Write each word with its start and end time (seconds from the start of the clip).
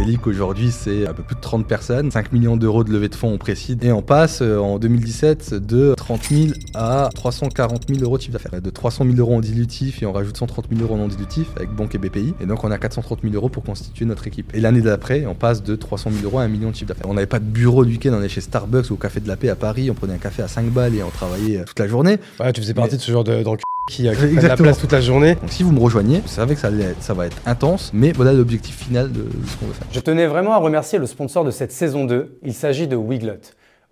Zelic 0.00 0.26
aujourd'hui 0.26 0.70
c'est 0.70 1.06
un 1.06 1.12
peu 1.12 1.22
plus 1.22 1.36
de 1.36 1.40
30 1.40 1.66
personnes, 1.66 2.10
5 2.10 2.32
millions 2.32 2.56
d'euros 2.56 2.84
de 2.84 2.90
levée 2.90 3.10
de 3.10 3.14
fonds 3.14 3.32
on 3.34 3.36
précise, 3.36 3.76
et 3.82 3.92
on 3.92 4.00
passe 4.00 4.40
euh, 4.40 4.58
en 4.58 4.78
2017 4.78 5.52
de 5.54 5.92
30 5.94 6.24
000 6.24 6.52
à 6.74 7.10
340 7.14 7.86
000 7.86 8.02
euros 8.02 8.16
de 8.16 8.22
chiffre 8.22 8.32
d'affaires. 8.32 8.62
De 8.62 8.70
300 8.70 9.04
000 9.04 9.16
euros 9.18 9.36
en 9.36 9.40
dilutif 9.40 10.02
et 10.02 10.06
on 10.06 10.12
rajoute 10.12 10.38
130 10.38 10.68
000 10.70 10.82
euros 10.82 10.94
en 10.94 10.98
non 10.98 11.08
dilutif 11.08 11.48
avec 11.56 11.70
banque 11.70 11.94
et 11.94 11.98
BPI. 11.98 12.32
Et 12.40 12.46
donc 12.46 12.64
on 12.64 12.70
a 12.70 12.78
430 12.78 13.20
000 13.22 13.34
euros 13.34 13.50
pour 13.50 13.62
constituer 13.62 14.06
notre 14.06 14.26
équipe. 14.26 14.54
Et 14.54 14.60
l'année 14.60 14.80
d'après, 14.80 15.26
on 15.26 15.34
passe 15.34 15.62
de 15.62 15.76
300 15.76 16.10
000 16.12 16.24
euros 16.24 16.38
à 16.38 16.44
1 16.44 16.48
million 16.48 16.70
de 16.70 16.76
chiffre 16.76 16.88
d'affaires. 16.88 17.08
On 17.08 17.14
n'avait 17.14 17.26
pas 17.26 17.38
de 17.38 17.44
bureau 17.44 17.84
du 17.84 17.92
week-end, 17.92 18.12
on 18.14 18.22
est 18.22 18.30
chez 18.30 18.40
Starbucks 18.40 18.90
ou 18.90 18.94
au 18.94 18.96
Café 18.96 19.20
de 19.20 19.28
la 19.28 19.36
Paix 19.36 19.50
à 19.50 19.56
Paris, 19.56 19.90
on 19.90 19.94
prenait 19.94 20.14
un 20.14 20.18
café 20.18 20.42
à 20.42 20.48
5 20.48 20.70
balles 20.70 20.94
et 20.94 21.02
on 21.02 21.10
travaillait 21.10 21.58
euh, 21.58 21.64
toute 21.64 21.78
la 21.78 21.88
journée. 21.88 22.18
Ouais, 22.38 22.52
tu 22.54 22.62
faisais 22.62 22.74
partie 22.74 22.96
de 22.96 23.02
ce 23.02 23.12
genre 23.12 23.24
de, 23.24 23.42
qui 23.88 24.08
a 24.08 24.14
de 24.14 24.46
la 24.46 24.56
place 24.56 24.78
toute 24.78 24.92
la 24.92 25.00
journée. 25.00 25.34
Donc 25.34 25.50
si 25.50 25.62
vous 25.62 25.72
me 25.72 25.80
rejoignez, 25.80 26.20
vous 26.20 26.28
savez 26.28 26.54
que 26.54 26.60
ça, 26.60 26.70
ça 27.00 27.14
va 27.14 27.26
être 27.26 27.36
intense, 27.46 27.90
mais 27.92 28.12
voilà 28.12 28.32
l'objectif 28.32 28.76
final 28.76 29.10
de 29.10 29.26
ce 29.46 29.56
qu'on 29.56 29.66
veut 29.66 29.72
faire. 29.72 29.86
Je 29.92 30.00
tenais 30.00 30.26
vraiment 30.26 30.52
à 30.52 30.58
remercier 30.58 30.98
le 30.98 31.06
sponsor 31.06 31.44
de 31.44 31.50
cette 31.50 31.72
saison 31.72 32.04
2. 32.04 32.38
Il 32.42 32.54
s'agit 32.54 32.86
de 32.86 32.96
Wiglot. 32.96 33.40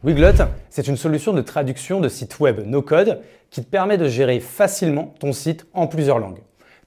Wiglot, 0.05 0.45
c'est 0.70 0.87
une 0.87 0.96
solution 0.96 1.32
de 1.32 1.43
traduction 1.43 2.01
de 2.01 2.09
site 2.09 2.38
web 2.38 2.60
no-code 2.65 3.20
qui 3.51 3.65
te 3.65 3.69
permet 3.69 3.98
de 3.98 4.09
gérer 4.09 4.38
facilement 4.38 5.15
ton 5.19 5.32
site 5.32 5.66
en 5.74 5.88
plusieurs 5.88 6.20
langues. 6.20 6.38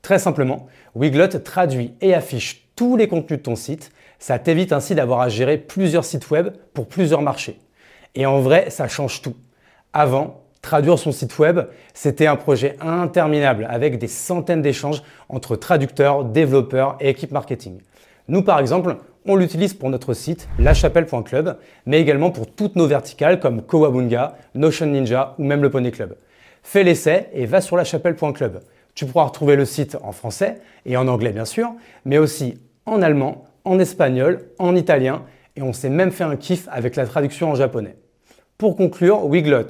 Très 0.02 0.18
simplement, 0.18 0.68
Wiglot 0.96 1.28
traduit 1.28 1.94
et 2.02 2.14
affiche 2.14 2.68
tous 2.76 2.96
les 2.96 3.08
contenus 3.08 3.40
de 3.40 3.44
ton 3.44 3.56
site. 3.56 3.92
Ça 4.18 4.40
t'évite 4.40 4.72
ainsi 4.72 4.96
d'avoir 4.96 5.20
à 5.20 5.30
gérer 5.30 5.58
plusieurs 5.58 6.06
sites 6.06 6.30
web 6.32 6.50
pour 6.74 6.88
plusieurs 6.88 7.22
marchés. 7.22 7.60
Et 8.16 8.26
en 8.26 8.40
vrai, 8.40 8.70
ça 8.70 8.88
change 8.88 9.22
tout. 9.22 9.36
Avant, 9.94 10.41
traduire 10.62 11.00
son 11.00 11.12
site 11.12 11.38
web, 11.40 11.62
c'était 11.94 12.28
un 12.28 12.36
projet 12.36 12.76
interminable 12.82 13.68
avec 13.70 13.98
des 13.98 14.08
centaines 14.08 14.62
d'échanges 14.62 15.04
entre 15.30 15.56
traducteurs, 15.56 16.24
développeurs 16.24 16.98
et 17.00 17.10
équipes 17.10 17.32
marketing. 17.32 17.80
Nous, 18.28 18.44
par 18.44 18.60
exemple, 18.60 18.98
on 19.26 19.36
l'utilise 19.36 19.74
pour 19.74 19.90
notre 19.90 20.14
site 20.14 20.48
lachapelle.club, 20.60 21.58
mais 21.86 22.00
également 22.00 22.32
pour 22.32 22.48
toutes 22.48 22.76
nos 22.76 22.88
verticales 22.88 23.40
comme 23.40 23.62
Kowabunga, 23.62 24.36
Notion 24.56 24.88
Ninja 24.88 25.36
ou 25.38 25.44
même 25.44 25.62
le 25.62 25.70
Pony 25.70 25.92
Club. 25.92 26.16
Fais 26.64 26.84
l'essai 26.84 27.28
et 27.34 27.46
va 27.46 27.62
sur 27.62 27.78
lachapelle.club. 27.78 28.62
Tu 28.94 29.06
pourras 29.06 29.26
retrouver 29.26 29.56
le 29.56 29.66
site 29.66 29.98
en 30.04 30.12
français 30.12 30.60
et 30.86 30.98
en 30.98 31.08
anglais 31.08 31.32
bien 31.32 31.46
sûr, 31.46 31.72
mais 32.06 32.18
aussi 32.18 32.60
en 32.86 33.02
allemand, 33.02 33.46
en 33.64 33.80
espagnol, 33.80 34.46
en 34.60 34.76
italien 34.76 35.24
et 35.56 35.62
on 35.62 35.74
s'est 35.74 35.90
même 35.90 36.12
fait 36.12 36.24
un 36.24 36.36
kiff 36.36 36.68
avec 36.72 36.96
la 36.96 37.06
traduction 37.06 37.52
en 37.52 37.56
japonais. 37.56 37.96
Pour 38.58 38.76
conclure, 38.76 39.26
Wiglot 39.26 39.68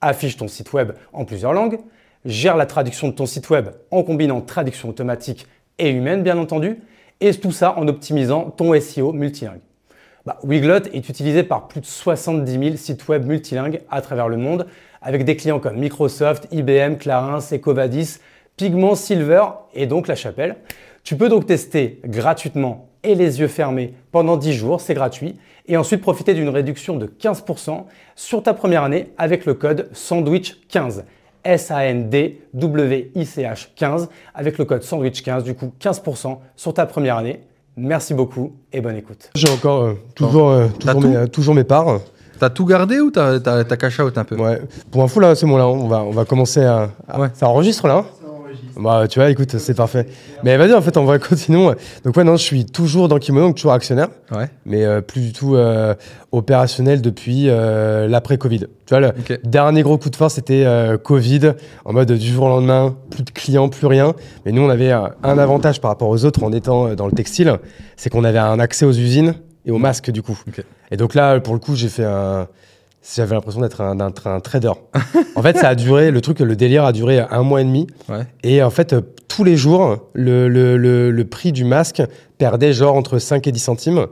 affiche 0.00 0.36
ton 0.36 0.48
site 0.48 0.72
web 0.72 0.92
en 1.12 1.24
plusieurs 1.24 1.52
langues, 1.52 1.78
gère 2.24 2.56
la 2.56 2.66
traduction 2.66 3.08
de 3.08 3.12
ton 3.12 3.26
site 3.26 3.50
web 3.50 3.68
en 3.90 4.02
combinant 4.02 4.40
traduction 4.40 4.88
automatique 4.88 5.46
et 5.78 5.90
humaine 5.90 6.22
bien 6.22 6.38
entendu, 6.38 6.80
et 7.20 7.32
tout 7.34 7.52
ça 7.52 7.78
en 7.78 7.88
optimisant 7.88 8.50
ton 8.50 8.78
SEO 8.78 9.12
multilingue. 9.12 9.60
Bah, 10.24 10.38
Wiglot 10.42 10.86
est 10.92 11.08
utilisé 11.08 11.44
par 11.44 11.68
plus 11.68 11.80
de 11.80 11.86
70 11.86 12.52
000 12.52 12.76
sites 12.76 13.06
web 13.08 13.26
multilingues 13.26 13.82
à 13.90 14.00
travers 14.00 14.28
le 14.28 14.36
monde, 14.36 14.66
avec 15.00 15.24
des 15.24 15.36
clients 15.36 15.60
comme 15.60 15.76
Microsoft, 15.76 16.48
IBM, 16.50 16.96
Clarins, 16.96 17.38
Ecovadis, 17.52 18.18
Pigment, 18.56 18.96
Silver 18.96 19.44
et 19.72 19.86
donc 19.86 20.08
La 20.08 20.16
Chapelle. 20.16 20.56
Tu 21.06 21.16
peux 21.16 21.28
donc 21.28 21.46
tester 21.46 22.00
gratuitement 22.04 22.88
et 23.04 23.14
les 23.14 23.38
yeux 23.38 23.46
fermés 23.46 23.94
pendant 24.10 24.36
10 24.36 24.52
jours, 24.52 24.80
c'est 24.80 24.94
gratuit, 24.94 25.36
et 25.68 25.76
ensuite 25.76 26.00
profiter 26.00 26.34
d'une 26.34 26.48
réduction 26.48 26.96
de 26.96 27.06
15% 27.06 27.84
sur 28.16 28.42
ta 28.42 28.54
première 28.54 28.82
année 28.82 29.12
avec 29.16 29.46
le 29.46 29.54
code 29.54 29.88
SANDWICH15. 29.94 31.04
S-A-N-D-W-I-C-H 31.44 32.48
15 33.76 34.08
avec 34.34 34.58
le 34.58 34.64
code 34.64 34.82
sandwich 34.82 35.22
15, 35.22 35.44
du 35.44 35.54
coup 35.54 35.72
15% 35.80 36.38
sur 36.56 36.74
ta 36.74 36.86
première 36.86 37.18
année. 37.18 37.38
Merci 37.76 38.12
beaucoup 38.12 38.56
et 38.72 38.80
bonne 38.80 38.96
écoute. 38.96 39.30
J'ai 39.36 39.48
encore 39.48 39.82
euh, 39.84 39.94
toujours, 40.16 40.50
euh, 40.50 40.66
toujours, 40.80 41.02
mes, 41.02 41.14
euh, 41.14 41.28
toujours, 41.28 41.54
mes, 41.54 41.62
parts. 41.62 42.00
T'as 42.40 42.50
tout 42.50 42.64
gardé 42.64 42.98
ou 42.98 43.12
t'as 43.12 43.38
cash 43.62 44.00
out 44.00 44.18
un 44.18 44.24
peu? 44.24 44.34
Ouais. 44.34 44.60
Pour 44.90 45.04
info 45.04 45.20
là, 45.20 45.36
c'est 45.36 45.46
bon 45.46 45.56
là, 45.56 45.68
on 45.68 45.86
va, 45.86 46.02
on 46.02 46.10
va 46.10 46.24
commencer 46.24 46.64
à. 46.64 46.90
ouais. 47.16 47.28
Ça 47.32 47.46
enregistre 47.46 47.86
là 47.86 47.98
hein 47.98 48.06
bah, 48.76 49.08
tu 49.08 49.18
vois, 49.18 49.30
écoute, 49.30 49.56
c'est 49.58 49.74
parfait. 49.74 50.06
Mais 50.44 50.56
vas-y, 50.56 50.74
en 50.74 50.82
fait, 50.82 50.96
on 50.96 51.04
va 51.04 51.18
continuer. 51.20 51.72
Donc, 52.04 52.16
ouais, 52.16 52.24
non, 52.24 52.36
je 52.36 52.42
suis 52.42 52.66
toujours 52.66 53.08
dans 53.08 53.18
Kimono, 53.18 53.46
donc 53.46 53.56
toujours 53.56 53.72
actionnaire. 53.72 54.08
Ouais. 54.30 54.48
Mais 54.66 54.84
euh, 54.84 55.00
plus 55.00 55.20
du 55.20 55.32
tout 55.32 55.56
euh, 55.56 55.94
opérationnel 56.32 57.00
depuis 57.00 57.48
euh, 57.48 58.06
l'après-Covid. 58.06 58.60
Tu 58.60 58.66
vois, 58.90 59.00
le 59.00 59.12
dernier 59.44 59.82
gros 59.82 59.98
coup 59.98 60.10
de 60.10 60.16
force, 60.16 60.34
c'était 60.34 60.64
Covid, 61.02 61.54
en 61.84 61.92
mode 61.92 62.12
du 62.12 62.26
jour 62.26 62.44
au 62.44 62.48
lendemain, 62.48 62.96
plus 63.10 63.24
de 63.24 63.30
clients, 63.30 63.68
plus 63.68 63.86
rien. 63.86 64.14
Mais 64.44 64.52
nous, 64.52 64.62
on 64.62 64.70
avait 64.70 64.92
un 64.92 65.38
avantage 65.38 65.80
par 65.80 65.90
rapport 65.90 66.08
aux 66.08 66.24
autres 66.24 66.44
en 66.44 66.52
étant 66.52 66.94
dans 66.94 67.06
le 67.06 67.12
textile, 67.12 67.58
c'est 67.96 68.10
qu'on 68.10 68.22
avait 68.22 68.38
un 68.38 68.60
accès 68.60 68.84
aux 68.84 68.92
usines 68.92 69.34
et 69.64 69.72
aux 69.72 69.78
masques, 69.78 70.12
du 70.12 70.22
coup. 70.22 70.38
Et 70.92 70.96
donc 70.96 71.14
là, 71.14 71.40
pour 71.40 71.54
le 71.54 71.60
coup, 71.60 71.74
j'ai 71.74 71.88
fait 71.88 72.04
un 72.04 72.46
j'avais 73.14 73.34
l'impression 73.34 73.60
d'être 73.60 73.80
un, 73.80 74.00
un, 74.00 74.40
trader. 74.40 74.72
en 75.36 75.42
fait, 75.42 75.58
ça 75.58 75.68
a 75.68 75.74
duré, 75.74 76.10
le 76.10 76.20
truc, 76.20 76.40
le 76.40 76.56
délire 76.56 76.84
a 76.84 76.92
duré 76.92 77.20
un 77.20 77.42
mois 77.42 77.60
et 77.60 77.64
demi. 77.64 77.86
Et 78.42 78.62
en 78.62 78.70
fait, 78.70 78.94
tous 79.28 79.44
les 79.44 79.56
jours, 79.56 80.08
le, 80.14 80.48
le, 80.48 80.76
le, 81.10 81.24
prix 81.24 81.52
du 81.52 81.64
masque 81.64 82.02
perdait 82.38 82.72
genre 82.72 82.94
entre 82.96 83.18
5 83.18 83.46
et 83.46 83.52
10 83.52 83.58
centimes. 83.60 84.06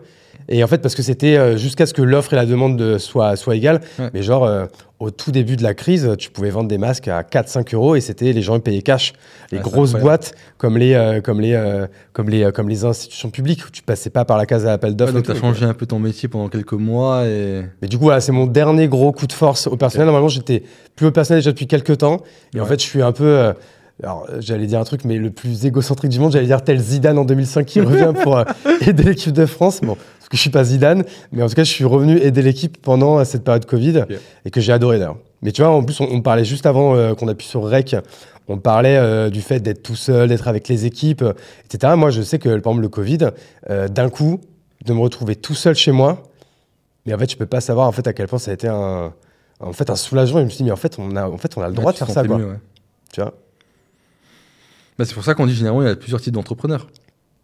Et 0.49 0.63
en 0.63 0.67
fait, 0.67 0.79
parce 0.79 0.95
que 0.95 1.03
c'était 1.03 1.37
euh, 1.37 1.57
jusqu'à 1.57 1.87
ce 1.87 1.95
que 1.95 2.03
l'offre 2.03 2.33
et 2.33 2.37
la 2.37 2.47
demande 2.47 2.99
soient, 2.99 3.37
soient 3.37 3.57
égales. 3.57 3.81
Mais 4.13 4.23
genre, 4.23 4.45
euh, 4.45 4.67
au 5.01 5.11
tout 5.11 5.33
début 5.33 5.57
de 5.57 5.63
la 5.63 5.75
crise, 5.75 6.15
tu 6.19 6.31
pouvais 6.31 6.51
vendre 6.51 6.69
des 6.69 6.79
masques 6.79 7.09
à 7.09 7.23
4-5 7.23 7.75
euros 7.75 7.97
et 7.97 8.01
c'était 8.01 8.33
les 8.33 8.43
gens 8.43 8.59
payaient 8.61 8.83
cash. 8.83 9.13
Les 9.53 9.59
grosses 9.59 9.93
boîtes 9.93 10.35
comme 10.57 10.79
les, 10.79 10.95
euh, 10.95 11.21
comme, 11.21 11.41
les, 11.41 11.53
euh, 11.53 11.87
comme, 12.13 12.31
les, 12.31 12.51
comme 12.53 12.69
les 12.69 12.85
institutions 12.85 13.31
publiques 13.31 13.67
où 13.67 13.71
tu 13.71 13.83
passais 13.83 14.11
pas 14.11 14.25
par 14.25 14.39
la 14.39 14.47
case 14.47 14.67
à 14.67 14.73
appel 14.73 14.97
d'offres. 14.97 15.13
donc 15.13 15.25
tu 15.25 15.33
as 15.33 15.35
changé 15.35 15.65
un 15.65 15.75
peu 15.75 15.87
ton 15.87 15.99
métier 15.99 16.29
pendant 16.29 16.49
quelques 16.49 16.73
mois. 16.73 17.27
Et... 17.27 17.63
Mais 17.83 17.89
du 17.89 17.99
coup, 17.99 18.05
voilà, 18.05 18.21
c'est 18.21 18.33
mon 18.33 18.47
dernier 18.47 18.89
gros 18.89 19.13
coup 19.13 19.27
de 19.27 19.33
force 19.33 19.67
au 19.67 19.77
personnel. 19.77 20.07
Normalement, 20.07 20.29
j'étais 20.29 20.63
plus 20.97 21.07
au 21.07 21.11
personnel 21.11 21.41
déjà 21.41 21.51
depuis 21.51 21.67
quelques 21.67 21.99
temps. 21.99 22.23
Et 22.55 22.61
en 22.61 22.67
fait, 22.67 22.81
je 22.81 22.87
suis 22.87 23.03
un 23.03 23.13
peu 23.13 23.53
alors 24.03 24.27
j'allais 24.41 24.67
dire 24.67 24.81
un 24.81 24.85
truc, 24.85 25.05
mais 25.05 25.19
le 25.19 25.31
plus 25.31 25.67
égocentrique 25.67 26.11
du 26.11 26.19
monde, 26.19 26.33
j'allais 26.33 26.47
dire 26.47 26.63
tel 26.63 26.81
Zidane 26.81 27.17
en 27.17 27.25
2005 27.25 27.65
qui 27.65 27.81
revient 27.81 28.13
pour 28.23 28.43
aider 28.87 29.05
l'équipe 29.05 29.33
de 29.33 29.47
France. 29.47 29.81
Bon, 29.83 29.95
parce 29.95 30.29
que 30.29 30.37
je 30.37 30.41
suis 30.41 30.51
pas 30.51 30.65
Zidane, 30.65 31.05
mais 31.33 31.43
en 31.43 31.49
tout 31.49 31.55
cas, 31.55 31.65
je 31.65 31.71
suis 31.71 31.85
revenu 31.85 32.19
aider 32.19 32.43
l'équipe 32.43 32.81
pendant 32.83 33.19
euh, 33.19 33.25
cette 33.25 33.45
période 33.45 33.67
Covid 33.67 34.05
et 34.45 34.51
que 34.51 34.61
j'ai 34.61 34.73
adoré 34.73 34.99
d'ailleurs. 34.99 35.19
Mais 35.43 35.53
tu 35.53 35.63
vois, 35.63 35.71
en 35.71 35.85
plus, 35.85 36.01
on, 36.01 36.23
parlait 36.23 36.45
juste 36.45 36.67
avant 36.67 36.97
euh, 36.97 37.15
qu'on 37.15 37.29
appuie 37.29 37.47
sur 37.47 37.63
Rec, 37.63 37.95
on 38.49 38.59
parlait 38.59 38.97
euh, 38.97 39.31
du 39.31 39.43
fait 39.43 39.61
d'être 39.61 39.83
tout 39.83 39.95
seul, 39.95 40.29
d'être 40.29 40.49
avec 40.49 40.67
les 40.69 40.87
équipes, 40.87 41.25
etc. 41.65 41.93
Moi, 41.97 42.11
je 42.11 42.23
sais 42.23 42.39
que, 42.39 42.49
par 42.49 42.73
exemple, 42.73 42.81
le 42.81 42.89
Covid, 42.89 43.19
d'un 43.91 44.09
coup, 44.09 44.41
de 44.85 44.93
me 44.93 45.01
retrouver 45.01 45.37
tout 45.37 45.55
seul 45.55 45.75
chez 45.75 45.93
moi, 45.93 46.23
mais 47.07 47.15
en 47.15 47.19
fait, 47.19 47.31
je 47.31 47.37
peux 47.37 47.47
pas 47.47 47.61
savoir 47.61 47.87
en 47.87 47.93
fait 47.93 48.07
à 48.07 48.13
quel 48.13 48.27
point 48.27 48.39
ça 48.39 48.51
a 48.51 48.55
été 48.55 48.67
un, 48.67 49.13
en 49.61 49.73
fait, 49.73 49.89
un 49.89 49.97
soulagement. 49.97 50.41
je 50.41 50.45
me 50.45 50.49
suis 50.49 50.59
dit, 50.59 50.65
mais 50.65 50.73
en 50.73 50.77
fait, 50.77 50.99
on 50.99 51.15
a, 51.17 51.29
en 51.29 51.39
fait, 51.39 51.57
on 51.57 51.63
a 51.63 51.69
le 51.69 51.75
droit 51.75 51.93
de 51.93 51.99
faire 51.99 52.11
ça, 52.11 52.25
quoi. 52.25 52.41
Tu 53.13 53.21
vois 53.21 53.35
bah, 54.99 55.05
c'est 55.05 55.15
pour 55.15 55.25
ça 55.25 55.35
qu'on 55.35 55.47
dit 55.47 55.55
généralement 55.55 55.83
il 55.83 55.89
y 55.89 55.91
a 55.91 55.97
plusieurs 55.97 56.21
types 56.21 56.35
d'entrepreneurs. 56.35 56.89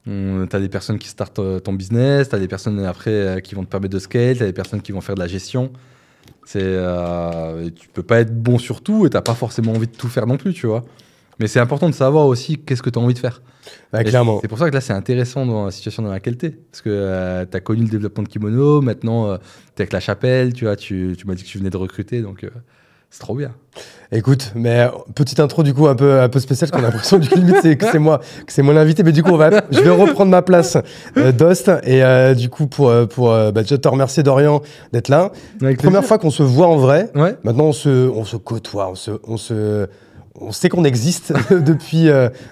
Tu 0.05 0.49
as 0.57 0.61
des 0.61 0.69
personnes 0.69 0.99
qui 0.99 1.09
startent 1.09 1.39
euh, 1.39 1.61
ton 1.61 1.73
business, 1.73 2.31
tu 2.31 2.35
as 2.35 2.39
des 2.39 2.49
personnes 2.49 2.85
après 2.85 3.11
euh, 3.11 3.41
qui 3.41 3.55
vont 3.55 3.65
te 3.65 3.69
permettre 3.69 3.93
de 3.93 3.99
scale, 3.99 4.39
tu 4.39 4.43
as 4.43 4.47
des 4.47 4.53
personnes 4.53 4.81
qui 4.81 4.93
vont 4.93 5.01
faire 5.01 5.15
de 5.15 5.21
la 5.21 5.27
gestion. 5.27 5.73
C'est, 6.45 6.63
euh, 6.63 7.69
tu 7.71 7.89
peux 7.89 8.03
pas 8.03 8.21
être 8.21 8.35
bon 8.35 8.59
sur 8.59 8.81
tout 8.81 9.07
et 9.07 9.11
tu 9.11 9.21
pas 9.21 9.35
forcément 9.35 9.73
envie 9.73 9.87
de 9.87 9.97
tout 9.97 10.09
faire 10.09 10.27
non 10.27 10.37
plus, 10.37 10.55
tu 10.55 10.67
vois. 10.67 10.85
Mais 11.39 11.47
c'est 11.47 11.61
important 11.61 11.89
de 11.89 11.95
savoir 11.95 12.27
aussi 12.27 12.59
qu'est-ce 12.59 12.83
que 12.83 12.91
tu 12.91 12.99
as 12.99 13.03
envie 13.03 13.15
de 13.15 13.19
faire. 13.19 13.43
Bah, 13.93 14.03
clairement. 14.03 14.41
C'est 14.41 14.49
pour 14.49 14.59
ça 14.59 14.69
que 14.69 14.75
là, 14.75 14.81
c'est 14.81 14.93
intéressant 14.93 15.47
dans 15.47 15.67
la 15.67 15.71
situation 15.71 16.03
dans 16.03 16.11
laquelle 16.11 16.37
tu 16.37 16.47
es. 16.47 16.51
Parce 16.51 16.83
que 16.83 16.91
euh, 16.91 17.45
tu 17.51 17.57
as 17.57 17.61
connu 17.61 17.83
le 17.83 17.89
développement 17.89 18.23
de 18.23 18.29
kimono, 18.29 18.81
maintenant 18.81 19.37
tu 19.37 19.43
es 19.79 19.83
avec 19.83 19.93
la 19.93 20.01
chapelle, 20.01 20.55
tu 20.55 20.65
vois, 20.65 20.77
tu, 20.77 21.15
tu 21.17 21.27
m'as 21.27 21.35
dit 21.35 21.43
que 21.43 21.49
tu 21.49 21.59
venais 21.59 21.71
de 21.71 21.77
recruter, 21.77 22.23
donc 22.23 22.47
c'est 23.11 23.21
trop 23.21 23.35
bien. 23.35 23.53
Écoute, 24.13 24.53
mais 24.55 24.89
petite 25.17 25.41
intro 25.41 25.65
du 25.65 25.75
coup 25.75 25.89
un 25.89 25.97
peu 25.97 26.21
un 26.21 26.29
peu 26.29 26.39
spéciale, 26.39 26.71
qu'on 26.71 26.79
a 26.79 26.83
l'impression 26.83 27.19
du 27.19 27.29
limite 27.29 27.57
c'est 27.61 27.77
que 27.77 27.87
c'est 27.91 27.99
moi, 27.99 28.21
que 28.47 28.53
c'est 28.53 28.63
mon 28.63 28.77
invité, 28.77 29.03
mais 29.03 29.11
du 29.11 29.25
coup 29.25 29.31
on 29.31 29.37
va, 29.37 29.51
je 29.71 29.81
vais 29.81 29.91
reprendre 29.91 30.31
ma 30.31 30.43
place 30.43 30.77
euh, 31.17 31.33
d'host 31.33 31.71
et 31.85 32.05
euh, 32.05 32.35
du 32.35 32.49
coup 32.49 32.69
pour 32.69 32.89
euh, 32.89 33.07
pour 33.07 33.29
bah, 33.31 33.63
déjà 33.63 33.79
te 33.79 33.89
remercier 33.89 34.23
Dorian 34.23 34.63
d'être 34.93 35.09
là. 35.09 35.33
Première 35.79 36.05
fois 36.05 36.19
qu'on 36.19 36.31
se 36.31 36.45
voit 36.45 36.69
en 36.69 36.77
vrai. 36.77 37.11
Ouais. 37.17 37.37
Maintenant 37.43 37.67
on 37.67 37.73
se 37.73 38.09
on 38.09 38.25
se 38.25 38.37
côtoie, 38.37 38.89
on 38.91 38.95
se 38.95 39.11
on 39.25 39.37
se 39.37 39.89
on 40.41 40.53
sait 40.53 40.69
qu'on 40.69 40.85
existe 40.85 41.33
depuis 41.51 42.09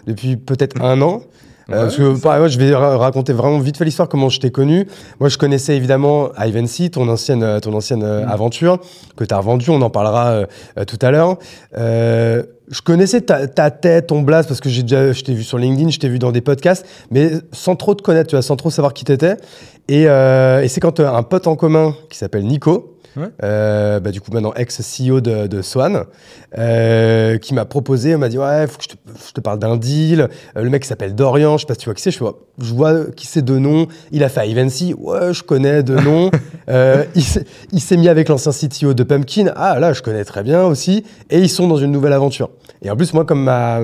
depuis 0.06 0.36
peut-être 0.36 0.80
un 0.82 1.00
an. 1.02 1.22
Euh, 1.70 1.82
parce 1.82 1.96
que, 1.96 2.18
pareil, 2.20 2.50
je 2.50 2.58
vais 2.58 2.74
raconter 2.74 3.32
vraiment 3.32 3.58
vite 3.58 3.76
fait 3.76 3.84
l'histoire, 3.84 4.08
comment 4.08 4.30
je 4.30 4.40
t'ai 4.40 4.50
connu. 4.50 4.88
Moi, 5.20 5.28
je 5.28 5.36
connaissais 5.36 5.76
évidemment 5.76 6.30
Ivancy, 6.38 6.90
ton 6.90 7.08
ancienne, 7.08 7.42
euh, 7.42 7.60
ton 7.60 7.74
ancienne 7.74 8.02
euh, 8.02 8.24
mm. 8.24 8.28
aventure, 8.28 8.78
que 9.16 9.24
tu 9.24 9.34
as 9.34 9.38
revendue, 9.38 9.70
on 9.70 9.82
en 9.82 9.90
parlera 9.90 10.46
tout 10.86 10.98
à 11.02 11.10
l'heure. 11.10 11.38
je 11.74 12.82
connaissais 12.82 13.20
ta, 13.20 13.46
ta, 13.46 13.70
tête, 13.70 14.08
ton 14.08 14.22
blast, 14.22 14.48
parce 14.48 14.60
que 14.60 14.68
j'ai 14.68 14.82
déjà, 14.82 15.12
je 15.12 15.22
t'ai 15.22 15.34
vu 15.34 15.42
sur 15.42 15.58
LinkedIn, 15.58 15.90
je 15.90 15.98
t'ai 15.98 16.08
vu 16.08 16.18
dans 16.18 16.32
des 16.32 16.40
podcasts, 16.40 16.86
mais 17.10 17.32
sans 17.52 17.76
trop 17.76 17.94
te 17.94 18.02
connaître, 18.02 18.30
tu 18.30 18.36
vois, 18.36 18.42
sans 18.42 18.56
trop 18.56 18.70
savoir 18.70 18.94
qui 18.94 19.04
t'étais. 19.04 19.36
Et, 19.88 20.02
et 20.02 20.68
c'est 20.68 20.80
quand 20.80 21.00
un 21.00 21.22
pote 21.22 21.46
en 21.46 21.56
commun 21.56 21.94
qui 22.10 22.18
s'appelle 22.18 22.44
Nico, 22.44 22.97
bah, 23.40 24.10
du 24.10 24.20
coup 24.20 24.30
maintenant 24.32 24.52
ex-CEO 24.54 25.20
de, 25.20 25.46
de, 25.46 25.62
Swan, 25.62 26.04
qui 26.52 27.54
m'a 27.54 27.64
proposé, 27.64 28.16
m'a 28.16 28.28
dit 28.28 28.38
ouais, 28.38 28.66
faut 28.66 28.78
que 28.78 28.84
je 28.84 28.88
te, 28.88 28.96
je 29.28 29.32
te 29.32 29.40
parle 29.40 29.58
d'un 29.58 29.76
deal. 29.76 30.28
le 30.54 30.70
mec 30.70 30.84
s'appelle 30.84 31.14
Dorian, 31.14 31.56
je 31.56 31.62
sais 31.62 31.66
pas 31.66 31.74
si 31.74 31.80
tu 31.80 31.86
vois 31.86 31.94
qui 31.94 32.02
c'est, 32.02 32.10
je 32.10 32.18
vois, 32.18 32.38
je 32.58 32.74
vois 32.74 33.06
qui 33.16 33.26
c'est 33.26 33.42
de 33.42 33.58
nom. 33.58 33.86
Il 34.12 34.24
a 34.24 34.28
fait 34.28 34.48
Ivancy, 34.48 34.94
ouais, 34.94 35.32
je 35.32 35.42
connais 35.42 35.82
de 35.82 35.96
nom. 35.96 36.30
il 37.72 37.80
s'est 37.80 37.96
mis 37.96 38.08
avec 38.08 38.28
l'ancien 38.28 38.52
CTO 38.52 38.94
de 38.94 39.02
Pumpkin, 39.02 39.52
ah 39.56 39.78
là, 39.78 39.92
je 39.92 40.02
connais 40.02 40.24
très 40.24 40.42
bien 40.42 40.64
aussi. 40.64 41.04
Et 41.30 41.38
ils 41.38 41.48
sont 41.48 41.68
dans 41.68 41.76
une 41.76 41.92
nouvelle 41.92 42.12
aventure. 42.12 42.50
Et 42.82 42.90
en 42.90 42.96
plus, 42.96 43.12
moi, 43.12 43.24
comme 43.24 43.42
ma, 43.42 43.80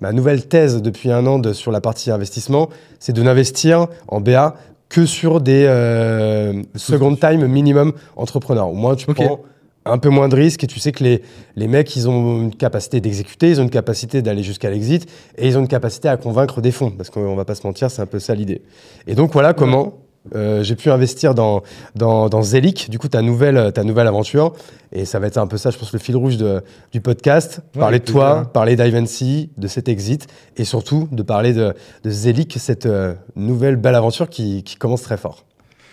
ma 0.00 0.12
nouvelle 0.12 0.46
thèse 0.46 0.82
depuis 0.82 1.10
un 1.10 1.26
an 1.26 1.38
de, 1.38 1.52
sur 1.52 1.70
la 1.70 1.80
partie 1.80 2.10
investissement, 2.10 2.68
c'est 2.98 3.12
de 3.12 3.22
n'investir 3.22 3.86
en 4.08 4.20
BA 4.20 4.56
que 4.88 5.06
sur 5.06 5.40
des 5.40 5.64
euh, 5.66 6.62
second 6.74 7.14
time 7.14 7.46
minimum 7.46 7.92
entrepreneurs. 8.16 8.68
Au 8.68 8.74
moins, 8.74 8.94
tu 8.94 9.06
prends 9.06 9.40
un 9.84 9.98
peu 9.98 10.08
moins 10.08 10.28
de 10.28 10.36
risques 10.36 10.64
et 10.64 10.66
tu 10.66 10.80
sais 10.80 10.92
que 10.92 11.02
les, 11.02 11.22
les 11.56 11.68
mecs, 11.68 11.94
ils 11.96 12.08
ont 12.08 12.42
une 12.42 12.54
capacité 12.54 13.00
d'exécuter, 13.00 13.50
ils 13.50 13.60
ont 13.60 13.64
une 13.64 13.70
capacité 13.70 14.22
d'aller 14.22 14.42
jusqu'à 14.42 14.70
l'exit 14.70 15.08
et 15.36 15.46
ils 15.46 15.56
ont 15.56 15.60
une 15.60 15.68
capacité 15.68 16.08
à 16.08 16.16
convaincre 16.16 16.60
des 16.60 16.72
fonds. 16.72 16.90
Parce 16.90 17.10
qu'on 17.10 17.36
va 17.36 17.44
pas 17.44 17.54
se 17.54 17.66
mentir, 17.66 17.90
c'est 17.90 18.02
un 18.02 18.06
peu 18.06 18.18
ça 18.18 18.34
l'idée. 18.34 18.62
Et 19.06 19.14
donc, 19.14 19.32
voilà 19.32 19.52
comment 19.52 19.94
euh, 20.34 20.62
j'ai 20.62 20.76
pu 20.76 20.90
investir 20.90 21.34
dans, 21.34 21.62
dans, 21.94 22.28
dans 22.28 22.42
Zelic, 22.42 22.90
du 22.90 22.98
coup, 22.98 23.08
ta 23.08 23.22
nouvelle, 23.22 23.72
ta 23.72 23.84
nouvelle 23.84 24.06
aventure. 24.06 24.52
Et 24.92 25.04
ça 25.04 25.18
va 25.18 25.26
être 25.26 25.36
un 25.36 25.46
peu 25.46 25.58
ça, 25.58 25.70
je 25.70 25.78
pense, 25.78 25.92
le 25.92 25.98
fil 25.98 26.16
rouge 26.16 26.36
de, 26.36 26.62
du 26.92 27.00
podcast. 27.00 27.60
parler 27.78 27.98
de 27.98 28.04
toi, 28.04 28.50
parler 28.52 28.76
d'Ivancy, 28.76 29.50
de 29.56 29.68
cet 29.68 29.88
exit, 29.88 30.26
et 30.56 30.64
surtout 30.64 31.08
de 31.12 31.22
parler 31.22 31.52
de, 31.52 31.74
de 32.04 32.10
Zelic, 32.10 32.56
cette 32.58 32.86
euh, 32.86 33.14
nouvelle 33.36 33.76
belle 33.76 33.94
aventure 33.94 34.28
qui, 34.30 34.62
qui, 34.62 34.76
commence 34.76 35.02
très 35.02 35.16
fort. 35.16 35.44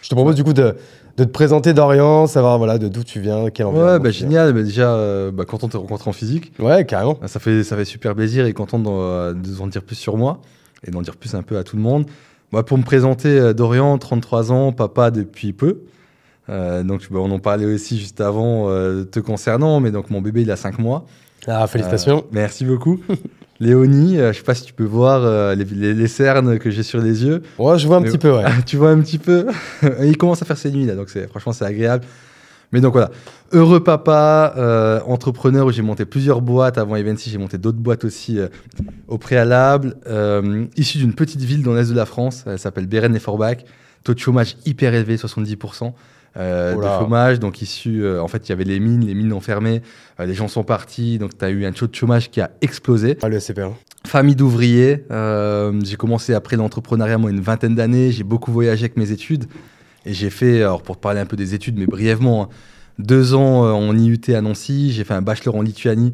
Je 0.02 0.10
te 0.10 0.16
propose 0.16 0.36
du 0.36 0.44
coup 0.44 0.54
de, 0.54 0.76
de 1.18 1.24
te 1.24 1.30
présenter 1.30 1.74
Dorian, 1.74 2.28
savoir 2.28 2.58
voilà, 2.58 2.78
de 2.78 2.88
d'où 2.88 3.04
tu 3.04 3.20
viens, 3.20 3.50
quel 3.50 3.66
environnement. 3.66 3.94
Ouais, 3.94 4.00
bah, 4.00 4.12
génial. 4.12 4.54
Bah, 4.54 4.64
déjà, 4.64 4.94
euh, 4.94 5.32
bah, 5.32 5.44
content 5.46 5.68
de 5.68 5.74
te 5.74 5.78
rencontrer 5.78 6.10
en 6.10 6.14
physique. 6.14 6.54
Ouais, 6.60 6.86
carrément. 6.86 7.20
Ça 7.26 7.40
fait, 7.40 7.64
ça 7.64 7.76
fait 7.76 7.86
super 7.86 8.16
plaisir 8.16 8.46
et 8.46 8.54
content 8.54 8.80
de, 8.80 9.34
de 9.34 9.60
en 9.62 9.68
dire 9.68 9.84
plus 9.84 9.96
sur 9.96 10.16
moi 10.16 10.40
et 10.88 10.92
d'en 10.92 11.02
dire 11.02 11.18
plus 11.18 11.36
un 11.36 11.42
peu 11.42 11.58
à 11.58 11.64
tout 11.64 11.76
le 11.76 11.82
monde. 11.82 12.06
Moi, 12.56 12.63
pour 12.63 12.78
me 12.78 12.84
présenter, 12.84 13.38
euh, 13.38 13.52
Dorian, 13.52 13.98
33 13.98 14.54
ans, 14.54 14.72
papa 14.72 15.12
depuis 15.12 15.52
peu. 15.52 15.81
Euh, 16.48 16.84
donc, 16.84 17.02
bah, 17.12 17.19
on 17.22 17.30
en 17.31 17.40
parlait 17.40 17.66
aussi 17.66 18.00
juste 18.00 18.22
avant 18.22 18.69
euh, 18.69 19.04
te 19.04 19.19
concernant, 19.19 19.81
mais 19.81 19.92
donc 19.92 20.10
mon 20.10 20.22
bébé, 20.22 20.44
il 20.44 20.52
a 20.52 20.56
5 20.56 20.80
mois. 20.80 21.06
Ah, 21.48 21.68
félicitations. 21.68 22.24
merci 22.31 22.63
beaucoup. 22.63 23.02
Léonie, 23.60 24.19
je 24.19 24.31
sais 24.31 24.44
pas 24.44 24.56
si 24.56 24.63
tu 24.63 24.72
peux 24.72 24.86
voir 24.86 25.54
les, 25.54 25.66
les, 25.66 26.07
cernes 26.07 26.57
que 26.57 26.72
j'ai 26.72 26.84
sur 26.84 27.02
les 27.02 27.25
yeux. 27.25 27.44
Ouais, 27.60 27.78
je 27.78 27.88
vois 27.88 27.98
un 27.98 28.04
petit 28.04 28.18
peu, 28.18 28.31
ouais. 28.34 28.46
tu 28.66 28.78
vois 28.78 28.92
un 28.92 29.01
petit 29.01 29.18
peu. 29.18 29.48
il 30.01 30.16
commence 30.16 30.42
à 30.42 30.46
faire 30.46 30.58
ses 30.58 30.72
nuits 30.72 30.86
là, 30.86 30.96
donc 30.96 31.10
franchement 31.30 31.51
c'est 31.51 31.66
agréable. 31.66 32.06
Mais 32.71 32.81
donc 32.81 32.94
voilà, 32.94 33.12
heureux 33.51 33.83
papa, 33.83 34.53
euh, 34.57 35.00
entrepreneur 35.07 35.65
où 35.65 35.71
j'ai 35.71 35.81
monté 35.81 36.06
plusieurs 36.06 36.41
boîtes. 36.41 36.77
Avant 36.77 36.95
Evency, 36.95 37.29
j'ai 37.29 37.38
monté 37.38 37.57
d'autres 37.57 37.77
boîtes 37.77 38.03
aussi 38.03 38.39
euh, 38.39 38.47
au 39.07 39.17
préalable. 39.17 39.95
Euh, 40.07 40.65
issu 40.75 40.97
d'une 40.97 41.13
petite 41.13 41.41
ville 41.41 41.63
dans 41.63 41.73
l'est 41.73 41.89
de 41.89 41.95
la 41.95 42.06
France, 42.06 42.44
elle 42.47 42.59
s'appelle 42.59 42.88
Béren 42.88 43.15
et 43.15 43.19
Forbach. 43.19 43.57
Taux 44.03 44.13
de 44.13 44.19
chômage 44.19 44.57
hyper 44.65 44.94
élevé, 44.94 45.15
70%. 45.15 45.94
Euh, 46.38 46.75
de 46.75 47.00
chômage, 47.00 47.39
donc 47.39 47.62
issu, 47.62 48.06
en 48.19 48.27
fait, 48.27 48.47
il 48.47 48.50
y 48.50 48.53
avait 48.53 48.65
les 48.65 48.81
mines, 48.81 49.06
les 49.06 49.13
mines 49.13 49.31
ont 49.31 49.39
fermé, 49.39 49.81
les 50.19 50.33
gens 50.33 50.50
sont 50.50 50.65
partis, 50.65 51.17
donc 51.17 51.38
tu 51.38 51.45
as 51.45 51.50
eu 51.50 51.65
un 51.65 51.71
taux 51.71 51.88
de 51.88 51.95
chômage 51.95 52.29
qui 52.29 52.41
a 52.41 52.51
explosé. 52.62 53.17
Ah, 53.21 53.29
le 53.29 53.38
SCP1. 53.38 53.71
Famille 54.06 54.35
d'ouvriers, 54.35 55.06
j'ai 55.09 55.95
commencé 55.95 56.33
après 56.33 56.57
l'entrepreneuriat, 56.57 57.17
moi, 57.17 57.31
une 57.31 57.39
vingtaine 57.39 57.73
d'années, 57.73 58.12
j'ai 58.12 58.25
beaucoup 58.25 58.51
voyagé 58.51 58.83
avec 58.83 58.97
mes 58.97 59.12
études. 59.12 59.45
Et 60.06 60.13
j'ai 60.13 60.30
fait, 60.30 60.62
alors 60.62 60.84
pour 60.84 60.98
te 60.98 61.02
parler 61.02 61.19
un 61.19 61.25
peu 61.25 61.36
des 61.36 61.54
études, 61.54 61.78
mais 61.78 61.86
brièvement, 61.86 62.44
hein, 62.44 62.50
deux 63.00 63.34
ans 63.34 63.66
euh, 63.66 63.72
en 63.72 63.96
IUT 63.98 64.22
à 64.30 64.42
Nancy, 64.42 64.92
j'ai 64.92 65.04
fait 65.04 65.13
un 65.13 65.22
bachelor 65.22 65.56
en 65.56 65.62
Lituanie, 65.62 66.13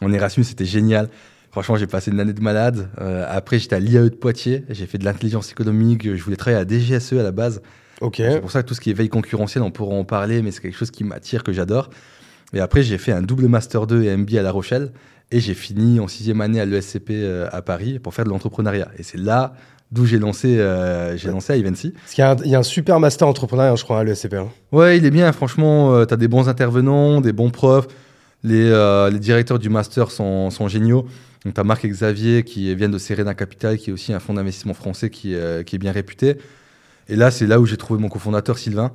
en 0.00 0.12
Erasmus, 0.12 0.44
c'était 0.44 0.64
génial. 0.64 1.08
Franchement, 1.50 1.76
j'ai 1.76 1.86
passé 1.86 2.10
une 2.10 2.20
année 2.20 2.34
de 2.34 2.42
malade. 2.42 2.90
Euh, 3.00 3.24
après, 3.28 3.58
j'étais 3.58 3.76
à 3.76 3.80
l'IAE 3.80 4.04
de 4.04 4.08
Poitiers, 4.10 4.64
j'ai 4.68 4.86
fait 4.86 4.98
de 4.98 5.04
l'intelligence 5.04 5.50
économique, 5.50 6.14
je 6.14 6.22
voulais 6.22 6.36
travailler 6.36 6.60
à 6.60 6.68
DGSE 6.68 7.14
à 7.14 7.22
la 7.22 7.32
base. 7.32 7.62
Ok. 8.02 8.16
C'est 8.18 8.40
pour 8.40 8.50
ça 8.50 8.62
que 8.62 8.68
tout 8.68 8.74
ce 8.74 8.80
qui 8.80 8.90
est 8.90 8.94
veille 8.94 9.08
concurrentielle, 9.08 9.62
on 9.62 9.70
pourra 9.70 9.94
en 9.94 10.04
parler, 10.04 10.42
mais 10.42 10.50
c'est 10.50 10.60
quelque 10.60 10.76
chose 10.76 10.90
qui 10.90 11.04
m'attire, 11.04 11.42
que 11.42 11.52
j'adore. 11.52 11.88
Et 12.52 12.60
après, 12.60 12.82
j'ai 12.82 12.98
fait 12.98 13.12
un 13.12 13.22
double 13.22 13.48
Master 13.48 13.86
2 13.86 14.04
et 14.04 14.16
MBA 14.16 14.38
à 14.38 14.42
La 14.42 14.52
Rochelle. 14.52 14.92
Et 15.32 15.40
j'ai 15.40 15.54
fini 15.54 15.98
en 15.98 16.06
sixième 16.06 16.40
année 16.40 16.60
à 16.60 16.64
l'ESCP 16.64 17.10
euh, 17.10 17.48
à 17.50 17.60
Paris 17.60 17.98
pour 17.98 18.14
faire 18.14 18.24
de 18.24 18.30
l'entrepreneuriat. 18.30 18.88
Et 18.98 19.02
c'est 19.02 19.18
là 19.18 19.54
d'où 19.92 20.06
j'ai 20.06 20.18
lancé, 20.18 20.58
euh, 20.58 21.16
j'ai 21.16 21.30
lancé 21.30 21.58
Ivancy. 21.58 21.90
Parce 21.90 22.14
qu'il 22.14 22.22
y, 22.22 22.24
a 22.24 22.32
un, 22.32 22.36
il 22.44 22.50
y 22.50 22.54
a 22.54 22.58
un 22.58 22.64
super 22.64 23.00
master 23.00 23.28
entrepreneuriat, 23.28 23.76
je 23.76 23.84
crois, 23.84 24.00
à 24.00 24.04
l'ESCP. 24.04 24.34
Hein. 24.34 24.48
Ouais, 24.72 24.98
il 24.98 25.04
est 25.04 25.10
bien. 25.10 25.30
Franchement, 25.32 25.94
euh, 25.94 26.04
tu 26.04 26.14
as 26.14 26.16
des 26.16 26.28
bons 26.28 26.48
intervenants, 26.48 27.20
des 27.20 27.32
bons 27.32 27.50
profs. 27.50 27.86
Les, 28.42 28.68
euh, 28.70 29.10
les 29.10 29.18
directeurs 29.18 29.58
du 29.58 29.68
master 29.68 30.10
sont, 30.10 30.50
sont 30.50 30.68
géniaux. 30.68 31.06
Donc, 31.44 31.54
tu 31.54 31.60
as 31.60 31.64
Marc 31.64 31.84
et 31.84 31.88
Xavier 31.88 32.42
qui 32.42 32.74
viennent 32.74 32.90
de 32.90 32.98
Serena 32.98 33.34
Capital, 33.34 33.78
qui 33.78 33.90
est 33.90 33.92
aussi 33.92 34.12
un 34.12 34.20
fonds 34.20 34.34
d'investissement 34.34 34.74
français 34.74 35.10
qui, 35.10 35.34
qui 35.66 35.76
est 35.76 35.78
bien 35.78 35.92
réputé. 35.92 36.38
Et 37.08 37.14
là, 37.14 37.30
c'est 37.30 37.46
là 37.46 37.60
où 37.60 37.66
j'ai 37.66 37.76
trouvé 37.76 38.00
mon 38.00 38.08
cofondateur 38.08 38.58
Sylvain. 38.58 38.92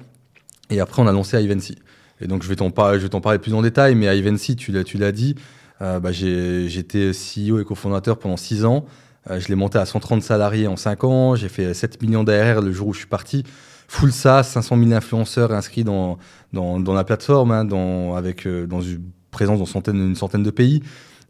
Et 0.70 0.80
après, 0.82 1.02
on 1.02 1.08
a 1.08 1.14
lancé 1.14 1.42
Ivancy. 1.42 1.78
Et 2.20 2.28
donc, 2.28 2.44
je 2.44 2.50
vais 2.50 2.58
t'en 2.58 2.72
parler, 2.72 3.40
plus 3.40 3.54
en 3.54 3.62
détail, 3.62 3.96
mais 3.96 4.18
Ivancy, 4.18 4.58
tu 4.58 4.72
l'as, 4.72 4.84
tu 4.84 4.98
l'as 4.98 5.14
dit, 5.14 5.36
bah, 5.80 6.12
j'étais 6.12 7.12
CEO 7.12 7.60
et 7.60 7.64
cofondateur 7.64 8.20
pendant 8.20 8.38
six 8.38 8.66
ans. 8.66 8.86
Euh, 9.30 9.40
je 9.40 9.48
l'ai 9.50 9.56
monté 9.56 9.78
à 9.78 9.86
130 9.86 10.24
salariés 10.24 10.68
en 10.68 10.76
5 10.76 11.04
ans. 11.04 11.36
J'ai 11.36 11.50
fait 11.50 11.74
7 11.74 12.02
millions 12.02 12.24
d'ARR 12.24 12.62
le 12.62 12.72
jour 12.72 12.88
où 12.88 12.94
je 12.94 13.00
suis 13.00 13.08
parti. 13.08 13.44
Full 13.88 14.12
SaaS, 14.12 14.44
500 14.44 14.78
000 14.78 14.92
influenceurs 14.94 15.52
inscrits 15.52 15.84
dans, 15.84 16.18
dans, 16.54 16.80
dans 16.80 16.94
la 16.94 17.04
plateforme, 17.04 17.52
hein, 17.52 17.66
dans, 17.66 18.16
avec, 18.16 18.48
euh, 18.48 18.66
dans 18.66 18.82
une 18.82 19.02
présence 19.32 19.60
dans 19.60 19.66
centaine, 19.66 19.98
une 19.98 20.16
centaine 20.16 20.44
de 20.44 20.52
pays. 20.52 20.82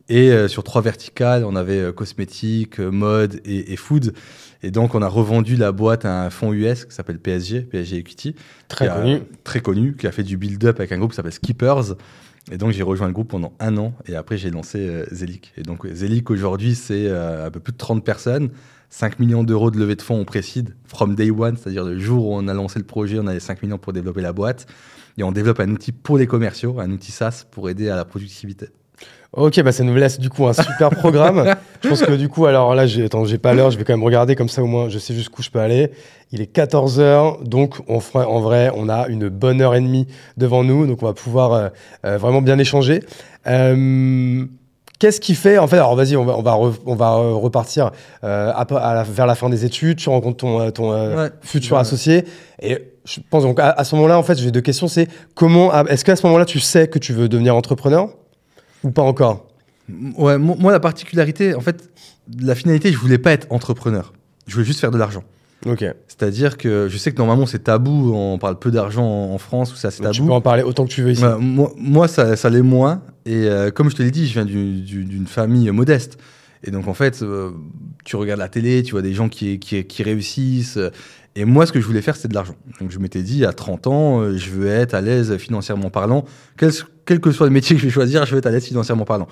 Et 0.10 0.32
euh, 0.32 0.48
sur 0.48 0.64
trois 0.64 0.82
verticales, 0.82 1.46
on 1.46 1.56
avait 1.56 1.94
cosmétiques, 1.94 2.80
mode 2.80 3.42
et, 3.46 3.74
et, 3.74 3.76
food. 3.78 4.14
Et 4.62 4.70
donc, 4.70 4.94
on 4.94 5.02
a 5.02 5.08
revendu 5.08 5.56
la 5.56 5.72
boîte 5.72 6.06
à 6.06 6.24
un 6.24 6.30
fonds 6.30 6.54
US 6.54 6.86
qui 6.86 6.94
s'appelle 6.94 7.20
PSG, 7.20 7.62
PSG 7.62 7.98
Equity. 7.98 8.36
Très 8.68 8.90
connu. 8.90 9.22
très 9.44 9.62
connu, 9.62 9.96
qui 9.96 10.08
a 10.08 10.12
fait 10.12 10.24
du 10.24 10.38
build-up 10.38 10.80
avec 10.80 10.92
un 10.92 10.98
groupe 10.98 11.12
qui 11.12 11.16
s'appelle 11.16 11.34
Skippers. 11.34 11.96
Et 12.50 12.58
donc 12.58 12.72
j'ai 12.72 12.82
rejoint 12.82 13.08
le 13.08 13.14
groupe 13.14 13.30
pendant 13.30 13.54
un 13.60 13.78
an 13.78 13.94
et 14.08 14.16
après 14.16 14.38
j'ai 14.38 14.50
lancé 14.50 14.80
euh, 14.80 15.06
Zelic. 15.12 15.54
Et 15.58 15.64
donc 15.64 15.86
Zelic 15.88 16.30
aujourd'hui 16.32 16.74
c'est 16.74 17.08
euh, 17.08 17.46
un 17.46 17.52
peu 17.52 17.60
plus 17.60 17.74
de 17.74 17.78
30 17.78 18.04
personnes, 18.04 18.50
5 18.90 19.20
millions 19.20 19.44
d'euros 19.44 19.70
de 19.70 19.78
levée 19.78 19.96
de 19.96 20.02
fonds 20.02 20.20
on 20.20 20.26
précide 20.26 20.76
from 20.86 21.14
day 21.14 21.30
one, 21.30 21.56
c'est-à-dire 21.58 21.84
le 21.84 22.00
jour 22.00 22.28
où 22.28 22.36
on 22.36 22.48
a 22.48 22.54
lancé 22.54 22.80
le 22.80 22.86
projet, 22.86 23.20
on 23.20 23.28
avait 23.28 23.40
5 23.40 23.62
millions 23.62 23.78
pour 23.78 23.94
développer 23.94 24.22
la 24.22 24.34
boîte. 24.34 24.66
Et 25.18 25.24
on 25.24 25.32
développe 25.32 25.60
un 25.60 25.70
outil 25.70 25.92
pour 25.92 26.18
les 26.18 26.26
commerciaux, 26.26 26.80
un 26.80 26.90
outil 26.90 27.12
SaaS 27.12 27.44
pour 27.52 27.70
aider 27.70 27.90
à 27.90 27.96
la 27.96 28.06
productivité. 28.06 28.70
Ok, 29.34 29.62
bah 29.62 29.72
ça 29.72 29.86
nous 29.86 29.96
laisse 29.96 30.20
du 30.20 30.30
coup 30.30 30.46
un 30.46 30.52
super 30.52 30.90
programme. 30.90 31.56
je 31.82 31.88
pense 31.88 32.02
que 32.02 32.12
du 32.12 32.28
coup, 32.28 32.48
alors 32.48 32.76
là, 32.76 32.86
j'ai, 32.86 33.06
attends, 33.06 33.24
j'ai 33.24 33.38
pas 33.38 33.54
l'heure, 33.54 33.72
je 33.72 33.78
vais 33.78 33.86
quand 33.86 33.94
même 33.94 34.04
regarder 34.04 34.36
comme 34.36 34.50
ça 34.50 34.62
au 34.62 34.66
moins, 34.66 34.90
je 34.90 35.00
sais 35.00 35.14
jusqu'où 35.14 35.42
je 35.42 35.50
peux 35.50 35.60
aller. 35.60 35.92
Il 36.34 36.42
est 36.42 36.54
14h, 36.54 37.42
donc 37.46 37.78
on 37.88 38.02
fera, 38.02 38.28
en 38.28 38.42
vrai, 38.42 38.72
on 38.76 38.90
a 38.90 39.08
une 39.08 39.30
bonne 39.30 39.62
heure 39.62 39.74
et 39.74 39.80
demie 39.80 40.06
devant 40.36 40.66
nous, 40.66 40.86
donc 40.86 41.02
on 41.02 41.06
va 41.06 41.14
pouvoir 41.14 41.54
euh, 41.54 41.70
euh, 42.06 42.18
vraiment 42.18 42.42
bien 42.42 42.60
échanger. 42.60 43.04
Euh, 43.48 44.44
qu'est-ce 45.00 45.22
qui 45.22 45.34
fait, 45.34 45.58
en 45.58 45.68
fait, 45.68 45.78
alors 45.78 45.96
vas-y, 45.96 46.18
on 46.18 46.26
va, 46.26 46.38
on 46.38 46.42
va, 46.42 46.58
on 46.86 46.96
va 46.96 47.16
repartir 47.16 47.92
à, 48.22 49.04
vers 49.10 49.28
la 49.28 49.36
fin 49.36 49.48
des 49.48 49.64
études, 49.64 49.98
tu 49.98 50.10
rencontres 50.10 50.40
ton, 50.40 50.72
ton 50.72 51.30
futur 51.40 51.78
associé, 51.78 52.26
et 52.62 52.80
je 53.06 53.22
pense 53.30 53.44
donc 53.44 53.62
à, 53.62 53.70
à 53.70 53.86
ce 53.86 53.96
moment-là, 53.96 54.20
en 54.20 54.24
fait, 54.24 54.38
j'ai 54.38 54.52
deux 54.52 54.60
questions, 54.60 54.90
c'est 54.90 55.08
comment, 55.36 55.74
est-ce 55.86 56.04
qu'à 56.04 56.18
ce 56.18 56.26
moment-là, 56.28 56.44
tu 56.44 56.60
sais 56.60 56.90
que 56.90 57.00
tu 57.00 57.14
veux 57.14 57.30
devenir 57.30 57.56
entrepreneur? 57.56 58.10
Ou 58.84 58.92
pas 58.92 59.04
encore 59.04 59.48
Ouais, 60.18 60.38
moi, 60.38 60.72
la 60.72 60.80
particularité, 60.80 61.54
en 61.54 61.60
fait, 61.60 61.90
la 62.40 62.56
finalité, 62.56 62.92
je 62.92 62.98
voulais 62.98 63.18
pas 63.18 63.32
être 63.32 63.48
entrepreneur. 63.50 64.14
Je 64.48 64.54
voulais 64.54 64.66
juste 64.66 64.80
faire 64.80 64.92
de 64.92 64.98
l'argent. 64.98 65.24
Ok. 65.66 65.86
C'est-à-dire 66.08 66.58
que 66.58 66.88
je 66.90 66.98
sais 66.98 67.12
que 67.12 67.18
normalement 67.18 67.46
c'est 67.46 67.60
tabou, 67.66 68.14
on 68.16 68.40
parle 68.40 68.58
peu 68.58 68.72
d'argent 68.72 69.06
en 69.06 69.38
France, 69.38 69.74
ou 69.74 69.76
ça 69.76 69.92
c'est 69.92 70.02
tabou. 70.02 70.16
Tu 70.16 70.24
peux 70.24 70.32
en 70.32 70.42
parler 70.42 70.64
autant 70.64 70.86
que 70.86 70.92
tu 70.92 71.04
veux 71.04 71.12
ici. 71.12 71.24
moi, 71.40 71.72
moi, 71.78 72.08
ça, 72.08 72.36
ça 72.36 72.50
l'est 72.50 72.62
moins. 72.62 73.04
Et 73.26 73.46
euh, 73.46 73.70
comme 73.70 73.90
je 73.90 73.96
te 73.96 74.02
l'ai 74.02 74.12
dit, 74.12 74.28
je 74.28 74.34
viens 74.34 74.46
d'une 74.46 75.28
famille 75.28 75.70
modeste. 75.72 76.18
Et 76.64 76.72
donc 76.72 76.88
en 76.88 76.94
fait, 76.94 77.22
euh, 77.22 77.52
tu 78.06 78.16
regardes 78.16 78.40
la 78.40 78.50
télé, 78.50 78.84
tu 78.84 78.92
vois 78.92 79.02
des 79.02 79.14
gens 79.14 79.30
qui, 79.30 79.60
qui, 79.60 79.84
qui 79.84 80.04
réussissent. 80.04 80.80
Et 81.36 81.46
moi, 81.46 81.66
ce 81.66 81.72
que 81.72 81.80
je 81.80 81.86
voulais 81.86 82.02
faire, 82.02 82.16
c'était 82.16 82.28
de 82.28 82.34
l'argent. 82.34 82.56
Donc 82.80 82.92
je 82.92 83.00
m'étais 83.00 83.22
dit, 83.22 83.46
à 83.46 83.54
30 83.54 83.88
ans, 83.88 84.20
euh, 84.20 84.38
je 84.38 84.50
veux 84.50 84.68
être 84.68 84.94
à 84.94 85.02
l'aise 85.02 85.38
financièrement 85.38 85.90
parlant. 85.90 86.26
Quel, 86.58 86.72
que 87.06 87.32
soit 87.32 87.48
le 87.48 87.54
métier 87.54 87.76
que 87.76 87.82
je 87.82 87.88
vais 87.88 87.92
choisir, 87.92 88.26
je 88.26 88.32
veux 88.32 88.40
être 88.40 88.48
à 88.48 88.52
l'aise 88.52 88.66
financièrement 88.66 89.06
parlant. 89.06 89.28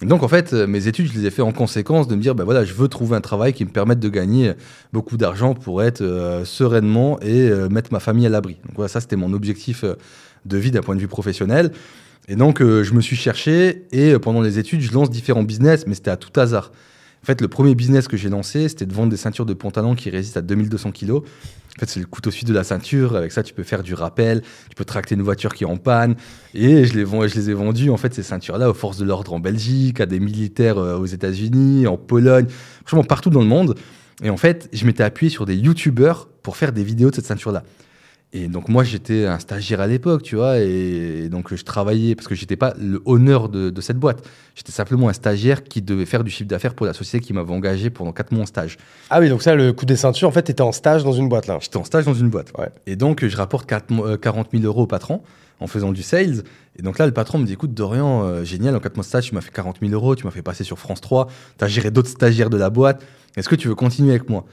Donc, 0.00 0.22
en 0.22 0.28
fait, 0.28 0.52
euh, 0.52 0.66
mes 0.66 0.86
études, 0.86 1.12
je 1.12 1.18
les 1.18 1.26
ai 1.26 1.30
fait 1.30 1.42
en 1.42 1.52
conséquence 1.52 2.06
de 2.06 2.14
me 2.14 2.22
dire, 2.22 2.34
ben 2.34 2.44
voilà, 2.44 2.64
je 2.64 2.72
veux 2.72 2.88
trouver 2.88 3.16
un 3.16 3.20
travail 3.20 3.52
qui 3.52 3.64
me 3.64 3.70
permette 3.70 3.98
de 3.98 4.08
gagner 4.08 4.52
beaucoup 4.92 5.16
d'argent 5.16 5.54
pour 5.54 5.82
être 5.82 6.02
euh, 6.02 6.44
sereinement 6.44 7.18
et 7.20 7.50
mettre 7.68 7.92
ma 7.92 8.00
famille 8.00 8.26
à 8.26 8.30
l'abri. 8.30 8.56
Donc 8.66 8.76
voilà, 8.76 8.88
ça, 8.88 9.00
c'était 9.00 9.16
mon 9.16 9.32
objectif 9.32 9.84
de 10.46 10.56
vie 10.56 10.70
d'un 10.70 10.82
point 10.82 10.94
de 10.94 11.00
vue 11.00 11.08
professionnel. 11.08 11.72
Et 12.28 12.36
donc, 12.36 12.60
je 12.60 12.94
me 12.94 13.00
suis 13.00 13.16
cherché 13.16 13.86
et 13.90 14.16
pendant 14.20 14.40
les 14.40 14.60
études, 14.60 14.82
je 14.82 14.92
lance 14.92 15.10
différents 15.10 15.42
business, 15.42 15.84
mais 15.86 15.94
c'était 15.94 16.12
à 16.12 16.16
tout 16.16 16.38
hasard. 16.38 16.70
En 17.22 17.26
fait, 17.26 17.40
le 17.40 17.48
premier 17.48 17.74
business 17.74 18.08
que 18.08 18.16
j'ai 18.16 18.30
lancé, 18.30 18.68
c'était 18.68 18.86
de 18.86 18.94
vendre 18.94 19.10
des 19.10 19.18
ceintures 19.18 19.44
de 19.44 19.52
pantalon 19.52 19.94
qui 19.94 20.08
résistent 20.08 20.38
à 20.38 20.42
2200 20.42 20.92
kg. 20.92 21.12
En 21.12 21.22
fait, 21.78 21.88
c'est 21.88 22.00
le 22.00 22.06
couteau 22.06 22.30
suisse 22.30 22.48
de 22.48 22.54
la 22.54 22.64
ceinture. 22.64 23.14
Avec 23.14 23.30
ça, 23.30 23.42
tu 23.42 23.52
peux 23.52 23.62
faire 23.62 23.82
du 23.82 23.94
rappel, 23.94 24.40
tu 24.40 24.74
peux 24.74 24.86
tracter 24.86 25.14
une 25.14 25.22
voiture 25.22 25.54
qui 25.54 25.64
est 25.64 25.66
en 25.66 25.76
panne. 25.76 26.16
Et 26.54 26.84
je 26.84 26.94
les, 26.94 27.04
je 27.04 27.34
les 27.34 27.50
ai 27.50 27.54
vendues, 27.54 27.90
en 27.90 27.98
fait, 27.98 28.14
ces 28.14 28.22
ceintures-là, 28.22 28.70
aux 28.70 28.74
forces 28.74 28.96
de 28.96 29.04
l'ordre 29.04 29.34
en 29.34 29.40
Belgique, 29.40 30.00
à 30.00 30.06
des 30.06 30.18
militaires 30.18 30.78
euh, 30.78 30.96
aux 30.96 31.06
États-Unis, 31.06 31.86
en 31.86 31.98
Pologne, 31.98 32.46
franchement, 32.84 33.04
partout 33.04 33.30
dans 33.30 33.40
le 33.40 33.46
monde. 33.46 33.76
Et 34.22 34.30
en 34.30 34.36
fait, 34.36 34.68
je 34.72 34.84
m'étais 34.86 35.02
appuyé 35.02 35.30
sur 35.30 35.44
des 35.44 35.56
youtubeurs 35.56 36.28
pour 36.42 36.56
faire 36.56 36.72
des 36.72 36.84
vidéos 36.84 37.10
de 37.10 37.16
cette 37.16 37.26
ceinture-là. 37.26 37.64
Et 38.32 38.46
donc 38.46 38.68
moi 38.68 38.84
j'étais 38.84 39.26
un 39.26 39.40
stagiaire 39.40 39.80
à 39.80 39.88
l'époque, 39.88 40.22
tu 40.22 40.36
vois, 40.36 40.58
et, 40.58 41.28
donc 41.28 41.52
je 41.52 41.64
travaillais 41.64 42.14
parce 42.14 42.28
que 42.28 42.36
j'étais 42.36 42.54
pas 42.54 42.74
le 42.78 43.02
honneur 43.04 43.48
de, 43.48 43.70
de 43.70 43.80
cette 43.80 43.98
boîte. 43.98 44.22
J'étais 44.54 44.70
simplement 44.70 45.08
un 45.08 45.12
stagiaire 45.12 45.64
qui 45.64 45.82
devait 45.82 46.06
faire 46.06 46.22
du 46.22 46.30
chiffre 46.30 46.48
d'affaires 46.48 46.74
pour 46.74 46.86
la 46.86 46.92
société 46.92 47.24
qui 47.26 47.32
m'avait 47.32 47.52
engagé 47.52 47.90
pendant 47.90 48.12
4 48.12 48.30
mois 48.30 48.42
en 48.42 48.46
stage. 48.46 48.78
Ah 49.10 49.18
oui, 49.18 49.28
donc 49.28 49.42
ça, 49.42 49.56
le 49.56 49.72
coup 49.72 49.84
des 49.84 49.96
ceintures, 49.96 50.28
en 50.28 50.32
fait, 50.32 50.44
tu 50.44 50.52
étais 50.52 50.62
en 50.62 50.70
stage 50.70 51.02
dans 51.02 51.12
une 51.12 51.28
boîte 51.28 51.48
là. 51.48 51.58
J'étais 51.60 51.76
en 51.76 51.84
stage 51.84 52.04
dans 52.04 52.14
une 52.14 52.30
boîte. 52.30 52.52
Ouais. 52.56 52.68
Et 52.86 52.94
donc 52.94 53.26
je 53.26 53.36
rapporte 53.36 53.68
4, 53.68 54.16
40 54.16 54.48
000 54.52 54.64
euros 54.64 54.82
au 54.82 54.86
patron 54.86 55.22
en 55.58 55.66
faisant 55.66 55.92
du 55.92 56.02
sales. 56.02 56.42
Et 56.78 56.82
donc 56.82 56.98
là, 56.98 57.06
le 57.06 57.12
patron 57.12 57.38
me 57.38 57.46
dit 57.46 57.52
écoute, 57.52 57.74
Dorian, 57.74 58.24
euh, 58.24 58.44
génial, 58.44 58.76
en 58.76 58.80
4 58.80 58.96
mois 58.96 59.02
de 59.02 59.08
stage, 59.08 59.28
tu 59.28 59.34
m'as 59.34 59.40
fait 59.40 59.52
40 59.52 59.78
000 59.80 59.92
euros, 59.92 60.14
tu 60.14 60.24
m'as 60.24 60.30
fait 60.30 60.42
passer 60.42 60.64
sur 60.64 60.78
France 60.78 61.00
3, 61.00 61.26
tu 61.58 61.64
as 61.64 61.68
géré 61.68 61.90
d'autres 61.90 62.08
stagiaires 62.08 62.50
de 62.50 62.56
la 62.56 62.70
boîte. 62.70 63.02
Est-ce 63.36 63.48
que 63.48 63.56
tu 63.56 63.68
veux 63.68 63.74
continuer 63.74 64.10
avec 64.10 64.28
moi? 64.28 64.44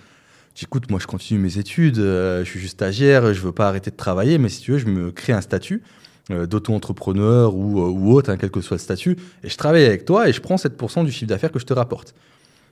J'écoute, 0.58 0.90
moi 0.90 1.00
je 1.00 1.06
continue 1.06 1.40
mes 1.40 1.60
études, 1.60 2.00
euh, 2.00 2.44
je 2.44 2.50
suis 2.50 2.60
juste 2.60 2.74
stagiaire, 2.74 3.32
je 3.32 3.42
veux 3.42 3.52
pas 3.52 3.68
arrêter 3.68 3.92
de 3.92 3.96
travailler, 3.96 4.40
mais 4.40 4.50
si 4.50 4.60
tu 4.60 4.72
veux, 4.72 4.80
je 4.80 4.88
me 4.88 5.12
crée 5.12 5.32
un 5.32 5.42
statut 5.42 5.84
euh, 6.32 6.48
d'auto-entrepreneur 6.48 7.54
ou, 7.54 7.80
euh, 7.80 8.12
autre, 8.12 8.32
hein, 8.32 8.38
quel 8.40 8.50
que 8.50 8.60
soit 8.62 8.78
le 8.78 8.82
statut, 8.82 9.18
et 9.44 9.50
je 9.50 9.56
travaille 9.56 9.86
avec 9.86 10.04
toi 10.04 10.28
et 10.28 10.34
je 10.34 10.42
prends 10.42 10.56
7% 10.56 11.06
du 11.06 11.12
chiffre 11.12 11.30
d'affaires 11.30 11.52
que 11.52 11.60
je 11.60 11.66
te 11.68 11.74
rapporte. 11.74 12.16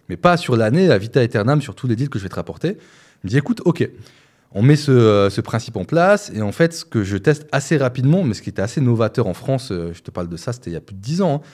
Mais 0.10 0.18
pas 0.18 0.36
sur 0.36 0.56
l'année, 0.56 0.90
à 0.90 0.98
vita 0.98 1.20
aeternam, 1.20 1.62
sur 1.62 1.76
tous 1.76 1.86
les 1.86 1.96
deals 1.96 2.10
que 2.10 2.18
je 2.18 2.24
vais 2.24 2.30
te 2.30 2.36
rapporter. 2.36 2.70
Il 2.70 3.26
me 3.26 3.30
dit, 3.30 3.38
écoute, 3.38 3.62
ok, 3.66 3.88
on 4.52 4.64
met 4.64 4.78
ce, 4.78 5.40
principe 5.42 5.78
en 5.78 5.86
place, 5.86 6.32
et 6.34 6.42
en 6.42 6.52
fait, 6.52 6.74
ce 6.74 6.86
que 6.86 7.04
je 7.04 7.18
teste 7.18 7.46
assez 7.52 7.78
rapidement, 7.78 8.24
mais 8.24 8.34
ce 8.34 8.42
qui 8.42 8.50
était 8.50 8.64
assez 8.64 8.82
novateur 8.82 9.28
en 9.28 9.36
France, 9.36 9.72
je 9.72 10.02
te 10.02 10.10
parle 10.10 10.28
de 10.28 10.38
ça, 10.38 10.54
c'était 10.54 10.72
il 10.72 10.74
y 10.74 10.78
a 10.78 10.82
plus 10.82 10.96
de 10.96 11.02
10 11.02 11.22
ans, 11.22 11.36
hein, 11.36 11.48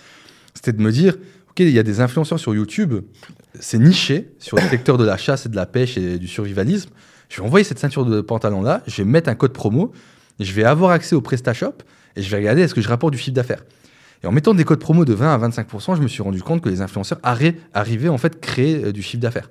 c'était 0.54 0.72
de 0.72 0.82
me 0.82 0.94
dire, 0.94 1.18
ok, 1.52 1.60
il 1.60 1.72
y 1.72 1.80
a 1.80 1.84
des 1.84 2.00
influenceurs 2.00 2.40
sur 2.40 2.56
YouTube, 2.56 3.04
c'est 3.60 3.78
niché 3.78 4.32
sur 4.40 4.56
le 4.56 4.64
secteur 4.70 4.98
de 4.98 5.04
la 5.04 5.18
chasse 5.18 5.46
et 5.46 5.50
de 5.50 5.56
la 5.58 5.66
pêche 5.66 5.98
et 5.98 6.18
du 6.18 6.28
survivalisme. 6.28 6.90
Je 7.28 7.42
vais 7.42 7.44
envoyer 7.46 7.66
cette 7.66 7.80
ceinture 7.80 8.06
de 8.06 8.22
pantalon 8.22 8.62
là, 8.62 8.82
je 8.88 8.96
vais 9.04 9.04
mettre 9.04 9.30
un 9.30 9.36
code 9.36 9.52
promo, 9.52 9.92
je 10.40 10.54
vais 10.54 10.64
avoir 10.64 10.92
accès 10.92 11.14
au 11.14 11.20
PrestaShop 11.20 11.74
et 12.16 12.22
je 12.22 12.32
vais 12.32 12.38
regarder 12.38 12.62
est-ce 12.62 12.74
que 12.74 12.80
je 12.80 12.88
rapporte 12.88 13.12
du 13.12 13.20
chiffre 13.20 13.36
d'affaires. 13.36 13.66
Et 14.24 14.28
en 14.28 14.32
mettant 14.32 14.54
des 14.54 14.64
codes 14.64 14.80
promo 14.80 15.04
de 15.04 15.14
20 15.14 15.34
à 15.34 15.50
25%, 15.50 15.98
je 15.98 16.02
me 16.02 16.08
suis 16.08 16.24
rendu 16.24 16.42
compte 16.42 16.62
que 16.62 16.70
les 16.70 16.80
influenceurs 16.80 17.20
arrivaient 17.24 18.10
en 18.10 18.18
fait 18.18 18.40
créer 18.40 18.86
euh, 18.86 18.92
du 18.94 19.02
chiffre 19.02 19.22
d'affaires. 19.22 19.50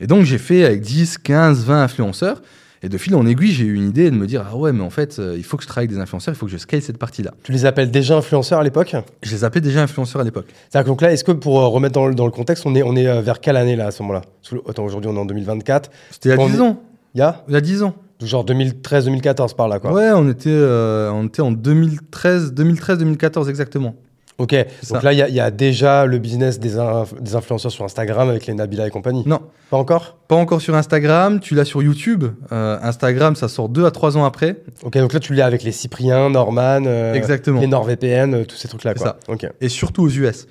Et 0.00 0.08
donc 0.08 0.24
j'ai 0.24 0.38
fait 0.38 0.64
avec 0.64 0.80
10, 0.80 1.18
15, 1.18 1.64
20 1.64 1.82
influenceurs. 1.84 2.42
Et 2.82 2.88
de 2.88 2.96
fil 2.96 3.14
en 3.14 3.26
aiguille, 3.26 3.52
j'ai 3.52 3.64
eu 3.64 3.74
une 3.74 3.88
idée 3.90 4.10
de 4.10 4.16
me 4.16 4.26
dire 4.26 4.46
Ah 4.50 4.56
ouais, 4.56 4.72
mais 4.72 4.82
en 4.82 4.88
fait, 4.88 5.18
euh, 5.18 5.34
il 5.36 5.44
faut 5.44 5.58
que 5.58 5.62
je 5.62 5.68
travaille 5.68 5.84
avec 5.84 5.96
des 5.96 6.00
influenceurs, 6.02 6.32
il 6.34 6.36
faut 6.36 6.46
que 6.46 6.52
je 6.52 6.56
scale 6.56 6.80
cette 6.80 6.96
partie-là. 6.96 7.34
Tu 7.42 7.52
les 7.52 7.66
appelles 7.66 7.90
déjà 7.90 8.16
influenceurs 8.16 8.58
à 8.58 8.64
l'époque? 8.64 8.96
Je 9.22 9.30
les 9.32 9.44
appelais 9.44 9.60
déjà 9.60 9.82
influenceurs 9.82 10.22
à 10.22 10.24
l'époque. 10.24 10.46
Donc 10.86 11.02
là, 11.02 11.12
est-ce 11.12 11.24
que 11.24 11.32
pour 11.32 11.60
euh, 11.60 11.66
remettre 11.66 11.94
dans 11.94 12.06
le, 12.06 12.14
dans 12.14 12.24
le, 12.24 12.30
contexte, 12.30 12.64
on 12.64 12.74
est, 12.74 12.82
on 12.82 12.96
est 12.96 13.06
euh, 13.06 13.20
vers 13.20 13.40
quelle 13.40 13.58
année 13.58 13.76
là 13.76 13.88
à 13.88 13.90
ce 13.90 14.02
moment-là? 14.02 14.22
Attends, 14.66 14.84
aujourd'hui 14.84 15.10
on 15.10 15.16
est 15.16 15.20
en 15.20 15.26
2024. 15.26 15.90
C'était 16.10 16.30
il 16.30 16.38
y 16.38 16.42
a 16.42 16.48
10 16.48 16.60
ans. 16.62 16.82
Il 17.14 17.18
y 17.18 17.22
a? 17.22 17.44
Il 17.48 17.54
y 17.54 17.56
a 17.56 17.60
10 17.60 17.82
ans. 17.82 17.94
Genre 18.22 18.46
2013-2014 18.46 19.54
par 19.54 19.68
là, 19.68 19.78
quoi. 19.78 19.92
Ouais, 19.92 20.10
on 20.14 20.28
était, 20.28 20.50
on 20.50 21.26
était 21.26 21.42
en 21.42 21.52
2013-2014 21.52 23.48
exactement. 23.48 23.94
Ok, 24.40 24.56
donc 24.88 25.02
là, 25.02 25.12
il 25.12 25.18
y, 25.18 25.32
y, 25.34 25.40
a 25.40 25.50
déjà 25.50 26.06
le 26.06 26.16
business 26.16 26.58
des, 26.58 26.78
inf 26.78 27.12
des, 27.20 27.36
influenceurs 27.36 27.70
sur 27.70 27.84
Instagram 27.84 28.30
avec 28.30 28.46
les 28.46 28.54
Nabila 28.54 28.86
et 28.86 28.90
compagnie. 28.90 29.22
Non. 29.26 29.42
Pas 29.68 29.76
encore? 29.76 30.16
Pas 30.28 30.34
encore 30.34 30.62
sur 30.62 30.74
Instagram, 30.74 31.40
tu 31.40 31.54
l'as 31.54 31.66
sur 31.66 31.82
YouTube. 31.82 32.24
Euh, 32.50 32.78
Instagram, 32.80 33.36
ça 33.36 33.48
sort 33.48 33.68
2 33.68 33.84
à 33.84 33.90
3 33.90 34.16
ans 34.16 34.24
après. 34.24 34.62
Ok, 34.82 34.96
donc 34.96 35.12
là, 35.12 35.20
tu 35.20 35.34
l'as 35.34 35.44
avec 35.44 35.62
les 35.62 35.72
Cyprien, 35.72 36.30
Norman, 36.30 36.84
euh, 36.86 37.12
Exactement. 37.12 37.60
les 37.60 37.66
NordVPN, 37.66 38.32
euh, 38.32 38.44
tous 38.46 38.56
ces 38.56 38.66
trucs-là. 38.66 38.94
C'est 38.96 39.04
ça. 39.04 39.18
Okay. 39.28 39.48
Et 39.60 39.68
surtout 39.68 40.04
aux 40.04 40.08
US. 40.08 40.46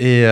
Et, 0.00 0.24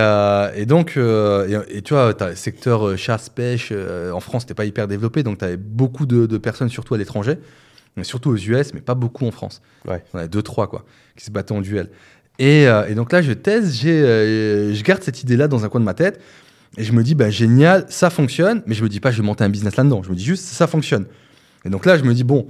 et 0.55 0.65
donc, 0.67 0.95
et, 0.95 1.57
et, 1.69 1.81
tu 1.81 1.95
vois, 1.95 2.13
as 2.21 2.29
le 2.29 2.35
secteur 2.35 2.95
chasse-pêche. 2.95 3.73
En 4.13 4.19
France, 4.19 4.43
n'était 4.43 4.53
pas 4.53 4.65
hyper 4.65 4.87
développé, 4.87 5.23
donc 5.23 5.39
tu 5.39 5.45
avais 5.45 5.57
beaucoup 5.57 6.05
de, 6.05 6.27
de, 6.27 6.37
personnes, 6.37 6.69
surtout 6.69 6.93
à 6.93 6.99
l'étranger, 6.99 7.39
mais 7.97 8.03
surtout 8.03 8.29
aux 8.29 8.37
US, 8.37 8.71
mais 8.75 8.81
pas 8.81 8.93
beaucoup 8.93 9.25
en 9.25 9.31
France. 9.31 9.63
Ouais. 9.87 10.03
On 10.13 10.19
avait 10.19 10.27
deux, 10.27 10.43
trois, 10.43 10.67
quoi, 10.67 10.85
qui 11.17 11.25
se 11.25 11.31
battaient 11.31 11.53
en 11.53 11.61
duel. 11.61 11.89
Et, 12.39 12.67
euh, 12.67 12.87
et, 12.87 12.95
donc 12.95 13.11
là, 13.11 13.21
je 13.21 13.31
thèse, 13.31 13.81
euh, 13.85 14.73
je 14.73 14.83
garde 14.83 15.03
cette 15.03 15.21
idée-là 15.21 15.47
dans 15.47 15.65
un 15.65 15.69
coin 15.69 15.79
de 15.79 15.85
ma 15.85 15.93
tête. 15.93 16.19
Et 16.77 16.83
je 16.83 16.91
me 16.91 17.03
dis, 17.03 17.13
bah, 17.13 17.29
génial, 17.29 17.85
ça 17.89 18.09
fonctionne. 18.09 18.63
Mais 18.65 18.73
je 18.73 18.83
me 18.83 18.89
dis 18.89 18.99
pas, 18.99 19.11
je 19.11 19.21
vais 19.21 19.25
monter 19.25 19.43
un 19.43 19.49
business 19.49 19.75
là-dedans. 19.75 20.01
Je 20.03 20.09
me 20.09 20.15
dis 20.15 20.23
juste, 20.23 20.45
ça 20.45 20.67
fonctionne. 20.67 21.05
Et 21.65 21.69
donc 21.69 21.85
là, 21.85 21.97
je 21.97 22.03
me 22.03 22.13
dis, 22.13 22.23
bon, 22.23 22.47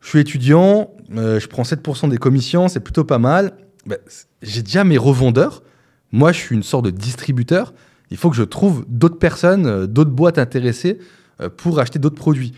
je 0.00 0.08
suis 0.08 0.20
étudiant, 0.20 0.92
euh, 1.16 1.40
je 1.40 1.48
prends 1.48 1.64
7% 1.64 2.08
des 2.08 2.18
commissions, 2.18 2.68
c'est 2.68 2.80
plutôt 2.80 3.04
pas 3.04 3.18
mal. 3.18 3.52
Bah, 3.86 3.96
J'ai 4.42 4.62
déjà 4.62 4.84
mes 4.84 4.98
revendeurs. 4.98 5.62
Moi, 6.12 6.32
je 6.32 6.38
suis 6.38 6.54
une 6.54 6.62
sorte 6.62 6.84
de 6.84 6.90
distributeur. 6.90 7.74
Il 8.10 8.16
faut 8.16 8.30
que 8.30 8.36
je 8.36 8.44
trouve 8.44 8.86
d'autres 8.88 9.18
personnes, 9.18 9.86
d'autres 9.86 10.10
boîtes 10.10 10.38
intéressées 10.38 10.98
pour 11.58 11.78
acheter 11.78 11.98
d'autres 11.98 12.16
produits. 12.16 12.54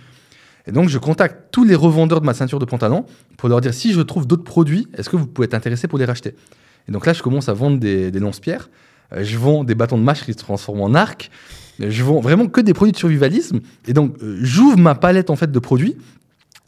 Et 0.70 0.72
donc, 0.72 0.88
je 0.88 0.98
contacte 0.98 1.48
tous 1.50 1.64
les 1.64 1.74
revendeurs 1.74 2.20
de 2.20 2.26
ma 2.26 2.32
ceinture 2.32 2.60
de 2.60 2.64
pantalon 2.64 3.04
pour 3.36 3.48
leur 3.48 3.60
dire 3.60 3.74
si 3.74 3.92
je 3.92 4.00
trouve 4.00 4.24
d'autres 4.24 4.44
produits, 4.44 4.86
est-ce 4.96 5.10
que 5.10 5.16
vous 5.16 5.26
pouvez 5.26 5.46
être 5.46 5.54
intéressé 5.54 5.88
pour 5.88 5.98
les 5.98 6.04
racheter? 6.04 6.36
Et 6.88 6.92
donc 6.92 7.06
là, 7.06 7.12
je 7.12 7.22
commence 7.22 7.48
à 7.48 7.54
vendre 7.54 7.80
des, 7.80 8.12
des 8.12 8.20
lance-pierres. 8.20 8.70
Euh, 9.12 9.24
je 9.24 9.36
vends 9.36 9.64
des 9.64 9.74
bâtons 9.74 9.98
de 9.98 10.04
mâche 10.04 10.24
qui 10.24 10.32
se 10.32 10.38
transforment 10.38 10.82
en 10.82 10.94
arc. 10.94 11.28
Je 11.80 12.04
vends 12.04 12.20
vraiment 12.20 12.46
que 12.46 12.60
des 12.60 12.72
produits 12.72 12.92
de 12.92 12.96
survivalisme. 12.96 13.58
Et 13.88 13.92
donc, 13.92 14.14
euh, 14.22 14.38
j'ouvre 14.42 14.78
ma 14.78 14.94
palette 14.94 15.28
en 15.30 15.34
fait 15.36 15.50
de 15.50 15.58
produits 15.58 15.96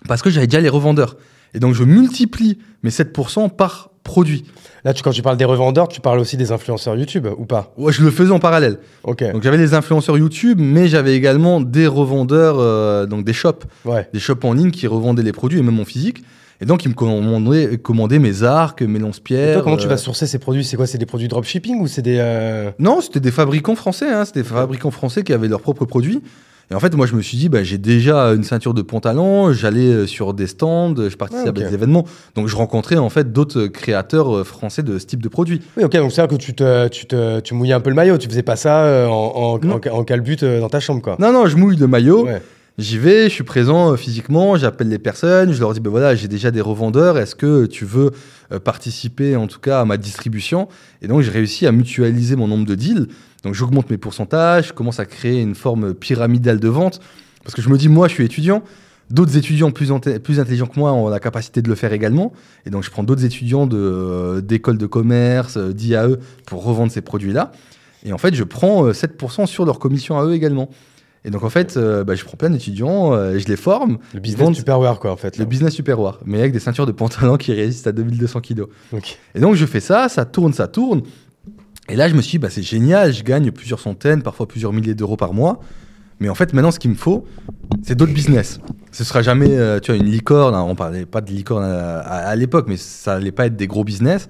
parce 0.08 0.20
que 0.20 0.30
j'avais 0.30 0.48
déjà 0.48 0.60
les 0.60 0.68
revendeurs. 0.68 1.16
Et 1.54 1.60
donc, 1.60 1.74
je 1.74 1.84
multiplie 1.84 2.58
mes 2.82 2.90
7% 2.90 3.50
par 3.50 3.91
produit. 4.02 4.44
Là, 4.84 4.92
tu, 4.92 5.02
quand 5.02 5.12
tu 5.12 5.22
parles 5.22 5.36
des 5.36 5.44
revendeurs, 5.44 5.88
tu 5.88 6.00
parles 6.00 6.18
aussi 6.18 6.36
des 6.36 6.50
influenceurs 6.50 6.96
YouTube 6.96 7.28
ou 7.38 7.44
pas? 7.44 7.72
Ouais, 7.76 7.92
je 7.92 8.02
le 8.02 8.10
faisais 8.10 8.32
en 8.32 8.40
parallèle. 8.40 8.78
Ok. 9.04 9.22
Donc 9.32 9.42
j'avais 9.42 9.56
les 9.56 9.74
influenceurs 9.74 10.18
YouTube, 10.18 10.58
mais 10.60 10.88
j'avais 10.88 11.14
également 11.14 11.60
des 11.60 11.86
revendeurs, 11.86 12.56
euh, 12.58 13.06
donc 13.06 13.24
des 13.24 13.32
shops, 13.32 13.64
ouais. 13.84 14.08
des 14.12 14.18
shops 14.18 14.44
en 14.44 14.54
ligne 14.54 14.70
qui 14.70 14.86
revendaient 14.86 15.22
les 15.22 15.32
produits 15.32 15.60
et 15.60 15.62
même 15.62 15.78
en 15.78 15.84
physique. 15.84 16.24
Et 16.60 16.64
donc 16.64 16.84
ils 16.84 16.88
me 16.88 16.94
commandaient, 16.94 17.76
commandaient 17.78 18.20
mes 18.20 18.44
arcs, 18.44 18.82
mes 18.82 19.00
lance-pierres. 19.00 19.54
Toi, 19.54 19.62
comment 19.62 19.76
euh... 19.76 19.80
tu 19.80 19.88
vas 19.88 19.96
sourcer 19.96 20.26
ces 20.28 20.38
produits? 20.38 20.64
C'est 20.64 20.76
quoi 20.76 20.86
C'est 20.86 20.98
des 20.98 21.06
produits 21.06 21.26
dropshipping 21.26 21.80
ou 21.80 21.88
c'est 21.88 22.02
des 22.02 22.18
euh... 22.20 22.70
Non, 22.78 23.00
c'était 23.00 23.20
des 23.20 23.32
fabricants 23.32 23.74
français. 23.74 24.08
Hein. 24.08 24.24
C'était 24.24 24.42
des 24.42 24.48
fabricants 24.48 24.92
français 24.92 25.24
qui 25.24 25.32
avaient 25.32 25.48
leurs 25.48 25.60
propres 25.60 25.86
produits. 25.86 26.22
Et 26.70 26.74
en 26.74 26.80
fait, 26.80 26.94
moi, 26.94 27.06
je 27.06 27.14
me 27.14 27.22
suis 27.22 27.36
dit, 27.36 27.48
bah, 27.48 27.62
j'ai 27.62 27.78
déjà 27.78 28.28
une 28.28 28.44
ceinture 28.44 28.72
de 28.72 28.82
pantalon, 28.82 29.52
j'allais 29.52 30.06
sur 30.06 30.32
des 30.32 30.46
stands, 30.46 30.94
je 30.96 31.16
participais 31.16 31.48
ah, 31.48 31.50
okay. 31.50 31.64
à 31.64 31.68
des 31.68 31.74
événements. 31.74 32.06
Donc, 32.34 32.48
je 32.48 32.56
rencontrais 32.56 32.96
en 32.96 33.10
fait 33.10 33.32
d'autres 33.32 33.66
créateurs 33.66 34.36
euh, 34.36 34.44
français 34.44 34.82
de 34.82 34.98
ce 34.98 35.06
type 35.06 35.22
de 35.22 35.28
produit. 35.28 35.60
Oui, 35.76 35.84
ok, 35.84 35.96
donc 35.96 36.12
c'est-à-dire 36.12 36.38
que 36.38 36.42
tu, 36.42 36.54
te, 36.54 36.88
tu, 36.88 37.06
te, 37.06 37.40
tu 37.40 37.54
mouillais 37.54 37.74
un 37.74 37.80
peu 37.80 37.90
le 37.90 37.96
maillot, 37.96 38.16
tu 38.16 38.28
faisais 38.28 38.42
pas 38.42 38.56
ça 38.56 38.84
euh, 38.84 39.06
en, 39.06 39.58
en, 39.62 39.70
en, 39.70 39.80
en 39.98 40.04
calbute 40.04 40.44
dans 40.44 40.68
ta 40.68 40.80
chambre, 40.80 41.02
quoi. 41.02 41.16
Non, 41.18 41.32
non, 41.32 41.46
je 41.46 41.56
mouille 41.56 41.76
le 41.76 41.88
maillot. 41.88 42.24
Ouais. 42.24 42.40
J'y 42.78 42.96
vais, 42.96 43.24
je 43.24 43.34
suis 43.34 43.44
présent 43.44 43.92
euh, 43.92 43.96
physiquement, 43.96 44.56
j'appelle 44.56 44.88
les 44.88 44.98
personnes, 44.98 45.52
je 45.52 45.60
leur 45.60 45.74
dis 45.74 45.80
ben 45.80 45.90
voilà, 45.90 46.14
j'ai 46.14 46.26
déjà 46.26 46.50
des 46.50 46.62
revendeurs, 46.62 47.18
est-ce 47.18 47.34
que 47.34 47.66
tu 47.66 47.84
veux 47.84 48.12
euh, 48.50 48.58
participer 48.58 49.36
en 49.36 49.46
tout 49.46 49.60
cas 49.60 49.82
à 49.82 49.84
ma 49.84 49.98
distribution? 49.98 50.68
Et 51.02 51.06
donc 51.06 51.20
j'ai 51.20 51.30
réussi 51.30 51.66
à 51.66 51.72
mutualiser 51.72 52.34
mon 52.34 52.48
nombre 52.48 52.64
de 52.64 52.74
deals. 52.74 53.08
Donc 53.42 53.54
j'augmente 53.54 53.90
mes 53.90 53.98
pourcentages, 53.98 54.68
je 54.68 54.72
commence 54.72 55.00
à 55.00 55.06
créer 55.06 55.40
une 55.40 55.54
forme 55.54 55.94
pyramidale 55.94 56.60
de 56.60 56.68
vente 56.68 57.00
parce 57.42 57.54
que 57.54 57.62
je 57.62 57.68
me 57.68 57.76
dis 57.76 57.88
moi 57.88 58.08
je 58.08 58.14
suis 58.14 58.24
étudiant, 58.24 58.62
d'autres 59.10 59.36
étudiants 59.36 59.70
plus, 59.70 59.90
plus 60.22 60.40
intelligents 60.40 60.66
que 60.66 60.78
moi 60.78 60.92
ont 60.92 61.08
la 61.08 61.20
capacité 61.20 61.60
de 61.60 61.68
le 61.68 61.74
faire 61.74 61.92
également 61.92 62.32
et 62.66 62.70
donc 62.70 62.84
je 62.84 62.90
prends 62.90 63.02
d'autres 63.02 63.24
étudiants 63.24 63.66
de 63.66 63.76
euh, 63.76 64.40
d'écoles 64.40 64.78
de 64.78 64.86
commerce, 64.86 65.56
euh, 65.56 65.72
d'IAE 65.72 66.16
pour 66.46 66.64
revendre 66.64 66.92
ces 66.92 67.00
produits-là 67.00 67.52
et 68.04 68.12
en 68.12 68.18
fait 68.18 68.34
je 68.34 68.44
prends 68.44 68.86
euh, 68.86 68.92
7% 68.92 69.46
sur 69.46 69.64
leur 69.64 69.78
commission 69.78 70.18
à 70.18 70.24
eux 70.24 70.34
également. 70.34 70.68
Et 71.24 71.30
donc 71.30 71.44
en 71.44 71.50
fait, 71.50 71.76
euh, 71.76 72.02
bah, 72.02 72.14
je 72.14 72.24
prends 72.24 72.36
plein 72.36 72.50
d'étudiants, 72.50 73.12
euh, 73.12 73.38
je 73.38 73.46
les 73.46 73.56
forme. 73.56 73.98
Le 74.12 74.20
business 74.20 74.44
vendent... 74.44 74.56
superware 74.56 74.98
quoi 74.98 75.12
en 75.12 75.16
fait. 75.16 75.36
Là. 75.36 75.44
Le 75.44 75.48
business 75.48 75.72
superware, 75.72 76.18
mais 76.24 76.40
avec 76.40 76.52
des 76.52 76.58
ceintures 76.58 76.86
de 76.86 76.92
pantalon 76.92 77.36
qui 77.36 77.52
résistent 77.52 77.86
à 77.86 77.92
2200 77.92 78.40
kg. 78.40 78.62
Okay. 78.92 79.16
Et 79.34 79.40
donc 79.40 79.54
je 79.54 79.66
fais 79.66 79.80
ça, 79.80 80.08
ça 80.08 80.24
tourne, 80.24 80.52
ça 80.52 80.66
tourne. 80.66 81.02
Et 81.88 81.96
là 81.96 82.08
je 82.08 82.14
me 82.14 82.22
suis 82.22 82.32
dit, 82.32 82.38
bah, 82.38 82.50
c'est 82.50 82.62
génial, 82.62 83.12
je 83.12 83.22
gagne 83.22 83.50
plusieurs 83.50 83.80
centaines, 83.80 84.22
parfois 84.22 84.46
plusieurs 84.46 84.72
milliers 84.72 84.94
d'euros 84.94 85.16
par 85.16 85.34
mois. 85.34 85.60
Mais 86.20 86.28
en 86.28 86.34
fait 86.34 86.52
maintenant 86.52 86.70
ce 86.70 86.78
qu'il 86.78 86.90
me 86.90 86.96
faut, 86.96 87.26
c'est 87.82 87.94
d'autres 87.94 88.14
business. 88.14 88.60
Ce 88.92 89.04
sera 89.04 89.22
jamais, 89.22 89.56
euh, 89.56 89.80
tu 89.80 89.92
vois, 89.92 90.00
une 90.00 90.10
licorne, 90.10 90.54
hein, 90.54 90.62
on 90.62 90.74
parlait 90.74 91.06
pas 91.06 91.20
de 91.20 91.30
licorne 91.30 91.64
à, 91.64 91.98
à, 92.00 92.16
à 92.28 92.36
l'époque, 92.36 92.66
mais 92.68 92.76
ça 92.76 93.14
allait 93.14 93.32
pas 93.32 93.46
être 93.46 93.56
des 93.56 93.66
gros 93.66 93.84
business. 93.84 94.28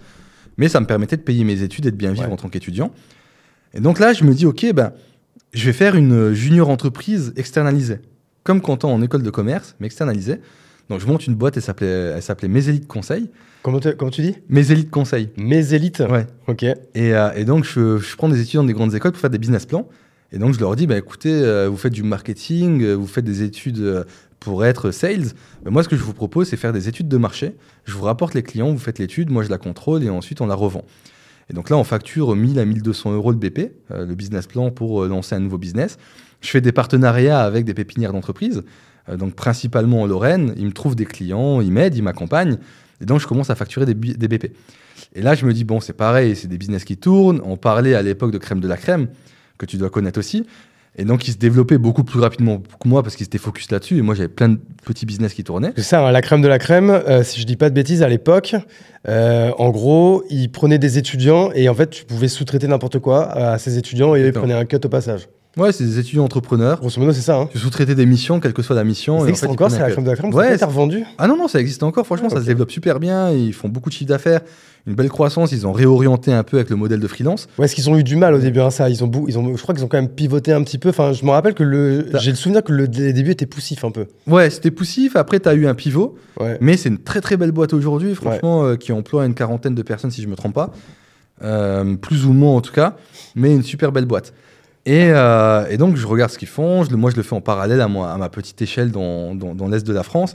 Mais 0.56 0.68
ça 0.68 0.80
me 0.80 0.86
permettait 0.86 1.16
de 1.16 1.22
payer 1.22 1.44
mes 1.44 1.62
études 1.62 1.86
et 1.86 1.90
de 1.90 1.96
bien 1.96 2.12
vivre 2.12 2.26
ouais. 2.26 2.32
en 2.32 2.36
tant 2.36 2.48
qu'étudiant. 2.48 2.92
Et 3.74 3.80
donc 3.80 3.98
là 3.98 4.12
je 4.12 4.24
me 4.24 4.34
dis, 4.34 4.46
ok, 4.46 4.62
ben... 4.66 4.74
Bah, 4.74 4.92
je 5.54 5.66
vais 5.66 5.74
faire 5.74 5.96
une 5.96 6.32
junior 6.32 6.70
entreprise 6.70 7.34
externalisée, 7.36 7.98
comme 8.42 8.62
quand 8.62 8.84
on 8.84 8.94
en 8.94 9.02
école 9.02 9.22
de 9.22 9.28
commerce, 9.28 9.76
mais 9.80 9.86
externalisée. 9.86 10.40
Donc 10.88 11.00
je 11.00 11.06
monte 11.06 11.26
une 11.26 11.34
boîte, 11.34 11.56
elle 11.56 11.62
s'appelait, 11.62 11.86
elle 11.86 12.22
s'appelait 12.22 12.48
Mes 12.48 12.68
Élites 12.68 12.86
Conseil. 12.86 13.30
Comment, 13.62 13.78
comment, 13.96 14.10
tu 14.10 14.22
dis? 14.22 14.34
Mes 14.48 14.72
Élites 14.72 14.90
Conseil. 14.90 15.30
Mes 15.36 15.74
Élites? 15.74 16.00
Ouais. 16.00 16.26
Ok. 16.48 16.64
Et, 16.64 16.76
euh, 16.96 17.30
et 17.34 17.44
donc 17.44 17.64
je, 17.64 17.98
je, 17.98 18.16
prends 18.16 18.28
des 18.28 18.40
étudiants 18.40 18.64
des 18.64 18.72
grandes 18.72 18.94
écoles 18.94 19.12
pour 19.12 19.20
faire 19.20 19.30
des 19.30 19.38
business 19.38 19.66
plans. 19.66 19.88
Et 20.32 20.38
donc 20.38 20.54
je 20.54 20.60
leur 20.60 20.74
dis, 20.74 20.86
bah, 20.86 20.96
écoutez, 20.96 21.32
euh, 21.32 21.68
vous 21.68 21.76
faites 21.76 21.92
du 21.92 22.02
marketing, 22.02 22.82
euh, 22.82 22.94
vous 22.94 23.06
faites 23.06 23.24
des 23.24 23.42
études 23.42 24.04
pour 24.40 24.64
être 24.64 24.90
sales. 24.90 25.26
Moi, 25.64 25.84
ce 25.84 25.88
que 25.88 25.96
je 25.96 26.02
vous 26.02 26.14
propose, 26.14 26.48
c'est 26.48 26.56
faire 26.56 26.72
des 26.72 26.88
études 26.88 27.08
de 27.08 27.16
marché. 27.16 27.54
Je 27.84 27.92
vous 27.92 28.04
rapporte 28.04 28.34
les 28.34 28.42
clients, 28.42 28.72
vous 28.72 28.78
faites 28.78 28.98
l'étude, 28.98 29.30
moi 29.30 29.44
je 29.44 29.50
la 29.50 29.58
contrôle 29.58 30.02
et 30.02 30.10
ensuite 30.10 30.40
on 30.40 30.46
la 30.46 30.56
revend. 30.56 30.84
Et 31.50 31.54
donc 31.54 31.70
là, 31.70 31.76
on 31.76 31.84
facture 31.84 32.34
1000 32.34 32.58
à 32.58 32.64
1200 32.64 33.12
euros 33.12 33.32
de 33.32 33.38
BP, 33.38 33.72
le 33.90 34.14
business 34.14 34.46
plan 34.46 34.70
pour 34.70 35.04
lancer 35.04 35.34
un 35.34 35.40
nouveau 35.40 35.58
business. 35.58 35.98
Je 36.40 36.48
fais 36.48 36.60
des 36.60 36.72
partenariats 36.72 37.40
avec 37.40 37.64
des 37.64 37.74
pépinières 37.74 38.12
d'entreprise, 38.12 38.62
donc 39.08 39.34
principalement 39.34 40.02
en 40.02 40.06
Lorraine. 40.06 40.54
Ils 40.56 40.66
me 40.66 40.72
trouvent 40.72 40.96
des 40.96 41.06
clients, 41.06 41.60
ils 41.60 41.72
m'aident, 41.72 41.96
ils 41.96 42.02
m'accompagnent. 42.02 42.58
Et 43.00 43.04
donc, 43.04 43.20
je 43.20 43.26
commence 43.26 43.50
à 43.50 43.54
facturer 43.54 43.84
des, 43.84 43.94
des 43.94 44.28
BP. 44.28 44.52
Et 45.14 45.22
là, 45.22 45.34
je 45.34 45.44
me 45.44 45.52
dis, 45.52 45.64
bon, 45.64 45.80
c'est 45.80 45.92
pareil, 45.92 46.36
c'est 46.36 46.48
des 46.48 46.58
business 46.58 46.84
qui 46.84 46.96
tournent. 46.96 47.40
On 47.44 47.56
parlait 47.56 47.94
à 47.94 48.02
l'époque 48.02 48.30
de 48.30 48.38
crème 48.38 48.60
de 48.60 48.68
la 48.68 48.76
crème, 48.76 49.08
que 49.58 49.66
tu 49.66 49.76
dois 49.76 49.90
connaître 49.90 50.18
aussi. 50.18 50.46
Et 50.96 51.04
donc, 51.04 51.26
ils 51.26 51.32
se 51.32 51.38
développaient 51.38 51.78
beaucoup 51.78 52.04
plus 52.04 52.20
rapidement 52.20 52.58
que 52.58 52.88
moi 52.88 53.02
parce 53.02 53.16
qu'ils 53.16 53.24
étaient 53.24 53.38
focus 53.38 53.70
là-dessus. 53.70 53.96
Et 53.96 54.02
moi, 54.02 54.14
j'avais 54.14 54.28
plein 54.28 54.50
de 54.50 54.58
petits 54.84 55.06
business 55.06 55.32
qui 55.32 55.42
tournaient. 55.42 55.72
C'est 55.76 55.82
ça, 55.82 56.06
hein, 56.06 56.12
la 56.12 56.20
crème 56.20 56.42
de 56.42 56.48
la 56.48 56.58
crème, 56.58 56.90
euh, 56.90 57.22
si 57.22 57.40
je 57.40 57.46
dis 57.46 57.56
pas 57.56 57.70
de 57.70 57.74
bêtises, 57.74 58.02
à 58.02 58.08
l'époque, 58.08 58.54
euh, 59.08 59.50
en 59.56 59.70
gros, 59.70 60.22
ils 60.28 60.50
prenaient 60.50 60.78
des 60.78 60.98
étudiants 60.98 61.50
et 61.54 61.68
en 61.70 61.74
fait, 61.74 61.88
tu 61.88 62.04
pouvais 62.04 62.28
sous-traiter 62.28 62.68
n'importe 62.68 62.98
quoi 62.98 63.30
à 63.30 63.58
ces 63.58 63.78
étudiants 63.78 64.14
et 64.14 64.20
ils 64.20 64.32
prenaient 64.32 64.52
un 64.52 64.66
cut 64.66 64.76
au 64.84 64.88
passage. 64.88 65.28
Ouais, 65.56 65.70
c'est 65.70 65.84
des 65.84 65.98
étudiants 65.98 66.24
entrepreneurs. 66.24 66.80
Grosso 66.80 66.98
modo, 66.98 67.12
c'est 67.12 67.20
ça. 67.20 67.36
Hein. 67.36 67.48
Tu 67.52 67.58
sous-traitais 67.58 67.94
des 67.94 68.06
missions, 68.06 68.40
quelle 68.40 68.54
que 68.54 68.62
soit 68.62 68.74
la 68.74 68.84
mission. 68.84 69.20
Ça 69.20 69.28
existe 69.28 69.44
en 69.44 69.48
fait, 69.48 69.52
encore, 69.52 69.70
c'est 69.70 69.80
la 69.80 69.90
crème 69.90 70.04
de 70.04 70.10
la 70.10 70.16
crème 70.16 70.32
Ouais, 70.32 70.56
c'est 70.56 70.64
revendu 70.64 71.04
Ah 71.18 71.28
non, 71.28 71.36
non, 71.36 71.46
ça 71.46 71.60
existe 71.60 71.82
encore. 71.82 72.06
Franchement, 72.06 72.30
ça 72.30 72.40
se 72.40 72.46
développe 72.46 72.70
super 72.70 72.98
bien. 72.98 73.30
Ils 73.30 73.52
font 73.52 73.68
beaucoup 73.68 73.90
de 73.90 73.94
chiffre 73.94 74.08
d'affaires, 74.08 74.40
une 74.86 74.94
belle 74.94 75.10
croissance. 75.10 75.52
Ils 75.52 75.66
ont 75.66 75.72
réorienté 75.72 76.32
un 76.32 76.42
peu 76.42 76.56
avec 76.56 76.70
le 76.70 76.76
modèle 76.76 77.00
de 77.00 77.06
freelance. 77.06 77.48
Ouais, 77.58 77.66
est-ce 77.66 77.74
qu'ils 77.74 77.90
ont 77.90 77.98
eu 77.98 78.04
du 78.04 78.16
mal 78.16 78.32
au 78.32 78.38
début 78.38 78.60
hein, 78.60 78.70
ça 78.70 78.88
ils 78.88 79.04
ont, 79.04 79.10
ils 79.28 79.38
ont, 79.38 79.54
Je 79.54 79.62
crois 79.62 79.74
qu'ils 79.74 79.84
ont 79.84 79.88
quand 79.88 79.98
même 79.98 80.08
pivoté 80.08 80.52
un 80.52 80.62
petit 80.62 80.78
peu. 80.78 80.88
Enfin, 80.88 81.12
je 81.12 81.22
me 81.26 81.30
rappelle 81.30 81.52
que 81.52 81.64
le... 81.64 82.06
j'ai 82.18 82.30
le 82.30 82.36
souvenir 82.36 82.64
que 82.64 82.72
le 82.72 82.88
début 82.88 83.32
était 83.32 83.46
poussif 83.46 83.84
un 83.84 83.90
peu. 83.90 84.06
Ouais, 84.26 84.48
c'était 84.48 84.70
poussif. 84.70 85.16
Après, 85.16 85.38
tu 85.38 85.50
as 85.50 85.54
eu 85.54 85.66
un 85.66 85.74
pivot. 85.74 86.16
Ouais. 86.40 86.56
Mais 86.62 86.78
c'est 86.78 86.88
une 86.88 86.98
très 86.98 87.20
très 87.20 87.36
belle 87.36 87.52
boîte 87.52 87.74
aujourd'hui, 87.74 88.14
franchement, 88.14 88.64
euh, 88.64 88.76
qui 88.76 88.92
emploie 88.92 89.26
une 89.26 89.34
quarantaine 89.34 89.74
de 89.74 89.82
personnes, 89.82 90.10
si 90.10 90.22
je 90.22 90.28
me 90.28 90.34
trompe 90.34 90.54
pas. 90.54 90.70
Euh, 91.42 91.96
plus 91.96 92.24
ou 92.24 92.32
moins 92.32 92.56
en 92.56 92.60
tout 92.62 92.72
cas. 92.72 92.96
Mais 93.34 93.52
une 93.52 93.62
super 93.62 93.92
belle 93.92 94.06
boîte. 94.06 94.32
Et, 94.84 95.10
euh, 95.10 95.66
et, 95.68 95.76
donc, 95.76 95.96
je 95.96 96.06
regarde 96.06 96.30
ce 96.30 96.38
qu'ils 96.38 96.48
font. 96.48 96.84
Je, 96.84 96.94
moi, 96.96 97.10
je 97.10 97.16
le 97.16 97.22
fais 97.22 97.34
en 97.34 97.40
parallèle 97.40 97.80
à, 97.80 97.88
moi, 97.88 98.12
à 98.12 98.16
ma 98.16 98.28
petite 98.28 98.60
échelle 98.62 98.90
dans, 98.90 99.34
dans, 99.34 99.54
dans 99.54 99.68
l'Est 99.68 99.86
de 99.86 99.92
la 99.92 100.02
France. 100.02 100.34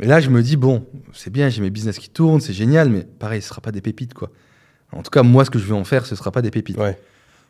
Et 0.00 0.06
là, 0.06 0.20
je 0.20 0.30
me 0.30 0.42
dis, 0.42 0.56
bon, 0.56 0.84
c'est 1.12 1.30
bien, 1.30 1.48
j'ai 1.48 1.62
mes 1.62 1.70
business 1.70 1.98
qui 1.98 2.10
tournent, 2.10 2.40
c'est 2.40 2.52
génial, 2.52 2.88
mais 2.90 3.06
pareil, 3.18 3.40
ce 3.40 3.46
ne 3.46 3.48
sera 3.50 3.60
pas 3.60 3.72
des 3.72 3.80
pépites, 3.80 4.14
quoi. 4.14 4.30
En 4.92 5.02
tout 5.02 5.10
cas, 5.10 5.22
moi, 5.22 5.44
ce 5.44 5.50
que 5.50 5.58
je 5.58 5.66
vais 5.66 5.74
en 5.74 5.84
faire, 5.84 6.06
ce 6.06 6.14
ne 6.14 6.18
sera 6.18 6.30
pas 6.30 6.42
des 6.42 6.50
pépites. 6.50 6.76
Ouais. 6.76 6.98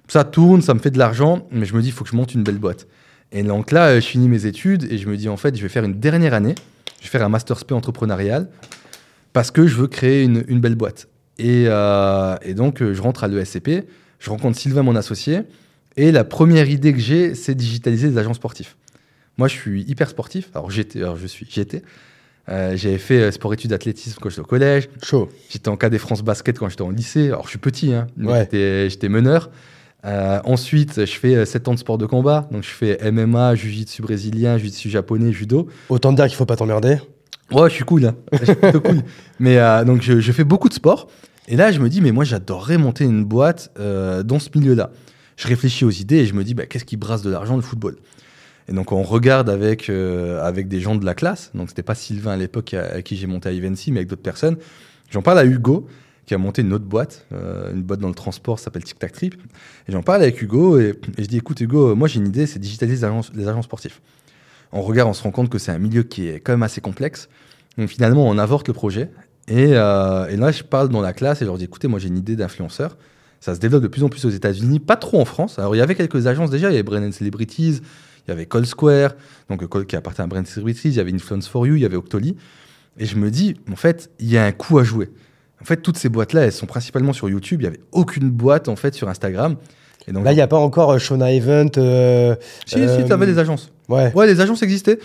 Ça 0.09 0.25
tourne, 0.25 0.63
ça 0.63 0.75
me 0.75 0.79
fait 0.79 0.91
de 0.91 0.99
l'argent, 0.99 1.47
mais 1.51 1.67
je 1.67 1.75
me 1.75 1.83
dis, 1.83 1.89
il 1.89 1.93
faut 1.93 2.05
que 2.05 2.11
je 2.11 2.17
monte 2.17 2.35
une 2.35 2.45
belle 2.45 2.59
boîte. 2.59 2.87
Et 3.33 3.43
donc 3.43 3.73
là, 3.73 3.99
je 3.99 4.07
finis 4.07 4.29
mes 4.29 4.47
études 4.47 4.85
et 4.91 4.99
je 4.99 5.09
me 5.09 5.17
dis, 5.17 5.29
en 5.29 5.37
fait, 5.37 5.57
je 5.57 5.63
vais 5.63 5.69
faire 5.69 5.85
une 5.85 5.99
dernière 5.99 6.35
année. 6.35 6.55
Je 7.01 7.07
vais 7.07 7.11
faire 7.11 7.25
un 7.25 7.29
Master 7.29 7.59
SP 7.59 7.73
entrepreneurial 7.73 8.49
parce 9.33 9.51
que 9.51 9.67
je 9.67 9.77
veux 9.77 9.89
créer 9.89 10.23
une, 10.23 10.45
une 10.49 10.61
belle 10.61 10.77
boîte. 10.77 11.09
Et, 11.39 11.65
euh, 11.67 12.37
et 12.43 12.55
donc, 12.55 12.83
je 12.83 13.03
rentre 13.03 13.25
à 13.25 13.29
l'ESCP, 13.29 13.87
je 14.21 14.31
rencontre 14.31 14.57
Sylvain, 14.57 14.83
mon 14.83 14.97
associé. 14.97 15.43
Et 15.97 16.13
la 16.13 16.25
première 16.25 16.69
idée 16.69 16.93
que 16.93 16.99
j'ai, 16.99 17.35
c'est 17.35 17.55
digitaliser 17.55 18.09
les 18.09 18.19
agents 18.19 18.35
sportifs. 18.35 18.77
Moi, 19.39 19.49
je 19.49 19.55
suis 19.55 19.83
hyper 19.83 20.09
sportif. 20.09 20.51
Alors, 20.55 20.71
j'étais, 20.71 21.01
je 21.21 21.27
suis, 21.27 21.47
j'étais. 21.49 21.83
Euh, 22.49 22.77
j'avais 22.77 22.99
fait 22.99 23.21
euh, 23.23 23.31
sport-études 23.33 23.73
athlétisme 23.73 24.19
quand 24.21 24.29
j'étais 24.29 24.41
au 24.41 24.45
collège. 24.45 24.89
Chaud. 25.03 25.29
J'étais 25.51 25.69
en 25.69 25.77
KD 25.77 25.99
France 25.99 26.23
Basket 26.23 26.59
quand 26.59 26.69
j'étais 26.69 26.83
en 26.83 26.91
lycée. 26.91 27.27
Alors, 27.29 27.45
je 27.45 27.51
suis 27.51 27.59
petit, 27.59 27.93
hein, 27.93 28.07
mais 28.17 28.29
Ouais. 28.31 28.89
j'étais, 28.89 29.09
meneur. 29.09 29.51
Euh, 30.05 30.39
ensuite, 30.45 31.05
je 31.05 31.13
fais 31.19 31.45
7 31.45 31.69
ans 31.69 31.75
de 31.75 31.79
sport 31.79 31.99
de 31.99 32.07
combat. 32.07 32.49
Donc, 32.53 32.63
je 32.63 32.69
fais 32.69 32.99
MMA, 33.11 33.57
jiu-jitsu 33.57 34.03
brésilien, 34.03 34.59
jiu-jitsu 34.59 34.89
japonais, 34.91 35.33
judo. 35.33 35.67
Autant 35.89 36.13
te 36.13 36.17
dire 36.17 36.27
qu'il 36.27 36.37
faut 36.37 36.47
pas 36.47 36.57
t'emmerder. 36.57 36.99
Ouais, 37.51 37.69
je 37.69 37.75
suis 37.75 37.85
cool. 37.85 38.07
Hein. 38.07 38.15
Je 38.39 38.45
suis 38.45 38.55
plutôt 38.55 38.81
cool. 38.81 39.03
Mais 39.41 39.59
euh, 39.59 39.85
donc, 39.85 40.03
je, 40.03 40.21
je 40.21 40.33
fais 40.33 40.45
beaucoup 40.45 40.69
de 40.69 40.75
sport. 40.75 41.09
Et 41.49 41.57
là, 41.57 41.73
je 41.73 41.81
me 41.81 41.89
dis, 41.89 42.01
mais 42.01 42.11
moi, 42.11 42.25
j'adorerais 42.25 42.77
monter 42.77 43.05
une 43.05 43.25
boîte 43.25 43.71
dans 43.79 44.39
ce 44.41 44.49
milieu-là. 44.57 44.91
Je 45.37 45.47
réfléchis 45.49 45.85
aux 45.85 45.91
idées 45.91 46.17
et 46.17 46.27
je 46.27 46.35
me 46.35 46.45
dis, 46.45 46.55
bah, 46.55 46.67
qu'est-ce 46.67 46.85
qui 46.85 46.97
brasse 46.97 47.23
de 47.23 47.31
l'argent, 47.31 47.57
le 47.57 47.63
football? 47.63 47.97
Et 48.69 48.73
donc, 48.73 48.93
on 48.93 49.03
regarde 49.03 49.49
avec, 49.49 49.89
euh, 49.91 50.43
avec 50.43 50.69
des 50.69 50.81
gens 50.81 50.97
de 50.97 51.05
la 51.05 51.15
classe. 51.15 51.51
Donc, 51.55 51.69
c'était 51.69 51.83
pas 51.83 51.95
Sylvain 51.95 52.33
à 52.33 52.37
l'époque 52.37 52.75
à, 52.75 53.03
qui 53.03 53.17
j'ai 53.17 53.27
monté 53.27 53.49
à 53.49 53.53
Evency, 53.53 53.93
mais 53.93 53.99
avec 53.99 54.09
d'autres 54.09 54.23
personnes. 54.23 54.57
J'en 55.11 55.23
parle 55.23 55.39
à 55.39 55.45
Hugo, 55.45 55.87
qui 56.25 56.35
a 56.35 56.39
monté 56.39 56.63
une 56.63 56.73
autre 56.73 56.85
boîte, 56.85 57.27
euh, 57.33 57.73
une 57.73 57.83
boîte 57.83 58.01
dans 58.01 58.09
le 58.09 58.15
transport, 58.15 58.59
s'appelle 58.59 58.83
Tic 58.83 58.99
Tac 58.99 59.13
Trip. 59.13 59.35
Et 59.89 59.93
j'en 59.93 60.03
parle 60.03 60.23
avec 60.23 60.43
Hugo 60.43 60.81
et, 60.81 60.99
je 61.19 61.25
dis, 61.27 61.37
écoute, 61.37 61.61
Hugo, 61.61 61.95
moi, 61.95 62.09
j'ai 62.09 62.19
une 62.19 62.27
idée, 62.27 62.47
c'est 62.47 62.59
digitaliser 62.59 62.97
les 62.97 63.05
agents, 63.05 63.21
les 63.59 63.63
sportifs. 63.63 64.01
On 64.73 64.83
regarde, 64.83 65.09
on 65.09 65.15
se 65.15 65.23
rend 65.23 65.31
compte 65.31 65.49
que 65.49 65.59
c'est 65.59 65.71
un 65.71 65.79
milieu 65.79 66.03
qui 66.03 66.27
est 66.27 66.41
quand 66.41 66.53
même 66.53 66.65
assez 66.65 66.81
complexe. 66.81 67.29
Donc, 67.79 67.89
finalement, 67.89 68.27
on 68.27 68.37
avorte 68.37 68.67
le 68.67 68.75
projet. 68.75 69.11
Et, 69.47 69.75
euh, 69.75 70.27
et 70.27 70.37
là, 70.37 70.51
je 70.51 70.65
parle 70.65 70.89
dans 70.89 71.03
la 71.03 71.13
classe 71.13 71.41
et 71.41 71.45
je 71.45 71.51
leur 71.51 71.59
dis, 71.59 71.65
écoutez, 71.65 71.87
moi, 71.87 72.01
j'ai 72.01 72.09
une 72.09 72.19
idée 72.19 72.35
d'influenceur. 72.35 72.97
Ça 73.41 73.55
se 73.55 73.61
développe 73.61 73.83
de 73.83 73.89
plus 73.89 74.03
en 74.03 74.09
plus 74.09 74.25
aux 74.25 74.31
États-Unis, 74.31 74.81
pas 74.81 74.97
trop 74.97 75.21
en 75.21 75.25
France. 75.25 75.59
Alors, 75.59 75.75
il 75.75 75.79
y 75.79 75.83
avait 75.83 75.95
quelques 75.95 76.27
agences 76.27 76.51
déjà. 76.51 76.69
Il 76.69 76.73
y 76.73 76.77
avait 76.77 76.83
Brain 76.83 77.13
Celebrities, 77.13 77.81
il 78.27 78.31
y 78.31 78.33
avait 78.33 78.47
Call 78.47 78.67
Square, 78.67 79.13
donc 79.49 79.69
Call 79.69 79.87
qui 79.87 79.95
appartient 79.97 80.23
à 80.23 80.27
Brain 80.27 80.45
Celebrities, 80.45 80.89
il 80.89 80.95
y 80.95 81.01
avait 81.01 81.13
Influence 81.15 81.47
for 81.49 81.67
You, 81.67 81.77
il 81.77 81.83
y 81.83 81.85
avait 81.85 81.97
Octoly. 81.97 82.37
Et 82.99 83.05
je 83.07 83.17
me 83.17 83.31
dis, 83.31 83.57
en 83.71 83.77
fait, 83.77 84.11
il 84.19 84.31
y 84.31 84.39
a 84.39 84.45
un 84.45 84.53
coup 84.53 84.79
à 84.79 84.85
jouer. 84.85 85.11
En 85.61 85.65
fait, 85.65 85.77
toutes 85.79 85.97
ces 85.99 86.09
boîtes-là, 86.09 86.43
elles 86.43 86.53
sont 86.53 86.67
principalement 86.67 87.13
sur 87.13 87.29
YouTube. 87.29 87.61
Il 87.61 87.65
n'y 87.65 87.69
avait 87.69 87.81
aucune 87.93 88.31
boîte, 88.31 88.69
en 88.69 88.77
fait, 88.77 88.95
sur 88.95 89.09
Instagram. 89.09 89.57
Et 90.09 90.13
donc, 90.13 90.25
Là, 90.25 90.33
il 90.33 90.37
n'y 90.37 90.41
a 90.41 90.47
pas 90.47 90.57
encore 90.59 90.93
euh, 90.93 90.99
Shona 90.99 91.33
Event. 91.33 91.69
euh, 91.79 92.37
si, 92.67 92.81
euh, 92.81 92.99
si, 92.99 93.05
tu 93.05 93.13
avais 93.13 93.27
des 93.27 93.39
agences. 93.39 93.71
Ouais. 93.89 94.13
Ouais, 94.15 94.27
les 94.27 94.41
agences 94.41 94.63
existaient. 94.63 94.99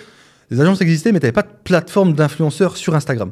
Les 0.50 0.60
agences 0.62 0.82
existaient, 0.82 1.12
mais 1.12 1.20
tu 1.20 1.26
n'avais 1.26 1.32
pas 1.34 1.44
de 1.44 1.50
plateforme 1.64 2.14
d'influenceurs 2.14 2.78
sur 2.78 2.96
Instagram. 2.96 3.32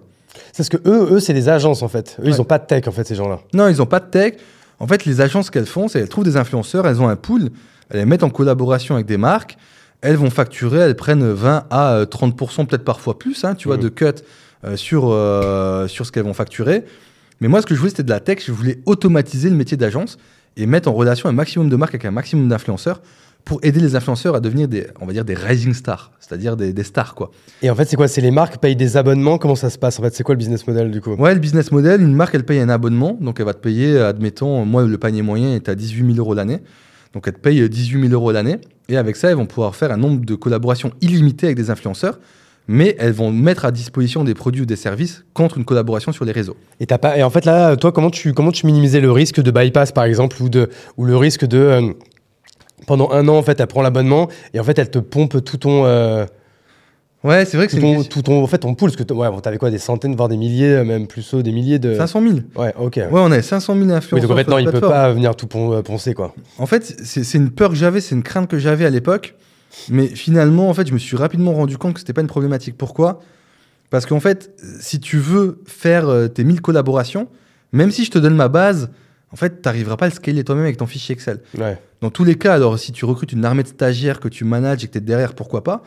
C'est 0.52 0.58
parce 0.58 0.70
que 0.70 0.78
eux, 0.90 1.14
eux 1.16 1.20
c'est 1.20 1.34
des 1.34 1.50
agences 1.50 1.82
en 1.84 1.88
fait. 1.90 2.16
Eux, 2.20 2.24
Ouais. 2.26 2.32
ils 2.32 2.38
n'ont 2.38 2.44
pas 2.46 2.60
de 2.60 2.66
tech 2.66 2.88
en 2.88 2.92
fait, 2.92 3.06
ces 3.06 3.16
gens-là. 3.16 3.40
Non, 3.54 3.68
ils 3.68 3.78
n'ont 3.78 3.86
pas 3.86 4.00
de 4.00 4.10
tech. 4.10 4.36
En 4.80 4.88
fait, 4.88 5.06
les 5.06 5.22
agences 5.22 5.50
qu'elles 5.50 5.66
font, 5.66 5.88
c'est 5.88 6.00
qu'elles 6.00 6.10
trouvent 6.10 6.24
des 6.24 6.38
influenceurs, 6.38 6.88
elles 6.88 7.02
ont 7.02 7.10
un 7.10 7.16
pool, 7.16 7.50
elles 7.90 8.00
les 8.00 8.06
mettent 8.06 8.24
en 8.24 8.30
collaboration 8.30 8.96
avec 8.96 9.08
des 9.08 9.18
marques, 9.18 9.58
elles 10.02 10.16
vont 10.16 10.30
facturer, 10.30 10.80
elles 10.80 10.96
prennent 10.96 11.30
20 11.30 11.66
à 11.70 11.94
euh, 11.94 12.06
30%, 12.06 12.66
peut-être 12.66 12.86
parfois 12.86 13.20
plus, 13.20 13.44
hein, 13.44 13.56
tu 13.56 13.68
vois, 13.68 13.78
Mhm. 13.78 13.84
de 13.84 13.90
cut 13.90 14.06
euh, 14.66 14.76
sur, 14.78 15.10
euh, 15.10 15.88
sur 15.88 16.06
ce 16.06 16.12
qu'elles 16.12 16.24
vont 16.24 16.34
facturer. 16.34 16.86
Mais 17.42 17.48
moi, 17.48 17.62
ce 17.62 17.66
que 17.66 17.74
je 17.74 17.80
voulais, 17.80 17.90
c'était 17.90 18.04
de 18.04 18.10
la 18.10 18.20
tech. 18.20 18.44
Je 18.46 18.52
voulais 18.52 18.80
automatiser 18.86 19.50
le 19.50 19.56
métier 19.56 19.78
d'agence 19.78 20.18
et 20.58 20.66
mettre 20.66 20.90
en 20.90 20.94
relation 20.94 21.30
un 21.30 21.34
maximum 21.34 21.70
de 21.70 21.76
marques 21.76 21.96
avec 21.96 22.06
un 22.06 22.12
maximum 22.12 22.48
d'influenceurs 22.50 23.02
pour 23.46 23.60
aider 23.64 23.80
les 23.80 23.96
influenceurs 23.96 24.36
à 24.36 24.40
devenir 24.40 24.68
des, 24.68 24.88
on 25.02 25.06
va 25.06 25.14
dire, 25.14 25.26
des 25.26 25.34
rising 25.34 25.74
stars, 25.74 26.12
c'est-à-dire 26.20 26.56
des, 26.56 26.72
des 26.72 26.84
stars, 26.84 27.16
quoi. 27.16 27.32
Et 27.62 27.70
en 27.70 27.76
fait, 27.76 27.86
c'est 27.86 27.96
quoi? 27.96 28.08
C'est 28.08 28.22
les 28.22 28.32
marques 28.32 28.58
payent 28.58 28.76
des 28.76 28.96
abonnements? 28.98 29.38
Comment 29.38 29.56
ça 29.56 29.70
se 29.70 29.78
passe 29.78 30.00
En 30.00 30.04
fait, 30.04 30.14
c'est 30.14 30.24
quoi 30.24 30.36
le 30.36 30.40
business 30.40 30.68
model 30.68 30.92
du 30.92 31.02
coup? 31.02 31.14
Ouais, 31.16 31.34
le 31.34 31.40
business 31.40 31.72
model, 31.72 32.02
une 32.02 32.14
marque, 32.14 32.36
elle 32.36 32.46
paye 32.46 32.60
un 32.60 32.70
abonnement. 32.70 33.18
Donc, 33.20 33.40
elle 33.40 33.46
va 33.46 33.54
te 33.54 33.62
payer, 33.62 33.98
admettons, 34.00 34.66
moi, 34.66 34.84
le 34.84 34.98
panier 34.98 35.22
moyen 35.24 35.56
est 35.56 35.68
à 35.68 35.76
18 35.76 36.06
000 36.14 36.18
euros 36.20 36.36
l'année. 36.36 36.60
Donc, 37.14 37.24
elle 37.28 37.34
te 37.34 37.40
paye 37.40 37.68
18 37.68 38.02
000 38.10 38.14
euros 38.14 38.32
l'année. 38.32 38.60
Et 38.88 38.98
avec 38.98 39.16
ça, 39.16 39.30
elles 39.30 39.36
vont 39.38 39.48
pouvoir 39.48 39.76
faire 39.76 39.92
un 39.92 39.98
nombre 39.98 40.24
de 40.24 40.36
collaborations 40.36 40.92
illimité 41.02 41.48
avec 41.48 41.58
des 41.58 41.72
influenceurs. 41.72 42.20
Mais 42.72 42.96
elles 43.00 43.14
vont 43.14 43.32
mettre 43.32 43.66
à 43.66 43.72
disposition 43.72 44.24
des 44.24 44.36
produits 44.36 44.62
ou 44.62 44.66
des 44.68 44.76
services 44.76 45.24
contre 45.34 45.58
une 45.58 45.66
collaboration 45.66 46.12
sur 46.12 46.24
les 46.24 46.32
réseaux. 46.32 46.56
Et, 46.80 46.86
t'as 46.86 47.00
pas... 47.00 47.18
et 47.18 47.24
en 47.24 47.32
fait, 47.32 47.46
là, 47.46 47.76
toi, 47.78 47.92
comment 47.92 48.12
tu, 48.12 48.32
comment 48.34 48.52
tu 48.52 48.68
minimisais 48.68 49.02
le 49.02 49.12
risque 49.12 49.42
de 49.42 49.50
bypass 49.50 49.92
par 49.92 50.04
exemple 50.04 50.38
ou, 50.44 50.50
de, 50.50 50.70
ou 50.96 51.06
le 51.06 51.18
risque 51.18 51.48
de. 51.48 51.58
euh, 51.58 51.94
pendant 52.88 53.12
un 53.12 53.28
an, 53.28 53.36
en 53.38 53.44
fait, 53.44 53.60
elle 53.60 53.68
prend 53.68 53.82
l'abonnement 53.82 54.28
et 54.54 54.60
en 54.60 54.64
fait, 54.64 54.78
elle 54.80 54.90
te 54.90 55.00
pompe 55.00 55.44
tout 55.44 55.58
ton. 55.58 55.86
euh, 55.86 56.26
Ouais, 57.22 57.44
c'est 57.44 57.58
vrai 57.58 57.68
que 57.68 57.72
tout 57.72 57.78
c'est 57.78 57.82
ton, 57.82 58.04
tout 58.04 58.22
ton, 58.22 58.42
en 58.44 58.48
fait, 58.48 58.60
ton 58.60 58.76
pool, 58.76 58.90
parce 58.92 58.96
que 58.96 59.04
t- 59.04 59.14
ouais, 59.14 59.30
bon, 59.30 59.42
t'avais 59.42 59.58
quoi, 59.58 59.70
des 59.70 59.78
centaines, 59.78 60.16
voire 60.16 60.30
des 60.30 60.38
milliers, 60.38 60.72
euh, 60.76 60.84
même 60.86 61.06
plus 61.06 61.34
haut, 61.34 61.42
des 61.42 61.52
milliers 61.52 61.78
de. 61.78 61.94
500 61.96 62.22
000. 62.22 62.34
Ouais, 62.56 62.74
ok. 62.80 62.96
Ouais, 62.96 63.08
on 63.12 63.30
avait 63.30 63.42
500 63.42 63.76
000 63.76 63.90
influenceurs. 63.92 64.14
Oui, 64.14 64.22
donc 64.22 64.32
en 64.32 64.36
fait, 64.38 64.44
sur 64.44 64.52
non, 64.52 64.56
la 64.56 64.62
il 64.62 64.66
peut 64.66 64.72
plateforme. 64.72 64.94
pas 64.94 65.12
venir 65.12 65.36
tout 65.36 65.48
pon- 65.48 65.74
euh, 65.74 65.82
poncer, 65.82 66.14
quoi. 66.14 66.34
En 66.58 66.66
fait, 66.66 66.96
c'est 67.04 67.26
c'est 67.26 67.38
une 67.38 67.50
peur 67.52 67.72
que 67.72 67.76
j'avais, 67.76 68.00
c'est 68.00 68.16
une 68.16 68.24
crainte 68.24 68.50
que 68.50 68.58
j'avais 68.58 68.86
à 68.86 68.90
l'époque. 68.90 69.36
Mais 69.90 70.08
finalement, 70.08 70.70
en 70.70 70.74
fait, 70.74 70.88
je 70.88 70.94
me 70.94 70.98
suis 70.98 71.18
rapidement 71.18 71.52
rendu 71.54 71.78
compte 71.78 71.96
que 71.96 72.00
c'était 72.00 72.14
pas 72.14 72.22
une 72.22 72.28
problématique. 72.28 72.78
Pourquoi? 72.78 73.20
Parce 73.90 74.06
qu'en 74.06 74.22
fait, 74.22 74.52
si 74.80 75.02
tu 75.02 75.18
veux 75.18 75.62
faire 75.66 76.08
euh, 76.08 76.28
tes 76.30 76.46
1000 76.46 76.62
collaborations, 76.62 77.28
même 77.74 77.92
si 77.92 78.06
je 78.06 78.12
te 78.12 78.18
donne 78.20 78.36
ma 78.36 78.48
base, 78.48 78.92
en 79.32 79.36
fait, 79.36 79.62
tu 79.62 79.68
n'arriveras 79.68 79.98
pas 79.98 80.06
à 80.06 80.10
le 80.10 80.14
scaler 80.16 80.44
toi-même 80.44 80.64
avec 80.64 80.78
ton 80.78 80.88
fichier 80.88 81.14
Excel. 81.14 81.40
Ouais. 81.58 81.80
Dans 82.02 82.10
tous 82.10 82.24
les 82.24 82.36
cas, 82.36 82.54
alors 82.54 82.80
si 82.80 82.92
tu 82.92 83.06
recrutes 83.06 83.32
une 83.32 83.46
armée 83.46 83.64
de 83.64 83.68
stagiaires 83.68 84.20
que 84.20 84.28
tu 84.28 84.44
manages 84.44 84.84
et 84.84 84.88
que 84.88 84.94
tu 84.94 84.98
es 84.98 85.02
derrière, 85.02 85.34
pourquoi 85.34 85.64
pas? 85.64 85.84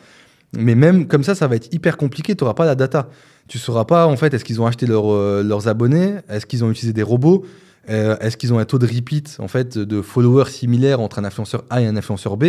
Mais 0.55 0.75
même 0.75 1.07
comme 1.07 1.23
ça, 1.23 1.35
ça 1.35 1.47
va 1.47 1.55
être 1.55 1.73
hyper 1.73 1.97
compliqué, 1.97 2.35
tu 2.35 2.43
n'auras 2.43 2.53
pas 2.53 2.65
la 2.65 2.75
data. 2.75 3.09
Tu 3.47 3.57
sauras 3.57 3.85
pas, 3.85 4.07
en 4.07 4.15
fait, 4.15 4.33
est-ce 4.33 4.45
qu'ils 4.45 4.61
ont 4.61 4.67
acheté 4.67 4.85
leur, 4.85 5.11
euh, 5.11 5.43
leurs 5.43 5.67
abonnés? 5.67 6.15
Est-ce 6.29 6.45
qu'ils 6.45 6.63
ont 6.63 6.71
utilisé 6.71 6.93
des 6.93 7.03
robots? 7.03 7.43
Euh, 7.89 8.15
Est-ce 8.19 8.37
qu'ils 8.37 8.53
ont 8.53 8.59
un 8.59 8.65
taux 8.65 8.79
de 8.79 8.87
repeat, 8.87 9.35
en 9.39 9.49
fait, 9.49 9.77
de 9.77 10.01
followers 10.01 10.49
similaires 10.49 11.01
entre 11.01 11.19
un 11.19 11.25
influenceur 11.25 11.65
A 11.69 11.81
et 11.81 11.85
un 11.87 11.97
influenceur 11.97 12.37
B? 12.37 12.45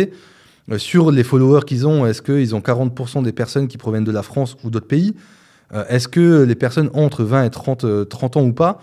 Euh, 0.71 0.77
Sur 0.77 1.11
les 1.11 1.23
followers 1.23 1.65
qu'ils 1.65 1.85
ont, 1.85 2.05
est-ce 2.05 2.21
qu'ils 2.21 2.55
ont 2.55 2.61
40% 2.61 3.23
des 3.23 3.33
personnes 3.33 3.67
qui 3.67 3.77
proviennent 3.77 4.05
de 4.05 4.11
la 4.11 4.23
France 4.23 4.55
ou 4.63 4.69
d'autres 4.69 4.87
pays? 4.87 5.13
Est-ce 5.89 6.07
que 6.07 6.43
les 6.43 6.55
personnes 6.55 6.89
ont 6.93 7.03
entre 7.03 7.23
20 7.23 7.43
et 7.45 7.49
30, 7.49 8.07
30 8.07 8.37
ans 8.37 8.43
ou 8.43 8.53
pas? 8.53 8.79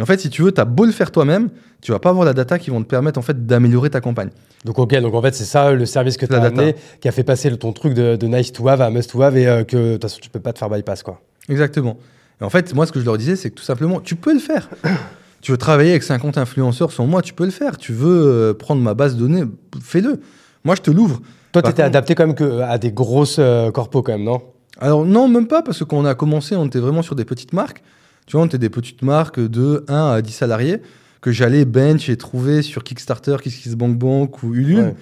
En 0.00 0.06
fait, 0.06 0.20
si 0.20 0.28
tu 0.28 0.42
veux, 0.42 0.52
tu 0.52 0.60
as 0.60 0.64
beau 0.64 0.84
le 0.84 0.92
faire 0.92 1.10
toi-même, 1.10 1.48
tu 1.80 1.92
vas 1.92 1.98
pas 1.98 2.10
avoir 2.10 2.26
la 2.26 2.34
data 2.34 2.58
qui 2.58 2.70
vont 2.70 2.82
te 2.82 2.88
permettre 2.88 3.18
en 3.18 3.22
fait 3.22 3.46
d'améliorer 3.46 3.90
ta 3.90 4.00
campagne. 4.00 4.30
Donc 4.64 4.78
ok, 4.78 4.94
donc 5.00 5.14
en 5.14 5.22
fait 5.22 5.34
c'est 5.34 5.44
ça 5.44 5.72
le 5.72 5.86
service 5.86 6.16
que 6.16 6.26
tu 6.26 6.34
as 6.34 6.42
amené 6.42 6.74
qui 7.00 7.08
a 7.08 7.12
fait 7.12 7.22
passer 7.22 7.56
ton 7.56 7.72
truc 7.72 7.94
de, 7.94 8.26
nice 8.26 8.52
to 8.52 8.68
have 8.68 8.80
à 8.80 8.90
must 8.90 9.10
to 9.10 9.22
have 9.22 9.36
et 9.36 9.64
que 9.66 9.76
de 9.76 9.92
toute 9.92 10.02
façon 10.02 10.18
tu 10.20 10.28
peux 10.28 10.40
pas 10.40 10.52
te 10.52 10.58
faire 10.58 10.68
bypass 10.68 11.02
quoi. 11.02 11.20
Exactement. 11.48 11.98
Et 12.40 12.44
en 12.44 12.50
fait, 12.50 12.74
moi 12.74 12.86
ce 12.86 12.92
que 12.92 13.00
je 13.00 13.04
leur 13.04 13.16
disais 13.16 13.36
c'est 13.36 13.50
que 13.50 13.54
tout 13.54 13.64
simplement 13.64 14.00
tu 14.00 14.16
peux 14.16 14.32
le 14.32 14.40
faire. 14.40 14.68
tu 15.40 15.52
veux 15.52 15.58
travailler 15.58 15.90
avec 15.90 16.02
50 16.02 16.38
influenceurs 16.38 16.92
sans 16.92 17.06
moi, 17.06 17.22
tu 17.22 17.32
peux 17.32 17.44
le 17.44 17.50
faire. 17.50 17.78
Tu 17.78 17.92
veux 17.92 18.26
euh, 18.26 18.54
prendre 18.54 18.82
ma 18.82 18.94
base 18.94 19.14
de 19.14 19.20
données, 19.20 19.44
fais-le. 19.80 20.20
Moi 20.64 20.74
je 20.74 20.82
te 20.82 20.90
l'ouvre. 20.90 21.20
Toi 21.52 21.62
tu 21.62 21.70
étais 21.70 21.82
adapté 21.82 22.14
quand 22.14 22.26
même 22.26 22.34
que 22.34 22.60
à 22.60 22.78
des 22.78 22.90
grosses 22.92 23.36
euh, 23.38 23.70
corpos 23.70 24.02
quand 24.02 24.12
même, 24.12 24.24
non? 24.24 24.42
Alors 24.78 25.04
non, 25.06 25.28
même 25.28 25.46
pas 25.46 25.62
parce 25.62 25.78
que 25.78 25.84
quand 25.84 25.96
on 25.96 26.04
a 26.04 26.14
commencé, 26.14 26.56
on 26.56 26.66
était 26.66 26.80
vraiment 26.80 27.02
sur 27.02 27.14
des 27.14 27.24
petites 27.24 27.52
marques. 27.52 27.82
Tu 28.26 28.32
vois, 28.32 28.42
on 28.42 28.46
était 28.46 28.58
des 28.58 28.70
petites 28.70 29.02
marques 29.02 29.40
de 29.40 29.84
1 29.88 30.10
à 30.12 30.22
10 30.22 30.32
salariés 30.32 30.80
que 31.20 31.32
j'allais 31.32 31.64
bench 31.64 32.08
et 32.08 32.16
trouver 32.16 32.62
sur 32.62 32.84
Kickstarter, 32.84 33.36
KissKissBankBank 33.42 34.42
ou 34.42 34.54
Ulule. 34.54 34.94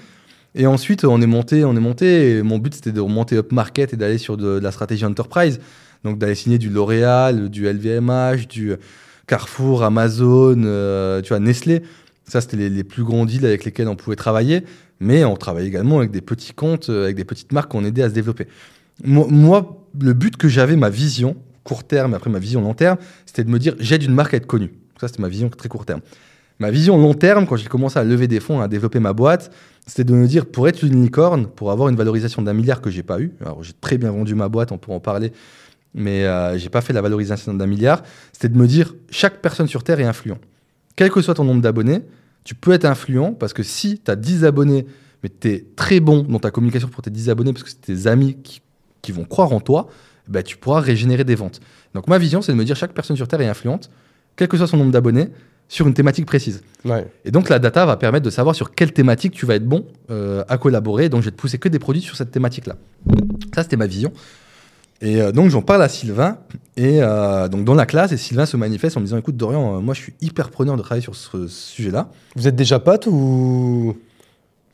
Et 0.54 0.66
ensuite, 0.66 1.04
on 1.04 1.20
est 1.20 1.26
monté, 1.26 1.64
on 1.64 1.76
est 1.76 1.80
monté. 1.80 2.38
Et 2.38 2.42
mon 2.42 2.58
but, 2.58 2.74
c'était 2.74 2.92
de 2.92 3.00
remonter 3.00 3.36
up 3.36 3.52
market 3.52 3.92
et 3.92 3.96
d'aller 3.96 4.18
sur 4.18 4.36
de, 4.36 4.58
la 4.58 4.70
stratégie 4.70 5.04
enterprise. 5.04 5.60
Donc, 6.04 6.18
d'aller 6.18 6.34
signer 6.34 6.58
du 6.58 6.70
L'Oréal, 6.70 7.50
du 7.50 7.66
LVMH, 7.66 8.46
du 8.48 8.74
Carrefour, 9.26 9.82
Amazon, 9.82 10.62
euh, 10.64 11.20
tu 11.22 11.30
vois, 11.30 11.40
Nestlé. 11.40 11.82
Ça, 12.26 12.40
c'était 12.40 12.56
les, 12.56 12.84
plus 12.84 13.04
grands 13.04 13.26
deals 13.26 13.44
avec 13.44 13.64
lesquels 13.64 13.88
on 13.88 13.96
pouvait 13.96 14.16
travailler. 14.16 14.64
Mais 15.00 15.24
on 15.24 15.36
travaillait 15.36 15.68
également 15.68 15.98
avec 15.98 16.10
des 16.10 16.20
petits 16.20 16.54
comptes, 16.54 16.88
euh, 16.88 17.04
avec 17.04 17.16
des 17.16 17.24
petites 17.24 17.52
marques 17.52 17.70
qu'on 17.70 17.84
aidait 17.84 18.02
à 18.02 18.08
se 18.08 18.14
développer. 18.14 18.46
Moi, 19.02 19.26
moi 19.28 19.84
le 20.00 20.12
but 20.12 20.36
que 20.36 20.48
j'avais, 20.48 20.76
ma 20.76 20.88
vision, 20.88 21.36
court 21.64 21.84
terme, 21.84 22.14
après 22.14 22.30
ma 22.30 22.38
vision 22.38 22.60
long 22.60 22.74
terme, 22.74 22.98
c'était 23.26 23.44
de 23.44 23.50
me 23.50 23.58
dire, 23.58 23.74
j'aide 23.78 24.02
une 24.02 24.14
marque 24.14 24.34
à 24.34 24.36
être 24.36 24.46
connue. 24.46 24.72
Ça, 25.00 25.08
c'était 25.08 25.22
ma 25.22 25.28
vision 25.28 25.48
très 25.48 25.68
court 25.68 25.84
terme. 25.84 26.00
Ma 26.60 26.70
vision 26.70 26.96
long 26.96 27.14
terme, 27.14 27.46
quand 27.46 27.56
j'ai 27.56 27.68
commencé 27.68 27.98
à 27.98 28.04
lever 28.04 28.28
des 28.28 28.38
fonds, 28.38 28.60
à 28.60 28.68
développer 28.68 29.00
ma 29.00 29.12
boîte, 29.12 29.50
c'était 29.86 30.04
de 30.04 30.12
me 30.12 30.26
dire, 30.26 30.46
pour 30.46 30.68
être 30.68 30.84
une 30.84 31.02
licorne, 31.02 31.46
pour 31.46 31.72
avoir 31.72 31.88
une 31.88 31.96
valorisation 31.96 32.42
d'un 32.42 32.52
milliard 32.52 32.80
que 32.80 32.90
j'ai 32.90 33.02
pas 33.02 33.20
eu, 33.20 33.32
alors 33.40 33.62
j'ai 33.62 33.72
très 33.72 33.98
bien 33.98 34.12
vendu 34.12 34.34
ma 34.34 34.48
boîte, 34.48 34.70
on 34.70 34.78
pourra 34.78 34.96
en 34.96 35.00
parler, 35.00 35.32
mais 35.94 36.24
euh, 36.24 36.56
j'ai 36.56 36.68
pas 36.68 36.80
fait 36.80 36.92
la 36.92 37.02
valorisation 37.02 37.54
d'un 37.54 37.66
milliard, 37.66 38.02
c'était 38.32 38.48
de 38.48 38.56
me 38.56 38.66
dire, 38.66 38.94
chaque 39.10 39.40
personne 39.40 39.66
sur 39.66 39.82
Terre 39.82 39.98
est 39.98 40.04
influent. 40.04 40.38
Quel 40.96 41.10
que 41.10 41.20
soit 41.20 41.34
ton 41.34 41.44
nombre 41.44 41.60
d'abonnés, 41.60 42.02
tu 42.44 42.54
peux 42.54 42.72
être 42.72 42.84
influent 42.84 43.32
parce 43.32 43.52
que 43.52 43.62
si 43.62 43.98
tu 43.98 44.10
as 44.10 44.16
10 44.16 44.44
abonnés, 44.44 44.86
mais 45.22 45.30
tu 45.40 45.48
es 45.48 45.64
très 45.74 45.98
bon 46.00 46.22
dans 46.22 46.38
ta 46.38 46.50
communication 46.50 46.88
pour 46.88 47.02
tes 47.02 47.10
10 47.10 47.30
abonnés, 47.30 47.52
parce 47.52 47.64
que 47.64 47.70
c'est 47.70 47.80
tes 47.80 48.06
amis 48.06 48.36
qui, 48.42 48.60
qui, 49.02 49.10
vont 49.10 49.24
croire 49.24 49.52
en 49.52 49.60
toi, 49.60 49.88
bah, 50.28 50.42
tu 50.42 50.56
pourras 50.56 50.80
régénérer 50.80 51.24
des 51.24 51.34
ventes. 51.34 51.60
Donc 51.94 52.08
ma 52.08 52.18
vision, 52.18 52.42
c'est 52.42 52.52
de 52.52 52.56
me 52.56 52.64
dire, 52.64 52.76
chaque 52.76 52.92
personne 52.92 53.16
sur 53.16 53.28
Terre 53.28 53.40
est 53.40 53.48
influente 53.48 53.90
quel 54.36 54.48
que 54.48 54.56
soit 54.56 54.66
son 54.66 54.76
nombre 54.76 54.92
d'abonnés, 54.92 55.28
sur 55.68 55.86
une 55.86 55.94
thématique 55.94 56.26
précise. 56.26 56.62
Et 57.24 57.30
donc 57.30 57.48
la 57.48 57.58
data 57.58 57.86
va 57.86 57.96
permettre 57.96 58.24
de 58.24 58.30
savoir 58.30 58.54
sur 58.54 58.74
quelle 58.74 58.92
thématique 58.92 59.32
tu 59.32 59.46
vas 59.46 59.54
être 59.54 59.64
bon 59.64 59.86
euh, 60.10 60.44
à 60.48 60.58
collaborer. 60.58 61.08
Donc 61.08 61.22
je 61.22 61.26
vais 61.26 61.30
te 61.30 61.40
pousser 61.40 61.58
que 61.58 61.68
des 61.68 61.78
produits 61.78 62.02
sur 62.02 62.16
cette 62.16 62.30
thématique-là. 62.30 62.76
Ça, 63.54 63.62
c'était 63.62 63.76
ma 63.76 63.86
vision. 63.86 64.12
Et 65.00 65.20
euh, 65.20 65.32
donc 65.32 65.50
j'en 65.50 65.62
parle 65.62 65.82
à 65.82 65.88
Sylvain, 65.88 66.38
et 66.76 67.02
euh, 67.02 67.48
donc 67.48 67.64
dans 67.64 67.74
la 67.74 67.84
classe, 67.84 68.12
et 68.12 68.16
Sylvain 68.16 68.46
se 68.46 68.56
manifeste 68.56 68.96
en 68.96 69.00
me 69.00 69.06
disant, 69.06 69.18
écoute 69.18 69.36
Dorian, 69.36 69.80
moi 69.80 69.92
je 69.92 70.00
suis 70.00 70.14
hyper 70.20 70.50
preneur 70.50 70.76
de 70.76 70.82
travailler 70.82 71.02
sur 71.02 71.16
ce, 71.16 71.48
sujet-là. 71.48 72.10
Vous 72.36 72.46
êtes 72.46 72.56
déjà 72.56 72.78
potes 72.78 73.06
ou 73.06 73.96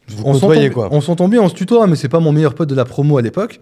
vous 0.08 0.22
on 0.24 0.34
s'entend 0.34 0.70
quoi? 0.70 0.88
On 0.92 1.00
s'entend 1.00 1.28
bien, 1.28 1.40
on 1.40 1.48
se 1.48 1.54
tutoie, 1.54 1.86
mais 1.86 1.96
c'est 1.96 2.08
pas 2.08 2.20
mon 2.20 2.32
meilleur 2.32 2.54
pote 2.54 2.68
de 2.68 2.74
la 2.74 2.84
promo 2.84 3.16
à 3.16 3.22
l'époque. 3.22 3.60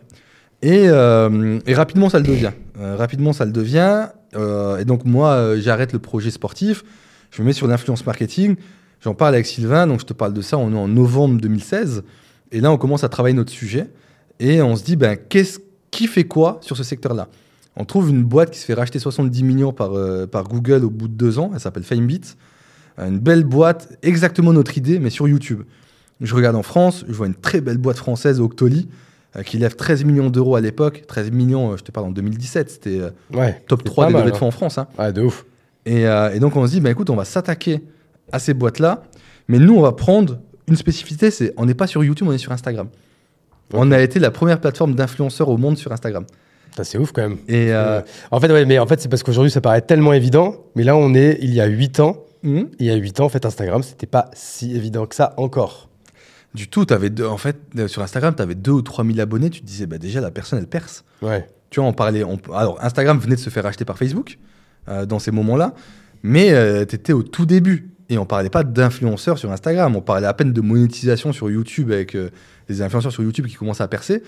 Et, 0.62 0.84
et, 0.86 1.74
rapidement 1.74 2.08
ça 2.10 2.18
le 2.18 2.24
devient. 2.24 2.50
rapidement 2.76 3.32
ça 3.32 3.44
le 3.44 3.52
devient. 3.52 4.08
Euh, 4.34 4.78
et 4.78 4.84
donc 4.84 5.04
moi, 5.04 5.32
euh, 5.32 5.60
j'arrête 5.60 5.92
le 5.92 5.98
projet 5.98 6.30
sportif, 6.30 6.84
je 7.30 7.42
me 7.42 7.46
mets 7.46 7.52
sur 7.52 7.66
l'influence 7.66 8.04
marketing, 8.04 8.56
j'en 9.00 9.14
parle 9.14 9.34
avec 9.34 9.46
Sylvain, 9.46 9.86
donc 9.86 10.00
je 10.00 10.06
te 10.06 10.12
parle 10.12 10.34
de 10.34 10.42
ça, 10.42 10.58
on 10.58 10.72
est 10.72 10.76
en 10.76 10.88
novembre 10.88 11.40
2016, 11.40 12.02
et 12.52 12.60
là 12.60 12.70
on 12.70 12.76
commence 12.76 13.04
à 13.04 13.08
travailler 13.08 13.34
notre 13.34 13.52
sujet, 13.52 13.90
et 14.40 14.60
on 14.62 14.76
se 14.76 14.84
dit, 14.84 14.96
ben, 14.96 15.16
qu'est-ce 15.16 15.60
qui 15.90 16.06
fait 16.06 16.24
quoi 16.24 16.58
sur 16.62 16.76
ce 16.76 16.82
secteur-là? 16.82 17.28
On 17.76 17.84
trouve 17.84 18.10
une 18.10 18.24
boîte 18.24 18.50
qui 18.50 18.58
se 18.58 18.64
fait 18.64 18.74
racheter 18.74 18.98
70 18.98 19.42
millions 19.44 19.72
par, 19.72 19.96
euh, 19.96 20.26
par 20.26 20.44
Google 20.44 20.84
au 20.84 20.90
bout 20.90 21.08
de 21.08 21.14
deux 21.14 21.38
ans, 21.38 21.50
elle 21.54 21.60
s'appelle 21.60 21.84
FameBeat, 21.84 22.36
une 22.98 23.20
belle 23.20 23.44
boîte, 23.44 23.96
exactement 24.02 24.52
notre 24.52 24.76
idée, 24.76 24.98
mais 24.98 25.10
sur 25.10 25.28
YouTube. 25.28 25.62
Je 26.20 26.34
regarde 26.34 26.56
en 26.56 26.64
France, 26.64 27.04
je 27.06 27.14
vois 27.14 27.28
une 27.28 27.34
très 27.36 27.60
belle 27.60 27.78
boîte 27.78 27.96
française, 27.96 28.40
Octoly, 28.40 28.88
euh, 28.88 29.07
qui 29.44 29.58
lève 29.58 29.76
13 29.76 30.04
millions 30.04 30.30
d'euros 30.30 30.56
à 30.56 30.60
l'époque. 30.60 31.04
13 31.06 31.30
millions, 31.30 31.72
euh, 31.72 31.76
je 31.76 31.84
te 31.84 31.92
parle 31.92 32.06
en 32.06 32.10
2017, 32.10 32.70
c'était 32.70 33.00
euh, 33.00 33.50
top 33.66 33.84
3 33.84 34.08
des 34.08 34.12
levées 34.14 34.30
de 34.30 34.36
fonds 34.36 34.48
en 34.48 34.52
France. 34.52 34.78
Hein. 34.78 34.88
Ouais, 34.98 35.12
de 35.12 35.22
ouf. 35.22 35.44
Et, 35.86 36.04
donc 36.38 36.56
on 36.56 36.66
se 36.66 36.72
dit, 36.72 36.80
bah, 36.80 36.90
écoute, 36.90 37.08
on 37.10 37.16
va 37.16 37.24
s'attaquer 37.24 37.82
à 38.30 38.38
ces 38.38 38.52
boîtes-là, 38.52 39.04
mais 39.48 39.58
nous, 39.58 39.74
on 39.74 39.80
va 39.80 39.92
prendre 39.92 40.38
une 40.66 40.76
spécificité, 40.76 41.30
c'est 41.30 41.54
on 41.56 41.64
n'est 41.64 41.74
pas 41.74 41.86
sur 41.86 42.04
YouTube, 42.04 42.26
on 42.28 42.32
est 42.32 42.38
sur 42.38 42.52
Instagram. 42.52 42.88
On 43.72 43.90
a 43.90 44.00
été 44.00 44.18
la 44.18 44.30
première 44.30 44.60
plateforme 44.60 44.94
d'influenceurs 44.94 45.48
au 45.48 45.56
monde 45.56 45.78
sur 45.78 45.92
Instagram. 45.92 46.24
C'est 46.82 46.98
ouf 46.98 47.12
quand 47.12 47.22
même. 47.22 47.38
Et 47.48 47.72
En 48.30 48.40
fait, 48.40 48.52
ouais, 48.52 48.64
mais 48.66 48.78
en 48.78 48.86
fait, 48.86 49.00
c'est 49.00 49.08
parce 49.08 49.22
qu'aujourd'hui, 49.22 49.50
ça 49.50 49.60
paraît 49.60 49.80
tellement 49.80 50.12
évident, 50.12 50.56
mais 50.74 50.84
là, 50.84 50.96
on 50.96 51.14
est 51.14 51.38
il 51.40 51.54
y 51.54 51.60
a 51.60 51.66
8 51.66 52.00
ans. 52.00 52.24
Mmh. 52.42 52.62
Il 52.78 52.86
y 52.86 52.90
a 52.90 52.94
8 52.94 53.20
ans, 53.20 53.24
en 53.24 53.28
fait, 53.28 53.44
Instagram, 53.46 53.82
c'était 53.82 54.06
pas 54.06 54.30
si 54.34 54.76
évident 54.76 55.06
que 55.06 55.14
ça 55.14 55.34
encore 55.38 55.87
du 56.54 56.68
tout. 56.68 56.86
Avais 56.90 57.10
deux, 57.10 57.26
en 57.26 57.38
fait, 57.38 57.56
euh, 57.78 57.88
sur 57.88 58.02
Instagram, 58.02 58.34
tu 58.34 58.42
avais 58.42 58.54
2 58.54 58.70
ou 58.70 58.82
3 58.82 59.04
000 59.04 59.18
abonnés. 59.20 59.50
Tu 59.50 59.60
te 59.60 59.66
disais, 59.66 59.86
bah, 59.86 59.98
déjà, 59.98 60.20
la 60.20 60.30
personne, 60.30 60.58
elle 60.58 60.66
perce. 60.66 61.04
Ouais. 61.22 61.46
Tu 61.70 61.80
vois, 61.80 61.88
on 61.88 61.92
parlait. 61.92 62.22
alors, 62.54 62.78
Instagram 62.82 63.18
venait 63.18 63.36
de 63.36 63.40
se 63.40 63.50
faire 63.50 63.66
acheter 63.66 63.84
par 63.84 63.98
Facebook 63.98 64.38
euh, 64.88 65.06
dans 65.06 65.18
ces 65.18 65.30
moments-là, 65.30 65.74
mais 66.22 66.52
euh, 66.52 66.84
tu 66.86 66.94
étais 66.94 67.12
au 67.12 67.22
tout 67.22 67.46
début. 67.46 67.90
Et 68.10 68.16
on 68.16 68.24
parlait 68.24 68.48
pas 68.48 68.64
d'influenceurs 68.64 69.36
sur 69.36 69.52
Instagram. 69.52 69.94
On 69.94 70.00
parlait 70.00 70.26
à 70.26 70.32
peine 70.32 70.54
de 70.54 70.60
monétisation 70.62 71.34
sur 71.34 71.50
YouTube 71.50 71.90
avec 71.90 72.16
des 72.66 72.80
influenceurs 72.80 73.12
sur 73.12 73.22
YouTube 73.22 73.46
qui 73.46 73.54
commencent 73.54 73.82
à 73.82 73.88
percer. 73.88 74.22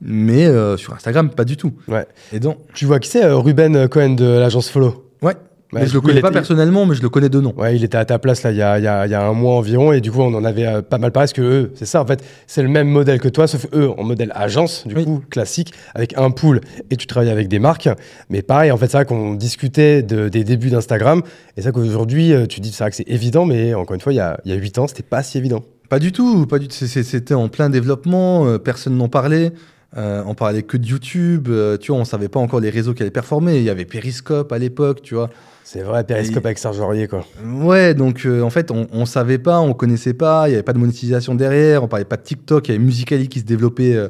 Mais 0.00 0.48
sur 0.76 0.94
Instagram, 0.94 1.30
pas 1.30 1.44
du 1.44 1.56
tout. 1.56 1.74
Ouais. 1.86 2.08
Et 2.32 2.40
donc, 2.40 2.58
tu 2.74 2.86
vois 2.86 2.98
qui 2.98 3.08
c'est 3.08 3.24
Ruben 3.24 3.86
Cohen 3.86 4.16
de 4.16 4.24
l'agence 4.24 4.68
Follow? 4.68 5.12
Ouais, 5.22 5.36
mais 5.80 5.86
je 5.86 5.94
le 5.94 6.00
connais 6.00 6.20
pas 6.20 6.30
personnellement, 6.30 6.86
mais 6.86 6.94
je 6.94 7.02
le 7.02 7.08
connais 7.08 7.28
de 7.28 7.40
nom. 7.40 7.52
Ouais, 7.56 7.76
il 7.76 7.84
était 7.84 7.96
à 7.96 8.04
ta 8.04 8.18
place 8.18 8.42
là 8.42 8.50
il 8.50 8.56
y 8.56 8.62
a, 8.62 8.78
y 8.78 8.86
a, 8.86 9.06
y 9.06 9.14
a 9.14 9.26
un 9.26 9.32
mois 9.32 9.54
environ 9.56 9.92
et 9.92 10.00
du 10.00 10.10
coup 10.10 10.20
on 10.20 10.34
en 10.34 10.44
avait 10.44 10.66
euh, 10.66 10.82
pas 10.82 10.98
mal 10.98 11.12
parlé 11.12 11.24
parce 11.24 11.32
que 11.32 11.42
eux, 11.42 11.72
c'est 11.74 11.86
ça 11.86 12.02
en 12.02 12.06
fait, 12.06 12.22
c'est 12.46 12.62
le 12.62 12.68
même 12.68 12.88
modèle 12.88 13.20
que 13.20 13.28
toi, 13.28 13.46
sauf 13.46 13.66
eux 13.74 13.90
en 13.96 14.04
modèle 14.04 14.32
agence 14.34 14.86
du 14.86 14.94
coup 14.94 15.22
classique 15.30 15.72
avec 15.94 16.16
un 16.16 16.30
pool 16.30 16.60
et 16.90 16.96
tu 16.96 17.06
travailles 17.06 17.30
avec 17.30 17.48
des 17.48 17.58
marques. 17.58 17.88
Mais 18.30 18.42
pareil, 18.42 18.70
en 18.70 18.76
fait 18.76 18.86
c'est 18.86 18.98
vrai 18.98 19.04
qu'on 19.04 19.34
discutait 19.34 20.02
de, 20.02 20.28
des 20.28 20.44
débuts 20.44 20.70
d'Instagram 20.70 21.22
et 21.56 21.62
c'est 21.62 21.70
vrai 21.70 21.72
qu'aujourd'hui 21.72 22.32
euh, 22.32 22.46
tu 22.46 22.60
dis 22.60 22.74
vrai 22.78 22.90
que 22.90 22.96
c'est 22.96 23.08
évident, 23.08 23.46
mais 23.46 23.74
encore 23.74 23.94
une 23.94 24.00
fois 24.00 24.12
il 24.12 24.16
y 24.16 24.20
a, 24.20 24.38
y 24.44 24.52
a 24.52 24.56
8 24.56 24.78
ans 24.78 24.86
c'était 24.86 25.02
pas 25.02 25.22
si 25.22 25.38
évident. 25.38 25.64
Pas 25.88 25.98
du 25.98 26.12
tout, 26.12 26.46
pas 26.46 26.58
du 26.58 26.68
tout. 26.68 26.74
C'était 26.74 27.34
en 27.34 27.48
plein 27.48 27.70
développement, 27.70 28.46
euh, 28.46 28.58
personne 28.58 28.96
n'en 28.96 29.08
parlait. 29.08 29.52
on 29.96 30.34
parlait 30.34 30.62
que 30.62 30.76
de 30.76 30.86
YouTube, 30.86 31.48
tu 31.80 31.92
vois, 31.92 32.00
on 32.00 32.04
savait 32.04 32.28
pas 32.28 32.40
encore 32.40 32.58
les 32.60 32.70
réseaux 32.70 32.94
qui 32.94 33.02
allaient 33.02 33.10
performer. 33.12 33.58
Il 33.58 33.62
y 33.62 33.70
avait 33.70 33.84
Periscope 33.84 34.50
à 34.50 34.58
l'époque, 34.58 35.02
tu 35.02 35.14
vois. 35.14 35.30
C'est 35.66 35.80
vrai, 35.80 36.04
Periscope 36.04 36.44
avec 36.44 36.58
Serge 36.58 36.78
Aurier, 36.78 37.08
quoi. 37.08 37.24
Ouais, 37.42 37.94
donc 37.94 38.26
euh, 38.26 38.42
en 38.42 38.50
fait, 38.50 38.70
on, 38.70 38.86
on 38.92 39.06
savait 39.06 39.38
pas, 39.38 39.60
on 39.60 39.72
connaissait 39.72 40.12
pas, 40.12 40.46
il 40.46 40.50
n'y 40.50 40.56
avait 40.56 40.62
pas 40.62 40.74
de 40.74 40.78
monétisation 40.78 41.34
derrière, 41.34 41.82
on 41.82 41.88
parlait 41.88 42.04
pas 42.04 42.18
de 42.18 42.22
TikTok, 42.22 42.68
il 42.68 42.72
y 42.72 42.74
avait 42.74 42.84
Musical.ly 42.84 43.28
qui 43.28 43.40
se 43.40 43.46
développait 43.46 43.94
euh, 43.94 44.08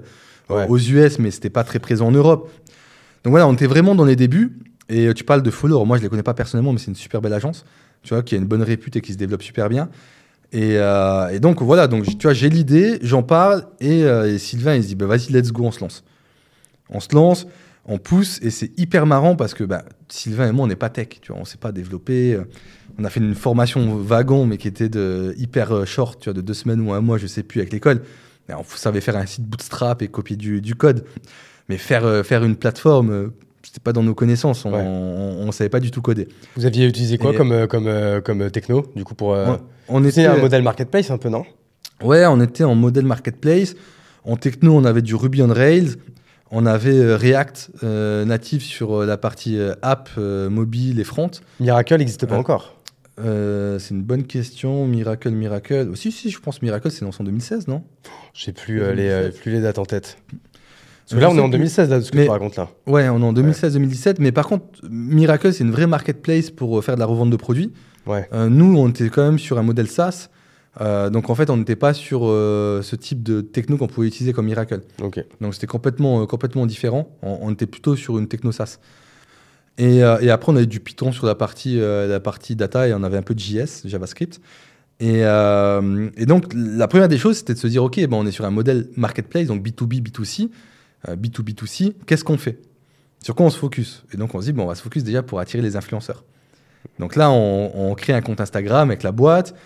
aux 0.68 0.78
US, 0.78 1.20
mais 1.20 1.30
c'était 1.30 1.50
pas 1.50 1.62
très 1.62 1.78
présent 1.78 2.08
en 2.08 2.10
Europe. 2.10 2.50
Donc 3.22 3.30
voilà, 3.30 3.46
on 3.46 3.52
était 3.52 3.68
vraiment 3.68 3.94
dans 3.94 4.04
les 4.04 4.16
débuts. 4.16 4.58
Et 4.88 5.06
euh, 5.06 5.14
tu 5.14 5.22
parles 5.22 5.42
de 5.42 5.50
Follow, 5.50 5.84
moi 5.84 5.96
je 5.96 6.02
les 6.02 6.08
connais 6.08 6.24
pas 6.24 6.34
personnellement, 6.34 6.72
mais 6.72 6.80
c'est 6.80 6.88
une 6.88 6.96
super 6.96 7.20
belle 7.22 7.32
agence, 7.32 7.64
tu 8.02 8.14
vois, 8.14 8.24
qui 8.24 8.34
a 8.34 8.38
une 8.38 8.46
bonne 8.46 8.62
répute 8.62 8.96
et 8.96 9.00
qui 9.00 9.12
se 9.12 9.18
développe 9.18 9.44
super 9.44 9.68
bien. 9.68 9.90
Et, 10.50 10.74
et 10.74 11.40
donc 11.40 11.62
voilà, 11.62 11.86
donc 11.86 12.04
tu 12.04 12.22
vois, 12.24 12.32
j'ai 12.32 12.48
l'idée, 12.48 12.98
j'en 13.02 13.22
parle, 13.22 13.64
et, 13.80 14.04
Sylvain 14.38 14.74
il 14.74 14.82
se 14.82 14.88
dit, 14.88 14.94
bah, 14.96 15.06
vas-y, 15.06 15.32
let's 15.32 15.52
go, 15.52 15.64
on 15.64 15.70
se 15.70 15.80
lance. 15.80 16.04
On 16.90 17.00
se 17.00 17.14
lance 17.14 17.46
on 17.86 17.98
pousse 17.98 18.40
et 18.42 18.50
c'est 18.50 18.70
hyper 18.78 19.06
marrant 19.06 19.36
parce 19.36 19.54
que 19.54 19.64
bah, 19.64 19.84
Sylvain 20.08 20.48
et 20.48 20.52
moi, 20.52 20.64
on 20.64 20.68
n'est 20.68 20.76
pas 20.76 20.88
tech, 20.88 21.08
tu 21.20 21.28
vois, 21.28 21.38
on 21.38 21.40
ne 21.40 21.46
sait 21.46 21.58
pas 21.58 21.72
développer. 21.72 22.34
Euh, 22.34 22.44
on 22.98 23.04
a 23.04 23.10
fait 23.10 23.20
une 23.20 23.34
formation 23.34 23.96
wagon, 23.96 24.46
mais 24.46 24.56
qui 24.56 24.68
était 24.68 24.88
de 24.88 25.34
hyper 25.36 25.72
euh, 25.72 25.84
short, 25.84 26.20
tu 26.20 26.30
vois, 26.30 26.34
de 26.34 26.40
deux 26.40 26.54
semaines 26.54 26.80
ou 26.80 26.92
un 26.92 27.00
mois, 27.00 27.18
je 27.18 27.26
sais 27.26 27.42
plus, 27.42 27.60
avec 27.60 27.72
l'école. 27.72 28.02
On 28.48 28.64
savait 28.64 29.00
faire 29.00 29.16
un 29.16 29.26
site 29.26 29.44
bootstrap 29.44 30.02
et 30.02 30.08
copier 30.08 30.36
du, 30.36 30.74
code. 30.74 31.04
Mais 31.68 31.78
faire, 31.78 32.04
euh, 32.04 32.22
faire 32.22 32.44
une 32.44 32.56
plateforme, 32.56 33.32
c'était 33.62 33.80
pas 33.80 33.92
dans 33.92 34.02
nos 34.02 34.14
connaissances. 34.14 34.64
On 34.66 35.46
ne 35.46 35.52
savait 35.52 35.70
pas 35.70 35.80
du 35.80 35.90
tout 35.90 36.02
coder. 36.02 36.28
Vous 36.56 36.66
aviez 36.66 36.86
utilisé 36.86 37.18
quoi 37.18 37.34
comme, 37.34 37.66
comme, 37.66 37.90
comme 38.22 38.50
techno, 38.50 38.86
du 38.94 39.04
coup, 39.04 39.14
pour. 39.14 39.36
on, 39.88 40.04
était 40.04 40.26
un 40.26 40.36
modèle 40.36 40.62
marketplace 40.62 41.10
un 41.10 41.18
peu, 41.18 41.30
non? 41.30 41.44
Ouais, 42.02 42.26
on 42.26 42.40
était 42.40 42.64
en 42.64 42.74
modèle 42.74 43.06
marketplace. 43.06 43.74
En 44.24 44.36
techno, 44.36 44.74
on 44.74 44.84
avait 44.84 45.02
du 45.02 45.14
Ruby 45.14 45.42
on 45.42 45.52
Rails. 45.52 45.96
On 46.56 46.66
avait 46.66 46.96
euh, 46.96 47.16
React 47.16 47.72
euh, 47.82 48.24
natif 48.24 48.62
sur 48.62 49.00
euh, 49.00 49.06
la 49.06 49.16
partie 49.16 49.58
app, 49.82 50.08
mobile 50.16 51.00
et 51.00 51.04
front. 51.04 51.30
Miracle 51.60 51.96
n'existe 51.96 52.26
pas 52.26 52.38
encore 52.38 52.70
c'est 53.16 53.90
une 53.90 54.02
bonne 54.02 54.24
question. 54.24 54.88
Miracle, 54.88 55.30
Miracle. 55.30 55.88
aussi 55.92 56.10
si, 56.10 56.22
si, 56.22 56.30
je 56.30 56.40
pense 56.40 56.62
Miracle, 56.62 56.90
c'est 56.90 57.04
lancé 57.04 57.18
en 57.20 57.24
2016, 57.24 57.68
non? 57.68 57.84
J'ai 58.32 58.50
plus, 58.50 58.80
les, 58.92 59.30
plus 59.30 59.52
les 59.52 59.60
dates 59.60 59.78
en 59.78 59.84
tête. 59.84 60.18
Parce 61.04 61.14
que 61.14 61.20
là, 61.20 61.30
on 61.30 61.36
est 61.36 61.40
en 61.40 61.48
2016, 61.48 61.90
là, 61.90 61.98
de 61.98 62.02
ce 62.02 62.10
que 62.10 62.24
tu 62.24 62.28
racontes 62.28 62.56
là. 62.56 62.70
Ouais, 62.88 63.08
on 63.08 63.20
est 63.20 63.24
en 63.24 63.32
2016-2017. 63.32 64.16
Mais 64.18 64.32
par 64.32 64.48
contre, 64.48 64.64
Miracle, 64.90 65.52
c'est 65.52 65.62
une 65.62 65.70
vraie 65.70 65.86
marketplace 65.86 66.50
pour 66.50 66.82
faire 66.82 66.96
de 66.96 67.00
la 67.00 67.06
revente 67.06 67.30
de 67.30 67.36
produits. 67.36 67.72
Ouais. 68.04 68.28
nous, 68.32 68.76
on 68.76 68.88
était 68.88 69.08
quand 69.10 69.22
même 69.22 69.38
sur 69.38 69.58
un 69.58 69.62
modèle 69.62 69.86
SaaS. 69.86 70.28
Euh, 70.80 71.10
donc 71.10 71.30
en 71.30 71.34
fait, 71.34 71.50
on 71.50 71.56
n'était 71.56 71.76
pas 71.76 71.94
sur 71.94 72.22
euh, 72.24 72.82
ce 72.82 72.96
type 72.96 73.22
de 73.22 73.40
techno 73.40 73.76
qu'on 73.76 73.87
pouvait 73.87 74.08
utiliser 74.08 74.32
comme 74.32 74.46
Miracle. 74.46 74.80
Donc 74.98 75.20
c'était 75.52 75.66
complètement, 75.66 76.22
euh, 76.22 76.26
complètement 76.26 76.66
différent. 76.66 77.16
On, 77.22 77.52
était 77.52 77.66
plutôt 77.66 77.96
sur 77.96 78.18
une 78.18 78.28
techno 78.28 78.52
SaaS. 78.52 78.78
Et, 79.76 79.98
et, 79.98 80.30
après, 80.30 80.52
on 80.52 80.56
avait 80.56 80.66
du 80.66 80.78
Python 80.78 81.10
sur 81.10 81.26
la 81.26 81.34
partie, 81.34 81.80
la 81.80 82.20
partie 82.20 82.54
data 82.54 82.87
et 82.87 82.94
on 82.94 83.02
avait 83.02 83.16
un 83.16 83.22
peu 83.22 83.34
de 83.34 83.40
JS, 83.40 83.87
JavaScript. 83.87 84.40
Et, 85.00 85.22
et 85.22 86.26
donc 86.26 86.52
la 86.54 86.87
première 86.87 87.08
des 87.08 87.18
choses, 87.18 87.38
c'était 87.38 87.54
de 87.54 87.58
se 87.58 87.66
dire, 87.66 87.82
OK, 87.82 87.96
ben, 87.96 88.16
on 88.16 88.24
est 88.24 88.30
sur 88.30 88.44
un 88.44 88.50
modèle 88.50 88.88
marketplace, 88.96 89.48
donc 89.48 89.66
B2B, 89.66 90.00
B2C, 90.00 90.50
B2B2C, 91.08 91.94
qu'est-ce 92.06 92.22
qu'on 92.22 92.38
fait? 92.38 92.60
Sur 93.20 93.34
quoi 93.34 93.46
on 93.46 93.50
se 93.50 93.58
focus? 93.58 94.04
Et 94.12 94.16
donc 94.16 94.32
on 94.37 94.40
se 94.40 94.46
dit, 94.46 94.52
bon, 94.52 94.62
on 94.62 94.68
va 94.68 94.76
se 94.76 94.82
focus 94.82 95.02
déjà 95.02 95.24
pour 95.24 95.40
attirer 95.40 95.62
les 95.62 95.74
influenceurs. 95.74 96.22
Donc 97.00 97.16
là, 97.16 97.32
on, 97.32 97.72
on 97.74 97.94
crée 97.96 98.12
un 98.12 98.20
compte 98.20 98.40
Instagram 98.40 98.90
avec 98.90 99.02
la 99.02 99.10
boîte 99.10 99.56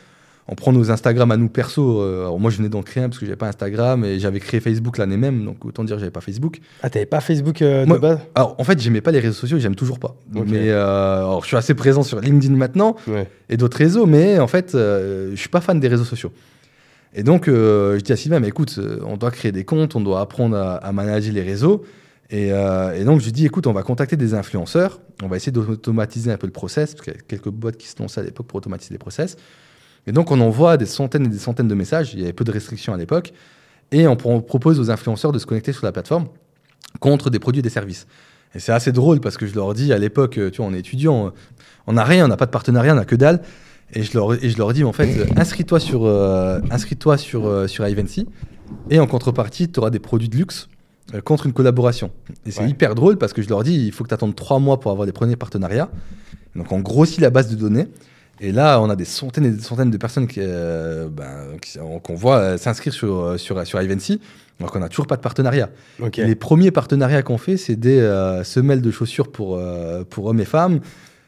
on 0.48 0.54
prend 0.54 0.72
nos 0.72 0.90
Instagram 0.90 1.30
à 1.30 1.36
nous 1.36 1.50
perso. 1.50 2.00
Euh, 2.00 2.22
alors 2.22 2.40
moi, 2.40 2.50
je 2.50 2.56
venais 2.56 2.70
d'en 2.70 2.82
créer 2.82 3.02
un 3.02 3.10
parce 3.10 3.18
que 3.20 3.26
j'avais 3.26 3.36
pas 3.36 3.48
Instagram 3.48 4.04
et 4.04 4.18
j'avais 4.18 4.40
créé 4.40 4.60
Facebook 4.60 4.96
l'année 4.96 5.18
même, 5.18 5.44
donc 5.44 5.62
autant 5.64 5.84
dire 5.84 5.96
que 5.96 6.00
j'avais 6.00 6.10
pas 6.10 6.22
Facebook. 6.22 6.60
Ah, 6.82 6.88
t'avais 6.88 7.06
pas 7.06 7.20
Facebook 7.20 7.60
euh, 7.60 7.84
de 7.84 7.98
base? 7.98 8.18
Alors 8.34 8.56
en 8.58 8.64
fait, 8.64 8.80
j'aimais 8.80 9.02
pas 9.02 9.10
les 9.10 9.20
réseaux 9.20 9.34
sociaux, 9.34 9.58
j'aime 9.58 9.76
toujours 9.76 9.98
pas. 9.98 10.16
Mais 10.32 10.70
euh, 10.70 11.18
alors, 11.18 11.42
je 11.42 11.48
suis 11.48 11.56
assez 11.56 11.74
présent 11.74 12.02
sur 12.02 12.20
LinkedIn 12.20 12.54
maintenant 12.56 12.96
et 13.50 13.58
d'autres 13.58 13.76
réseaux, 13.76 14.06
mais 14.06 14.38
en 14.38 14.46
fait, 14.46 14.72
je 14.72 15.36
suis 15.36 15.50
pas 15.50 15.60
fan 15.60 15.78
des 15.78 15.88
réseaux 15.88 16.04
sociaux. 16.04 16.32
Et 17.14 17.22
donc, 17.22 17.46
je 17.46 18.00
dis 18.00 18.12
à 18.12 18.16
Sylvain, 18.16 18.40
mais 18.40 18.48
écoute, 18.48 18.80
on 19.04 19.18
doit 19.18 19.30
créer 19.30 19.52
des 19.52 19.64
comptes, 19.64 19.96
on 19.96 20.00
doit 20.00 20.20
apprendre 20.20 20.56
à, 20.56 20.92
manager 20.92 21.32
les 21.32 21.42
réseaux. 21.42 21.84
Et, 22.30 22.48
et, 22.48 23.04
donc, 23.04 23.20
je 23.20 23.26
lui 23.26 23.32
dis, 23.32 23.44
écoute, 23.44 23.66
on 23.66 23.72
va 23.72 23.82
contacter 23.82 24.16
des 24.16 24.32
influenceurs, 24.32 25.00
on 25.22 25.28
va 25.28 25.36
essayer 25.36 25.52
d'automatiser 25.52 26.32
un 26.32 26.38
peu 26.38 26.46
le 26.46 26.52
process, 26.52 26.94
parce 26.94 27.04
qu'il 27.04 27.14
y 27.14 27.16
a 27.16 27.20
quelques 27.26 27.50
boîtes 27.50 27.76
qui 27.76 27.88
se 27.88 28.00
lançaient 28.00 28.20
à 28.20 28.24
l'époque 28.24 28.46
pour 28.46 28.56
automatiser 28.56 28.94
les 28.94 28.98
process. 28.98 29.36
Et 30.08 30.12
donc, 30.12 30.30
on 30.30 30.40
envoie 30.40 30.76
des 30.76 30.86
centaines 30.86 31.26
et 31.26 31.28
des 31.28 31.38
centaines 31.38 31.68
de 31.68 31.74
messages. 31.74 32.14
Il 32.14 32.20
y 32.20 32.22
avait 32.24 32.32
peu 32.32 32.44
de 32.44 32.50
restrictions 32.50 32.94
à 32.94 32.96
l'époque. 32.96 33.32
Et 33.92 34.06
on, 34.08 34.16
propose 34.16 34.80
aux 34.80 34.90
influenceurs 34.90 35.32
de 35.32 35.38
se 35.38 35.46
connecter 35.46 35.72
sur 35.72 35.84
la 35.84 35.92
plateforme 35.92 36.26
contre 37.00 37.30
des 37.30 37.38
produits 37.38 37.60
et 37.60 37.62
des 37.62 37.70
services. 37.70 38.06
Et 38.54 38.58
c'est 38.58 38.72
assez 38.72 38.92
drôle 38.92 39.20
parce 39.20 39.36
que 39.36 39.46
je 39.46 39.54
leur 39.54 39.72
dis 39.74 39.92
à 39.92 39.98
l'époque, 39.98 40.40
tu 40.52 40.56
vois, 40.56 40.66
on 40.66 40.74
est 40.74 40.78
étudiant, 40.78 41.32
on 41.86 41.92
n'a 41.92 42.04
rien, 42.04 42.24
on 42.24 42.28
n'a 42.28 42.36
pas 42.36 42.46
de 42.46 42.50
partenariat, 42.50 42.92
on 42.92 42.96
n'a 42.96 43.04
que 43.04 43.16
dalle. 43.16 43.42
Et 43.92 44.02
je 44.02 44.12
leur, 44.14 44.32
et 44.44 44.50
je 44.50 44.58
leur 44.58 44.72
dis, 44.72 44.84
en 44.84 44.92
fait, 44.92 45.26
inscris-toi 45.36 45.80
sur, 45.80 46.04
euh, 46.04 46.60
inscris-toi 46.70 47.16
sur, 47.16 47.46
euh, 47.46 47.66
sur 47.66 47.86
Ivancy. 47.86 48.26
Et 48.90 48.98
en 49.00 49.06
contrepartie, 49.06 49.70
tu 49.70 49.80
auras 49.80 49.90
des 49.90 49.98
produits 49.98 50.28
de 50.28 50.36
luxe 50.36 50.68
euh, 51.14 51.20
contre 51.22 51.46
une 51.46 51.54
collaboration. 51.54 52.10
Et 52.44 52.50
c'est 52.50 52.68
hyper 52.68 52.94
drôle 52.94 53.16
parce 53.16 53.32
que 53.32 53.40
je 53.40 53.48
leur 53.48 53.62
dis, 53.62 53.86
il 53.86 53.92
faut 53.92 54.04
que 54.04 54.08
tu 54.08 54.14
attendes 54.14 54.36
trois 54.36 54.58
mois 54.58 54.80
pour 54.80 54.90
avoir 54.90 55.06
les 55.06 55.12
premiers 55.12 55.36
partenariats. 55.36 55.88
Donc 56.54 56.72
on 56.72 56.80
grossit 56.80 57.20
la 57.20 57.30
base 57.30 57.48
de 57.50 57.56
données. 57.56 57.88
Et 58.40 58.52
là, 58.52 58.80
on 58.80 58.88
a 58.88 58.96
des 58.96 59.04
centaines 59.04 59.46
et 59.46 59.50
des 59.50 59.62
centaines 59.62 59.90
de 59.90 59.96
personnes 59.96 60.26
qui, 60.26 60.40
euh, 60.42 61.08
ben, 61.08 61.56
qu'on 62.02 62.14
voit 62.14 62.38
euh, 62.38 62.58
s'inscrire 62.58 62.92
sur, 62.92 63.16
euh, 63.16 63.36
sur, 63.36 63.66
sur 63.66 63.82
Ivancy, 63.82 64.20
alors 64.60 64.70
qu'on 64.70 64.78
n'a 64.78 64.88
toujours 64.88 65.06
pas 65.06 65.16
de 65.16 65.20
partenariat. 65.20 65.70
Les 66.16 66.34
premiers 66.34 66.70
partenariats 66.70 67.22
qu'on 67.22 67.38
fait, 67.38 67.56
c'est 67.56 67.76
des 67.76 68.00
semelles 68.44 68.82
de 68.82 68.90
chaussures 68.90 69.30
pour, 69.30 69.60
pour 70.10 70.26
hommes 70.26 70.40
et 70.40 70.44
femmes, 70.44 70.80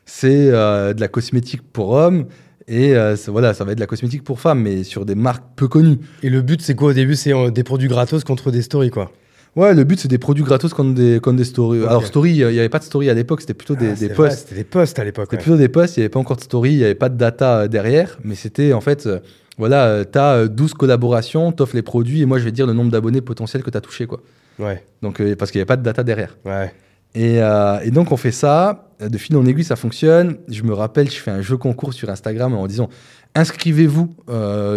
c'est 0.05 0.51
de 0.51 1.01
la 1.01 1.09
cosmétique 1.09 1.62
pour 1.73 1.90
hommes, 1.90 2.27
et 2.66 2.94
voilà, 3.29 3.55
ça 3.55 3.64
va 3.64 3.73
être 3.73 3.79
de 3.79 3.83
la 3.83 3.87
cosmétique 3.87 4.25
pour 4.25 4.40
femmes, 4.40 4.62
mais 4.62 4.83
sur 4.83 5.05
des 5.05 5.14
marques 5.14 5.44
peu 5.55 5.68
connues. 5.68 5.99
Et 6.25 6.31
le 6.31 6.42
but, 6.42 6.61
c'est 6.61 6.75
quoi? 6.75 6.90
Au 6.90 6.92
début 6.92 7.14
C'est 7.14 7.33
des 7.53 7.62
produits 7.62 7.88
gratos 7.88 8.25
contre 8.25 8.51
des 8.51 8.62
stories, 8.62 8.90
quoi 8.90 9.12
Ouais, 9.57 9.75
le 9.75 9.85
but, 9.85 9.99
c'est 9.99 10.09
des 10.09 10.19
produits 10.19 10.45
gratos 10.45 10.73
comme 10.73 10.95
des, 10.95 11.19
comme 11.21 11.37
des 11.37 11.45
stories. 11.45 11.85
Alors, 11.85 12.07
story, 12.07 12.31
il 12.31 12.47
n'y 12.47 12.59
avait 12.59 12.69
pas 12.69 12.79
de 12.79 12.85
story 12.85 13.11
à 13.11 13.15
l'époque, 13.15 13.41
c'était 13.41 13.55
plutôt 13.55 13.75
des, 13.75 13.91
ah, 13.91 13.95
des 13.95 14.09
posts. 14.09 14.39
C'était 14.39 14.55
des 14.55 14.65
posts 14.65 14.99
à 14.99 15.05
l'époque. 15.05 15.29
C'était 15.31 15.43
plutôt 15.43 15.57
des 15.57 15.69
posts, 15.69 15.97
il 15.97 16.01
n'y 16.01 16.05
avait 16.05 16.11
pas 16.11 16.21
encore 16.21 16.37
de 16.37 16.43
story, 16.43 16.73
il 16.73 16.79
n'y 16.79 16.85
avait 16.85 16.95
pas 16.95 17.09
de 17.09 17.17
data 17.17 17.61
euh, 17.61 17.69
derrière, 17.69 18.19
mais 18.23 18.37
c'était 18.37 18.73
en 18.73 18.81
fait, 18.81 19.07
euh, 19.07 19.19
voilà, 19.59 19.87
euh, 19.87 20.05
tu 20.11 20.19
as 20.19 20.47
12 20.47 20.75
collaborations, 20.75 21.51
tu 21.51 21.63
offres 21.63 21.75
les 21.75 21.83
produits, 21.83 22.23
et 22.23 22.27
moi, 22.27 22.39
je 22.39 22.45
vais 22.45 22.53
dire 22.53 22.67
le 22.67 22.75
nombre 22.75 22.93
d'abonnés 22.93 23.21
potentiels 23.21 23.65
que 23.65 23.71
tu 23.71 23.77
as 23.77 23.81
touché, 23.81 24.07
quoi. 24.07 24.21
Ouais. 24.61 24.85
Donc, 25.03 25.21
parce 25.37 25.51
qu'il 25.51 25.59
n'y 25.59 25.63
avait 25.63 25.67
pas 25.67 25.77
de 25.77 25.83
data 25.83 26.05
derrière. 26.05 26.37
Ouais. 26.45 26.73
Et, 27.15 27.37
et, 27.39 27.91
donc, 27.91 28.13
on 28.13 28.17
fait 28.17 28.31
ça. 28.31 28.87
De 29.01 29.17
fil 29.17 29.35
en 29.39 29.47
aiguille, 29.47 29.65
ça 29.65 29.77
fonctionne. 29.77 30.37
Je 30.49 30.63
me 30.63 30.75
rappelle, 30.75 31.11
je 31.11 31.17
fais 31.17 31.31
un 31.31 31.41
jeu 31.41 31.57
concours 31.57 31.95
sur 31.95 32.11
Instagram 32.11 32.53
en 32.53 32.67
disant 32.67 32.91
inscrivez-vous 33.35 34.15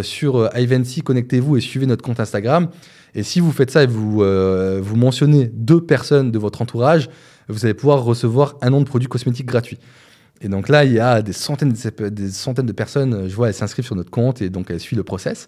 sur 0.04 0.50
Ivancy, 0.58 1.02
connectez-vous 1.02 1.58
et 1.58 1.60
suivez 1.60 1.86
notre 1.86 2.02
compte 2.02 2.22
Instagram. 2.22 2.70
Et 3.16 3.24
si 3.24 3.40
vous 3.40 3.52
faites 3.52 3.72
ça 3.72 3.84
et 3.84 3.88
vous, 3.88 4.24
euh, 4.24 4.80
vous 4.82 4.96
mentionnez 4.96 5.50
deux 5.54 5.82
personnes 5.82 6.32
de 6.32 6.40
votre 6.40 6.62
entourage, 6.62 7.10
vous 7.48 7.66
allez 7.66 7.74
pouvoir 7.74 8.04
recevoir 8.04 8.56
un 8.62 8.70
nom 8.70 8.80
de 8.80 8.86
produits 8.86 9.10
cosmétiques 9.10 9.46
gratuits. 9.46 9.80
Et 10.42 10.50
donc 10.50 10.68
là, 10.68 10.84
il 10.84 10.94
y 10.94 11.00
a 11.00 11.22
des 11.22 11.34
centaines 11.34 11.74
de, 11.74 12.10
des 12.10 12.30
centaines 12.30 12.66
de 12.66 12.74
personnes, 12.74 13.30
je 13.30 13.36
vois, 13.36 13.48
elles 13.48 13.54
s'inscrivent 13.54 13.86
sur 13.86 13.96
notre 13.96 14.12
compte 14.12 14.42
et 14.42 14.50
donc 14.50 14.72
elles 14.72 14.80
suivent 14.80 14.98
le 14.98 15.04
process. 15.04 15.48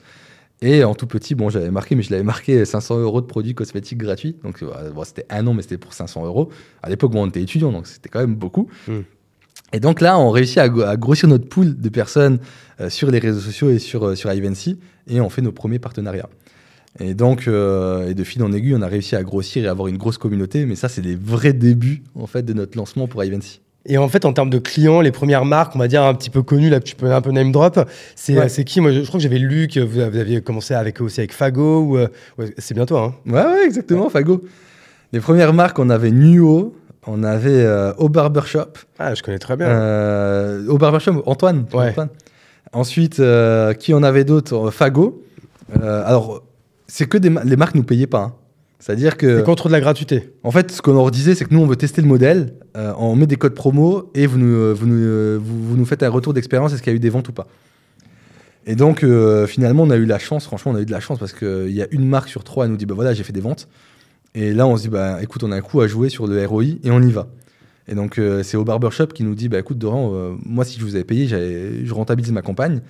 Et 0.61 0.83
en 0.83 0.95
tout 0.95 1.07
petit, 1.07 1.35
bon, 1.35 1.49
j'avais 1.49 1.69
marqué, 1.69 1.95
mais 1.95 2.03
je 2.03 2.11
l'avais 2.11 2.23
marqué 2.23 2.63
500 2.63 2.99
euros 2.99 3.19
de 3.19 3.25
produits 3.25 3.53
cosmétiques 3.53 3.97
gratuits. 3.97 4.37
Donc 4.43 4.63
c'était 5.03 5.25
un 5.29 5.45
an, 5.47 5.53
mais 5.53 5.61
c'était 5.61 5.77
pour 5.77 5.93
500 5.93 6.25
euros. 6.25 6.49
À 6.81 6.89
l'époque, 6.89 7.11
bon, 7.11 7.23
on 7.23 7.27
était 7.27 7.41
étudiants, 7.41 7.71
donc 7.71 7.87
c'était 7.87 8.09
quand 8.09 8.21
même 8.21 8.35
beaucoup. 8.35 8.69
Hmm. 8.87 9.01
Et 9.73 9.79
donc 9.79 9.99
là, 9.99 10.17
on 10.17 10.29
réussit 10.29 10.57
à, 10.59 10.69
grossir 10.69 11.27
notre 11.27 11.49
pool 11.49 11.77
de 11.77 11.89
personnes 11.89 12.39
euh, 12.79 12.89
sur 12.89 13.11
les 13.11 13.19
réseaux 13.19 13.41
sociaux 13.41 13.69
et 13.69 13.79
sur, 13.79 14.05
euh, 14.05 14.15
sur 14.15 14.31
Ivancy, 14.31 14.79
et 15.07 15.19
on 15.19 15.29
fait 15.29 15.41
nos 15.41 15.51
premiers 15.51 15.79
partenariats. 15.79 16.29
Et 16.99 17.13
donc, 17.13 17.47
euh, 17.47 18.09
et 18.09 18.13
de 18.13 18.23
fil 18.23 18.41
en 18.43 18.51
aiguille, 18.53 18.75
on 18.75 18.81
a 18.81 18.87
réussi 18.87 19.15
à 19.15 19.23
grossir 19.23 19.65
et 19.65 19.67
avoir 19.67 19.87
une 19.87 19.97
grosse 19.97 20.17
communauté. 20.17 20.65
Mais 20.65 20.75
ça, 20.75 20.89
c'est 20.89 21.01
les 21.01 21.15
vrais 21.15 21.53
débuts 21.53 22.03
en 22.15 22.27
fait 22.27 22.43
de 22.43 22.53
notre 22.53 22.77
lancement 22.77 23.07
pour 23.07 23.23
Ivancy. 23.23 23.61
Et 23.87 23.97
en 23.97 24.07
fait, 24.07 24.25
en 24.25 24.33
termes 24.33 24.49
de 24.49 24.57
clients, 24.57 25.01
les 25.01 25.11
premières 25.11 25.45
marques, 25.45 25.75
on 25.75 25.79
va 25.79 25.87
dire 25.87 26.03
un 26.03 26.13
petit 26.15 26.31
peu 26.31 26.41
connues, 26.41 26.69
là, 26.69 26.79
tu 26.79 26.95
peux 26.95 27.11
un 27.13 27.21
peu 27.21 27.31
name 27.31 27.51
drop, 27.51 27.79
c'est 28.15 28.63
qui? 28.63 28.81
Moi, 28.81 28.91
je, 28.91 29.01
crois 29.01 29.19
que 29.19 29.23
j'avais 29.23 29.37
lu 29.37 29.67
que 29.67 29.79
vous, 29.79 29.99
aviez 29.99 30.41
commencé 30.41 30.73
avec, 30.73 31.01
aussi 31.01 31.19
avec 31.19 31.33
Fago. 31.33 31.81
Ou, 31.81 31.97
euh, 31.97 32.07
c'est 32.57 32.73
bien 32.73 32.87
toi, 32.87 33.13
hein 33.13 33.31
Ouais, 33.31 33.45
ouais, 33.45 33.65
exactement, 33.65 34.09
Fago. 34.09 34.41
Les 35.13 35.19
premières 35.19 35.53
marques, 35.53 35.77
on 35.77 35.91
avait 35.91 36.09
Nuo, 36.09 36.75
on 37.05 37.23
avait 37.23 37.51
euh, 37.51 37.93
Au 37.97 38.09
Barbershop. 38.09 38.73
Ah, 38.97 39.13
je 39.13 39.21
connais 39.21 39.37
très 39.37 39.55
bien. 39.55 39.67
Euh, 39.67 40.67
au 40.67 40.79
Barbershop, 40.79 41.21
Antoine. 41.27 41.65
Ouais. 41.71 41.93
Ensuite, 42.73 43.21
qui 43.79 43.93
en 43.93 44.01
avait 44.01 44.23
d'autres? 44.23 44.71
Fago. 44.71 45.23
alors, 45.79 46.41
c'est 46.87 47.07
que 47.07 47.17
des 47.17 47.33
les 47.43 47.55
marques 47.55 47.75
nous 47.75 47.83
payaient 47.83 48.07
pas. 48.07 48.21
Hein. 48.21 48.33
C'est-à-dire 48.79 49.17
que. 49.17 49.39
C'est 49.39 49.43
contre 49.43 49.67
de 49.67 49.73
la 49.73 49.79
gratuité. 49.79 50.33
En 50.43 50.51
fait, 50.51 50.71
ce 50.71 50.81
qu'on 50.81 50.93
leur 50.93 51.09
disait, 51.11 51.35
c'est 51.35 51.45
que 51.45 51.53
nous, 51.53 51.61
on 51.61 51.65
veut 51.65 51.75
tester 51.75 52.01
le 52.01 52.07
modèle, 52.07 52.53
euh, 52.77 52.93
on 52.97 53.15
met 53.15 53.25
des 53.25 53.35
codes 53.35 53.55
promo 53.55 54.11
et 54.13 54.27
vous 54.27 54.37
nous, 54.37 54.55
euh, 54.55 54.73
vous 54.73 54.85
nous, 54.85 54.95
euh, 54.95 55.39
vous, 55.41 55.75
nous 55.75 55.85
faites 55.85 56.03
un 56.03 56.09
retour 56.09 56.33
d'expérience, 56.33 56.73
est-ce 56.73 56.81
qu'il 56.81 56.91
y 56.91 56.95
a 56.95 56.97
eu 56.97 56.99
des 56.99 57.09
ventes 57.09 57.27
ou 57.29 57.31
pas 57.31 57.47
Et 58.67 58.75
donc, 58.75 59.05
finalement, 59.47 59.83
on 59.83 59.89
a 59.89 59.95
eu 59.95 60.05
la 60.05 60.19
chance, 60.19 60.45
franchement, 60.45 60.73
on 60.73 60.75
a 60.75 60.81
eu 60.81 60.85
de 60.85 60.91
la 60.91 60.99
chance 60.99 61.19
parce 61.19 61.33
qu'il 61.33 61.71
y 61.71 61.81
a 61.81 61.87
une 61.91 62.07
marque 62.07 62.29
sur 62.29 62.43
trois, 62.43 62.65
elle 62.65 62.71
nous 62.71 62.77
dit, 62.77 62.85
bah 62.85 62.95
voilà, 62.95 63.13
j'ai 63.13 63.23
fait 63.23 63.33
des 63.33 63.41
ventes. 63.41 63.67
Et 64.35 64.53
là, 64.53 64.67
on 64.67 64.75
se 64.75 64.83
dit, 64.83 64.89
bah 64.89 65.17
écoute, 65.23 65.43
on 65.43 65.51
a 65.51 65.55
un 65.55 65.61
coup 65.61 65.81
à 65.81 65.87
jouer 65.87 66.09
sur 66.09 66.27
le 66.27 66.45
ROI 66.45 66.63
et 66.83 66.91
on 66.91 67.01
y 67.01 67.11
va. 67.11 67.27
Et 67.87 67.95
donc, 67.95 68.19
c'est 68.43 68.57
au 68.57 68.63
barbershop 68.65 69.07
qui 69.07 69.23
nous 69.23 69.35
dit, 69.35 69.47
bah 69.49 69.59
écoute, 69.59 69.77
Doran, 69.77 70.35
moi, 70.43 70.65
si 70.65 70.77
je 70.79 70.85
vous 70.85 70.95
avais 70.95 71.05
payé, 71.05 71.27
je 71.27 71.93
rentabilise 71.93 72.31
ma 72.31 72.41
campagne. 72.41 72.81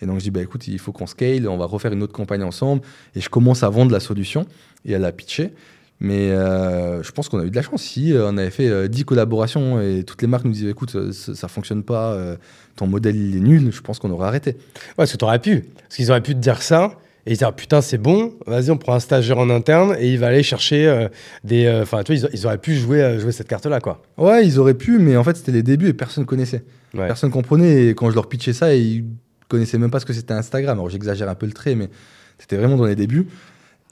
Et 0.00 0.06
donc 0.06 0.18
je 0.18 0.24
dis, 0.24 0.30
bah, 0.30 0.42
écoute, 0.42 0.68
il 0.68 0.78
faut 0.78 0.92
qu'on 0.92 1.06
scale, 1.06 1.48
on 1.48 1.56
va 1.56 1.66
refaire 1.66 1.92
une 1.92 2.02
autre 2.02 2.12
campagne 2.12 2.42
ensemble. 2.42 2.82
Et 3.14 3.20
je 3.20 3.28
commence 3.28 3.62
à 3.62 3.68
vendre 3.68 3.92
la 3.92 4.00
solution 4.00 4.46
et 4.84 4.94
à 4.94 4.98
la 4.98 5.12
pitcher. 5.12 5.52
Mais 5.98 6.30
euh, 6.30 7.02
je 7.02 7.10
pense 7.10 7.28
qu'on 7.28 7.38
a 7.38 7.44
eu 7.44 7.50
de 7.50 7.56
la 7.56 7.62
chance. 7.62 7.82
Si 7.82 8.12
euh, 8.12 8.28
on 8.28 8.36
avait 8.36 8.50
fait 8.50 8.88
10 8.88 9.00
euh, 9.00 9.04
collaborations 9.04 9.80
et 9.80 10.04
toutes 10.04 10.20
les 10.20 10.28
marques 10.28 10.44
nous 10.44 10.52
disaient, 10.52 10.70
écoute, 10.70 10.90
ça, 11.12 11.46
ne 11.46 11.48
fonctionne 11.48 11.82
pas, 11.82 12.16
ton 12.76 12.86
modèle 12.86 13.16
il 13.16 13.36
est 13.36 13.40
nul, 13.40 13.72
je 13.72 13.80
pense 13.80 13.98
qu'on 13.98 14.10
aurait 14.10 14.26
arrêté. 14.26 14.52
Ouais, 14.52 14.94
parce 14.96 15.12
que 15.12 15.16
tu 15.16 15.24
aurais 15.24 15.38
pu. 15.38 15.64
Parce 15.82 15.96
qu'ils 15.96 16.10
auraient 16.10 16.22
pu 16.22 16.34
te 16.34 16.40
dire 16.40 16.62
ça. 16.62 16.92
Et 17.28 17.32
ils 17.32 17.38
dire 17.38 17.52
putain 17.52 17.80
c'est 17.80 17.98
bon, 17.98 18.34
vas-y 18.46 18.70
on 18.70 18.76
prend 18.76 18.94
un 18.94 19.00
stagiaire 19.00 19.38
en 19.38 19.50
interne 19.50 19.96
et 19.98 20.12
il 20.12 20.16
va 20.16 20.28
aller 20.28 20.44
chercher 20.44 21.08
des, 21.42 21.68
enfin 21.82 22.04
tu 22.04 22.14
vois 22.14 22.30
ils, 22.32 22.46
auraient 22.46 22.56
pu 22.56 22.76
jouer 22.76 23.18
jouer 23.18 23.32
cette 23.32 23.48
carte 23.48 23.66
là 23.66 23.80
quoi. 23.80 24.00
Ouais 24.16 24.46
ils 24.46 24.60
auraient 24.60 24.74
pu 24.74 25.00
mais 25.00 25.16
en 25.16 25.24
fait 25.24 25.36
c'était 25.36 25.50
les 25.50 25.64
débuts 25.64 25.88
et 25.88 25.92
personne 25.92 26.24
connaissait, 26.24 26.62
personne 26.92 27.32
comprenait 27.32 27.86
et 27.86 27.94
quand 27.96 28.10
je 28.10 28.14
leur 28.14 28.28
pitchais 28.28 28.52
ça 28.52 28.72
ils 28.76 29.06
connaissais 29.48 29.78
même 29.78 29.90
pas 29.90 30.00
ce 30.00 30.06
que 30.06 30.12
c'était 30.12 30.34
Instagram. 30.34 30.78
Alors 30.78 30.90
j'exagère 30.90 31.28
un 31.28 31.34
peu 31.34 31.46
le 31.46 31.52
trait, 31.52 31.74
mais 31.74 31.88
c'était 32.38 32.56
vraiment 32.56 32.76
dans 32.76 32.86
les 32.86 32.96
débuts. 32.96 33.26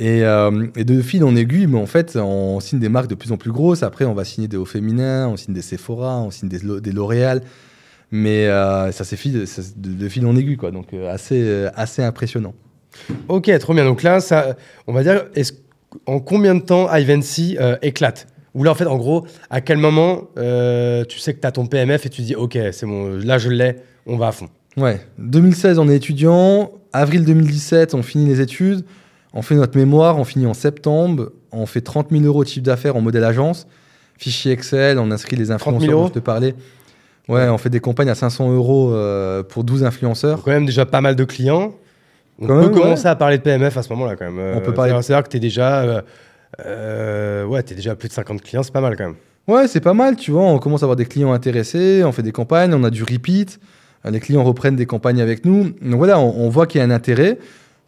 Et, 0.00 0.24
euh, 0.24 0.66
de 0.74 1.02
fil 1.02 1.22
en 1.22 1.36
aiguille, 1.36 1.66
mais 1.66 1.78
en 1.78 1.86
fait, 1.86 2.16
on 2.16 2.58
signe 2.60 2.80
des 2.80 2.88
marques 2.88 3.06
de 3.06 3.14
plus 3.14 3.30
en 3.30 3.36
plus 3.36 3.52
grosses. 3.52 3.82
Après, 3.82 4.04
on 4.04 4.14
va 4.14 4.24
signer 4.24 4.48
des 4.48 4.56
hauts 4.56 4.64
féminins, 4.64 5.28
on 5.28 5.36
signe 5.36 5.54
des 5.54 5.62
Sephora, 5.62 6.20
on 6.20 6.30
signe 6.30 6.48
des, 6.48 6.92
L'Oréal. 6.92 7.42
Mais 8.10 8.46
euh, 8.46 8.92
ça 8.92 9.04
s'est 9.04 9.16
de, 9.16 9.44
de, 9.76 10.08
fil 10.08 10.26
en 10.26 10.36
aiguille, 10.36 10.56
quoi. 10.56 10.70
Donc 10.70 10.92
euh, 10.92 11.12
assez, 11.12 11.68
assez 11.74 12.02
impressionnant. 12.02 12.54
Ok, 13.28 13.50
trop 13.58 13.74
bien. 13.74 13.84
Donc 13.84 14.02
là, 14.02 14.20
ça, 14.20 14.56
on 14.86 14.92
va 14.92 15.02
dire, 15.02 15.26
en 16.06 16.20
combien 16.20 16.54
de 16.54 16.60
temps 16.60 16.92
Ivancy 16.94 17.56
éclate? 17.82 18.26
Ou 18.54 18.62
là, 18.62 18.70
en 18.70 18.74
fait, 18.74 18.86
en 18.86 18.96
gros, 18.96 19.26
à 19.50 19.60
quel 19.60 19.78
moment 19.78 20.28
tu 20.36 21.18
sais 21.18 21.34
que 21.34 21.40
tu 21.40 21.46
as 21.46 21.52
ton 21.52 21.66
PMF 21.66 22.06
et 22.06 22.10
tu 22.10 22.22
dis, 22.22 22.34
ok, 22.34 22.58
c'est 22.72 22.86
bon, 22.86 23.16
là 23.16 23.38
je 23.38 23.48
l'ai, 23.48 23.76
on 24.06 24.16
va 24.16 24.28
à 24.28 24.32
fond? 24.32 24.48
Ouais, 24.76 25.00
2016, 25.18 25.78
on 25.78 25.88
est 25.88 25.96
étudiant. 25.96 26.72
Avril 26.92 27.24
2017, 27.24 27.94
on 27.94 28.02
finit 28.02 28.26
les 28.26 28.40
études. 28.40 28.84
On 29.32 29.42
fait 29.42 29.54
notre 29.56 29.76
mémoire, 29.76 30.18
on 30.18 30.24
finit 30.24 30.46
en 30.46 30.54
septembre. 30.54 31.30
on 31.52 31.66
fait 31.66 31.80
30 31.80 32.08
000 32.10 32.24
euros 32.24 32.42
de 32.44 32.48
chiffre 32.48 32.64
d'affaires 32.66 32.96
en 32.96 33.00
modèle 33.00 33.24
agence. 33.24 33.66
Fichier 34.18 34.52
Excel, 34.52 34.98
on 34.98 35.10
inscrit 35.10 35.36
les 35.36 35.46
30 35.46 35.60
000 35.60 35.74
influenceurs 35.76 35.98
dont 36.00 36.06
je 36.08 36.12
te 36.12 36.18
parlais. 36.20 36.54
Ouais, 37.28 37.48
on 37.48 37.58
fait 37.58 37.70
des 37.70 37.80
campagnes 37.80 38.10
à 38.10 38.14
500 38.14 38.52
euros 38.52 38.92
euh, 38.92 39.42
pour 39.42 39.64
12 39.64 39.82
influenceurs. 39.84 40.36
Donc, 40.36 40.44
quand 40.44 40.50
même 40.50 40.66
déjà 40.66 40.84
pas 40.86 41.00
mal 41.00 41.16
de 41.16 41.24
clients. 41.24 41.74
On 42.40 42.46
Quand 42.46 42.54
peut 42.54 42.60
même, 42.62 42.74
ouais. 42.74 42.80
commencer 42.80 43.06
à 43.06 43.14
parler 43.16 43.38
de 43.38 43.42
PMF 43.42 43.76
à 43.76 43.82
ce 43.82 43.88
moment-là 43.90 44.16
quand 44.16 44.30
même. 44.30 44.56
On 44.56 44.60
peut 44.60 44.74
parler- 44.74 44.92
C'est-à-dire 45.02 45.22
que 45.24 45.28
tu 45.30 45.36
es 45.36 45.40
déjà, 45.40 45.82
euh, 45.82 46.02
euh, 46.66 47.44
ouais, 47.46 47.62
t'es 47.62 47.74
déjà 47.74 47.92
à 47.92 47.94
plus 47.94 48.08
de 48.08 48.12
50 48.12 48.42
clients, 48.42 48.62
c'est 48.62 48.72
pas 48.72 48.80
mal 48.80 48.96
quand 48.96 49.04
même. 49.04 49.14
Ouais, 49.46 49.68
c'est 49.68 49.80
pas 49.80 49.94
mal, 49.94 50.16
tu 50.16 50.30
vois. 50.30 50.42
On 50.42 50.58
commence 50.58 50.82
à 50.82 50.86
avoir 50.86 50.96
des 50.96 51.04
clients 51.06 51.32
intéressés, 51.32 52.02
on 52.04 52.12
fait 52.12 52.22
des 52.22 52.32
campagnes, 52.32 52.72
on 52.74 52.82
a 52.84 52.90
du 52.90 53.02
repeat. 53.04 53.58
Euh, 54.06 54.10
Les 54.10 54.20
clients 54.20 54.44
reprennent 54.44 54.76
des 54.76 54.86
campagnes 54.86 55.20
avec 55.20 55.44
nous. 55.44 55.70
Donc 55.82 55.96
voilà, 55.96 56.18
on, 56.18 56.46
on 56.46 56.48
voit 56.48 56.66
qu'il 56.66 56.78
y 56.78 56.82
a 56.82 56.84
un 56.86 56.90
intérêt. 56.90 57.38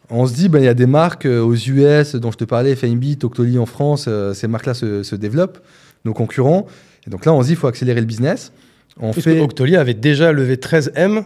On 0.09 0.25
se 0.25 0.33
dit, 0.33 0.47
ben, 0.47 0.59
il 0.59 0.65
y 0.65 0.69
a 0.69 0.73
des 0.73 0.85
marques 0.85 1.25
euh, 1.25 1.41
aux 1.41 1.55
US 1.55 2.15
dont 2.15 2.31
je 2.31 2.37
te 2.37 2.45
parlais, 2.45 2.75
Famebit, 2.75 3.19
Octoly 3.23 3.59
en 3.59 3.65
France, 3.65 4.05
euh, 4.07 4.33
ces 4.33 4.47
marques-là 4.47 4.73
se, 4.73 5.03
se 5.03 5.15
développent, 5.15 5.59
nos 6.05 6.13
concurrents. 6.13 6.65
Et 7.05 7.09
donc 7.09 7.25
là, 7.25 7.33
on 7.33 7.41
se 7.41 7.47
dit, 7.47 7.53
il 7.53 7.57
faut 7.57 7.67
accélérer 7.67 7.99
le 7.99 8.05
business. 8.05 8.53
On 8.99 9.11
Parce 9.11 9.23
fait... 9.23 9.35
que 9.35 9.41
Octoly 9.41 9.75
avait 9.75 9.93
déjà 9.93 10.31
levé 10.31 10.55
13M 10.55 11.23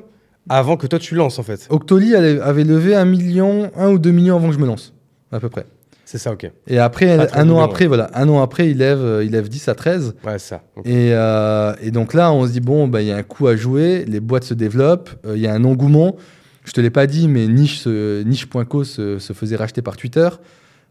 avant 0.49 0.77
que 0.77 0.87
toi 0.87 0.99
tu 0.99 1.15
lances 1.15 1.39
en 1.39 1.43
fait. 1.43 1.67
Octoly 1.69 2.15
avait 2.15 2.63
levé 2.63 2.95
un 2.95 3.05
million, 3.05 3.71
un 3.77 3.91
ou 3.91 3.99
deux 3.99 4.11
millions 4.11 4.35
avant 4.35 4.47
que 4.47 4.55
je 4.55 4.59
me 4.59 4.65
lance, 4.65 4.93
à 5.31 5.39
peu 5.39 5.49
près. 5.49 5.65
C'est 6.11 6.17
ça, 6.17 6.33
ok. 6.33 6.51
Et 6.67 6.77
après, 6.77 7.15
Pas 7.15 7.25
13 7.27 7.41
un 7.41 7.49
an 7.51 7.61
après, 7.61 7.87
voilà, 7.87 8.11
un 8.15 8.27
an 8.27 8.41
après, 8.41 8.69
il 8.69 8.79
lève, 8.79 8.99
euh, 8.99 9.23
il 9.23 9.31
lève 9.31 9.47
10 9.47 9.69
à 9.69 9.75
13. 9.75 10.13
Ouais, 10.25 10.39
ça. 10.39 10.61
Et, 10.83 11.11
euh, 11.13 11.73
et 11.81 11.89
donc 11.91 12.13
là, 12.13 12.33
on 12.33 12.45
se 12.45 12.51
dit, 12.51 12.59
bon, 12.59 12.89
bah, 12.89 13.01
il 13.01 13.07
y 13.07 13.11
a 13.13 13.15
un 13.15 13.23
coup 13.23 13.47
à 13.47 13.55
jouer, 13.55 14.03
les 14.05 14.19
boîtes 14.19 14.43
se 14.43 14.53
développent, 14.53 15.11
euh, 15.25 15.37
il 15.37 15.41
y 15.41 15.47
a 15.47 15.53
un 15.53 15.63
engouement. 15.63 16.17
Je 16.65 16.73
te 16.73 16.81
l'ai 16.81 16.89
pas 16.89 17.07
dit, 17.07 17.29
mais 17.29 17.47
Niche, 17.47 17.79
se- 17.79 18.23
Niche.co 18.23 18.83
se, 18.83 19.19
se 19.19 19.31
faisait 19.31 19.55
racheter 19.55 19.81
par 19.81 19.95
Twitter, 19.95 20.27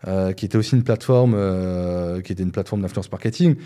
euh, 0.08 0.32
qui 0.32 0.46
était 0.46 0.56
aussi 0.56 0.74
une 0.74 0.84
plateforme, 0.84 1.36
qui 2.24 2.32
était 2.32 2.42
une 2.42 2.50
plateforme 2.52 2.80
d'influence 2.80 3.12
marketing. 3.12 3.56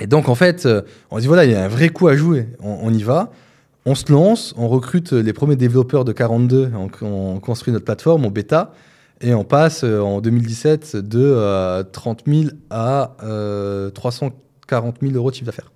Et 0.00 0.06
donc, 0.06 0.30
en 0.30 0.34
fait, 0.34 0.66
on 1.10 1.16
se 1.16 1.20
dit, 1.20 1.26
voilà, 1.26 1.44
il 1.44 1.50
y 1.50 1.54
a 1.54 1.62
un 1.64 1.68
vrai 1.68 1.90
coup 1.90 2.08
à 2.08 2.16
jouer. 2.16 2.48
On, 2.62 2.78
on 2.82 2.94
y 2.94 3.02
va, 3.02 3.30
on 3.84 3.94
se 3.94 4.10
lance, 4.10 4.54
on 4.56 4.68
recrute 4.68 5.12
les 5.12 5.34
premiers 5.34 5.56
développeurs 5.56 6.06
de 6.06 6.12
42, 6.12 6.70
on, 6.74 6.88
on 7.06 7.40
construit 7.40 7.74
notre 7.74 7.84
plateforme, 7.84 8.24
on 8.24 8.30
bêta, 8.30 8.72
et 9.20 9.34
on 9.34 9.44
passe 9.44 9.82
euh, 9.84 10.00
en 10.00 10.20
2017 10.20 10.96
de 10.96 11.20
euh, 11.22 11.82
30 11.82 12.24
000 12.26 12.50
à 12.70 13.16
euh, 13.22 13.90
340 13.90 14.96
000 15.02 15.14
euros 15.14 15.30
de 15.30 15.34
chiffre 15.36 15.46
d'affaires. 15.46 15.72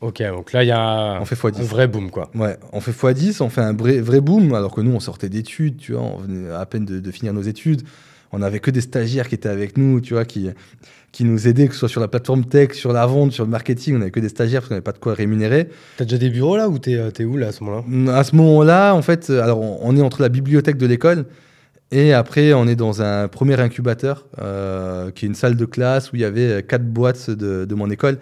Ok, 0.00 0.22
donc 0.22 0.52
là 0.52 0.64
il 0.64 0.68
y 0.68 0.72
a 0.72 1.18
On 1.20 1.24
fait 1.26 1.36
un 1.46 1.50
x10. 1.50 1.62
vrai 1.62 1.86
boom 1.86 2.10
quoi. 2.10 2.30
Ouais, 2.34 2.56
on 2.72 2.80
fait 2.80 2.92
x10, 2.92 3.42
on 3.42 3.50
fait 3.50 3.60
un 3.60 3.74
vrai, 3.74 4.00
vrai 4.00 4.20
boom, 4.20 4.54
alors 4.54 4.74
que 4.74 4.80
nous, 4.80 4.92
on 4.92 5.00
sortait 5.00 5.28
d'études, 5.28 5.76
tu 5.76 5.92
vois, 5.92 6.02
on 6.02 6.16
venait 6.16 6.50
à 6.50 6.64
peine 6.64 6.86
de, 6.86 7.00
de 7.00 7.10
finir 7.10 7.34
nos 7.34 7.42
études. 7.42 7.82
On 8.32 8.38
n'avait 8.38 8.60
que 8.60 8.70
des 8.70 8.80
stagiaires 8.80 9.28
qui 9.28 9.34
étaient 9.34 9.48
avec 9.48 9.76
nous, 9.76 10.00
tu 10.00 10.14
vois, 10.14 10.24
qui, 10.24 10.48
qui 11.12 11.24
nous 11.24 11.48
aidaient, 11.48 11.66
que 11.66 11.74
ce 11.74 11.80
soit 11.80 11.88
sur 11.88 12.00
la 12.00 12.06
plateforme 12.08 12.44
tech, 12.44 12.72
sur 12.74 12.92
la 12.92 13.04
vente, 13.04 13.32
sur 13.32 13.44
le 13.44 13.50
marketing. 13.50 13.96
On 13.96 13.98
n'avait 13.98 14.12
que 14.12 14.20
des 14.20 14.28
stagiaires 14.28 14.60
parce 14.60 14.68
qu'on 14.68 14.74
n'avait 14.74 14.82
pas 14.84 14.92
de 14.92 14.98
quoi 14.98 15.14
rémunérer. 15.14 15.68
T'as 15.96 16.04
déjà 16.04 16.16
des 16.18 16.30
bureaux 16.30 16.56
là 16.56 16.68
ou 16.68 16.78
t'es 16.78 16.94
euh, 16.94 17.10
où 17.24 17.36
là 17.36 17.48
à 17.48 17.52
ce 17.52 17.64
moment-là? 17.64 18.16
À 18.16 18.24
ce 18.24 18.36
moment-là, 18.36 18.94
en 18.94 19.02
fait, 19.02 19.30
euh, 19.30 19.42
alors 19.42 19.60
on 19.60 19.80
on 19.82 19.96
est 19.96 20.02
entre 20.02 20.22
la 20.22 20.28
bibliothèque 20.28 20.76
de 20.76 20.86
l'école 20.86 21.26
et 21.92 22.12
après, 22.12 22.52
on 22.52 22.66
est 22.68 22.76
dans 22.76 23.02
un 23.02 23.28
premier 23.28 23.58
incubateur 23.60 24.26
euh, 24.40 25.10
qui 25.10 25.24
est 25.24 25.28
une 25.28 25.34
salle 25.34 25.56
de 25.56 25.64
classe 25.64 26.12
où 26.12 26.16
il 26.16 26.22
y 26.22 26.24
avait 26.24 26.46
euh, 26.48 26.60
quatre 26.62 26.84
boîtes 26.84 27.30
de, 27.30 27.64
de 27.64 27.74
mon 27.74 27.90
école. 27.90 28.18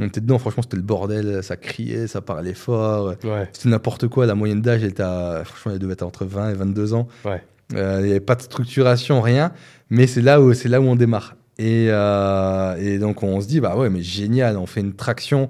On 0.00 0.06
était 0.06 0.20
dedans, 0.20 0.38
franchement, 0.38 0.64
c'était 0.64 0.76
le 0.76 0.82
bordel, 0.82 1.42
ça 1.44 1.56
criait, 1.56 2.08
ça 2.08 2.20
parlait 2.20 2.54
fort. 2.54 3.14
Ouais. 3.22 3.48
C'était 3.52 3.68
n'importe 3.68 4.08
quoi. 4.08 4.26
La 4.26 4.34
moyenne 4.34 4.60
d'âge, 4.60 4.82
elle 4.82 4.90
était 4.90 5.04
à, 5.04 5.42
franchement, 5.44 5.72
elle 5.72 5.78
devait 5.78 5.92
être 5.92 6.02
entre 6.02 6.24
20 6.24 6.50
et 6.50 6.54
22 6.54 6.94
ans. 6.94 7.06
Ouais. 7.24 7.42
Euh, 7.74 7.98
Il 8.00 8.06
n'y 8.06 8.10
avait 8.10 8.18
pas 8.20 8.34
de 8.34 8.42
structuration, 8.42 9.20
rien. 9.20 9.52
Mais 9.90 10.08
c'est 10.08 10.20
là 10.20 10.40
où, 10.40 10.52
là 10.64 10.80
où 10.80 10.84
on 10.84 10.96
démarre. 10.96 11.36
Et, 11.58 11.86
euh, 11.90 12.74
et 12.80 12.98
donc, 12.98 13.22
on 13.22 13.40
se 13.40 13.46
dit, 13.46 13.60
bah 13.60 13.76
ouais, 13.76 13.88
mais 13.88 14.02
génial, 14.02 14.56
on 14.56 14.66
fait 14.66 14.80
une 14.80 14.94
traction. 14.94 15.48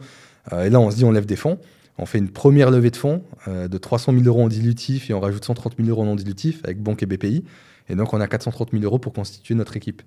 Et 0.52 0.68
là, 0.68 0.78
on 0.78 0.90
se 0.90 0.96
dit, 0.96 1.04
on 1.06 1.10
lève 1.12 1.24
des 1.24 1.36
fonds. 1.36 1.58
On 1.98 2.06
fait 2.06 2.18
une 2.18 2.30
première 2.30 2.70
levée 2.70 2.90
de 2.90 2.96
fonds 2.96 3.22
euh, 3.46 3.68
de 3.68 3.78
300 3.78 4.12
000 4.12 4.24
euros 4.24 4.42
en 4.42 4.48
dilutif 4.48 5.10
et 5.10 5.14
on 5.14 5.20
rajoute 5.20 5.44
130 5.44 5.74
000 5.78 5.88
euros 5.88 6.02
en 6.02 6.06
non 6.06 6.16
dilutif 6.16 6.60
avec 6.64 6.82
Banque 6.82 7.02
et 7.02 7.06
BPI. 7.06 7.44
Et 7.88 7.94
donc, 7.94 8.12
on 8.14 8.20
a 8.20 8.26
430 8.26 8.72
000 8.72 8.82
euros 8.82 8.98
pour 8.98 9.12
constituer 9.12 9.54
notre 9.54 9.76
équipe. 9.76 10.02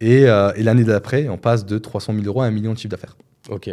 Et, 0.00 0.26
euh, 0.26 0.52
l'année 0.56 0.84
d'après, 0.84 1.28
on 1.28 1.38
passe 1.38 1.66
de 1.66 1.78
300 1.78 2.14
000 2.14 2.26
euros 2.26 2.42
à 2.42 2.46
1 2.46 2.50
million 2.50 2.72
de 2.72 2.78
chiffre 2.78 2.90
d'affaires. 2.90 3.16
Ok. 3.48 3.70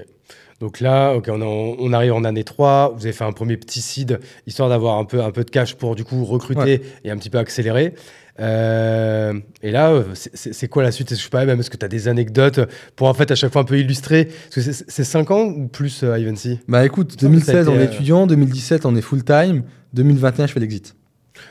Donc 0.62 0.80
là, 0.80 1.14
ok, 1.14 1.30
on, 1.30 1.92
arrive 1.92 2.14
en 2.14 2.24
année 2.24 2.46
3, 2.46 2.94
vous 2.96 3.06
avez 3.06 3.12
fait 3.14 3.26
un 3.26 3.34
premier 3.34 3.58
petit 3.58 3.82
seed, 3.82 4.20
histoire 4.48 4.70
d'avoir 4.70 4.98
un 4.98 5.04
peu, 5.06 5.22
un 5.22 5.32
peu 5.32 5.44
de 5.44 5.50
cash 5.50 5.76
pour 5.76 5.96
du 5.96 6.06
coup 6.06 6.24
recruter 6.24 6.62
Ouais. 6.62 6.82
et 7.04 7.12
un 7.12 7.18
petit 7.18 7.30
peu 7.30 7.38
accélérer. 7.40 7.94
Euh, 8.40 9.34
et 9.62 9.72
là, 9.72 9.92
euh, 9.92 10.04
c'est- 10.14 10.68
quoi 10.68 10.84
la 10.84 10.92
suite? 10.92 11.10
Je 11.10 11.16
sais 11.16 11.30
pas, 11.30 11.46
même 11.46 11.60
est-ce 11.60 11.70
que 11.70 11.78
tu 11.78 11.86
as 11.86 11.90
des 11.90 12.08
anecdotes 12.08 12.60
pour 12.96 13.08
en 13.08 13.14
fait 13.14 13.32
à 13.32 13.36
chaque 13.36 13.52
fois 13.52 13.62
un 13.62 13.66
peu 13.66 13.78
illustrer? 13.80 14.26
Parce 14.26 14.56
que 14.56 14.62
c'est- 14.62 14.86
c'est 14.88 15.04
5 15.04 15.32
ans 15.32 15.44
ou 15.46 15.68
plus, 15.68 16.04
euh, 16.04 16.18
Ivancy? 16.18 16.60
Bah 16.68 16.86
écoute, 16.86 17.16
Il 17.22 17.30
me 17.30 17.40
semble 17.40 17.40
que 17.40 17.46
ça 17.46 17.52
a 17.52 17.64
2016, 17.64 17.70
on 17.70 17.80
est 17.80 17.88
euh, 17.88 17.94
étudiant. 17.94 18.28
2017, 18.28 18.86
on 18.86 18.96
est 18.96 19.02
full-time. 19.02 19.64
2021, 19.94 20.48
je 20.48 20.54
fais 20.54 20.60
l'exit. 20.60 20.96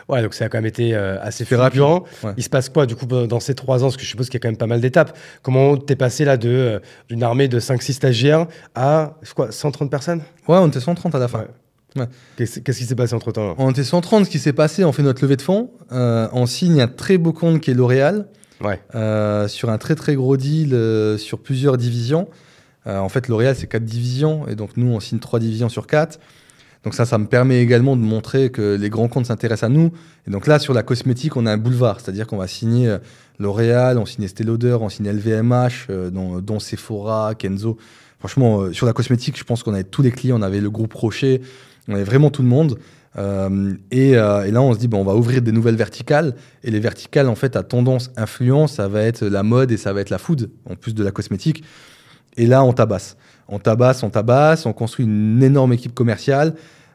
Ouais, 0.09 0.23
donc 0.23 0.35
ça 0.35 0.45
a 0.45 0.49
quand 0.49 0.59
même 0.59 0.67
été 0.67 0.95
euh, 0.95 1.19
assez 1.23 1.45
fulgurant. 1.45 2.05
Ouais. 2.23 2.33
Il 2.37 2.43
se 2.43 2.51
passe 2.51 2.69
quoi 2.69 2.87
du 2.87 2.95
coup 2.97 3.07
dans 3.07 3.41
ces 3.41 3.55
3 3.55 3.83
ans? 3.83 3.87
Parce 3.87 3.97
que 3.97 4.03
je 4.03 4.09
suppose 4.09 4.27
qu'il 4.29 4.35
y 4.35 4.41
a 4.41 4.43
quand 4.43 4.49
même 4.49 4.57
pas 4.59 4.67
mal 4.67 4.81
d'étapes. 4.81 5.17
Comment 5.43 5.77
t'es 5.77 5.97
passé 5.97 6.25
là 6.25 6.37
de, 6.37 6.49
euh, 6.49 6.79
d'une 7.09 7.23
armée 7.23 7.49
de 7.49 7.59
5-6 7.61 7.93
stagiaires 7.95 8.47
à 8.75 9.15
quoi, 9.35 9.51
130 9.51 9.91
personnes? 9.91 10.21
Ouais, 10.49 10.59
on 10.59 10.69
était 10.69 10.81
130 10.81 11.15
à 11.15 11.19
la 11.19 11.29
fin. 11.29 11.39
Ouais. 11.41 11.47
Ouais. 11.97 12.07
Qu'est-ce 12.37 12.61
qui 12.61 12.85
s'est 12.85 12.97
passé 12.97 13.15
entre 13.15 13.31
temps 13.31 13.55
On 13.57 13.71
était 13.71 13.85
130, 13.85 14.25
ce 14.27 14.31
qui 14.31 14.41
s'est 14.41 14.53
passé, 14.53 14.85
on 14.85 14.91
fait 14.93 15.05
notre 15.05 15.23
levée 15.23 15.37
de 15.37 15.43
fonds. 15.43 15.71
Euh, 15.93 16.27
on 16.33 16.45
signe 16.47 16.81
un 16.81 16.89
très 16.89 17.19
beau 17.19 17.33
compte 17.33 17.61
qui 17.61 17.71
est 17.71 17.75
L'Oréal 17.75 18.27
Ouais. 18.61 18.81
euh, 18.97 19.47
sur 19.49 19.69
un 19.71 19.79
très 19.79 19.95
très 19.95 20.15
gros 20.17 20.37
deal 20.37 20.75
euh, 20.75 21.19
sur 21.19 21.39
plusieurs 21.39 21.77
divisions. 21.77 22.29
Euh, 22.89 22.99
en 22.99 23.09
fait, 23.09 23.29
L'Oréal, 23.29 23.55
c'est 23.57 23.67
quatre 23.69 23.85
divisions 23.85 24.47
et 24.49 24.57
donc 24.57 24.77
nous, 24.77 24.89
on 24.93 24.99
signe 25.01 25.19
trois 25.21 25.39
divisions 25.39 25.69
sur 25.69 25.87
quatre. 25.87 26.19
Donc 26.85 26.95
ça, 26.95 27.07
ça 27.07 27.19
me 27.19 27.27
permet 27.27 27.61
également 27.61 27.97
de 27.97 28.03
montrer 28.03 28.51
que 28.51 28.77
les 28.77 28.91
grands 28.91 29.09
comptes 29.09 29.27
s'intéressent 29.27 29.71
à 29.71 29.73
nous. 29.73 29.91
Et 30.29 30.31
donc 30.31 30.47
là, 30.47 30.59
sur 30.59 30.75
la 30.75 30.83
cosmétique, 30.83 31.37
on 31.37 31.47
a 31.47 31.53
un 31.53 31.57
boulevard, 31.57 32.01
c'est-à-dire 32.01 32.27
qu'on 32.27 32.37
va 32.37 32.47
signer 32.47 32.89
euh, 32.89 32.99
L'Oréal, 33.39 33.99
on 33.99 34.07
signe 34.07 34.25
Estée 34.25 34.45
Lauder, 34.45 34.77
on 34.81 34.89
signe 34.89 35.11
LVMH, 35.11 35.87
euh, 35.91 36.11
dont, 36.11 36.41
dont 36.41 36.61
Sephora, 36.61 37.35
Kenzo. 37.35 37.79
Franchement, 38.19 38.63
euh, 38.63 38.73
sur 38.73 38.87
la 38.87 38.93
cosmétique, 38.93 39.39
je 39.39 39.45
pense 39.45 39.63
qu'on 39.63 39.75
avait 39.75 39.85
tous 39.85 40.01
les 40.01 40.11
clients, 40.11 40.39
on 40.39 40.43
avait 40.43 40.61
le 40.61 40.71
groupe 40.71 40.95
Rocher, 40.95 41.43
on 41.89 41.95
avait 41.95 42.05
vraiment 42.05 42.31
tout 42.31 42.43
le 42.43 42.49
monde. 42.49 42.79
Euh, 43.17 43.75
et, 43.91 44.17
euh, 44.17 44.45
et 44.45 44.51
là, 44.51 44.63
on 44.63 44.73
se 44.73 44.79
dit, 44.79 44.89
bon, 44.89 45.01
on 45.01 45.05
va 45.05 45.15
ouvrir 45.15 45.43
des 45.43 45.53
nouvelles 45.53 45.77
verticales. 45.77 46.35
Et 46.63 46.71
les 46.71 46.81
verticales, 46.81 47.29
en 47.29 47.35
fait, 47.35 47.57
à 47.57 47.63
tendance 47.63 48.11
influence, 48.17 48.75
ça 48.75 48.89
va 48.89 49.03
être 49.03 49.25
la 49.27 49.43
mode 49.43 49.71
et 49.73 49.77
ça 49.77 49.93
va 49.93 50.01
être 50.01 50.11
la 50.11 50.19
food, 50.19 50.51
en 50.69 50.75
plus 50.75 50.95
de 50.95 51.05
la 51.05 51.11
cosmétique. 51.11 51.65
Et 52.37 52.47
là, 52.47 52.65
on 52.65 52.73
tabasse. 52.73 53.17
On 53.49 53.59
tabasse, 53.59 54.03
on 54.03 54.11
tabasse, 54.11 54.67
on 54.67 54.73
construit 54.73 55.05
une 55.07 55.43
énorme 55.43 55.73
équipe 55.73 55.95
commerciale. 55.95 56.55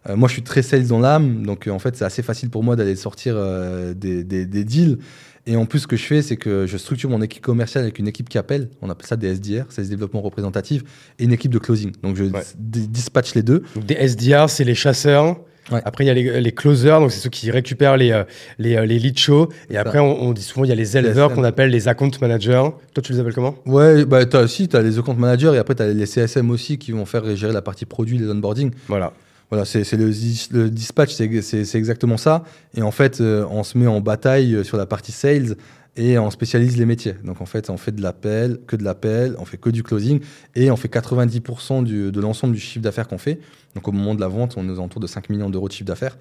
Euh, 0.10 0.16
moi, 0.16 0.28
je 0.30 0.34
suis 0.34 0.44
très 0.44 0.62
sales 0.62 0.88
dans 0.88 1.00
l'âme, 1.00 1.46
donc 1.46 1.68
euh, 1.68 1.72
en 1.72 1.80
fait, 1.80 1.96
c'est 1.96 2.06
assez 2.06 2.22
facile 2.24 2.50
pour 2.50 2.64
moi 2.64 2.76
d'aller 2.76 2.96
sortir 2.96 3.34
euh, 3.38 3.94
des, 3.94 4.24
des- 4.24 4.46
des 4.46 4.64
deals. 4.64 4.98
Et 5.46 5.56
en 5.56 5.66
plus, 5.66 5.80
ce 5.80 5.88
que 5.88 5.96
je 5.98 6.04
fais, 6.06 6.22
c'est 6.22 6.38
que 6.38 6.66
je 6.68 6.78
structure 6.78 7.10
mon 7.10 7.22
équipe 7.22 7.44
commerciale 7.44 7.84
avec 7.84 7.98
une 8.00 8.08
équipe 8.08 8.30
qui 8.30 8.38
appelle, 8.38 8.70
on 8.82 8.90
appelle 8.90 9.08
ça 9.08 9.16
des 9.18 9.28
SDR, 9.36 9.64
c'est 9.70 9.88
développement 9.90 10.22
représentatif, 10.22 10.84
et 11.18 11.24
une 11.26 11.32
équipe 11.34 11.52
de 11.52 11.60
closing. 11.60 11.92
Donc, 12.04 12.16
je 12.16 12.26
Ouais. 12.26 12.42
dis- 12.58 12.88
dispatche 12.88 13.36
les 13.36 13.42
deux. 13.44 13.64
Donc 13.76 13.86
des 13.86 13.96
SDR, 13.96 14.50
c'est 14.50 14.64
les 14.64 14.76
chasseurs. 14.76 15.38
Ouais. 15.71 15.82
Après, 15.86 16.03
il 16.03 16.08
y 16.08 16.10
a 16.10 16.13
les, 16.13 16.41
les 16.41 16.51
closers, 16.51 16.99
donc 16.99 17.12
c'est 17.12 17.19
ceux 17.19 17.29
qui 17.29 17.51
récupèrent 17.51 17.97
les, 17.97 18.12
euh, 18.12 18.23
les, 18.58 18.75
euh, 18.75 18.86
les 18.86 18.97
leads 18.99 19.19
shows. 19.19 19.49
Et 19.69 19.77
après, 19.77 19.99
on, 19.99 20.21
on 20.23 20.34
dit 20.34 20.41
souvent, 20.41 20.65
il 20.65 20.69
y 20.69 20.71
a 20.71 20.75
les 20.75 20.97
éleveurs 20.97 21.34
qu'on 21.34 21.43
appelle 21.43 21.69
les 21.69 21.88
account 21.88 22.12
managers. 22.21 22.63
Toi, 22.93 23.03
tu 23.03 23.13
les 23.13 23.19
appelles 23.19 23.34
comment? 23.34 23.55
Ouais, 23.65 24.05
bah, 24.05 24.25
t'as 24.25 24.43
aussi, 24.43 24.67
tu 24.67 24.75
as 24.75 24.82
les 24.82 24.97
account 24.99 25.13
managers, 25.15 25.51
et 25.53 25.58
après, 25.58 25.75
tu 25.75 25.84
as 25.84 25.88
les 25.88 26.05
CSM 26.05 26.49
aussi 26.51 26.77
qui 26.77 26.91
vont 26.91 27.05
faire 27.05 27.36
gérer 27.36 27.53
la 27.53 27.62
partie 27.62 27.86
produit, 27.86 28.17
les 28.17 28.29
onboarding. 28.29 28.71
Voilà. 28.88 29.13
Voilà, 29.51 29.65
c'est 29.65 29.82
le, 29.93 30.10
dis- 30.12 30.47
le 30.51 30.69
dispatch, 30.69 31.12
c'est 31.12 31.75
exactement 31.75 32.17
ça. 32.17 32.43
Et 32.77 32.84
en 32.84 32.91
fait, 32.91 33.19
euh, 33.19 33.45
on 33.49 33.63
se 33.63 33.79
met 33.79 33.88
en 33.88 33.99
bataille 33.99 34.63
sur 34.63 34.77
la 34.77 34.86
partie 34.86 35.12
sales 35.12 35.55
et 35.95 36.17
on 36.19 36.30
spécialise 36.30 36.78
les 36.78 36.86
métiers. 36.86 37.15
Donc 37.23 37.41
en 37.41 37.45
fait, 37.45 37.69
on 37.69 37.78
fait 37.78 37.91
de 37.91 38.02
l'appel, 38.02 38.60
que 38.67 38.75
de 38.75 38.84
l'appel, 38.84 39.36
on 39.39 39.45
fait 39.45 39.58
que 39.58 39.69
du 39.69 39.84
closing 39.84 40.19
et 40.56 40.71
on 40.71 40.75
fait 40.75 40.88
90% 40.88 41.84
du- 41.84 42.12
de 42.12 42.21
l'ensemble 42.21 42.54
du 42.54 42.60
chiffre 42.60 42.84
d'affaires 42.84 43.08
qu'on 43.08 43.17
fait. 43.17 43.39
Donc 43.75 43.88
au 43.88 43.91
moment 43.91 44.15
de 44.15 44.21
la 44.21 44.28
vente, 44.28 44.56
on 44.58 44.67
est 44.67 44.71
aux 44.71 44.75
alentours 44.80 45.02
de 45.02 45.08
5 45.08 45.30
millions 45.30 45.49
d'euros 45.49 45.67
de 45.67 45.73
chiffre 45.73 45.86
d'affaires 45.88 46.17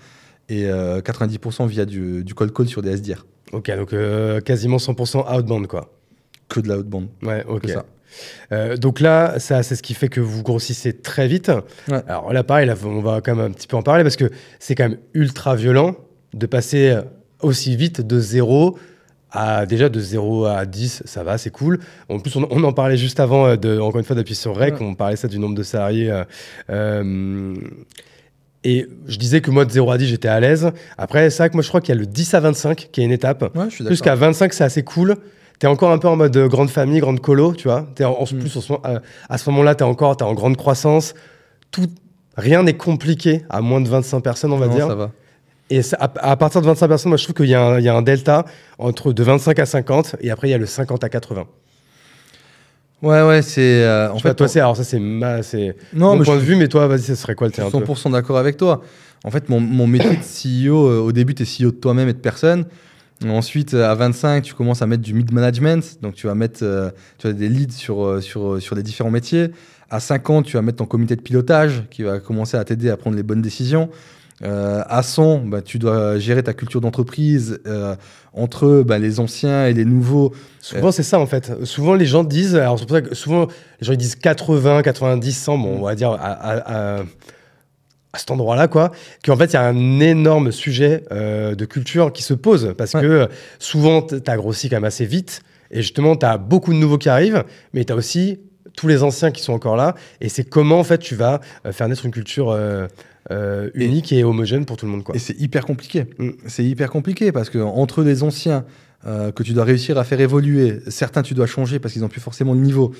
et 0.48 0.66
euh, 0.66 1.00
90% 1.00 1.66
via 1.66 1.84
du, 1.84 2.24
du 2.24 2.34
cold 2.34 2.52
call 2.52 2.68
sur 2.68 2.82
des 2.82 2.90
SDR. 2.96 3.26
Ok, 3.52 3.70
donc 3.76 3.92
euh, 3.92 4.40
quasiment 4.40 4.76
100% 4.78 5.36
outbound, 5.38 5.66
quoi. 5.68 5.92
Que 6.48 6.60
de 6.60 6.68
la 6.68 6.78
outbound. 6.78 7.08
Ouais, 7.22 7.44
ok. 7.46 7.62
Que 7.62 7.68
ça. 7.72 7.84
Euh, 8.52 8.76
donc 8.78 9.00
là, 9.00 9.38
ça, 9.38 9.62
c'est 9.62 9.76
ce 9.76 9.82
qui 9.82 9.92
fait 9.94 10.08
que 10.08 10.20
vous 10.20 10.42
grossissez 10.42 10.94
très 10.94 11.28
vite. 11.28 11.52
Ouais. 11.88 12.00
Alors 12.08 12.32
là, 12.32 12.42
pareil, 12.42 12.66
là, 12.66 12.74
on 12.84 13.00
va 13.00 13.20
quand 13.20 13.36
même 13.36 13.44
un 13.46 13.50
petit 13.50 13.66
peu 13.66 13.76
en 13.76 13.82
parler 13.82 14.02
parce 14.02 14.16
que 14.16 14.30
c'est 14.58 14.74
quand 14.74 14.88
même 14.88 14.98
ultra 15.14 15.54
violent 15.56 15.94
de 16.34 16.46
passer 16.46 16.96
aussi 17.42 17.76
vite 17.76 18.00
de 18.00 18.18
0 18.18 18.78
à 19.30 19.66
déjà 19.66 19.88
de 19.88 20.00
0 20.00 20.46
à 20.46 20.64
10, 20.64 21.02
ça 21.04 21.22
va, 21.22 21.36
c'est 21.38 21.50
cool. 21.50 21.80
En 22.08 22.18
plus, 22.18 22.34
on, 22.36 22.46
on 22.50 22.64
en 22.64 22.72
parlait 22.72 22.96
juste 22.96 23.20
avant, 23.20 23.46
euh, 23.46 23.56
de, 23.56 23.78
encore 23.78 23.98
une 23.98 24.04
fois, 24.04 24.16
d'appuyer 24.16 24.34
sur 24.36 24.56
REC, 24.56 24.74
Ouais. 24.80 24.86
on 24.86 24.94
parlait 24.94 25.16
ça 25.16 25.28
du 25.28 25.38
nombre 25.38 25.54
de 25.54 25.62
salariés. 25.62 26.10
euh, 26.10 26.24
euh, 26.70 27.54
et 28.64 28.86
je 29.06 29.16
disais 29.18 29.40
que 29.40 29.50
moi, 29.50 29.64
de 29.64 29.70
0 29.70 29.90
à 29.90 29.98
10, 29.98 30.06
j'étais 30.06 30.28
à 30.28 30.40
l'aise. 30.40 30.72
Après, 30.96 31.30
c'est 31.30 31.38
vrai 31.42 31.50
que 31.50 31.54
moi, 31.54 31.62
je 31.62 31.68
crois 31.68 31.80
qu'il 31.80 31.94
y 31.94 31.98
a 31.98 32.00
le 32.00 32.06
10 32.06 32.34
à 32.34 32.40
25 32.40 32.88
qui 32.90 33.00
est 33.00 33.04
une 33.04 33.12
étape. 33.12 33.42
Ouais, 33.54 33.66
je 33.68 33.74
suis 33.76 33.84
Plus 33.84 34.00
d'accord. 34.00 34.04
qu'à 34.04 34.14
25, 34.16 34.52
c'est 34.52 34.64
assez 34.64 34.82
cool. 34.82 35.16
tu 35.60 35.66
es 35.66 35.68
encore 35.68 35.90
un 35.92 35.98
peu 35.98 36.08
en 36.08 36.16
mode 36.16 36.36
grande 36.48 36.70
famille, 36.70 37.00
grande 37.00 37.20
colo, 37.20 37.54
tu 37.54 37.68
vois. 37.68 37.86
Es 37.98 38.04
en, 38.04 38.20
mm. 38.22 38.38
plus, 38.38 38.58
à 39.28 39.38
ce 39.38 39.50
moment-là, 39.50 39.74
tu 39.74 39.84
es 39.84 39.86
encore 39.86 40.16
es 40.18 40.22
en 40.24 40.34
grande 40.34 40.56
croissance. 40.56 41.14
Tout, 41.70 41.86
rien 42.36 42.62
n'est 42.64 42.76
compliqué 42.76 43.42
à 43.48 43.60
moins 43.60 43.80
de 43.80 43.88
25 43.88 44.20
personnes, 44.20 44.52
on 44.52 44.58
va 44.58 44.68
dire. 44.68 44.88
Ça 44.88 44.94
va. 44.96 45.12
Et 45.70 45.80
à, 45.98 46.36
partir 46.36 46.62
de 46.62 46.66
25 46.66 46.88
personnes, 46.88 47.10
moi, 47.10 47.18
je 47.18 47.24
trouve 47.24 47.34
qu'il 47.34 47.46
y, 47.46 47.54
a 47.54 47.94
un 47.94 48.02
delta 48.02 48.44
entre 48.78 49.12
de 49.12 49.22
25 49.22 49.58
à 49.58 49.66
50, 49.66 50.16
et 50.20 50.30
après, 50.30 50.48
il 50.48 50.50
y 50.52 50.54
a 50.54 50.58
le 50.58 50.66
50 50.66 51.04
à 51.04 51.08
80. 51.08 51.46
Ouais, 53.02 53.22
ouais, 53.22 53.42
c'est. 53.42 53.84
Euh, 53.84 54.10
en 54.10 54.18
fait, 54.18 54.34
toi, 54.34 54.48
c'est. 54.48 54.60
Alors, 54.60 54.76
ça, 54.76 54.84
c'est 54.84 54.98
ma. 54.98 55.42
C'est 55.42 55.76
mon 55.92 56.18
point 56.22 56.36
de 56.36 56.40
vue, 56.40 56.56
mais 56.56 56.68
toi, 56.68 56.86
vas-y, 56.86 57.02
ce 57.02 57.14
serait 57.14 57.34
quoi 57.34 57.46
le 57.46 57.52
tien 57.52 57.68
100% 57.68 58.12
d'accord 58.12 58.38
avec 58.38 58.56
toi. 58.56 58.82
En 59.24 59.30
fait, 59.30 59.48
mon, 59.48 59.60
mon 59.60 59.86
métier 59.86 60.16
de 60.16 60.68
CEO, 60.68 60.88
euh, 60.88 61.00
au 61.00 61.12
début, 61.12 61.34
tu 61.34 61.42
es 61.42 61.46
CEO 61.46 61.70
de 61.70 61.76
toi-même 61.76 62.08
et 62.08 62.12
de 62.12 62.18
personne. 62.18 62.64
Ensuite, 63.26 63.74
à 63.74 63.94
25, 63.94 64.44
tu 64.44 64.54
commences 64.54 64.80
à 64.80 64.86
mettre 64.86 65.02
du 65.02 65.12
mid-management. 65.12 65.98
Donc, 66.02 66.14
tu 66.14 66.28
vas 66.28 66.34
mettre 66.34 66.60
euh, 66.62 66.90
tu 67.18 67.26
as 67.26 67.32
des 67.32 67.48
leads 67.48 67.74
sur, 67.74 68.22
sur, 68.22 68.62
sur 68.62 68.74
les 68.74 68.82
différents 68.82 69.10
métiers. 69.10 69.50
À 69.90 70.00
50, 70.00 70.46
tu 70.46 70.56
vas 70.56 70.62
mettre 70.62 70.78
ton 70.78 70.86
comité 70.86 71.16
de 71.16 71.20
pilotage 71.20 71.84
qui 71.90 72.02
va 72.04 72.20
commencer 72.20 72.56
à 72.56 72.64
t'aider 72.64 72.90
à 72.90 72.96
prendre 72.96 73.16
les 73.16 73.22
bonnes 73.22 73.42
décisions. 73.42 73.90
Euh, 74.44 74.82
à 74.86 75.02
100, 75.02 75.38
bah, 75.46 75.62
tu 75.62 75.78
dois 75.78 76.18
gérer 76.18 76.42
ta 76.44 76.52
culture 76.52 76.80
d'entreprise 76.80 77.58
euh, 77.66 77.96
entre 78.32 78.84
bah, 78.86 78.98
les 78.98 79.18
anciens 79.18 79.66
et 79.66 79.74
les 79.74 79.84
nouveaux. 79.84 80.32
Souvent, 80.60 80.92
c'est 80.92 81.02
ça 81.02 81.18
en 81.18 81.26
fait. 81.26 81.64
Souvent, 81.64 81.94
les 81.94 82.06
gens 82.06 82.22
disent, 82.22 82.54
alors 82.54 82.78
c'est 82.78 82.86
pour 82.86 82.96
ça 82.96 83.02
que 83.02 83.14
souvent, 83.14 83.48
les 83.80 83.86
gens 83.86 83.92
ils 83.92 83.98
disent 83.98 84.14
80, 84.14 84.82
90, 84.82 85.32
100, 85.32 85.58
bon, 85.58 85.78
on 85.80 85.82
va 85.82 85.94
dire 85.96 86.12
à, 86.12 87.02
cet 88.14 88.30
endroit-là, 88.30 88.68
quoi, 88.68 88.90
qu'en 89.24 89.36
fait, 89.36 89.46
il 89.46 89.52
y 89.54 89.56
a 89.56 89.64
un 89.64 90.00
énorme 90.00 90.50
sujet 90.50 91.04
euh, 91.12 91.54
de 91.54 91.64
culture 91.64 92.12
qui 92.12 92.22
se 92.22 92.34
pose 92.34 92.74
parce 92.76 92.92
que 92.92 93.28
souvent, 93.58 94.02
tu 94.02 94.16
as 94.24 94.36
grossi 94.36 94.68
quand 94.68 94.76
même 94.76 94.84
assez 94.84 95.04
vite 95.04 95.42
et 95.70 95.82
justement, 95.82 96.16
tu 96.16 96.26
as 96.26 96.38
beaucoup 96.38 96.72
de 96.72 96.78
nouveaux 96.78 96.98
qui 96.98 97.08
arrivent, 97.08 97.44
mais 97.74 97.84
tu 97.84 97.92
as 97.92 97.96
aussi 97.96 98.40
tous 98.76 98.86
les 98.86 99.02
anciens 99.02 99.32
qui 99.32 99.42
sont 99.42 99.52
encore 99.52 99.74
là 99.74 99.96
et 100.20 100.28
c'est 100.28 100.44
comment 100.44 100.78
en 100.78 100.84
fait 100.84 100.98
tu 100.98 101.16
vas 101.16 101.40
faire 101.72 101.88
naître 101.88 102.06
une 102.06 102.12
culture 102.12 102.50
euh, 102.50 102.86
unique 103.74 104.12
et, 104.12 104.24
homogène 104.24 104.64
pour 104.64 104.76
tout 104.76 104.86
le 104.86 104.92
monde. 104.92 105.04
Quoi. 105.04 105.14
Et 105.14 105.18
c'est 105.18 105.38
hyper 105.38 105.66
compliqué. 105.66 106.06
Mm. 106.18 106.30
C'est 106.46 106.64
hyper 106.64 106.90
compliqué 106.90 107.32
parce 107.32 107.50
que 107.50 107.58
entre 107.58 108.02
les 108.02 108.22
anciens 108.22 108.64
euh, 109.06 109.30
que 109.30 109.44
tu 109.44 109.52
dois 109.52 109.62
réussir 109.62 109.96
à 109.96 110.02
faire 110.02 110.20
évoluer, 110.20 110.80
certains 110.88 111.22
tu 111.22 111.32
dois 111.32 111.46
changer 111.46 111.78
parce 111.78 111.92
qu'ils 111.92 112.02
n'ont 112.02 112.08
plus 112.08 112.20
forcément 112.20 112.52
le 112.52 112.60
niveau. 112.60 112.92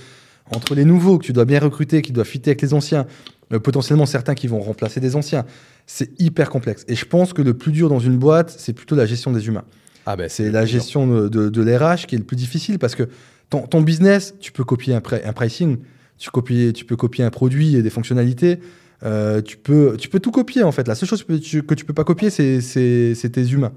Entre 0.55 0.77
les 0.77 0.85
nouveaux 0.85 1.19
que 1.19 1.25
tu 1.25 1.33
dois 1.33 1.45
bien 1.45 1.59
recruter, 1.59 2.03
qui 2.03 2.13
doivent 2.13 2.27
fitter 2.27 2.51
avec 2.51 2.63
les 2.63 2.73
anciens, 2.73 3.07
euh, 3.53 3.59
potentiellement 3.59 4.07
certains 4.07 4.35
qui 4.35 4.47
vont 4.47 4.61
remplacer 4.61 5.01
des 5.01 5.17
anciens, 5.17 5.45
c'est 5.87 6.11
hyper 6.21 6.51
complexe. 6.51 6.85
Et 6.87 6.95
je 6.95 7.05
pense 7.05 7.33
que 7.33 7.43
le 7.43 7.55
plus 7.55 7.73
dur 7.73 7.89
dans 7.89 7.99
une 7.99 8.17
boîte, 8.17 8.55
c'est 8.57 8.73
plutôt 8.73 8.95
la 8.95 9.07
gestion 9.07 9.33
des 9.33 9.49
humains. 9.49 9.65
Ah 10.07 10.15
ben, 10.15 10.29
c'est 10.29 10.51
la 10.51 10.65
gestion 10.65 11.07
de, 11.07 11.29
de, 11.29 11.63
l'RH 11.63 12.07
qui 12.07 12.15
est 12.15 12.19
le 12.19 12.25
plus 12.25 12.37
difficile 12.37 12.79
parce 12.79 12.95
que 12.95 13.09
ton, 13.51 13.67
ton 13.67 13.83
business, 13.83 14.35
tu 14.41 14.53
peux 14.53 14.65
copier 14.65 14.95
un, 14.95 15.03
un 15.25 15.33
pricing, 15.33 15.79
tu 16.17 16.31
peux 16.31 16.97
copier 16.97 17.25
un 17.25 17.31
produit 17.31 17.75
et 17.75 17.83
des 17.83 17.91
fonctionnalités, 17.91 18.61
euh, 19.05 19.41
tu, 19.43 19.57
peux, 19.57 19.97
tu 19.97 20.09
peux 20.09 20.21
tout 20.21 20.31
copier 20.31 20.63
en 20.63 20.73
fait. 20.73 20.89
La 20.89 20.95
seule 20.95 21.09
chose 21.09 21.25
que 21.25 21.35
tu, 21.35 21.63
que 21.63 21.75
peux 21.75 21.95
pas 21.95 22.05
copier, 22.05 22.31
c'est 22.31 23.31
tes 23.33 23.47
humains. 23.51 23.73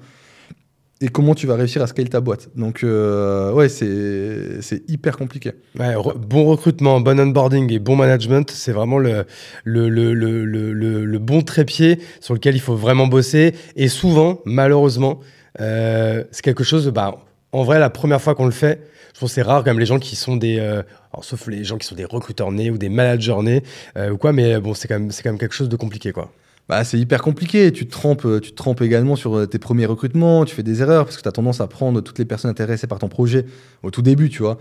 Et 1.03 1.07
comment 1.07 1.33
tu 1.33 1.47
vas 1.47 1.55
réussir 1.55 1.81
à 1.81 1.87
scaler 1.87 2.09
ta 2.09 2.21
boîte. 2.21 2.49
Donc, 2.55 2.83
euh, 2.83 3.51
ouais, 3.53 3.69
c'est 3.69 4.83
hyper 4.87 5.17
compliqué. 5.17 5.53
bon 5.75 6.45
recrutement, 6.45 7.01
bon 7.01 7.19
onboarding 7.19 7.71
et 7.73 7.79
bon 7.79 7.95
management, 7.95 8.51
c'est 8.51 8.71
vraiment 8.71 8.99
le, 8.99 9.25
le, 9.63 9.89
le, 9.89 10.13
le, 10.13 11.19
bon 11.19 11.41
trépied 11.41 11.99
sur 12.19 12.35
lequel 12.35 12.55
il 12.55 12.61
faut 12.61 12.75
vraiment 12.75 13.07
bosser. 13.07 13.55
Et 13.75 13.87
souvent, 13.87 14.41
malheureusement, 14.45 15.19
euh, 15.59 16.23
c'est 16.29 16.43
quelque 16.43 16.63
chose, 16.63 16.87
bah, 16.89 17.15
en 17.51 17.63
vrai, 17.63 17.79
la 17.79 17.89
première 17.89 18.21
fois 18.21 18.35
qu'on 18.35 18.45
le 18.45 18.51
fait, 18.51 18.87
je 19.11 19.17
trouve 19.17 19.29
c'est 19.29 19.41
rare 19.41 19.63
quand 19.63 19.71
même 19.71 19.79
les 19.79 19.85
gens 19.85 19.99
qui 19.99 20.15
sont 20.15 20.37
des 20.37 20.59
euh, 20.59 20.83
sauf 21.21 21.47
les 21.47 21.63
gens 21.63 21.77
qui 21.77 21.87
sont 21.87 21.95
des 21.95 22.05
recruteurs 22.05 22.51
nés 22.51 22.71
ou 22.71 22.77
des 22.77 22.89
managers 22.89 23.41
nés 23.41 23.63
euh, 23.97 24.11
ou 24.11 24.17
quoi 24.17 24.31
mais 24.33 24.59
bon 24.59 24.73
c'est 24.73 24.87
quand 24.87 24.99
même 24.99 25.37
quelque 25.37 25.53
chose 25.53 25.69
de 25.69 25.75
compliqué 25.75 26.11
quoi 26.11 26.31
bah, 26.69 26.85
c'est 26.85 26.97
hyper 26.97 27.21
compliqué. 27.21 27.73
Tu 27.73 27.85
te, 27.85 27.91
trompes, 27.91 28.25
tu 28.41 28.51
te 28.51 28.55
trompes 28.55 28.81
également 28.81 29.17
sur 29.17 29.35
euh, 29.35 29.45
tes 29.45 29.59
premiers 29.59 29.87
recrutements, 29.87 30.45
tu 30.45 30.55
fais 30.55 30.63
des 30.63 30.81
erreurs 30.81 31.03
parce 31.03 31.17
que 31.17 31.21
tu 31.21 31.27
as 31.27 31.33
tendance 31.33 31.59
à 31.59 31.67
prendre 31.67 31.99
toutes 31.99 32.17
les 32.17 32.23
personnes 32.23 32.49
intéressées 32.49 32.87
par 32.87 32.97
ton 32.97 33.09
projet 33.09 33.45
au 33.83 33.91
tout 33.91 34.01
début, 34.01 34.29
tu 34.29 34.41
vois. 34.41 34.57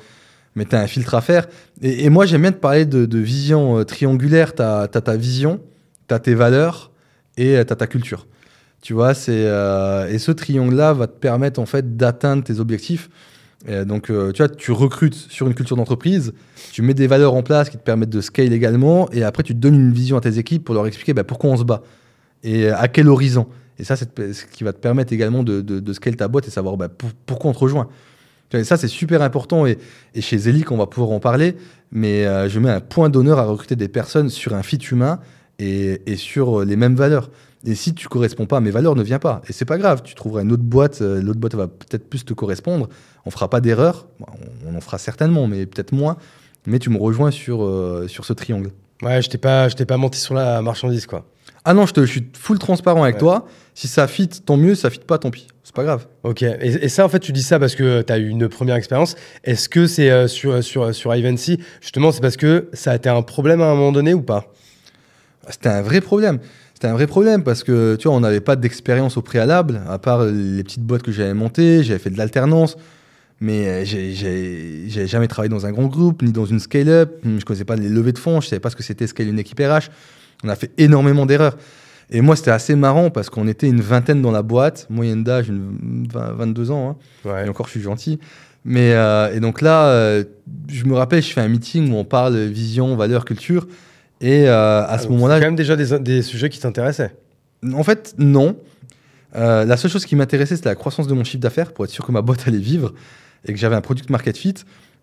Mais 0.56 0.64
tu 0.64 0.74
as 0.74 0.80
un 0.80 0.88
filtre 0.88 1.14
à 1.14 1.20
faire. 1.20 1.46
Et, 1.82 2.08
moi, 2.08 2.26
j'aime 2.26 2.40
bien 2.40 2.50
te 2.50 2.58
parler 2.58 2.84
de, 2.84 3.18
vision 3.18 3.84
triangulaire. 3.84 4.56
Tu 4.56 4.62
as, 4.62 4.88
ta 4.88 5.16
vision, 5.16 5.60
tu 6.08 6.14
as 6.14 6.18
tes 6.18 6.34
valeurs 6.34 6.90
et 7.36 7.52
tu 7.64 7.72
as 7.72 7.76
ta 7.76 7.86
culture. 7.86 8.26
Tu 8.82 8.92
vois, 8.92 9.14
c'est 9.14 9.46
et 10.10 10.18
ce 10.18 10.32
triangle-là 10.32 10.94
va 10.94 11.06
te 11.06 11.16
permettre 11.16 11.60
en 11.60 11.66
fait 11.66 11.96
d'atteindre 11.96 12.42
tes 12.42 12.58
objectifs 12.58 13.08
donc, 13.68 14.10
euh, 14.10 14.32
tu 14.32 14.42
vois, 14.42 14.48
tu 14.48 14.72
recrutes 14.72 15.14
sur 15.14 15.46
une 15.46 15.54
culture 15.54 15.76
d'entreprise, 15.76 16.32
tu 16.72 16.82
mets 16.82 16.94
des 16.94 17.06
valeurs 17.06 17.34
en 17.34 17.42
place 17.42 17.68
qui 17.68 17.76
te 17.76 17.82
permettent 17.82 18.10
de 18.10 18.20
scale 18.20 18.52
également, 18.52 19.10
et 19.10 19.22
après, 19.22 19.42
tu 19.42 19.54
donnes 19.54 19.74
une 19.74 19.92
vision 19.92 20.16
à 20.16 20.20
tes 20.20 20.38
équipes 20.38 20.64
pour 20.64 20.74
leur 20.74 20.86
expliquer 20.86 21.12
bah, 21.12 21.24
pourquoi 21.24 21.50
on 21.50 21.56
se 21.56 21.64
bat 21.64 21.82
et 22.42 22.68
à 22.68 22.88
quel 22.88 23.08
horizon. 23.08 23.46
Et 23.78 23.84
ça, 23.84 23.96
c'est 23.96 24.32
ce 24.32 24.44
qui 24.46 24.64
va 24.64 24.72
te 24.72 24.78
permettre 24.78 25.12
également 25.12 25.42
de, 25.42 25.60
de, 25.60 25.92
scale 25.92 26.16
ta 26.16 26.28
boîte 26.28 26.46
et 26.46 26.50
savoir 26.50 26.76
bah, 26.76 26.88
pourquoi 27.26 27.50
on 27.50 27.54
te 27.54 27.58
rejoint. 27.58 27.88
Et 28.52 28.64
ça, 28.64 28.76
c'est 28.76 28.88
super 28.88 29.22
important. 29.22 29.66
Et, 29.66 29.78
chez 30.18 30.38
Zelic, 30.38 30.70
on 30.70 30.76
va 30.76 30.86
pouvoir 30.86 31.12
en 31.12 31.20
parler, 31.20 31.56
mais 31.92 32.26
euh, 32.26 32.48
je 32.48 32.58
mets 32.60 32.70
un 32.70 32.80
point 32.80 33.08
d'honneur 33.08 33.38
à 33.38 33.44
recruter 33.44 33.76
des 33.76 33.88
personnes 33.88 34.28
sur 34.28 34.54
un 34.54 34.62
fit 34.62 34.78
humain 34.90 35.20
et, 35.58 36.16
sur 36.16 36.64
les 36.64 36.76
mêmes 36.76 36.94
valeurs. 36.94 37.30
Et 37.64 37.74
si 37.74 37.94
tu 37.94 38.08
corresponds 38.08 38.46
pas 38.46 38.60
mes 38.60 38.70
valeurs, 38.70 38.96
ne 38.96 39.02
viens 39.02 39.18
pas. 39.18 39.42
Et 39.48 39.52
c'est 39.52 39.66
pas 39.66 39.76
grave, 39.76 40.02
tu 40.02 40.14
trouveras 40.14 40.42
une 40.42 40.52
autre 40.52 40.62
boîte, 40.62 41.02
euh, 41.02 41.20
l'autre 41.20 41.40
boîte 41.40 41.54
va 41.54 41.68
peut-être 41.68 42.08
plus 42.08 42.24
te 42.24 42.32
correspondre. 42.32 42.88
On 43.26 43.30
fera 43.30 43.50
pas 43.50 43.60
d'erreur, 43.60 44.06
on, 44.66 44.76
en 44.76 44.80
fera 44.80 44.98
certainement, 44.98 45.46
mais 45.46 45.66
peut-être 45.66 45.92
moins. 45.92 46.16
Mais 46.66 46.78
tu 46.78 46.90
me 46.90 46.98
rejoins 46.98 47.30
sur, 47.30 47.64
euh, 47.64 48.06
sur 48.08 48.24
ce 48.24 48.32
triangle. 48.32 48.70
Ouais, 49.02 49.22
je 49.22 49.30
t'ai 49.30 49.38
pas, 49.38 49.68
je 49.68 49.76
pas 49.76 49.96
menti 49.96 50.18
sur 50.18 50.34
la 50.34 50.60
marchandise, 50.62 51.06
quoi. 51.06 51.24
Ah 51.64 51.74
non, 51.74 51.86
je, 51.86 51.92
te, 51.92 52.00
je 52.00 52.10
suis 52.10 52.26
full 52.38 52.58
transparent 52.58 53.02
avec 53.02 53.18
toi. 53.18 53.46
Si 53.74 53.86
ça 53.86 54.06
fit, 54.06 54.28
tant 54.28 54.56
mieux. 54.56 54.74
Si 54.74 54.82
ça 54.82 54.90
fit 54.90 55.00
pas, 55.00 55.18
tant 55.18 55.30
pis. 55.30 55.46
C'est 55.62 55.74
pas 55.74 55.84
grave. 55.84 56.06
Ok. 56.22 56.42
Et, 56.42 56.88
ça, 56.88 57.04
en 57.04 57.08
fait, 57.08 57.20
tu 57.20 57.32
dis 57.32 57.42
ça 57.42 57.58
parce 57.58 57.74
que 57.74 58.02
tu 58.02 58.12
as 58.12 58.18
eu 58.18 58.28
une 58.28 58.48
première 58.48 58.76
expérience. 58.76 59.14
Est-ce 59.44 59.68
que 59.68 59.86
c'est 59.86 60.10
euh, 60.10 60.26
sur, 60.26 60.64
sur, 60.64 60.94
sur 60.94 61.14
Ivancy, 61.14 61.60
justement, 61.80 62.12
c'est 62.12 62.22
parce 62.22 62.36
que 62.36 62.68
ça 62.72 62.92
a 62.92 62.96
été 62.96 63.08
un 63.08 63.22
problème 63.22 63.60
à 63.60 63.66
un 63.66 63.74
moment 63.74 63.92
donné 63.92 64.14
ou 64.14 64.22
pas? 64.22 64.46
C'était 65.48 65.68
un 65.68 65.82
vrai 65.82 66.00
problème. 66.00 66.38
C'était 66.74 66.88
un 66.88 66.94
vrai 66.94 67.06
problème 67.06 67.44
parce 67.44 67.62
que 67.62 67.96
tu 67.96 68.08
vois, 68.08 68.16
on 68.16 68.20
n'avait 68.20 68.40
pas 68.40 68.56
d'expérience 68.56 69.18
au 69.18 69.22
préalable, 69.22 69.82
à 69.86 69.98
part 69.98 70.24
les 70.24 70.64
petites 70.64 70.82
boîtes 70.82 71.02
que 71.02 71.12
j'avais 71.12 71.34
montées, 71.34 71.82
j'avais 71.82 71.98
fait 71.98 72.08
de 72.08 72.16
l'alternance, 72.16 72.78
mais 73.40 73.66
euh, 73.66 73.84
j'ai 73.84 75.06
jamais 75.06 75.28
travaillé 75.28 75.48
dans 75.48 75.66
un 75.66 75.72
grand 75.72 75.86
groupe, 75.86 76.22
ni 76.22 76.32
dans 76.32 76.44
une 76.44 76.60
scale-up, 76.60 77.20
je 77.24 77.44
connaissais 77.44 77.64
pas 77.64 77.76
les 77.76 77.88
levées 77.88 78.12
de 78.12 78.18
fonds, 78.18 78.40
je 78.40 78.48
savais 78.48 78.60
pas 78.60 78.70
ce 78.70 78.76
que 78.76 78.82
c'était 78.82 79.06
scale 79.06 79.28
une 79.28 79.38
équipe 79.38 79.58
RH. 79.58 79.90
On 80.44 80.48
a 80.48 80.56
fait 80.56 80.70
énormément 80.78 81.26
d'erreurs. 81.26 81.56
Et 82.10 82.22
moi, 82.22 82.34
c'était 82.34 82.50
assez 82.50 82.74
marrant 82.74 83.10
parce 83.10 83.30
qu'on 83.30 83.46
était 83.46 83.68
une 83.68 83.80
vingtaine 83.80 84.20
dans 84.20 84.32
la 84.32 84.42
boîte, 84.42 84.86
moyenne 84.90 85.22
d'âge, 85.22 85.50
22 85.50 86.70
ans, 86.70 86.98
hein. 87.24 87.44
et 87.44 87.48
encore 87.48 87.66
je 87.66 87.72
suis 87.72 87.82
gentil. 87.82 88.18
Mais, 88.64 88.92
euh, 88.92 89.34
et 89.34 89.40
donc 89.40 89.60
là, 89.60 89.86
euh, 89.86 90.24
je 90.68 90.84
me 90.84 90.94
rappelle, 90.94 91.22
je 91.22 91.32
fais 91.32 91.40
un 91.40 91.48
meeting 91.48 91.92
où 91.92 91.96
on 91.96 92.04
parle 92.04 92.36
vision, 92.36 92.96
valeur, 92.96 93.24
culture. 93.24 93.66
Et 94.20 94.48
euh, 94.48 94.84
à 94.84 94.98
ce 94.98 95.08
moment-là. 95.08 95.36
C'est 95.36 95.40
quand 95.40 95.46
même 95.46 95.56
déjà 95.56 95.76
des, 95.76 95.98
des 95.98 96.22
sujets 96.22 96.50
qui 96.50 96.60
t'intéressaient 96.60 97.14
En 97.72 97.84
fait, 97.84 98.14
non. 98.18 98.56
La 99.34 99.76
seule 99.76 99.90
chose 99.90 100.04
qui 100.04 100.16
m'intéressait, 100.16 100.56
c'était 100.56 100.68
la 100.68 100.74
croissance 100.74 101.06
de 101.06 101.14
mon 101.14 101.24
chiffre 101.24 101.40
d'affaires 101.40 101.72
pour 101.72 101.84
être 101.84 101.90
sûr 101.90 102.04
que 102.04 102.12
ma 102.12 102.20
boîte 102.20 102.46
allait 102.46 102.58
vivre 102.58 102.92
et 103.44 103.52
que 103.52 103.58
j'avais 103.58 103.76
un 103.76 103.80
product 103.80 104.10
market 104.10 104.36
fit. 104.36 104.54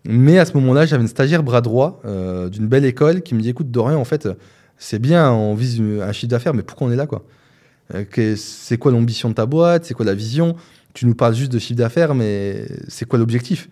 Mais 0.04 0.38
à 0.38 0.44
ce 0.44 0.54
moment-là, 0.54 0.86
j'avais 0.86 1.02
une 1.02 1.08
stagiaire 1.08 1.42
bras 1.42 1.60
droit 1.60 2.00
euh, 2.04 2.48
d'une 2.48 2.66
belle 2.66 2.84
école 2.84 3.22
qui 3.22 3.34
me 3.34 3.40
dit 3.40 3.50
Écoute, 3.50 3.70
Dorian, 3.70 3.98
en 3.98 4.04
fait, 4.04 4.28
c'est 4.76 5.00
bien, 5.00 5.30
on 5.32 5.54
vise 5.54 5.80
un 5.80 6.12
chiffre 6.12 6.30
d'affaires, 6.30 6.54
mais 6.54 6.62
pourquoi 6.62 6.86
on 6.86 6.90
est 6.90 6.96
là 6.96 7.06
quoi? 7.06 7.24
C'est 8.36 8.76
quoi 8.78 8.92
l'ambition 8.92 9.30
de 9.30 9.34
ta 9.34 9.46
boîte? 9.46 9.86
C'est 9.86 9.94
quoi 9.94 10.04
la 10.04 10.14
vision? 10.14 10.56
Tu 10.94 11.06
nous 11.06 11.14
parles 11.14 11.34
juste 11.34 11.52
de 11.52 11.58
chiffre 11.58 11.78
d'affaires, 11.78 12.14
mais 12.14 12.66
c'est 12.88 13.06
quoi 13.06 13.18
l'objectif? 13.18 13.68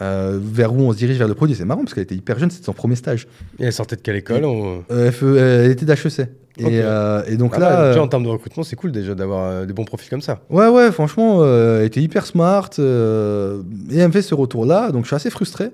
Euh, 0.00 0.40
vers 0.42 0.74
où 0.74 0.80
on 0.80 0.92
se 0.92 0.98
dirige 0.98 1.18
vers 1.18 1.28
le 1.28 1.34
produit? 1.34 1.54
C'est 1.54 1.64
marrant 1.64 1.82
parce 1.82 1.94
qu'elle 1.94 2.02
était 2.02 2.16
hyper 2.16 2.38
jeune, 2.38 2.50
c'était 2.50 2.64
son 2.64 2.72
premier 2.72 2.96
stage. 2.96 3.28
Et 3.58 3.64
elle 3.64 3.72
sortait 3.72 3.96
de 3.96 4.00
quelle 4.00 4.16
école 4.16 4.42
euh, 4.44 5.64
elle, 5.64 5.70
était 5.70 5.86
d'HEC. 5.86 6.28
Euh, 6.62 7.22
et, 7.26 7.36
donc 7.36 7.52
ah 7.56 7.58
là. 7.58 7.94
Bah, 7.94 8.02
en 8.02 8.08
termes 8.08 8.24
de 8.24 8.28
recrutement, 8.28 8.62
c'est 8.62 8.76
cool 8.76 8.92
déjà 8.92 9.14
d'avoir 9.14 9.66
des 9.66 9.72
bons 9.72 9.84
profils 9.84 10.08
comme 10.08 10.20
ça. 10.20 10.40
Ouais, 10.50 10.68
ouais, 10.68 10.92
franchement, 10.92 11.44
elle 11.44 11.84
était 11.84 12.00
hyper 12.00 12.26
smart. 12.26 12.70
et 12.78 12.80
elle 12.80 14.06
me 14.06 14.12
fait 14.12 14.22
ce 14.22 14.34
retour-là, 14.34 14.92
donc 14.92 15.04
je 15.04 15.08
suis 15.08 15.16
assez 15.16 15.30
frustré. 15.30 15.70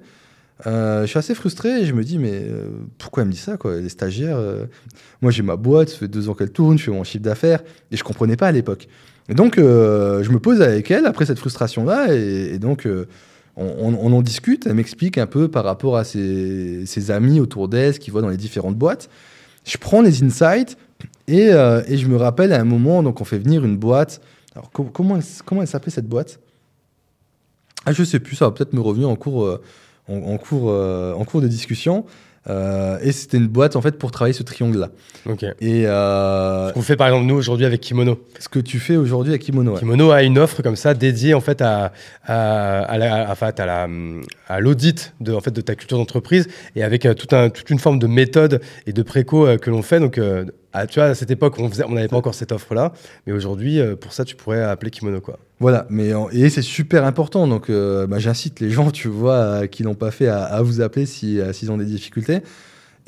je 0.64 1.04
suis 1.06 1.18
assez 1.18 1.34
frustré 1.34 1.82
et 1.82 1.86
je 1.86 1.92
me 1.92 2.02
dis, 2.02 2.18
mais 2.18 2.46
pourquoi 2.98 3.22
elle 3.22 3.28
me 3.28 3.32
dit 3.32 3.38
ça, 3.38 3.56
quoi? 3.56 3.76
Les 3.76 3.90
stagiaires, 3.90 4.38
moi 5.20 5.30
j'ai 5.30 5.42
ma 5.42 5.56
boîte, 5.56 5.90
ça 5.90 5.98
fait 5.98 6.08
deux 6.08 6.28
ans 6.28 6.34
qu'elle 6.34 6.52
tourne, 6.52 6.78
je 6.78 6.84
fais 6.84 6.90
mon 6.90 7.04
chiffre 7.04 7.24
d'affaires 7.24 7.60
et 7.90 7.96
je 7.96 8.04
comprenais 8.04 8.36
pas 8.36 8.46
à 8.48 8.52
l'époque. 8.52 8.88
Et 9.28 9.34
donc, 9.34 9.56
je 9.56 10.30
me 10.30 10.38
pose 10.38 10.62
avec 10.62 10.90
elle 10.90 11.04
après 11.04 11.26
cette 11.26 11.38
frustration-là 11.38 12.14
et, 12.14 12.54
et 12.54 12.58
donc 12.58 12.86
on, 13.56 14.12
en 14.12 14.22
discute, 14.22 14.66
elle 14.66 14.74
m'explique 14.74 15.18
un 15.18 15.26
peu 15.26 15.48
par 15.48 15.64
rapport 15.64 15.96
à 15.96 16.04
ses, 16.04 17.10
amis 17.10 17.40
autour 17.40 17.68
d'elle, 17.68 17.94
ce 17.94 18.00
qu'ils 18.00 18.12
voient 18.12 18.22
dans 18.22 18.28
les 18.28 18.36
différentes 18.36 18.76
boîtes. 18.76 19.10
Je 19.64 19.76
prends 19.78 20.00
les 20.00 20.22
insights 20.22 20.76
euh, 21.28 21.82
et, 21.86 21.96
je 21.96 22.06
me 22.08 22.16
rappelle 22.16 22.52
à 22.52 22.60
un 22.60 22.64
moment, 22.64 23.02
donc 23.02 23.20
on 23.20 23.24
fait 23.24 23.38
venir 23.38 23.64
une 23.64 23.76
boîte. 23.76 24.20
Alors 24.54 24.70
comment, 24.70 25.20
comment 25.44 25.62
elle 25.62 25.68
s'appelait 25.68 25.92
cette 25.92 26.08
boîte? 26.08 26.40
Ah, 27.86 27.92
je 27.92 28.02
sais 28.04 28.20
plus, 28.20 28.36
ça 28.36 28.46
va 28.46 28.50
peut-être 28.50 28.72
me 28.72 28.80
revenir 28.80 29.08
en 29.08 29.16
cours, 29.16 29.44
euh, 29.44 29.62
en, 30.08 30.36
cours, 30.38 30.70
en 30.70 31.24
cours 31.24 31.40
de 31.40 31.48
discussion. 31.48 32.04
Euh, 32.48 32.98
et 33.02 33.12
c'était 33.12 33.36
une 33.36 33.48
boîte 33.48 33.76
en 33.76 33.82
fait 33.82 33.98
pour 33.98 34.10
travailler 34.10 34.32
ce 34.32 34.42
triangle-là. 34.42 34.88
Ok. 35.26 35.44
Et 35.60 35.86
euh, 35.86 36.68
ce 36.68 36.72
qu'on 36.72 36.80
fait 36.80 36.96
par 36.96 37.08
exemple 37.08 37.26
nous 37.26 37.34
aujourd'hui 37.34 37.66
avec 37.66 37.82
Kimono. 37.82 38.18
Ce 38.38 38.48
que 38.48 38.58
tu 38.58 38.78
fais 38.78 38.96
aujourd'hui 38.96 39.32
avec 39.32 39.42
Kimono. 39.42 39.74
Kimono 39.74 40.10
a 40.10 40.22
une 40.22 40.38
offre 40.38 40.62
comme 40.62 40.76
ça 40.76 40.94
dédiée 40.94 41.34
en 41.34 41.42
fait 41.42 41.60
à 41.60 41.92
à, 42.24 42.80
à, 42.82 42.96
la, 42.98 43.30
à, 43.30 43.66
la, 43.66 43.88
à 44.48 44.60
l'audit 44.60 45.12
de 45.20 45.34
en 45.34 45.40
fait 45.40 45.50
de 45.50 45.60
ta 45.60 45.74
culture 45.74 45.98
d'entreprise 45.98 46.48
et 46.76 46.82
avec 46.82 47.04
euh, 47.04 47.12
tout 47.12 47.34
un, 47.36 47.50
toute 47.50 47.68
une 47.68 47.78
forme 47.78 47.98
de 47.98 48.06
méthode 48.06 48.62
et 48.86 48.94
de 48.94 49.02
préco 49.02 49.46
que 49.58 49.68
l'on 49.68 49.82
fait. 49.82 50.00
Donc 50.00 50.18
ah, 50.72 50.86
tu 50.86 51.00
vois, 51.00 51.08
à 51.08 51.14
cette 51.14 51.30
époque, 51.32 51.56
on 51.58 51.68
n'avait 51.94 52.08
pas 52.08 52.16
encore 52.16 52.34
cette 52.34 52.52
offre-là, 52.52 52.92
mais 53.26 53.32
aujourd'hui, 53.32 53.80
euh, 53.80 53.96
pour 53.96 54.12
ça, 54.12 54.24
tu 54.24 54.36
pourrais 54.36 54.62
appeler 54.62 54.90
Kimono. 54.92 55.20
Quoi. 55.20 55.38
Voilà, 55.58 55.86
mais 55.90 56.12
et 56.32 56.48
c'est 56.48 56.62
super 56.62 57.04
important. 57.04 57.48
Donc, 57.48 57.70
euh, 57.70 58.06
bah, 58.06 58.20
j'incite 58.20 58.60
les 58.60 58.70
gens, 58.70 58.92
tu 58.92 59.08
vois, 59.08 59.66
qui 59.66 59.82
l'ont 59.82 59.96
pas 59.96 60.12
fait, 60.12 60.28
à, 60.28 60.62
vous 60.62 60.80
appeler 60.80 61.06
s'ils 61.06 61.70
ont 61.70 61.76
des 61.76 61.84
difficultés. 61.84 62.40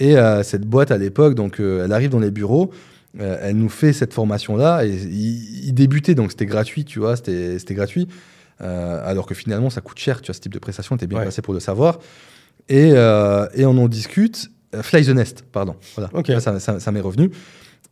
Et 0.00 0.16
euh, 0.16 0.42
cette 0.42 0.66
boîte 0.66 0.90
à 0.90 0.98
l'époque, 0.98 1.34
donc, 1.34 1.60
elle 1.60 1.92
arrive 1.92 2.10
dans 2.10 2.18
les 2.18 2.32
bureaux, 2.32 2.72
elle 3.18 3.56
nous 3.56 3.68
fait 3.68 3.92
cette 3.92 4.12
formation-là. 4.12 4.84
Et 4.84 4.90
il, 4.90 5.72
débutait, 5.72 6.16
donc 6.16 6.32
c'était 6.32 6.46
gratuit, 6.46 6.84
tu 6.84 6.98
vois, 6.98 7.14
c'était 7.14 7.74
gratuit. 7.74 8.08
alors 8.58 9.26
que 9.26 9.34
finalement, 9.34 9.70
ça 9.70 9.80
coûte 9.80 10.00
cher, 10.00 10.20
tu 10.20 10.26
vois, 10.26 10.34
ce 10.34 10.40
type 10.40 10.52
de 10.52 10.58
prestation, 10.58 10.96
tu 10.96 11.04
es 11.04 11.06
bien 11.06 11.22
passé 11.22 11.42
pour 11.42 11.54
le 11.54 11.60
savoir. 11.60 12.00
Et, 12.68 12.88
et 12.88 13.66
on 13.66 13.78
en 13.78 13.86
discute. 13.86 14.50
Euh, 14.75 14.83
Fly 14.83 15.05
the 15.05 15.11
Nest, 15.11 15.45
pardon. 15.53 15.77
Voilà. 15.97 16.41
Ça, 16.41 16.93
m'est 16.93 17.01
revenu. 17.01 17.31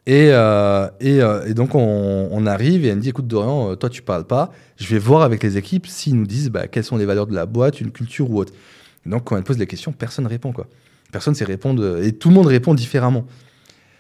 Et, 0.07 0.31
euh, 0.31 0.89
euh, 1.03 1.47
et, 1.47 1.55
donc, 1.55 1.75
on, 1.75 2.47
arrive 2.47 2.85
et 2.85 2.89
elle 2.89 2.97
me 2.97 3.03
dit 3.03 3.11
Écoute, 3.11 3.27
Dorian, 3.27 3.77
toi, 3.77 3.91
tu 3.91 4.03
parles 4.03 4.27
pas. 4.27 4.51
Je 4.79 4.87
vais 4.87 4.99
voir 4.99 5.23
avec 5.23 5.43
les 5.43 5.57
équipes 5.57 5.87
s'ils 5.87 6.17
nous 6.17 6.27
disent 6.27 6.51
bah, 6.51 6.69
quelles 6.69 6.85
sont 6.85 6.97
les 6.97 7.05
valeurs 7.05 7.27
de 7.27 7.35
la 7.35 7.47
boîte, 7.47 7.81
une 7.81 7.91
culture 7.91 8.31
ou 8.31 8.39
autre. 8.39 8.53
donc, 9.07 9.25
quand 9.25 9.37
elle 9.37 9.45
pose 9.45 9.59
les 9.59 9.67
questions, 9.67 9.93
personne 9.93 10.25
ne 10.25 10.31
répond. 10.31 10.53
Quoi. 10.53 10.67
Personne 11.13 11.33
ne 11.33 11.37
sait 11.37 11.45
répondre. 11.45 12.03
Et 12.03 12.13
tout 12.13 12.29
le 12.29 12.35
monde 12.35 12.47
répond 12.47 12.75
différemment. 12.75 13.27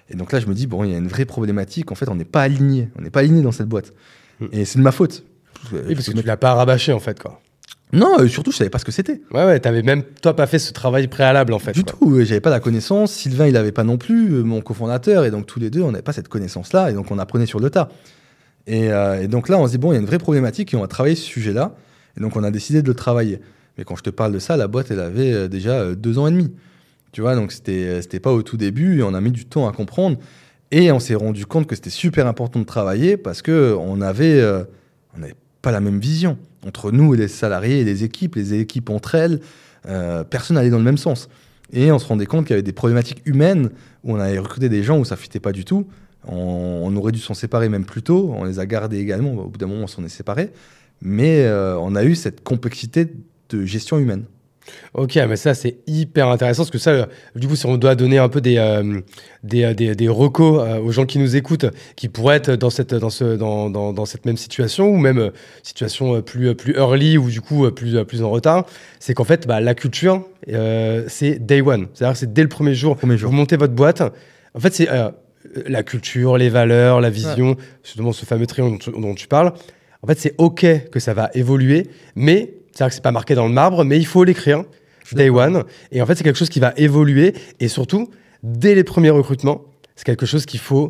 Et 0.08 0.16
donc 0.16 0.32
là, 0.32 0.40
je 0.40 0.46
me 0.46 0.54
dis 0.54 0.66
Bon, 0.66 0.84
il 0.84 0.90
y 0.90 0.94
a 0.94 0.98
une 0.98 1.08
vraie 1.08 1.26
problématique. 1.26 1.92
En 1.92 1.94
fait, 1.94 2.08
on 2.08 2.14
n'est 2.14 2.24
pas 2.24 2.42
aligné. 2.42 2.88
On 2.98 3.02
n'est 3.02 3.10
pas 3.10 3.20
aligné 3.20 3.42
dans 3.42 3.52
cette 3.52 3.68
boîte. 3.68 3.92
Hmm. 4.40 4.46
Et 4.52 4.64
c'est 4.64 4.78
de 4.78 4.84
ma 4.84 4.92
faute. 4.92 5.24
Oui, 5.72 5.94
parce 5.94 6.08
que 6.08 6.18
tu 6.18 6.26
l'as 6.26 6.38
pas 6.38 6.54
rabâché, 6.54 6.92
en 6.92 7.00
fait. 7.00 7.20
quoi. 7.20 7.40
Non, 7.92 8.20
euh, 8.20 8.28
surtout, 8.28 8.52
je 8.52 8.56
savais 8.56 8.70
pas 8.70 8.78
ce 8.78 8.84
que 8.84 8.92
c'était. 8.92 9.20
Ouais, 9.32 9.44
ouais, 9.44 9.58
t'avais 9.58 9.82
même, 9.82 10.02
toi, 10.22 10.34
pas 10.36 10.46
fait 10.46 10.58
ce 10.58 10.72
travail 10.72 11.08
préalable, 11.08 11.52
en 11.52 11.58
fait. 11.58 11.72
Du 11.72 11.84
tout, 11.84 12.20
j'avais 12.22 12.40
pas 12.40 12.50
la 12.50 12.60
connaissance. 12.60 13.12
Sylvain, 13.12 13.48
il 13.48 13.56
avait 13.56 13.72
pas 13.72 13.84
non 13.84 13.98
plus, 13.98 14.32
euh, 14.34 14.42
mon 14.42 14.60
cofondateur. 14.60 15.24
Et 15.24 15.30
donc, 15.30 15.46
tous 15.46 15.58
les 15.58 15.70
deux, 15.70 15.82
on 15.82 15.90
n'avait 15.90 16.02
pas 16.02 16.12
cette 16.12 16.28
connaissance-là. 16.28 16.90
Et 16.90 16.94
donc, 16.94 17.10
on 17.10 17.18
apprenait 17.18 17.46
sur 17.46 17.58
le 17.58 17.70
tas. 17.70 17.88
Euh, 18.68 19.22
et, 19.22 19.28
donc 19.28 19.48
là, 19.48 19.58
on 19.58 19.66
se 19.66 19.72
dit, 19.72 19.78
bon, 19.78 19.90
il 19.90 19.94
y 19.94 19.98
a 19.98 20.00
une 20.00 20.06
vraie 20.06 20.18
problématique 20.18 20.72
et 20.72 20.76
on 20.76 20.82
va 20.82 20.86
travailler 20.86 21.16
ce 21.16 21.24
sujet-là. 21.24 21.74
Et 22.16 22.20
donc, 22.20 22.36
on 22.36 22.44
a 22.44 22.50
décidé 22.50 22.82
de 22.82 22.88
le 22.88 22.94
travailler. 22.94 23.40
Mais 23.76 23.84
quand 23.84 23.96
je 23.96 24.02
te 24.02 24.10
parle 24.10 24.32
de 24.32 24.38
ça, 24.38 24.56
la 24.56 24.68
boîte, 24.68 24.90
elle 24.90 25.00
avait 25.00 25.48
déjà 25.48 25.94
deux 25.94 26.18
ans 26.18 26.26
et 26.28 26.30
demi. 26.30 26.52
Tu 27.12 27.22
vois, 27.22 27.34
donc 27.34 27.50
c'était, 27.50 28.02
c'était 28.02 28.20
pas 28.20 28.32
au 28.32 28.42
tout 28.42 28.56
début 28.56 29.00
et 29.00 29.02
on 29.02 29.14
a 29.14 29.20
mis 29.20 29.32
du 29.32 29.46
temps 29.46 29.68
à 29.68 29.72
comprendre. 29.72 30.18
Et 30.70 30.92
on 30.92 31.00
s'est 31.00 31.16
rendu 31.16 31.46
compte 31.46 31.66
que 31.66 31.74
c'était 31.74 31.90
super 31.90 32.28
important 32.28 32.60
de 32.60 32.64
travailler 32.64 33.16
parce 33.16 33.42
que 33.42 33.76
on 33.80 34.00
avait, 34.00 34.44
on 35.16 35.20
n'avait 35.20 35.34
pas 35.62 35.72
la 35.72 35.80
même 35.80 35.98
vision 35.98 36.36
entre 36.66 36.92
nous 36.92 37.14
et 37.14 37.16
les 37.16 37.28
salariés 37.28 37.80
et 37.80 37.84
les 37.84 38.04
équipes, 38.04 38.36
les 38.36 38.54
équipes 38.54 38.90
entre 38.90 39.14
elles, 39.14 39.40
euh, 39.86 40.24
personne 40.24 40.56
n'allait 40.56 40.70
dans 40.70 40.78
le 40.78 40.84
même 40.84 40.98
sens. 40.98 41.28
Et 41.72 41.92
on 41.92 41.98
se 41.98 42.06
rendait 42.06 42.26
compte 42.26 42.46
qu'il 42.46 42.54
y 42.54 42.54
avait 42.54 42.62
des 42.62 42.72
problématiques 42.72 43.22
humaines 43.24 43.70
où 44.04 44.14
on 44.14 44.20
avait 44.20 44.38
recruté 44.38 44.68
des 44.68 44.82
gens 44.82 44.98
où 44.98 45.04
ça 45.04 45.14
ne 45.14 45.20
fitait 45.20 45.40
pas 45.40 45.52
du 45.52 45.64
tout. 45.64 45.86
On, 46.26 46.94
aurait 46.96 47.12
dû 47.12 47.18
s'en 47.18 47.32
séparer 47.32 47.68
même 47.68 47.84
plus 47.84 48.02
tôt. 48.02 48.34
On 48.36 48.44
les 48.44 48.58
a 48.58 48.66
gardés 48.66 48.98
également. 48.98 49.32
Au 49.32 49.48
bout 49.48 49.58
d'un 49.58 49.66
moment, 49.66 49.84
on 49.84 49.86
s'en 49.86 50.04
est 50.04 50.10
séparés. 50.10 50.50
Mais 51.00 51.44
euh, 51.44 51.78
on 51.78 51.94
a 51.94 52.04
eu 52.04 52.14
cette 52.14 52.42
complexité 52.42 53.08
de 53.48 53.64
gestion 53.64 53.98
humaine. 53.98 54.24
Ok, 54.94 55.16
mais 55.28 55.36
ça 55.36 55.54
c'est 55.54 55.78
hyper 55.86 56.28
intéressant 56.28 56.62
parce 56.62 56.70
que 56.70 56.78
ça, 56.78 57.08
du 57.34 57.48
coup, 57.48 57.56
si 57.56 57.66
on 57.66 57.76
doit 57.76 57.94
donner 57.94 58.18
un 58.18 58.28
peu 58.28 58.40
des, 58.40 58.58
euh, 58.58 59.00
des, 59.42 59.64
euh, 59.64 59.74
des, 59.74 59.94
des, 59.94 60.08
recos 60.08 60.60
euh, 60.60 60.78
aux 60.78 60.92
gens 60.92 61.06
qui 61.06 61.18
nous 61.18 61.36
écoutent, 61.36 61.66
qui 61.96 62.08
pourraient 62.08 62.36
être 62.36 62.52
dans 62.52 62.70
cette, 62.70 62.94
dans 62.94 63.10
ce, 63.10 63.36
dans, 63.36 63.70
dans, 63.70 63.92
dans 63.92 64.04
cette 64.04 64.26
même 64.26 64.36
situation 64.36 64.88
ou 64.88 64.96
même 64.96 65.30
situation 65.62 66.20
plus, 66.22 66.54
plus 66.54 66.74
early 66.74 67.18
ou 67.18 67.30
du 67.30 67.40
coup 67.40 67.70
plus, 67.70 68.04
plus 68.04 68.22
en 68.22 68.30
retard, 68.30 68.66
c'est 68.98 69.14
qu'en 69.14 69.24
fait, 69.24 69.46
bah, 69.46 69.60
la 69.60 69.74
culture, 69.74 70.24
c'est 70.46 71.38
day 71.38 71.60
one. 71.60 71.88
C'est-à-dire 71.94 72.14
que 72.14 72.18
c'est 72.18 72.32
dès 72.32 72.42
le 72.42 72.48
premier 72.48 72.74
jour, 72.74 72.96
premier 72.96 73.16
jour. 73.16 73.30
vous 73.30 73.36
montez 73.36 73.56
votre 73.56 73.74
boîte. 73.74 74.02
En 74.54 74.60
fait, 74.60 74.74
c'est 74.74 74.88
la 75.66 75.82
culture, 75.82 76.36
les 76.36 76.48
valeurs, 76.48 77.00
la 77.00 77.10
vision, 77.10 77.56
justement 77.82 78.12
ce 78.12 78.26
fameux 78.26 78.46
triangle 78.46 78.78
dont, 78.84 79.00
dont 79.00 79.14
tu 79.14 79.28
parles. 79.28 79.52
En 80.02 80.06
fait, 80.06 80.18
c'est 80.18 80.34
OK 80.38 80.66
que 80.90 81.00
ça 81.00 81.14
va 81.14 81.30
évoluer, 81.34 81.88
mais 82.14 82.54
c'est-à-dire 82.72 82.88
que 82.88 82.94
c'est 82.94 83.02
pas 83.02 83.12
marqué 83.12 83.34
dans 83.34 83.46
le 83.46 83.52
marbre, 83.52 83.84
mais 83.84 83.98
il 83.98 84.06
faut 84.06 84.24
l'écrire 84.24 84.64
day 85.12 85.30
one. 85.30 85.64
Et 85.92 86.02
en 86.02 86.06
fait, 86.06 86.14
c'est 86.14 86.24
quelque 86.24 86.38
chose 86.38 86.48
qui 86.48 86.60
va 86.60 86.72
évoluer. 86.76 87.34
Et 87.58 87.68
surtout, 87.68 88.10
dès 88.42 88.74
les 88.74 88.84
premiers 88.84 89.10
recrutements, 89.10 89.62
c'est 89.96 90.04
quelque 90.04 90.26
chose 90.26 90.46
qu'il 90.46 90.60
faut 90.60 90.88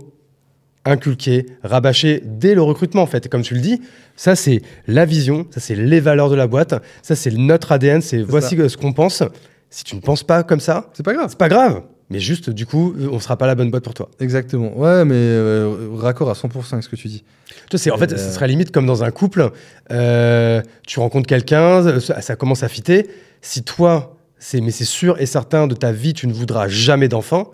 inculquer, 0.84 1.46
rabâcher 1.62 2.22
dès 2.24 2.54
le 2.54 2.62
recrutement 2.62 3.02
en 3.02 3.06
fait. 3.06 3.28
Comme 3.28 3.42
tu 3.42 3.54
le 3.54 3.60
dis, 3.60 3.80
ça 4.16 4.34
c'est 4.34 4.62
la 4.86 5.04
vision, 5.04 5.46
ça 5.50 5.60
c'est 5.60 5.74
les 5.74 6.00
valeurs 6.00 6.30
de 6.30 6.36
la 6.36 6.46
boîte, 6.46 6.74
ça 7.02 7.14
c'est 7.14 7.32
notre 7.32 7.72
ADN, 7.72 8.00
c'est 8.00 8.22
voici 8.22 8.56
ce 8.56 8.76
qu'on 8.76 8.92
pense. 8.92 9.22
Si 9.68 9.84
tu 9.84 9.94
ne 9.94 10.00
penses 10.00 10.24
pas 10.24 10.42
comme 10.42 10.60
ça, 10.60 10.90
c'est 10.94 11.04
pas 11.04 11.12
grave. 11.12 11.26
C'est 11.28 11.38
pas 11.38 11.48
grave. 11.48 11.82
Mais 12.10 12.18
juste, 12.18 12.50
du 12.50 12.66
coup, 12.66 12.94
on 13.10 13.20
sera 13.20 13.36
pas 13.36 13.46
la 13.46 13.54
bonne 13.54 13.70
boîte 13.70 13.84
pour 13.84 13.94
toi. 13.94 14.10
Exactement. 14.18 14.76
Ouais, 14.76 15.04
mais 15.04 15.14
euh, 15.14 15.88
raccord 15.94 16.28
à 16.28 16.32
100% 16.32 16.72
avec 16.72 16.84
ce 16.84 16.88
que 16.88 16.96
tu 16.96 17.06
dis. 17.06 17.22
Tu 17.70 17.78
sais, 17.78 17.92
en 17.92 17.98
fait, 17.98 18.10
ce 18.10 18.16
euh, 18.16 18.30
serait 18.32 18.48
limite 18.48 18.72
comme 18.72 18.84
dans 18.84 19.04
un 19.04 19.12
couple. 19.12 19.50
Euh, 19.92 20.60
tu 20.86 20.98
rencontres 20.98 21.28
quelqu'un, 21.28 22.00
ça, 22.00 22.36
commence 22.36 22.64
à 22.64 22.68
fitter. 22.68 23.08
Si 23.42 23.62
toi, 23.62 24.16
c'est, 24.38 24.60
mais 24.60 24.72
c'est 24.72 24.84
sûr 24.84 25.20
et 25.20 25.26
certain 25.26 25.68
de 25.68 25.74
ta 25.74 25.92
vie, 25.92 26.12
tu 26.12 26.26
ne 26.26 26.32
voudras 26.32 26.66
jamais 26.66 27.06
d'enfant, 27.06 27.52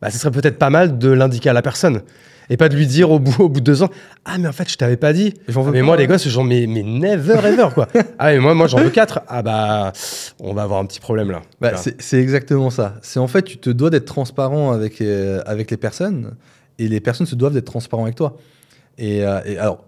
bah, 0.00 0.10
ce 0.10 0.18
serait 0.18 0.32
peut-être 0.32 0.58
pas 0.58 0.70
mal 0.70 0.98
de 0.98 1.08
l'indiquer 1.08 1.50
à 1.50 1.52
la 1.52 1.62
personne 1.62 2.02
et 2.52 2.58
pas 2.58 2.68
de 2.68 2.76
lui 2.76 2.86
dire 2.86 3.10
au 3.10 3.18
bout, 3.18 3.44
au 3.44 3.48
bout 3.48 3.60
de 3.60 3.64
deux 3.64 3.82
ans 3.82 3.88
Ah, 4.26 4.36
mais 4.36 4.46
en 4.46 4.52
fait, 4.52 4.70
je 4.70 4.76
t'avais 4.76 4.98
pas 4.98 5.14
dit. 5.14 5.32
mais 5.72 5.80
moi, 5.80 5.96
les 5.96 6.06
gosses, 6.06 6.28
genre, 6.28 6.44
mais, 6.44 6.66
mais 6.68 6.82
never 6.82 7.38
ever, 7.48 7.68
quoi. 7.72 7.88
ah, 8.18 8.30
mais 8.30 8.40
moi, 8.40 8.52
moi 8.52 8.66
j'en 8.66 8.76
veux 8.76 8.90
quatre. 8.90 9.20
Ah, 9.26 9.40
bah, 9.40 9.94
on 10.38 10.52
va 10.52 10.64
avoir 10.64 10.78
un 10.78 10.84
petit 10.84 11.00
problème 11.00 11.30
là. 11.30 11.40
Bah, 11.62 11.72
c'est 11.76 12.18
exactement 12.18 12.68
ça. 12.68 12.96
C'est 13.00 13.18
en 13.18 13.26
fait, 13.26 13.42
tu 13.42 13.56
te 13.56 13.70
dois 13.70 13.88
d'être 13.88 14.04
transparent 14.04 14.70
avec, 14.70 15.00
euh, 15.00 15.40
avec 15.46 15.70
les 15.70 15.78
personnes 15.78 16.34
et 16.78 16.88
les 16.88 17.00
personnes 17.00 17.26
se 17.26 17.34
doivent 17.34 17.54
d'être 17.54 17.64
transparents 17.64 18.02
avec 18.02 18.16
toi. 18.16 18.36
Et, 18.98 19.24
euh, 19.24 19.40
alors, 19.58 19.86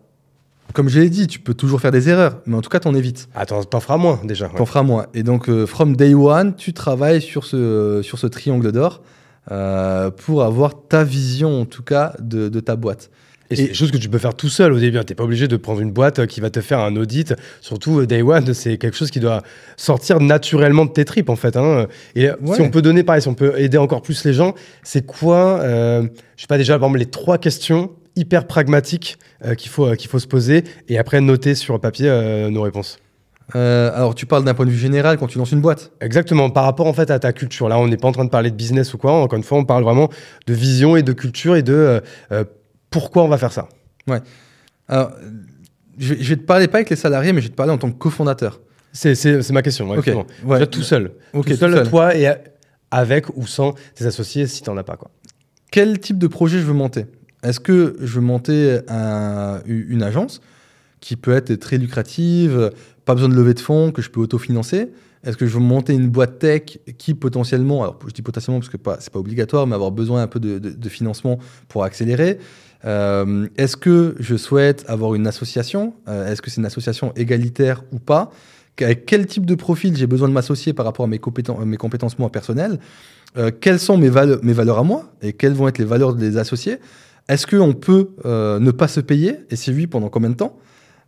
comme 0.73 0.89
je 0.89 1.01
l'ai 1.01 1.11
dit, 1.11 1.27
tu 1.27 1.41
peux 1.41 1.53
toujours 1.53 1.83
faire 1.83 1.93
des 1.93 2.09
erreurs, 2.09 2.39
mais 2.47 2.57
en 2.57 2.62
tout 2.62 2.71
cas, 2.71 2.81
t'en 2.81 2.95
évites. 2.95 3.29
Ah, 3.35 3.45
t'en 3.45 3.81
feras 3.81 3.99
moins 3.99 4.21
déjà. 4.25 4.49
T'en 4.49 4.65
feras 4.65 4.83
moins. 4.83 5.05
Et 5.12 5.23
donc, 5.23 5.51
euh, 5.51 5.67
from 5.67 5.97
day 5.97 6.15
one, 6.15 6.55
tu 6.57 6.73
travailles 6.73 7.21
sur 7.21 7.45
ce, 7.45 8.01
sur 8.03 8.19
ce 8.19 8.27
triangle 8.27 8.73
d'or. 8.73 9.03
Euh, 9.51 10.11
pour 10.11 10.43
avoir 10.43 10.87
ta 10.89 11.05
vision, 11.05 11.61
en 11.61 11.65
tout 11.67 11.83
cas, 11.83 12.15
de, 12.19 12.49
ta 12.61 12.77
boîte. 12.77 13.11
Et, 13.51 13.57
c'est 13.57 13.67
des 13.69 13.75
choses 13.75 13.91
que 13.91 13.99
tu 13.99 14.09
peux 14.09 14.19
faire 14.19 14.35
tout 14.35 14.49
seul 14.49 14.73
au 14.73 14.79
début. 14.79 14.99
Tu 15.01 15.13
n'es 15.13 15.15
pas 15.15 15.25
obligé 15.25 15.49
de 15.49 15.57
prendre 15.59 15.81
une 15.81 15.93
boîte 15.93 16.27
qui 16.27 16.41
va 16.41 16.49
te 16.49 16.63
faire 16.63 16.79
un 16.81 16.97
audit. 16.97 17.35
Surtout, 17.61 18.01
euh, 18.01 18.07
Day 18.07 18.23
One, 18.23 18.55
c'est 18.55 18.79
quelque 18.79 18.97
chose 18.97 19.11
qui 19.11 19.21
doit 19.21 19.43
sortir 19.77 20.19
naturellement 20.21 20.87
de 20.87 20.93
tes 20.93 21.05
tripes, 21.05 21.29
en 21.29 21.37
fait. 21.37 21.57
Hein. 21.57 21.87
Et 22.17 22.29
si 22.55 22.61
on 22.61 22.71
peut 22.71 22.81
donner, 22.81 23.03
pareil, 23.03 23.21
si 23.21 23.29
on 23.29 23.35
peut 23.35 23.59
aider 23.59 23.77
encore 23.77 24.01
plus 24.01 24.25
les 24.25 24.33
gens, 24.33 24.55
c'est 24.83 25.05
quoi, 25.05 25.61
euh, 25.61 26.07
je 26.37 26.43
sais 26.43 26.47
pas 26.47 26.59
déjà, 26.59 26.79
par 26.79 26.89
exemple, 26.89 27.01
les 27.01 27.11
trois 27.11 27.37
questions 27.37 27.91
hyper 28.17 28.47
pragmatiques 28.47 29.19
qu'il 29.59 29.71
faut, 29.71 29.93
qu'il 29.97 30.09
faut 30.09 30.21
se 30.21 30.29
poser 30.29 30.65
et 30.89 30.99
après 30.99 31.21
noter 31.21 31.55
sur 31.55 31.79
papier 31.81 32.09
nos 32.49 32.63
réponses 32.63 32.99
euh, 33.55 33.91
alors, 33.95 34.15
tu 34.15 34.27
parles 34.27 34.45
d'un 34.45 34.55
point 34.55 34.65
de 34.65 34.71
vue 34.71 34.79
général 34.79 35.19
quand 35.19 35.27
tu 35.27 35.39
lances 35.39 35.53
une 35.53 35.61
boîte 35.61 35.93
Exactement, 36.01 36.51
par 36.51 36.65
rapport 36.65 36.87
en 36.87 36.93
fait 36.93 37.11
à 37.11 37.19
ta 37.19 37.33
culture. 37.33 37.69
Là, 37.69 37.79
on 37.79 37.87
n'est 37.89 37.97
pas 37.97 38.09
en 38.09 38.13
train 38.13 38.25
de 38.25 38.31
parler 38.31 38.51
de 38.51 38.57
business 38.57 38.95
ou 38.95 38.99
quoi. 38.99 39.13
Encore 39.13 39.37
une 39.37 39.45
fois, 39.45 39.59
on 39.59 39.65
parle 39.65 39.85
vraiment 39.85 40.09
de 40.47 40.55
vision 40.55 40.97
et 40.97 41.03
de 41.03 41.13
culture 41.13 41.57
et 41.57 41.63
de 41.63 41.75
euh, 41.75 42.01
euh, 42.33 42.45
pourquoi 42.91 43.23
on 43.23 43.29
va 43.29 43.39
faire 43.39 43.53
ça. 43.53 43.69
Ouais. 44.07 44.21
Alors, 44.89 45.13
je 45.99 46.15
vais, 46.15 46.37
te 46.37 46.43
parler 46.43 46.69
pas 46.69 46.79
avec 46.79 46.91
les 46.91 46.97
salariés, 46.97 47.33
mais 47.33 47.41
je 47.41 47.47
vais 47.47 47.53
te 47.53 47.57
parler 47.57 47.73
en 47.73 47.79
tant 47.79 47.91
que 47.91 47.99
cofondateur. 47.99 48.61
C'est 48.93 49.51
ma 49.51 49.63
question. 49.63 49.91
Ouais, 49.91 49.99
okay. 49.99 50.15
ouais. 50.45 50.67
tout 50.67 50.83
seul. 50.83 51.13
tout, 51.33 51.55
seul, 51.55 51.89
toi 51.89 52.15
et 52.17 52.33
avec 52.91 53.27
ou 53.37 53.47
sans 53.47 53.75
tes 53.95 54.07
associés 54.07 54.47
si 54.47 54.63
tu 54.63 54.71
n'en 54.71 54.77
as 54.77 54.85
pas. 54.85 54.97
Quoi. 54.97 55.11
Quel 55.71 55.99
type 55.99 56.19
de 56.19 56.29
projet 56.29 56.59
je 56.59 56.65
veux 56.65 56.73
monter? 56.73 57.07
Est-ce 57.43 57.61
que 57.61 57.97
je 58.01 58.15
veux 58.15 58.21
monter 58.21 58.79
une 59.67 60.03
agence 60.03 60.41
qui 61.01 61.17
peut 61.17 61.35
être 61.35 61.55
très 61.57 61.77
lucrative, 61.77 62.73
pas 63.05 63.15
besoin 63.15 63.29
de 63.29 63.35
lever 63.35 63.55
de 63.55 63.61
fonds, 63.61 63.93
que 63.93 64.03
je 64.03 64.11
peux 64.11 64.21
autofinancer. 64.21 64.91
Est-ce 65.25 65.37
que 65.37 65.47
je 65.47 65.55
veux 65.55 65.61
monter 65.61 65.95
une 65.95 66.09
boîte 66.09 66.39
tech 66.39 66.79
qui 66.99 67.15
potentiellement, 67.15 67.83
alors 67.83 67.99
je 68.07 68.13
dis 68.13 68.23
potentiellement 68.23 68.61
parce 68.61 68.69
que 68.69 68.77
ce 68.77 68.97
c'est 69.01 69.13
pas 69.13 69.19
obligatoire, 69.19 69.67
mais 69.67 69.75
avoir 69.75 69.91
besoin 69.91 70.23
un 70.23 70.27
peu 70.27 70.39
de, 70.39 70.89
financement 70.89 71.39
pour 71.69 71.85
accélérer. 71.85 72.39
Euh, 72.85 73.47
Est-ce 73.57 73.79
que 73.79 74.15
je 74.21 74.37
souhaite 74.37 74.85
avoir 74.87 75.15
une 75.15 75.27
association? 75.27 75.95
Euh, 76.09 76.31
Est-ce 76.31 76.43
que 76.43 76.51
c'est 76.51 76.61
une 76.61 76.67
association 76.67 77.13
égalitaire 77.17 77.85
ou 77.93 77.99
pas? 77.99 78.31
Avec 78.81 79.07
quel 79.07 79.27
type 79.27 79.47
de 79.47 79.55
profil 79.55 79.97
j'ai 79.97 80.07
besoin 80.07 80.29
de 80.29 80.35
m'associer 80.35 80.73
par 80.73 80.85
rapport 80.85 81.05
à 81.05 81.09
mes, 81.09 81.19
compétences, 81.19 81.65
mes 81.65 81.77
compétences 81.79 82.19
moi 82.19 82.31
personnelles? 82.31 82.79
Euh, 83.39 83.51
Quelles 83.59 83.81
sont 83.81 83.97
mes, 83.97 84.11
mes 84.43 84.53
valeurs 84.53 84.79
à 84.79 84.85
moi 84.85 85.13
et 85.23 85.33
quelles 85.33 85.55
vont 85.55 85.69
être 85.69 85.79
les 85.79 85.85
valeurs 85.87 86.15
des 86.15 86.37
associés? 86.37 86.79
Est-ce 87.29 87.47
qu'on 87.47 87.73
peut 87.73 88.11
ne 88.27 88.71
pas 88.71 88.89
se 88.89 89.01
payer? 89.01 89.37
Et 89.49 89.57
si 89.57 89.73
oui, 89.73 89.87
pendant 89.87 90.11
combien 90.11 90.29
de 90.29 90.35
temps? 90.35 90.59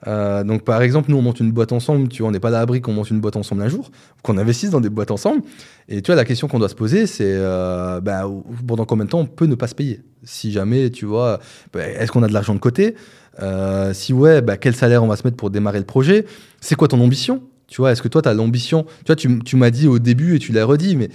Euh, 0.07 0.45
donc 0.45 0.63
par 0.63 0.83
exemple, 0.83 1.11
nous 1.11 1.17
on 1.17 1.23
monte 1.23 1.41
une 1.41 1.53
boîte 1.53 1.73
ensemble, 1.73 2.09
tu 2.09 2.23
vois, 2.23 2.29
on 2.29 2.33
n'est 2.33 2.41
pas 2.41 2.49
à 2.49 2.53
l'abri 2.53 2.81
qu'on 2.81 2.93
monte 2.93 3.11
une 3.11 3.21
boîte 3.21 3.37
ensemble 3.37 3.63
un 3.63 3.69
jour, 3.69 3.91
qu'on 4.23 4.37
investisse 4.37 4.71
dans 4.71 4.81
des 4.81 4.91
boîtes 4.91 5.11
ensemble. 5.11 5.43
Et 5.89 6.03
tu 6.03 6.09
vois, 6.09 6.17
la 6.17 6.25
question 6.25 6.49
qu'on 6.49 6.59
doit 6.59 6.69
se 6.69 6.75
poser, 6.75 7.07
c'est 7.07 7.25
euh, 7.25 8.01
bah, 8.01 8.29
pendant 8.67 8.85
combien 8.85 9.05
de 9.05 9.11
temps 9.11 9.21
on 9.21 9.27
peut 9.27 9.47
ne 9.47 9.55
pas 9.55 9.67
se 9.69 9.75
payer? 9.75 10.03
Si 10.23 10.53
jamais, 10.53 10.91
tu 10.91 11.07
vois, 11.07 11.41
bah, 11.73 11.87
est-ce 11.87 12.13
qu'on 12.13 12.23
a 12.23 12.29
de 12.29 12.33
l'argent 12.33 12.55
de 12.55 12.59
côté? 12.59 12.95
Euh, 13.41 13.93
Si 13.95 14.13
ouais, 14.13 14.43
bah, 14.43 14.57
quel 14.57 14.75
salaire 14.75 15.03
on 15.03 15.07
va 15.07 15.17
se 15.17 15.25
mettre 15.25 15.37
pour 15.37 15.51
démarrer 15.51 15.79
le 15.79 15.85
projet? 15.85 16.27
C'est 16.61 16.75
quoi 16.75 16.89
ton 16.89 17.01
ambition? 17.01 17.43
Tu 17.69 17.81
vois, 17.81 17.93
est-ce 17.93 18.03
que 18.03 18.09
toi 18.09 18.23
tu 18.23 18.29
as 18.29 18.35
l'ambition? 18.35 18.85
Tu 18.85 19.07
vois, 19.07 19.17
tu, 19.17 19.39
tu 19.41 19.57
m'as 19.57 19.71
dit 19.71 19.89
au 19.89 19.99
début 19.99 20.37
et 20.37 20.39
tu 20.39 20.53
l'as 20.53 20.65
redit, 20.65 20.97
mais 20.97 21.09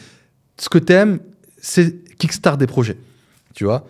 ce 0.57 0.69
que 0.69 0.79
tu 0.79 0.91
aimes, 0.91 1.19
c'est 1.57 2.17
kickstart 2.17 2.57
des 2.57 2.67
projets. 2.67 2.97
Tu 3.53 3.63
vois? 3.63 3.85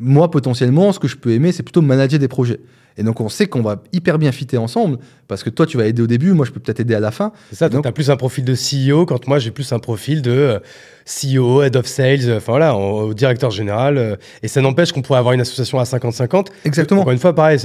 Moi, 0.00 0.30
potentiellement, 0.30 0.92
ce 0.92 0.98
que 0.98 1.06
je 1.08 1.16
peux 1.16 1.30
aimer, 1.30 1.52
c'est 1.52 1.62
plutôt 1.62 1.80
manager 1.80 2.18
des 2.18 2.28
projets. 2.28 2.60
Et 2.98 3.04
donc, 3.04 3.20
on 3.20 3.28
sait 3.28 3.46
qu'on 3.46 3.62
va 3.62 3.80
hyper 3.92 4.18
bien 4.18 4.32
fitter 4.32 4.58
ensemble 4.58 4.98
parce 5.28 5.44
que 5.44 5.50
toi, 5.50 5.66
tu 5.66 5.76
vas 5.78 5.86
aider 5.86 6.02
au 6.02 6.06
début, 6.08 6.32
moi, 6.32 6.44
je 6.44 6.50
peux 6.50 6.58
peut-être 6.58 6.80
aider 6.80 6.94
à 6.94 7.00
la 7.00 7.12
fin. 7.12 7.32
C'est 7.50 7.56
ça, 7.56 7.68
donc 7.68 7.82
tu 7.82 7.88
as 7.88 7.92
plus 7.92 8.10
un 8.10 8.16
profil 8.16 8.44
de 8.44 8.54
CEO 8.54 9.06
quand 9.06 9.26
moi, 9.28 9.38
j'ai 9.38 9.52
plus 9.52 9.72
un 9.72 9.78
profil 9.78 10.20
de 10.20 10.32
euh, 10.32 10.58
CEO, 11.06 11.62
head 11.62 11.76
of 11.76 11.86
sales, 11.86 12.36
enfin 12.36 12.52
voilà, 12.52 12.76
au 12.76 13.14
directeur 13.14 13.52
général. 13.52 13.98
Euh, 13.98 14.16
et 14.42 14.48
ça 14.48 14.60
n'empêche 14.60 14.92
qu'on 14.92 15.02
pourrait 15.02 15.20
avoir 15.20 15.32
une 15.32 15.40
association 15.40 15.78
à 15.78 15.84
50-50. 15.84 16.48
Exactement. 16.64 17.02
Encore 17.02 17.12
une 17.12 17.20
fois, 17.20 17.34
pareil, 17.34 17.58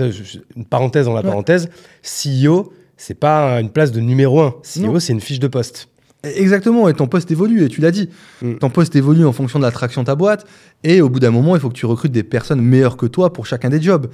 une 0.55 0.65
parenthèse 0.65 1.05
dans 1.05 1.15
la 1.15 1.23
parenthèse, 1.23 1.67
CEO, 2.03 2.71
c'est 2.95 3.19
pas 3.19 3.59
une 3.59 3.71
place 3.71 3.91
de 3.91 3.99
numéro 3.99 4.39
un. 4.39 4.53
CEO, 4.61 4.99
c'est 4.99 5.13
une 5.13 5.21
fiche 5.21 5.39
de 5.39 5.47
poste. 5.47 5.89
Exactement, 6.23 6.87
et 6.87 6.93
ton 6.93 7.07
poste 7.07 7.29
évolue, 7.31 7.65
et 7.65 7.67
tu 7.67 7.81
l'as 7.81 7.91
dit. 7.91 8.07
Mm. 8.41 8.53
Ton 8.55 8.69
poste 8.69 8.95
évolue 8.95 9.25
en 9.25 9.33
fonction 9.33 9.59
de 9.59 9.65
l'attraction 9.65 10.03
de 10.03 10.05
ta 10.05 10.15
boîte, 10.15 10.45
et 10.83 11.01
au 11.01 11.09
bout 11.09 11.19
d'un 11.19 11.31
moment, 11.31 11.55
il 11.55 11.59
faut 11.59 11.67
que 11.67 11.73
tu 11.73 11.85
recrutes 11.85 12.13
des 12.13 12.23
personnes 12.23 12.61
meilleures 12.61 12.95
que 12.95 13.07
toi 13.07 13.33
pour 13.33 13.45
chacun 13.45 13.69
des 13.69 13.81
jobs. 13.81 14.07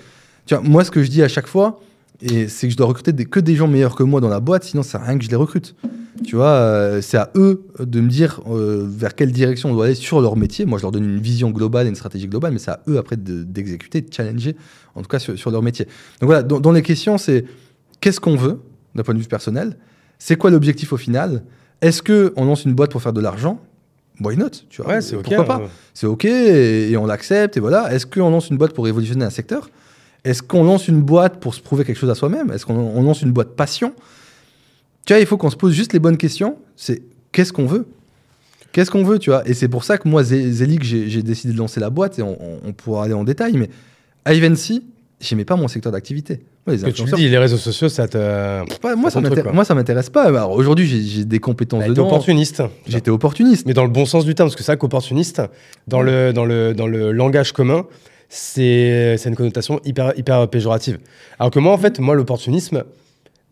Tu 0.50 0.56
vois, 0.56 0.64
moi, 0.64 0.84
ce 0.84 0.90
que 0.90 1.04
je 1.04 1.12
dis 1.12 1.22
à 1.22 1.28
chaque 1.28 1.46
fois, 1.46 1.80
et 2.24 2.48
c'est 2.48 2.66
que 2.66 2.72
je 2.72 2.78
dois 2.78 2.88
recruter 2.88 3.14
des, 3.14 3.26
que 3.26 3.40
des 3.40 3.56
gens 3.56 3.68
meilleurs 3.68 3.94
que 3.94 4.02
moi 4.02 4.20
dans 4.20 4.30
la 4.30 4.40
boîte, 4.40 4.64
sinon 4.64 4.82
ça 4.82 4.94
sert 4.94 5.02
à 5.04 5.06
rien 5.06 5.20
que 5.20 5.24
je 5.24 5.30
les 5.30 5.36
recrute. 5.36 5.76
Tu 6.26 6.36
vois, 6.36 6.48
euh, 6.48 7.02
c'est 7.02 7.18
à 7.18 7.30
eux 7.36 7.68
de 7.80 8.02
me 8.02 8.10
dire 8.10 8.42
euh, 8.50 8.84
vers 8.90 9.14
quelle 9.14 9.32
direction 9.32 9.70
on 9.70 9.76
doit 9.76 9.86
aller 9.86 9.94
sur 9.94 10.20
leur 10.22 10.36
métier. 10.36 10.66
Moi, 10.66 10.80
je 10.80 10.82
leur 10.82 10.92
donne 10.92 11.04
une 11.04 11.20
vision 11.20 11.52
globale 11.52 11.86
et 11.86 11.90
une 11.90 11.96
stratégie 11.96 12.28
globale, 12.28 12.52
mais 12.52 12.58
c'est 12.58 12.72
à 12.72 12.82
eux 12.88 12.98
après 12.98 13.16
d'exécuter, 13.16 14.02
de, 14.02 14.12
challenger, 14.12 14.56
en 14.96 15.04
tout 15.04 15.08
cas 15.08 15.20
sur, 15.20 15.52
leur 15.52 15.62
métier. 15.62 15.86
Donc 16.20 16.30
voilà, 16.30 16.42
dans, 16.42 16.60
dans 16.60 16.72
les 16.72 16.82
questions, 16.82 17.20
c'est 17.20 17.46
qu'est-ce 18.02 18.20
qu'on 18.20 18.36
veut 18.36 18.60
d'un 18.96 19.04
point 19.04 19.14
de 19.14 19.20
vue 19.20 19.28
personnel? 19.28 19.78
C'est 20.18 20.36
quoi 20.36 20.50
l'objectif 20.50 20.92
au 20.94 20.98
final? 20.98 21.44
Est-ce 21.82 22.02
qu'on 22.02 22.44
lance 22.44 22.66
une 22.66 22.74
boîte 22.74 22.90
pour 22.90 23.04
faire 23.04 23.14
de 23.14 23.22
l'argent? 23.22 23.62
Why 24.20 24.36
not? 24.36 24.50
Tu 24.72 24.82
vois, 24.82 25.00
c'est 25.02 25.16
Pourquoi 25.16 25.46
pas? 25.46 25.62
C'est 25.94 26.08
OK 26.08 26.26
et, 26.26 26.98
on 26.98 27.06
l'accepte 27.06 27.56
et 27.56 27.60
voilà. 27.60 27.94
Est-ce 27.94 28.08
qu'on 28.08 28.32
lance 28.32 28.50
une 28.50 28.58
boîte 28.58 28.74
pour 28.74 28.86
révolutionner 28.86 29.26
un 29.26 29.30
secteur? 29.30 29.70
Est-ce 30.26 30.44
qu'on 30.44 30.64
lance 30.64 30.88
une 30.88 31.02
boîte 31.02 31.40
pour 31.40 31.56
se 31.56 31.62
prouver 31.62 31.86
quelque 31.86 31.98
chose 31.98 32.10
à 32.10 32.16
soi-même? 32.16 32.52
Est-ce 32.52 32.66
qu'on 32.66 33.02
lance 33.02 33.22
une 33.22 33.32
boîte 33.32 33.56
passion? 33.56 33.94
Tu 35.06 35.14
vois, 35.14 35.20
il 35.20 35.26
faut 35.26 35.38
qu'on 35.38 35.50
se 35.50 35.56
pose 35.56 35.74
juste 35.74 35.94
les 35.94 36.00
bonnes 36.00 36.18
questions. 36.18 36.58
C'est 36.76 37.02
qu'est-ce 37.32 37.54
qu'on 37.54 37.66
veut? 37.66 37.88
Qu'est-ce 38.72 38.92
qu'on 38.92 39.04
veut, 39.04 39.18
tu 39.18 39.30
vois? 39.32 39.48
Et 39.48 39.54
c'est 39.54 39.68
pour 39.68 39.84
ça 39.84 39.98
que 39.98 40.08
moi, 40.08 40.24
Zelig, 40.24 40.84
j'ai 40.84 41.24
décidé 41.24 41.54
de 41.54 41.58
lancer 41.58 41.80
la 41.80 41.90
boîte 41.90 42.20
et 42.20 42.22
on, 42.22 42.74
pourra 42.74 43.06
aller 43.06 43.14
en 43.14 43.24
détail. 43.24 43.54
Mais 43.58 43.70
Ivancy, 44.28 44.84
j'aimais 45.20 45.46
pas 45.46 45.56
mon 45.56 45.68
secteur 45.68 45.92
d'activité. 45.92 46.42
les 46.68 46.94
tu 46.94 47.04
dis, 47.04 47.30
les 47.30 47.38
réseaux 47.38 47.58
sociaux, 47.58 47.90
ça 47.90 48.08
te. 48.08 48.18
moi, 48.96 49.10
ça 49.10 49.22
moi, 49.52 49.66
ça 49.66 49.74
m'intéresse 49.74 50.10
pas. 50.10 50.48
Aujourd'hui, 50.48 50.86
j'ai 50.86 51.26
des 51.26 51.40
compétences 51.40 51.82
bah, 51.82 51.90
dedans. 51.90 52.06
opportuniste. 52.06 52.62
J'étais 52.88 53.10
opportuniste. 53.10 53.66
Mais 53.66 53.74
dans 53.74 53.86
le 53.86 53.90
bon 53.90 54.06
sens 54.06 54.26
du 54.26 54.36
terme, 54.36 54.50
parce 54.50 54.56
que 54.56 54.64
c'est 54.64 54.74
vrai 54.74 54.78
qu'opportuniste, 54.78 55.42
dans, 55.88 56.02
le, 56.02 56.34
dans, 56.34 56.46
le, 56.46 56.76
dans 56.76 56.88
le 56.88 57.12
langage 57.12 57.54
commun, 57.54 57.88
c'est 58.30 59.18
une 59.26 59.36
connotation 59.36 59.80
hyper, 59.84 60.14
hyper 60.18 60.48
péjorative. 60.48 61.00
Alors 61.40 61.52
que 61.52 61.60
moi, 61.60 61.74
en 61.74 61.78
fait, 61.78 62.00
moi, 62.00 62.16
l'opportunisme, 62.16 62.84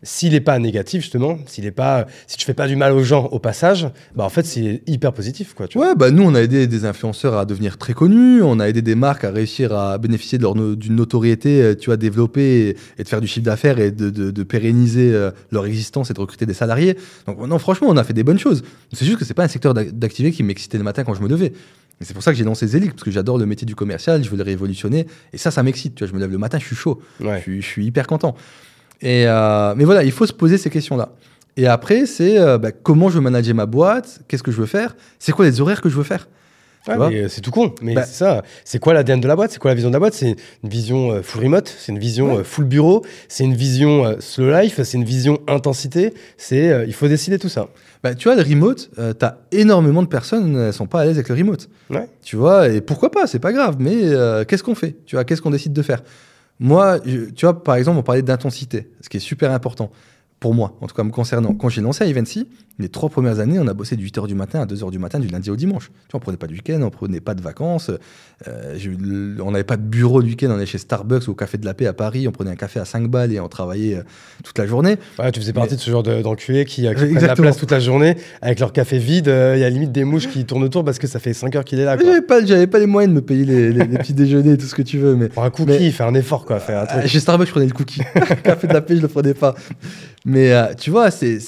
s'il 0.02 0.32
n'est 0.32 0.40
pas 0.40 0.58
négatif 0.58 1.02
justement, 1.02 1.38
s'il 1.46 1.66
est 1.66 1.72
pas, 1.72 2.06
si 2.26 2.36
tu 2.36 2.44
fais 2.44 2.54
pas 2.54 2.68
du 2.68 2.76
mal 2.76 2.92
aux 2.92 3.02
gens 3.02 3.26
au 3.26 3.40
passage, 3.40 3.88
bah 4.14 4.24
en 4.24 4.28
fait 4.28 4.46
c'est 4.46 4.82
hyper 4.86 5.12
positif 5.12 5.54
quoi. 5.54 5.66
Tu 5.66 5.76
ouais, 5.78 5.94
bah 5.96 6.12
nous 6.12 6.22
on 6.22 6.34
a 6.34 6.40
aidé 6.40 6.68
des 6.68 6.84
influenceurs 6.84 7.36
à 7.36 7.44
devenir 7.44 7.78
très 7.78 7.94
connus, 7.94 8.40
on 8.42 8.60
a 8.60 8.68
aidé 8.68 8.80
des 8.80 8.94
marques 8.94 9.24
à 9.24 9.30
réussir 9.30 9.74
à 9.74 9.98
bénéficier 9.98 10.38
d'une 10.38 10.94
notoriété, 10.94 11.62
euh, 11.62 11.74
tu 11.74 11.86
vois, 11.86 11.96
développer 11.96 12.76
et, 12.96 13.02
de 13.02 13.08
faire 13.08 13.20
du 13.20 13.26
chiffre 13.26 13.44
d'affaires 13.44 13.80
et 13.80 13.90
de, 13.90 14.10
de, 14.10 14.42
pérenniser 14.44 15.12
euh, 15.12 15.32
leur 15.50 15.66
existence 15.66 16.10
et 16.10 16.14
de 16.14 16.20
recruter 16.20 16.46
des 16.46 16.54
salariés. 16.54 16.96
Donc 17.26 17.44
non, 17.44 17.58
franchement, 17.58 17.88
on 17.90 17.96
a 17.96 18.04
fait 18.04 18.12
des 18.12 18.22
bonnes 18.22 18.38
choses. 18.38 18.62
C'est 18.92 19.04
juste 19.04 19.18
que 19.18 19.24
c'est 19.24 19.34
pas 19.34 19.44
un 19.44 19.48
secteur 19.48 19.74
d'activité 19.74 20.34
qui 20.34 20.44
m'excitait 20.44 20.78
le 20.78 20.84
matin 20.84 21.02
quand 21.02 21.14
je 21.14 21.22
me 21.22 21.28
levais. 21.28 21.52
C'est 22.00 22.14
pour 22.14 22.22
ça 22.22 22.30
que 22.30 22.38
j'ai 22.38 22.44
lancé 22.44 22.66
Zelig, 22.66 22.90
parce 22.90 23.02
que 23.02 23.10
j'adore 23.10 23.38
le 23.38 23.46
métier 23.46 23.66
du 23.66 23.74
commercial, 23.74 24.22
je 24.22 24.30
veux 24.30 24.36
le 24.36 24.44
révolutionner. 24.44 25.06
Et 25.32 25.38
ça, 25.38 25.50
ça 25.50 25.62
m'excite. 25.62 25.94
Tu 25.96 26.04
vois, 26.04 26.08
je 26.08 26.14
me 26.14 26.20
lève 26.20 26.30
le 26.30 26.38
matin, 26.38 26.58
je 26.58 26.64
suis 26.64 26.76
chaud. 26.76 27.00
je 27.60 27.60
suis 27.60 27.86
hyper 27.86 28.06
content. 28.06 28.36
Et, 29.00 29.24
euh, 29.26 29.74
mais 29.76 29.84
voilà, 29.84 30.04
il 30.04 30.12
faut 30.12 30.26
se 30.26 30.32
poser 30.32 30.58
ces 30.58 30.70
questions-là. 30.70 31.10
Et 31.56 31.66
après, 31.66 32.06
c'est 32.06 32.38
euh, 32.38 32.56
bah, 32.56 32.70
comment 32.70 33.08
je 33.08 33.16
veux 33.16 33.20
manager 33.20 33.54
ma 33.54 33.66
boîte, 33.66 34.20
qu'est-ce 34.28 34.44
que 34.44 34.52
je 34.52 34.58
veux 34.58 34.66
faire, 34.66 34.94
c'est 35.18 35.32
quoi 35.32 35.44
les 35.44 35.60
horaires 35.60 35.80
que 35.80 35.88
je 35.88 35.96
veux 35.96 36.04
faire. 36.04 36.28
Euh, 36.88 37.28
c'est 37.28 37.40
tout 37.40 37.50
con, 37.50 37.74
mais 37.82 37.94
bah 37.94 38.04
c'est 38.04 38.14
ça. 38.14 38.42
C'est 38.64 38.78
quoi 38.78 38.94
l'ADN 38.94 39.20
de 39.20 39.28
la 39.28 39.36
boîte? 39.36 39.50
C'est 39.52 39.58
quoi 39.58 39.70
la 39.70 39.74
vision 39.74 39.90
de 39.90 39.94
la 39.94 39.98
boîte? 39.98 40.14
C'est 40.14 40.36
une 40.62 40.68
vision 40.68 41.22
full 41.22 41.44
remote, 41.44 41.74
c'est 41.78 41.92
une 41.92 41.98
vision 41.98 42.42
full 42.44 42.64
bureau, 42.64 43.04
c'est 43.28 43.44
une 43.44 43.54
vision 43.54 44.16
slow 44.20 44.50
life, 44.50 44.80
c'est 44.82 44.96
une 44.96 45.04
vision 45.04 45.38
intensité. 45.46 46.14
C'est 46.36 46.84
il 46.86 46.94
faut 46.94 47.08
décider 47.08 47.38
tout 47.38 47.48
ça. 47.48 47.68
Bah, 48.02 48.14
tu 48.14 48.28
vois, 48.28 48.36
le 48.36 48.42
remote, 48.42 48.90
tu 48.96 49.24
as 49.24 49.38
énormément 49.52 50.02
de 50.02 50.08
personnes 50.08 50.52
ne 50.52 50.72
sont 50.72 50.86
pas 50.86 51.00
à 51.00 51.04
l'aise 51.04 51.16
avec 51.16 51.28
le 51.28 51.34
remote. 51.34 51.68
Ouais. 51.90 52.08
Tu 52.22 52.36
vois, 52.36 52.68
et 52.68 52.80
pourquoi 52.80 53.10
pas 53.10 53.26
C'est 53.26 53.38
pas 53.38 53.52
grave, 53.52 53.76
mais 53.78 54.00
qu'est-ce 54.46 54.62
qu'on 54.62 54.74
fait? 54.74 54.96
Tu 55.06 55.16
vois, 55.16 55.24
qu'est-ce 55.24 55.42
qu'on 55.42 55.50
décide 55.50 55.72
de 55.72 55.82
faire? 55.82 56.02
Moi, 56.60 56.98
tu 57.00 57.46
vois, 57.46 57.62
par 57.62 57.76
exemple, 57.76 57.98
on 57.98 58.02
parlait 58.02 58.22
d'intensité, 58.22 58.88
ce 59.00 59.08
qui 59.08 59.18
est 59.18 59.20
super 59.20 59.52
important 59.52 59.90
pour 60.40 60.54
moi, 60.54 60.76
en 60.80 60.86
tout 60.86 60.94
cas 60.94 61.02
me 61.02 61.10
concernant. 61.10 61.52
Quand 61.54 61.68
j'ai 61.68 61.80
lancé 61.80 62.06
Ivancy, 62.06 62.46
les 62.78 62.88
trois 62.88 63.08
premières 63.08 63.40
années, 63.40 63.58
on 63.58 63.66
a 63.66 63.74
bossé 63.74 63.96
de 63.96 64.02
8h 64.02 64.28
du 64.28 64.36
matin 64.36 64.60
à 64.60 64.66
2h 64.66 64.90
du 64.92 65.00
matin, 65.00 65.18
du 65.18 65.26
lundi 65.26 65.50
au 65.50 65.56
dimanche. 65.56 65.86
Tu 65.88 66.12
vois, 66.12 66.18
on 66.18 66.20
prenait 66.20 66.36
pas 66.36 66.46
de 66.46 66.52
week-end, 66.52 66.80
on 66.82 66.90
prenait 66.90 67.20
pas 67.20 67.34
de 67.34 67.42
vacances, 67.42 67.90
euh, 68.46 69.36
on 69.42 69.50
n'avait 69.50 69.64
pas 69.64 69.76
de 69.76 69.82
bureau 69.82 70.20
le 70.20 70.26
week-end, 70.26 70.48
on 70.50 70.54
allait 70.54 70.66
chez 70.66 70.78
Starbucks 70.78 71.26
ou 71.26 71.32
au 71.32 71.34
Café 71.34 71.58
de 71.58 71.64
la 71.64 71.74
Paix 71.74 71.86
à 71.86 71.92
Paris, 71.92 72.28
on 72.28 72.30
prenait 72.30 72.52
un 72.52 72.56
café 72.56 72.78
à 72.78 72.84
5 72.84 73.08
balles 73.08 73.32
et 73.32 73.40
on 73.40 73.48
travaillait 73.48 73.96
euh, 73.96 74.02
toute 74.44 74.56
la 74.58 74.66
journée. 74.66 74.96
Ouais, 75.18 75.32
tu 75.32 75.40
faisais 75.40 75.52
partie 75.52 75.74
de 75.74 75.80
ce 75.80 75.90
genre 75.90 76.04
d'enculés 76.04 76.64
qui, 76.64 76.82
qui 76.82 76.94
prennent 76.94 77.26
la 77.26 77.34
place 77.34 77.56
toute 77.56 77.72
la 77.72 77.80
journée 77.80 78.16
avec 78.42 78.60
leur 78.60 78.72
café 78.72 78.98
vide, 78.98 79.26
euh, 79.26 79.54
il 79.56 79.60
y 79.60 79.64
a 79.64 79.70
limite 79.70 79.90
des 79.90 80.04
mouches 80.04 80.28
qui 80.28 80.44
tournent 80.44 80.62
autour 80.62 80.84
parce 80.84 81.00
que 81.00 81.08
ça 81.08 81.18
fait 81.18 81.32
5 81.32 81.56
heures 81.56 81.64
qu'il 81.64 81.80
est 81.80 81.84
là. 81.84 81.96
J'avais 81.98 82.22
pas, 82.22 82.40
pas 82.66 82.78
les 82.78 82.86
moyens 82.86 83.12
de 83.12 83.20
me 83.20 83.24
payer 83.24 83.44
les, 83.44 83.84
petits 83.98 84.14
déjeuners 84.14 84.52
et 84.52 84.56
tout 84.56 84.66
ce 84.66 84.76
que 84.76 84.82
tu 84.82 84.98
veux. 84.98 85.16
Mais, 85.16 85.28
Pour 85.28 85.42
un 85.42 85.50
cookie, 85.50 85.90
faire 85.90 86.06
un 86.06 86.14
effort 86.14 86.44
quoi. 86.44 86.60
Faire 86.60 86.86
un 86.88 87.06
Chez 87.06 87.18
Starbucks, 87.18 87.48
je 87.48 87.52
prenais 87.52 87.66
le 87.66 87.72
cookie. 87.72 88.02
café 88.44 88.68
de 88.68 88.72
la 88.72 88.80
Paix, 88.80 88.94
je 88.94 89.02
le 89.02 89.08
prenais 89.08 89.34
pas. 89.34 89.56
Mais 90.28 90.74
tu 90.76 90.90
vois, 90.90 91.10
c'est 91.10 91.40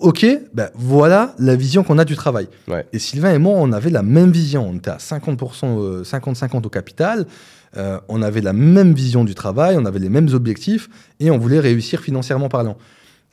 OK, 0.00 0.26
ben 0.52 0.70
voilà 0.74 1.34
la 1.38 1.56
vision 1.56 1.82
qu'on 1.82 1.98
a 1.98 2.04
du 2.04 2.16
travail. 2.16 2.48
Et 2.92 2.98
Sylvain 2.98 3.34
et 3.34 3.38
moi, 3.38 3.54
on 3.56 3.72
avait 3.72 3.90
la 3.90 4.02
même 4.02 4.30
vision. 4.30 4.68
On 4.68 4.76
était 4.76 4.90
à 4.90 4.96
50%, 4.96 6.02
50-50 6.02 6.56
euh, 6.56 6.60
au 6.64 6.68
capital. 6.68 7.26
Euh, 7.76 7.98
on 8.08 8.22
avait 8.22 8.40
la 8.40 8.52
même 8.52 8.94
vision 8.94 9.24
du 9.24 9.34
travail, 9.34 9.76
on 9.78 9.84
avait 9.84 9.98
les 9.98 10.08
mêmes 10.08 10.28
objectifs 10.32 10.88
et 11.20 11.30
on 11.30 11.38
voulait 11.38 11.60
réussir 11.60 12.00
financièrement 12.00 12.48
parlant. 12.48 12.78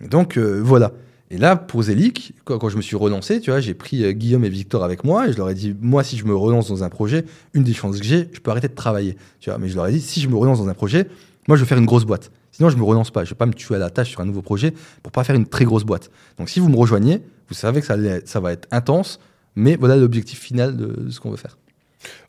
Donc 0.01 0.37
euh, 0.37 0.59
voilà. 0.61 0.91
Et 1.31 1.37
là, 1.37 1.55
pour 1.55 1.83
Zélic, 1.83 2.33
quand, 2.43 2.69
je 2.69 2.77
me 2.77 2.81
suis 2.81 2.95
relancé, 2.95 3.39
tu 3.39 3.49
vois, 3.49 3.59
j'ai 3.59 3.73
pris 3.73 4.13
Guillaume 4.13 4.45
et 4.45 4.49
Victor 4.49 4.83
avec 4.83 5.03
moi 5.03 5.27
et 5.27 5.31
je 5.31 5.37
leur 5.37 5.49
ai 5.49 5.55
dit, 5.55 5.75
moi, 5.81 6.03
si 6.03 6.17
je 6.17 6.25
me 6.25 6.35
relance 6.35 6.67
dans 6.67 6.83
un 6.83 6.89
projet, 6.89 7.25
une 7.53 7.63
des 7.63 7.73
chances 7.73 7.97
que 7.97 8.05
j'ai, 8.05 8.29
je 8.33 8.39
peux 8.39 8.51
arrêter 8.51 8.67
de 8.67 8.75
travailler. 8.75 9.17
Tu 9.39 9.49
vois, 9.49 9.57
mais 9.57 9.67
je 9.67 9.75
leur 9.75 9.87
ai 9.87 9.93
dit, 9.93 10.01
si 10.01 10.21
je 10.21 10.29
me 10.29 10.35
relance 10.35 10.59
dans 10.59 10.69
un 10.69 10.73
projet, 10.75 11.07
moi, 11.47 11.57
je 11.57 11.61
veux 11.61 11.67
faire 11.67 11.79
une 11.79 11.85
grosse 11.85 12.05
boîte. 12.05 12.29
Sinon, 12.53 12.69
je 12.69 12.75
ne 12.75 12.81
me 12.81 12.85
relance 12.85 13.11
pas. 13.11 13.25
Je 13.25 13.29
ne 13.29 13.33
vais 13.33 13.37
pas 13.37 13.45
me 13.47 13.53
tuer 13.53 13.75
à 13.75 13.79
la 13.79 13.89
tâche 13.89 14.11
sur 14.11 14.21
un 14.21 14.25
nouveau 14.25 14.41
projet 14.41 14.73
pour 15.01 15.11
pas 15.11 15.23
faire 15.23 15.35
une 15.35 15.47
très 15.47 15.65
grosse 15.65 15.83
boîte. 15.83 16.09
Donc, 16.37 16.49
si 16.49 16.59
vous 16.59 16.69
me 16.69 16.77
rejoignez, 16.77 17.21
vous 17.49 17.55
savez 17.55 17.81
que 17.81 17.87
ça, 17.87 17.97
ça 18.25 18.39
va 18.39 18.53
être 18.53 18.67
intense, 18.71 19.19
mais 19.55 19.75
voilà 19.75 19.95
l'objectif 19.95 20.39
final 20.39 20.77
de, 20.77 21.09
ce 21.09 21.19
qu'on 21.19 21.31
veut 21.31 21.37
faire. 21.37 21.57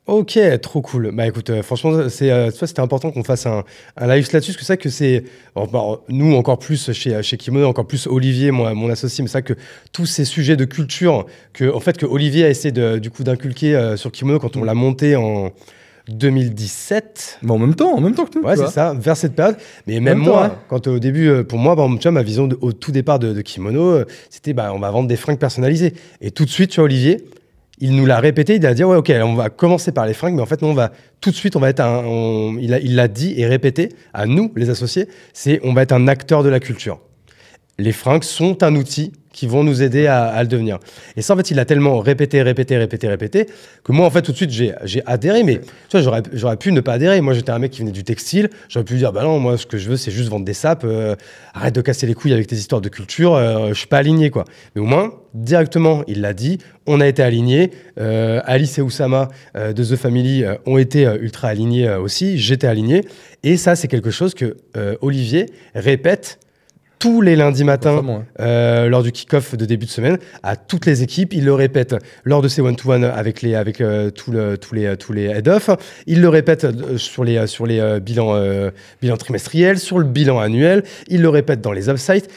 Ok, 0.07 0.39
trop 0.61 0.83
cool. 0.83 1.11
Bah 1.15 1.27
écoute, 1.27 1.49
euh, 1.49 1.63
franchement, 1.63 2.09
c'est, 2.11 2.31
euh, 2.31 2.51
c'était 2.51 2.81
important 2.81 3.11
qu'on 3.11 3.25
fasse 3.25 3.47
un, 3.47 3.65
un 3.97 4.07
live 4.07 4.29
là-dessus, 4.33 4.53
parce 4.53 4.59
que 4.59 4.65
c'est 4.65 4.77
que 4.77 4.91
c'est, 4.91 5.25
bah, 5.55 6.01
nous 6.09 6.35
encore 6.35 6.59
plus 6.59 6.93
chez, 6.93 7.23
chez 7.23 7.37
Kimono, 7.39 7.67
encore 7.67 7.87
plus 7.87 8.07
Olivier, 8.07 8.51
moi, 8.51 8.75
mon 8.75 8.91
associé, 8.91 9.23
mais 9.23 9.29
c'est 9.29 9.33
ça 9.33 9.43
que 9.43 9.55
tous 9.93 10.05
ces 10.05 10.27
sujets 10.27 10.57
de 10.57 10.67
culture, 10.67 11.27
que, 11.55 11.73
en 11.73 11.81
fait, 11.81 11.97
que 11.97 12.07
Olivier 12.07 12.45
a 12.45 12.51
essayé 12.51 12.71
de, 12.71 12.99
du 12.99 13.11
coup 13.11 13.25
d'inculquer 13.25 13.75
euh, 13.75 13.97
sur 13.97 14.13
Kimono 14.13 14.39
quand 14.39 14.57
on 14.57 14.63
l'a 14.63 14.75
monté 14.75 15.17
en, 15.17 15.53
2017. 16.09 17.39
Mais 17.43 17.51
en 17.51 17.59
même 17.59 17.75
temps, 17.75 17.95
en 17.95 18.01
même 18.01 18.15
temps 18.15 18.27
que 18.27 18.39
nous. 18.39 18.45
Ouais, 18.45 18.57
c'est 18.57 18.69
ça, 18.69 18.95
vers 18.95 19.17
cette 19.17 19.35
période. 19.35 19.57
Mais 19.87 20.01
même 20.01 20.19
moi, 20.19 20.63
quand 20.69 20.87
au 20.87 20.99
début, 20.99 21.29
euh, 21.29 21.45
pour 21.45 21.59
moi, 21.59 21.75
tu 21.77 22.03
vois, 22.03 22.13
ma 22.13 22.23
vision 22.23 22.49
au 22.61 22.73
tout 22.73 22.93
départ 22.93 23.19
de, 23.19 23.41
Kimono, 23.41 23.91
euh, 23.91 24.05
c'était 24.31 24.53
bah, 24.53 24.73
on 24.75 24.79
va 24.79 24.91
vendre 24.91 25.09
des 25.09 25.17
fringues 25.17 25.39
personnalisées. 25.39 25.95
Et 26.21 26.31
tout 26.31 26.45
de 26.45 26.51
suite, 26.51 26.71
tu 26.71 26.77
vois, 26.77 26.85
Olivier, 26.85 27.25
il 27.79 27.97
nous 27.97 28.07
l'a 28.07 28.21
répété, 28.21 28.57
il 28.57 28.67
a 28.67 28.75
dit 28.75 28.85
ouais, 28.85 28.97
ok, 28.97 29.13
on 29.23 29.35
va 29.35 29.51
commencer 29.51 29.93
par 29.93 30.07
les 30.07 30.15
fringues, 30.15 30.35
mais 30.35 30.43
en 30.43 30.47
fait, 30.47 30.63
on 30.63 30.75
va 30.75 30.93
tout 31.21 31.31
de 31.31 31.35
suite, 31.35 31.57
on 31.57 31.61
va 31.61 31.71
être 31.71 31.81
un, 31.81 32.05
il 32.61 32.95
l'a 32.95 33.09
dit 33.09 33.35
et 33.37 33.47
répété 33.47 33.89
à 34.13 34.27
nous, 34.27 34.53
les 34.57 34.71
associés, 34.71 35.09
c'est 35.33 35.61
on 35.65 35.73
va 35.73 35.83
être 35.83 35.93
un 35.93 36.07
acteur 36.07 36.43
de 36.43 36.49
la 36.49 36.61
culture. 36.61 37.01
Les 37.79 37.93
fringues 37.93 38.23
sont 38.23 38.63
un 38.63 38.77
outil 38.77 39.13
qui 39.35 39.49
vont 39.49 39.65
nous 39.65 39.83
aider 39.83 40.07
à, 40.07 40.41
le 40.43 40.49
devenir. 40.49 40.79
Et 41.17 41.23
ça, 41.23 41.35
en 41.35 41.37
fait, 41.37 41.51
il 41.51 41.59
a 41.59 41.65
tellement 41.65 41.99
répété, 41.99 42.41
répété, 42.41 42.79
répété, 42.79 43.09
répété, 43.09 43.47
que 43.83 43.93
moi, 43.93 44.07
en 44.07 44.11
fait, 44.11 44.23
tout 44.23 44.31
de 44.31 44.37
suite, 44.37 44.53
j'ai 44.53 45.03
adhéré. 45.07 45.43
Mais 45.43 45.61
tu 45.89 45.99
vois, 45.99 46.23
j'aurais 46.33 46.57
pu 46.57 46.73
ne 46.73 46.81
pas 46.81 46.95
adhérer. 46.95 47.21
Moi, 47.21 47.35
j'étais 47.35 47.51
un 47.51 47.59
mec 47.59 47.73
qui 47.73 47.81
venait 47.81 47.91
du 47.91 48.05
textile. 48.05 48.49
J'aurais 48.69 48.85
pu 48.85 48.95
dire, 48.95 49.13
bah 49.13 49.25
non, 49.25 49.41
moi, 49.41 49.59
ce 49.59 49.67
que 49.67 49.77
je 49.77 49.91
veux, 49.91 49.97
c'est 49.97 50.13
juste 50.13 50.31
vendre 50.31 50.45
des 50.45 50.55
sapes. 50.55 50.85
Euh, 50.85 51.17
arrête 51.53 51.75
de 51.75 51.81
casser 51.81 52.07
les 52.07 52.15
couilles 52.15 52.33
avec 52.33 52.47
tes 52.47 52.55
histoires 52.55 52.81
de 52.81 52.89
culture. 52.89 53.35
Euh, 53.35 53.71
je 53.71 53.75
suis 53.75 53.89
pas 53.89 53.99
aligné, 53.99 54.31
quoi. 54.31 54.45
Mais 54.77 54.81
au 54.81 54.87
moins, 54.87 55.13
directement, 55.35 56.05
il 56.07 56.21
l'a 56.21 56.33
dit. 56.33 56.59
On 56.87 57.01
a 57.01 57.09
été 57.09 57.23
alignés. 57.23 57.73
Euh, 57.99 58.41
Alice 58.45 58.79
et 58.79 58.83
Oussama 58.83 59.29
de 59.57 59.85
The 59.85 59.97
Family 59.97 60.45
ont 60.67 60.79
été 60.79 61.03
ultra 61.21 61.49
alignés 61.49 61.91
aussi. 61.91 62.39
J'étais 62.39 62.69
aligné. 62.69 63.05
Et 63.43 63.57
ça, 63.57 63.75
c'est 63.75 63.89
quelque 63.89 64.11
chose 64.11 64.35
que 64.35 64.57
Olivier 65.01 65.47
répète 65.75 66.39
tous 67.05 67.21
les 67.21 67.37
lundis 67.37 67.65
matins 67.65 68.25
euh, 68.41 68.89
lors 68.89 69.03
du 69.03 69.13
kick-off 69.13 69.55
de 69.59 69.67
début 69.67 69.85
de 69.85 69.91
semaine 69.91 70.17
à 70.43 70.57
toutes 70.57 70.87
les 70.87 71.03
équipes. 71.03 71.35
Il 71.35 71.45
le 71.45 71.53
répète 71.53 71.95
lors 72.25 72.41
de 72.41 72.49
ses 72.49 72.63
one-to-one 72.63 73.05
avec, 73.05 73.43
les, 73.43 73.55
avec 73.57 73.83
euh, 73.83 74.09
tous 74.09 74.33
les, 74.33 74.97
tous 74.97 75.13
les 75.13 75.25
head-off. 75.25 75.69
Il 76.07 76.23
le 76.23 76.31
répète 76.31 76.65
euh, 76.65 76.97
sur 76.97 77.23
les, 77.23 77.47
sur 77.47 77.67
les 77.67 78.01
bilans, 78.01 78.43
bilans 79.03 79.19
trimestriels, 79.19 79.79
sur 79.79 79.99
le 79.99 80.07
bilan 80.07 80.39
annuel. 80.39 80.83
Il 81.09 81.21
le 81.21 81.29
répète 81.29 81.61
dans 81.61 81.73
les 81.73 81.91
offsites 81.91 82.31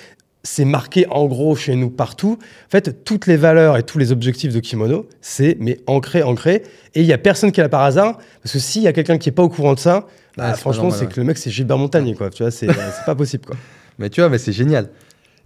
c'est 0.43 0.65
marqué 0.65 1.05
en 1.09 1.25
gros 1.25 1.55
chez 1.57 1.75
nous 1.75 1.89
partout. 1.89 2.37
En 2.67 2.69
fait, 2.69 3.03
toutes 3.03 3.25
les 3.25 3.35
valeurs 3.35 3.75
et 3.75 3.83
tous 3.83 3.97
les 3.97 4.13
objectifs 4.13 4.53
de 4.53 4.59
Kimono, 4.61 5.07
c'est 5.19 5.57
mais 5.59 5.79
ancré, 5.87 6.23
ancré. 6.23 6.63
Et 6.93 7.01
il 7.01 7.05
y 7.05 7.11
a 7.11 7.17
personne 7.17 7.51
qui 7.51 7.59
est 7.59 7.63
là 7.63 7.69
par 7.69 7.81
hasard, 7.83 8.17
parce 8.43 8.53
que 8.53 8.59
s'il 8.59 8.81
y 8.81 8.87
a 8.87 8.93
quelqu'un 8.93 9.17
qui 9.17 9.27
est 9.27 9.33
pas 9.33 9.43
au 9.43 9.49
courant 9.49 9.73
de 9.73 9.79
ça, 9.79 10.07
bah, 10.37 10.53
franchement, 10.53 10.89
c'est 10.89 11.07
que 11.07 11.19
le 11.19 11.25
mec 11.25 11.37
c'est 11.37 11.49
Gilbert 11.49 11.77
Montagnier, 11.77 12.15
quoi. 12.15 12.29
Tu 12.29 12.43
vois, 12.43 12.51
c'est 12.51 12.67
pas 13.05 13.15
possible, 13.15 13.45
quoi. 13.45 13.57
Mais 13.97 14.09
tu 14.09 14.21
vois, 14.21 14.29
mais 14.29 14.37
c'est 14.37 14.51
génial. 14.51 14.89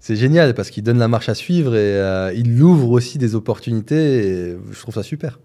C'est 0.02 0.16
génial 0.16 0.56
parce 0.56 0.72
qu'il 0.72 0.84
donne 0.84 0.98
la 0.98 1.08
marche 1.08 1.30
à 1.30 1.36
suivre 1.36 1.76
et 1.76 1.80
euh, 1.80 2.34
il 2.36 2.62
ouvre 2.62 2.90
aussi 2.90 3.20
des 3.20 3.36
opportunités 3.36 4.28
et 4.28 4.58
je 4.72 4.80
trouve 4.80 4.96
ça 4.96 5.04
super. 5.04 5.40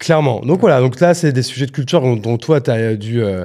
Clairement. 0.00 0.40
Donc 0.40 0.60
voilà, 0.60 0.80
donc 0.80 0.98
là, 0.98 1.14
c'est 1.14 1.32
des 1.32 1.44
sujets 1.44 1.66
de 1.66 1.70
culture 1.70 2.02
dont, 2.16 2.36
toi, 2.36 2.58
as 2.68 2.94
dû, 2.96 3.22
euh, 3.22 3.44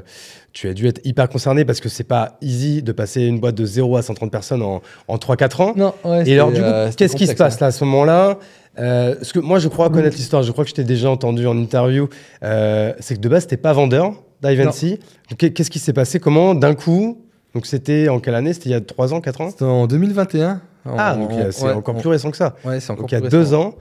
tu 0.52 0.68
as 0.68 0.74
dû 0.74 0.88
être 0.88 1.00
hyper 1.06 1.30
concerné 1.30 1.66
parce 1.66 1.80
que 1.80 1.88
c'est 1.88 2.04
pas 2.04 2.40
easy 2.42 2.82
de 2.82 2.92
passer 2.92 3.22
une 3.22 3.40
boîte 3.40 3.54
de 3.54 3.64
0 3.64 3.98
à 3.98 4.02
130 4.02 4.32
personnes 4.32 4.64
en, 4.64 4.82
en 5.08 5.18
3-4 5.18 5.62
ans. 5.62 5.74
Non, 5.78 5.94
et 6.26 6.34
alors, 6.34 6.52
du 6.52 6.60
coup, 6.60 6.66
euh, 6.66 6.90
qu'est-ce 6.98 7.16
qui 7.16 7.28
se 7.28 7.36
passe 7.36 7.60
là 7.60 7.68
à 7.68 7.72
ce 7.72 7.84
moment-là? 7.86 8.40
Parce 8.76 9.32
que 9.32 9.40
moi, 9.40 9.60
je 9.60 9.68
crois 9.68 9.92
connaître 9.92 10.18
l'histoire, 10.18 10.42
je 10.42 10.52
crois 10.52 10.64
que 10.64 10.72
je 10.72 10.76
t'ai 10.76 10.84
déjà 10.84 11.12
entendu 11.12 11.46
en 11.46 11.56
interview. 11.56 12.10
c'est 12.42 13.16
que 13.16 13.20
de 13.20 13.30
base, 13.30 13.46
t'es 13.46 13.58
pas 13.58 13.74
vendeur 13.74 14.14
d'Ivancy. 14.42 15.00
Qu'est-ce 15.38 15.70
qui 15.70 15.80
s'est 15.80 15.94
passé? 15.94 16.20
Comment, 16.20 16.56
d'un 16.56 16.74
coup, 16.74 17.29
donc 17.54 17.66
c'était 17.66 18.10
en 18.10 18.20
quelle 18.20 18.36
année? 18.36 18.54
C'était 18.54 18.70
il 18.70 18.74
y 18.74 18.76
a 18.76 18.82
3 18.82 19.14
ans, 19.14 19.22
4 19.22 19.42
ans? 19.42 19.50
C'était 19.50 19.66
en 19.66 19.88
2021. 19.88 20.62
ah, 20.86 21.16
donc 21.16 21.32
c'est 21.52 21.72
encore 21.72 21.96
plus 21.96 22.10
récent 22.10 22.32
que 22.32 22.38
ça. 22.38 22.56
Ouais, 22.64 22.80
c'est 22.80 22.92
encore 22.92 23.04
donc 23.04 23.12
il 23.12 23.16
y 23.16 23.26
a 23.26 23.30
2 23.30 23.54
ans, 23.54 23.76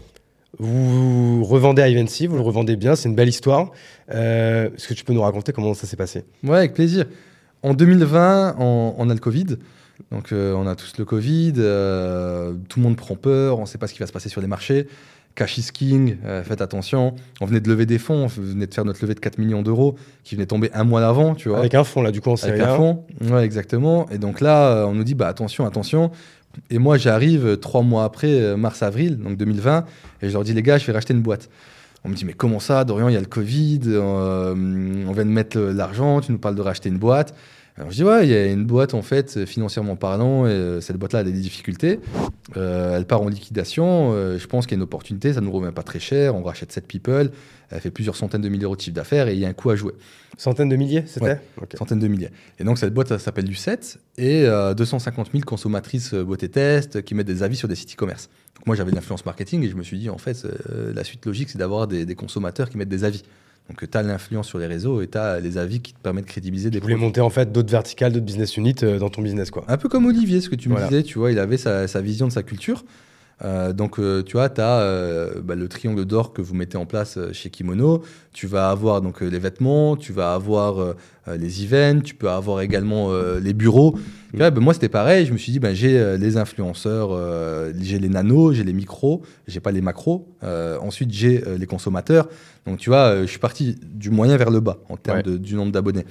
vous 0.59 1.45
revendez 1.45 1.83
Ivancy, 1.83 2.27
vous 2.27 2.37
le 2.37 2.43
revendez 2.43 2.77
bien, 2.77 2.97
c'est 2.97 3.09
une 3.09 3.15
belle 3.15 3.29
histoire. 3.29 3.71
Euh, 4.13 4.71
Est-ce 4.75 4.89
que 4.89 4.95
tu 4.95 5.05
peux 5.05 5.13
nous 5.13 5.21
raconter 5.21 5.53
comment 5.53 5.75
ça 5.75 5.87
s'est 5.87 5.97
passé? 5.97 6.25
Ouais, 6.43 6.59
avec 6.59 6.75
plaisir. 6.75 7.05
En 7.63 7.75
2020, 7.75 8.57
on, 8.59 9.11
a 9.11 9.15
le 9.15 9.21
Covid. 9.21 9.57
Donc 10.11 10.33
euh, 10.33 10.55
on 10.55 10.67
a 10.67 10.75
tous 10.75 10.97
le 10.97 11.05
Covid, 11.05 11.55
euh, 11.59 12.55
tout 12.69 12.79
le 12.79 12.85
monde 12.85 12.97
prend 12.97 13.17
peur, 13.17 13.59
on 13.59 13.63
ne 13.63 13.67
sait 13.67 13.79
pas 13.79 13.89
ce 13.89 13.95
qui 13.95 13.99
va 13.99 14.07
se 14.07 14.13
passer 14.13 14.29
sur 14.29 14.41
les 14.41 14.47
marchés. 14.47 14.89
Cash 15.39 15.57
is 15.57 15.71
king, 15.73 16.17
euh, 16.25 16.43
faites 16.43 16.61
attention. 16.61 17.15
On 17.41 17.47
venait 17.47 17.61
de 17.61 17.69
lever 17.69 17.87
des 17.87 17.99
fonds, 17.99 18.25
on 18.25 18.27
venait 18.27 18.67
de 18.67 18.75
faire 18.75 18.85
notre 18.85 19.01
levée 19.03 19.15
de 19.15 19.21
4 19.21 19.39
millions 19.39 19.63
d'euros 19.63 19.95
qui 20.25 20.35
venait 20.35 20.47
tomber 20.47 20.69
un 20.75 20.83
mois 20.83 21.07
avant, 21.07 21.37
tu 21.37 21.49
vois. 21.49 21.61
Avec 21.61 21.77
un 21.77 21.85
fonds, 21.85 22.03
là, 22.03 22.11
du 22.11 22.21
coup, 22.21 22.31
on 22.31 22.37
sait 22.37 22.49
Avec 22.49 22.61
un 22.61 22.75
fonds, 22.75 23.05
ouais, 23.21 23.45
exactement. 23.45 24.11
Et 24.11 24.19
donc 24.19 24.41
là, 24.41 24.67
euh, 24.71 24.87
on 24.87 24.95
nous 24.95 25.05
dit, 25.05 25.15
bah 25.15 25.29
attention, 25.29 25.65
attention. 25.65 26.11
Et 26.71 26.81
moi, 26.81 26.97
j'arrive 26.99 27.47
euh, 27.47 27.57
trois 27.57 27.83
mois 27.83 28.03
après, 28.03 28.57
mars-avril, 28.57 29.17
donc 29.17 29.37
2020, 29.37 29.85
et 30.23 30.29
je 30.29 30.33
leur 30.33 30.43
dis, 30.43 30.55
les 30.55 30.63
gars, 30.65 30.77
je 30.77 30.87
vais 30.87 30.93
racheter 30.93 31.15
une 31.15 31.23
boîte. 31.23 31.49
On 32.03 32.09
me 32.09 32.17
dit, 32.17 32.25
mais 32.25 32.33
comment 32.33 32.59
ça, 32.59 32.83
Dorian, 32.83 33.09
il 33.09 33.15
y 33.15 33.17
a 33.17 33.21
le 33.21 33.27
Covid, 33.27 33.81
on 33.97 35.13
vient 35.13 35.25
de 35.25 35.31
mettre 35.31 35.57
l'argent, 35.61 36.21
tu 36.21 36.33
nous 36.33 36.39
parles 36.39 36.57
de 36.57 36.63
racheter 36.63 36.89
une 36.89 36.99
boîte. 36.99 37.33
Alors 37.79 37.93
je 37.93 37.97
dis 37.97 38.03
ouais, 38.03 38.27
il 38.27 38.31
y 38.31 38.35
a 38.35 38.47
une 38.47 38.65
boîte 38.65 38.93
en 38.93 39.03
fait, 39.03 39.45
financièrement 39.47 39.95
parlant, 39.95 40.47
et 40.47 40.51
euh, 40.51 40.81
cette 40.81 40.97
boîte-là 40.97 41.21
a 41.21 41.23
des 41.23 41.31
difficultés. 41.31 42.01
Euh, 42.57 42.97
elle 42.97 43.07
part 43.07 43.23
en 43.23 43.29
liquidation. 43.29 44.13
Euh, 44.13 44.37
je 44.37 44.47
pense 44.49 44.67
qu'il 44.67 44.73
y 44.73 44.75
a 44.75 44.79
une 44.79 44.83
opportunité, 44.83 45.33
ça 45.33 45.41
ne 45.41 45.47
nous 45.47 45.53
revient 45.53 45.73
pas 45.73 45.85
très 45.85 46.01
cher. 46.01 46.35
On 46.35 46.43
rachète 46.43 46.73
7 46.73 46.89
people, 46.89 47.31
elle 47.71 47.81
fait 47.81 47.93
plusieurs 47.93 48.17
centaines 48.17 48.41
de 48.41 48.49
milliers 48.49 48.63
d'euros 48.63 48.75
de 48.75 48.81
chiffre 48.81 48.97
d'affaires 48.97 49.29
et 49.29 49.35
il 49.35 49.39
y 49.39 49.45
a 49.45 49.49
un 49.49 49.53
coup 49.53 49.71
à 49.71 49.77
jouer. 49.77 49.93
Centaines 50.37 50.69
de 50.69 50.75
milliers, 50.75 51.05
c'était 51.07 51.41
Centaines 51.77 52.01
de 52.01 52.09
milliers. 52.09 52.31
Et 52.59 52.65
donc 52.65 52.79
cette 52.79 52.93
boîte 52.93 53.17
s'appelle 53.19 53.47
Lucette 53.47 53.99
et 54.17 54.47
250 54.77 55.31
000 55.33 55.45
consommatrices 55.45 56.15
beauté 56.15 56.49
test 56.49 57.03
qui 57.03 57.15
mettent 57.15 57.27
des 57.27 57.45
avis 57.45 57.57
sur 57.57 57.69
des 57.69 57.77
sites 57.77 57.95
e-commerce. 57.95 58.29
Moi 58.67 58.75
j'avais 58.75 58.91
l'influence 58.91 59.25
marketing 59.25 59.63
et 59.63 59.69
je 59.69 59.77
me 59.77 59.83
suis 59.85 59.99
dit 59.99 60.11
en 60.11 60.19
fait 60.19 60.47
la 60.69 61.05
suite 61.05 61.27
logique 61.27 61.51
c'est 61.51 61.59
d'avoir 61.59 61.87
des 61.87 62.15
consommateurs 62.17 62.71
qui 62.71 62.77
mettent 62.77 62.89
des 62.89 63.05
avis. 63.05 63.23
Donc, 63.69 63.89
tu 63.91 63.99
as 63.99 64.03
l'influence 64.03 64.49
sur 64.49 64.59
les 64.59 64.67
réseaux 64.67 65.03
et 65.03 65.09
tu 65.09 65.19
as 65.19 65.41
les 65.41 65.59
avis 65.59 65.81
qui 65.81 65.93
te 65.93 65.99
permettent 65.99 66.25
de 66.25 66.31
crédibiliser 66.31 66.71
des 66.71 66.79
Tu 66.79 66.83
voulais 66.83 66.97
monter 66.97 67.21
en 67.21 67.31
fait 67.31 67.53
d'autres 67.53 67.71
verticales, 67.71 68.13
d'autres 68.13 68.25
business 68.25 68.57
units 68.57 68.77
euh, 68.83 68.99
dans 68.99 69.11
ton 69.11 69.21
business, 69.21 69.51
quoi. 69.51 69.65
Un 69.69 69.77
peu 69.77 69.89
comme 69.89 70.07
Olivier, 70.07 70.41
ce 70.41 70.49
que 70.49 70.57
tu 70.57 70.69
me 70.69 70.83
disais, 70.83 71.03
tu 71.03 71.19
vois, 71.19 71.33
il 71.33 71.39
avait 71.39 71.59
sa, 71.59 71.87
sa 71.87 72.01
vision 72.01 72.27
de 72.27 72.33
sa 72.33 72.43
culture. 72.43 72.85
Euh, 73.45 73.73
donc, 73.73 73.99
euh, 73.99 74.23
tu 74.23 74.33
vois, 74.33 74.49
tu 74.49 74.61
as 74.61 74.81
euh, 74.81 75.41
bah, 75.43 75.55
le 75.55 75.69
triangle 75.69 76.05
d'or 76.05 76.33
que 76.33 76.43
vous 76.43 76.55
mettez 76.55 76.77
en 76.77 76.87
place 76.87 77.19
chez 77.33 77.51
Kimono. 77.51 78.03
Tu 78.33 78.47
vas 78.47 78.71
avoir 78.71 79.01
donc 79.01 79.21
les 79.21 79.39
vêtements, 79.39 79.97
tu 79.97 80.13
vas 80.13 80.35
avoir 80.35 80.95
les 81.27 81.65
events, 81.65 82.01
tu 82.03 82.15
peux 82.15 82.31
avoir 82.31 82.61
également 82.61 83.11
les 83.41 83.53
bureaux. 83.53 83.99
Bah, 84.35 84.51
moi, 84.51 84.75
c'était 84.75 84.89
pareil. 84.89 85.27
Je 85.27 85.33
me 85.33 85.39
suis 85.39 85.51
dit, 85.51 85.59
ben, 85.59 85.75
j'ai 85.75 86.17
les 86.17 86.37
influenceurs, 86.37 87.11
j'ai 87.81 87.99
les 87.99 88.09
nanos, 88.09 88.55
j'ai 88.55 88.63
les 88.63 88.73
micros, 88.73 89.23
j'ai 89.49 89.59
pas 89.59 89.73
les 89.73 89.81
macros. 89.81 90.29
ensuite, 90.81 91.13
j'ai 91.13 91.43
les 91.59 91.67
consommateurs. 91.67 92.29
Donc, 92.65 92.79
tu 92.79 92.91
vois, 92.91 93.23
je 93.23 93.27
suis 93.27 93.41
parti 93.41 93.77
du 93.83 94.11
moyen 94.11 94.37
vers 94.37 94.51
le 94.51 94.61
bas 94.61 94.79
en 94.89 94.97
termes 94.97 95.23
du 95.23 95.55
nombre 95.57 95.73
d'abonnés. 95.73 96.07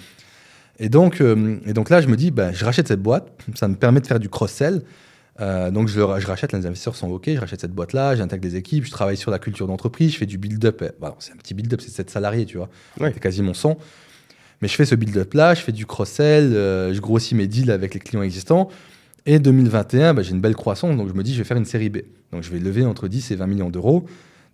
Et 0.80 0.90
donc, 0.90 1.22
et 1.22 1.74
donc 1.74 1.90
là, 1.90 2.02
je 2.02 2.08
me 2.08 2.18
dis, 2.18 2.34
je 2.54 2.66
rachète 2.66 2.90
cette 2.90 3.02
boîte. 3.02 3.32
Ça 3.56 3.70
me 3.70 3.76
permet 3.76 4.02
de 4.02 4.08
faire 4.08 4.20
du 4.20 4.28
cross-sell. 4.28 4.82
Euh, 5.40 5.70
donc 5.70 5.88
je, 5.88 5.94
je, 5.94 6.28
rachète, 6.28 6.52
les 6.52 6.66
investisseurs 6.66 6.96
sont 6.96 7.10
OK, 7.10 7.30
je 7.30 7.40
rachète 7.40 7.62
cette 7.62 7.74
boîte-là, 7.74 8.16
j'intègre 8.16 8.42
des 8.42 8.56
équipes, 8.56 8.86
je 8.86 8.92
travaille 8.92 9.18
sur 9.18 9.30
la 9.30 9.40
culture 9.40 9.68
d'entreprise, 9.68 10.14
je 10.14 10.18
fais 10.18 10.26
du 10.26 10.38
build-up. 10.38 10.84
Bah, 11.00 11.16
c'est 11.20 11.34
un 11.34 11.38
petit 11.38 11.54
build-up, 11.54 11.82
c'est 11.82 11.92
7 11.92 12.10
salariés, 12.10 12.46
tu 12.46 12.58
vois. 12.58 12.70
C'est 13.00 13.20
quasiment 13.20 13.54
100. 13.54 13.78
Mais 14.62 14.68
je 14.68 14.76
fais 14.76 14.86
ce 14.86 14.96
build-up-là, 14.96 15.54
je 15.54 15.62
fais 15.62 15.72
du 15.72 15.86
cross-sell, 15.86 16.54
euh, 16.56 16.94
je 16.94 17.00
grossis 17.00 17.36
mes 17.36 17.48
deals 17.48 17.70
avec 17.70 17.94
les 17.94 18.00
clients 18.00 18.24
existants. 18.24 18.70
Et 19.28 19.40
2021, 19.40 20.14
bah, 20.14 20.24
j'ai 20.24 20.32
une 20.32 20.42
belle 20.42 20.56
croissance, 20.56 20.96
donc 20.98 21.10
je 21.10 21.14
me 21.14 21.22
dis, 21.22 21.34
je 21.34 21.40
vais 21.40 21.44
faire 21.44 21.58
une 21.58 21.66
série 21.66 21.90
B. 21.90 22.00
Donc 22.32 22.44
je 22.44 22.52
vais 22.52 22.60
lever 22.60 22.86
entre 22.86 23.08
10 23.08 23.32
et 23.32 23.36
20 23.36 23.48
millions 23.48 23.70
d'euros. 23.70 24.06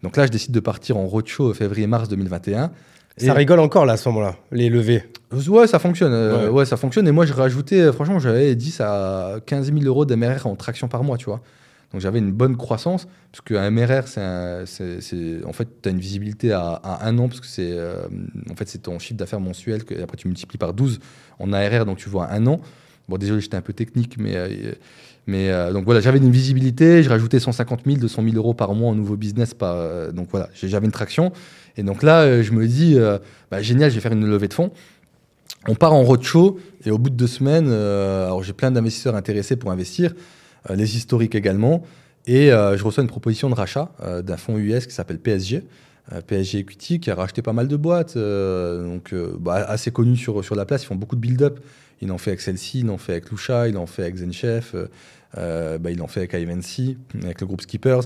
Donc 0.01 0.17
là, 0.17 0.25
je 0.25 0.31
décide 0.31 0.51
de 0.51 0.59
partir 0.59 0.97
en 0.97 1.05
roadshow 1.05 1.53
février-mars 1.53 2.09
2021. 2.09 2.71
Ça 3.18 3.34
rigole 3.34 3.59
encore 3.59 3.86
là 3.86 3.93
à 3.93 3.97
ce 3.97 4.09
moment-là, 4.09 4.36
les 4.51 4.70
levées. 4.70 5.03
Ouais, 5.47 5.68
ça 5.68 5.80
fonctionne. 5.80 6.14
Euh, 6.14 6.49
ouais. 6.49 6.66
ça 6.66 6.78
fonctionne. 6.78 7.07
Et 7.07 7.11
moi, 7.11 7.26
je 7.26 7.34
rajoutais, 7.34 7.80
euh, 7.80 7.93
franchement, 7.93 8.20
j'avais 8.20 8.55
10 8.55 8.82
à 8.82 9.36
15 9.45 9.72
000 9.74 9.86
euros 9.86 10.05
d'MRR 10.05 10.47
en 10.47 10.55
traction 10.55 10.88
par 10.88 11.03
mois, 11.03 11.18
tu 11.18 11.26
vois. 11.26 11.41
Donc 11.91 12.01
j'avais 12.01 12.18
une 12.18 12.32
bonne 12.32 12.57
croissance, 12.57 13.07
parce 13.32 13.41
qu'un 13.41 13.70
MRR, 13.70 14.07
c'est 14.07 15.45
en 15.45 15.53
fait, 15.53 15.68
tu 15.84 15.89
as 15.89 15.91
une 15.91 15.99
visibilité 15.99 16.51
à, 16.51 16.82
un 17.03 17.20
an, 17.20 17.28
parce 17.28 17.39
que 17.39 17.45
c'est 17.45 17.70
euh, 17.72 18.07
en 18.49 18.55
fait, 18.55 18.66
ton 18.80 18.97
chiffre 18.97 19.18
d'affaires 19.18 19.39
mensuel, 19.39 19.84
que 19.84 20.01
après 20.01 20.18
tu 20.18 20.28
multiplies 20.28 20.57
par 20.57 20.74
12 20.74 20.99
en 21.38 21.53
ARR, 21.53 21.86
donc 21.86 21.99
tu 21.99 22.09
vois 22.09 22.32
un 22.32 22.47
an. 22.47 22.61
Bon, 23.07 23.18
désolé, 23.18 23.41
j'étais 23.41 23.57
un 23.57 23.61
peu 23.61 23.74
technique, 23.74 24.18
mais, 24.18 24.36
mais 25.28 25.51
donc 25.72 25.86
voilà, 25.86 25.99
j'avais 25.99 26.18
une 26.18 26.32
visibilité, 26.32 27.03
je 27.03 27.09
rajoutais 27.09 27.39
150 27.39 27.82
000, 27.86 27.97
200 27.97 28.24
000 28.24 28.36
euros 28.38 28.55
par 28.55 28.74
mois 28.74 28.89
en 28.89 28.95
nouveau 28.95 29.16
business. 29.16 29.53
Par, 29.53 30.11
donc 30.14 30.30
voilà, 30.32 30.49
j'avais 30.55 30.86
une 30.86 30.91
traction. 30.91 31.32
Et 31.78 31.84
donc 31.84 32.03
là, 32.03 32.21
euh, 32.21 32.43
je 32.43 32.51
me 32.51 32.67
dis, 32.67 32.97
euh, 32.97 33.17
bah, 33.51 33.61
génial, 33.61 33.89
je 33.89 33.95
vais 33.95 34.01
faire 34.01 34.11
une 34.11 34.26
levée 34.26 34.47
de 34.47 34.53
fonds. 34.53 34.71
On 35.67 35.76
part 35.76 35.93
en 35.93 36.03
roadshow 36.03 36.59
et 36.86 36.91
au 36.91 36.97
bout 36.97 37.09
de 37.09 37.15
deux 37.15 37.28
semaines, 37.28 37.67
euh, 37.69 38.26
alors 38.26 38.43
j'ai 38.43 38.53
plein 38.53 38.71
d'investisseurs 38.71 39.15
intéressés 39.15 39.55
pour 39.55 39.71
investir, 39.71 40.13
les 40.69 40.95
historiques 40.95 41.36
également, 41.36 41.84
et 42.26 42.47
je 42.47 42.84
reçois 42.84 43.03
une 43.03 43.09
proposition 43.09 43.49
de 43.49 43.55
rachat 43.55 43.91
d'un 44.24 44.38
fonds 44.38 44.57
US 44.57 44.88
qui 44.88 44.93
s'appelle 44.93 45.19
PSG. 45.19 45.63
PSG 46.28 46.59
Equity 46.59 46.99
qui 47.01 47.11
a 47.11 47.15
racheté 47.15 47.41
pas 47.41 47.51
mal 47.51 47.67
de 47.67 47.76
boîtes, 47.76 48.17
donc 48.17 49.13
bah, 49.41 49.55
assez 49.55 49.91
connu 49.91 50.15
sur, 50.15 50.41
sur 50.43 50.55
la 50.55 50.65
place. 50.65 50.84
Ils 50.84 50.88
font 50.88 50.95
beaucoup 50.95 51.17
de 51.17 51.21
build-up. 51.21 51.59
Ils 52.01 52.07
l'ont 52.07 52.17
fait 52.17 52.32
avec 52.32 52.39
celle-ci, 52.39 52.80
ils 52.80 52.86
l'ont 52.86 52.97
fait 52.97 53.13
avec 53.13 53.30
Lucha, 53.30 53.67
ils 53.67 53.74
l'ont 53.74 53.88
fait 53.88 54.03
avec 54.03 54.15
Zenchef, 54.15 54.74
bah, 55.36 55.91
ils 55.91 55.97
l'ont 55.97 56.07
fait 56.07 56.21
avec 56.21 56.34
IMNC, 56.34 56.95
avec 57.24 57.41
le 57.41 57.47
groupe 57.47 57.61
Skippers. 57.61 58.01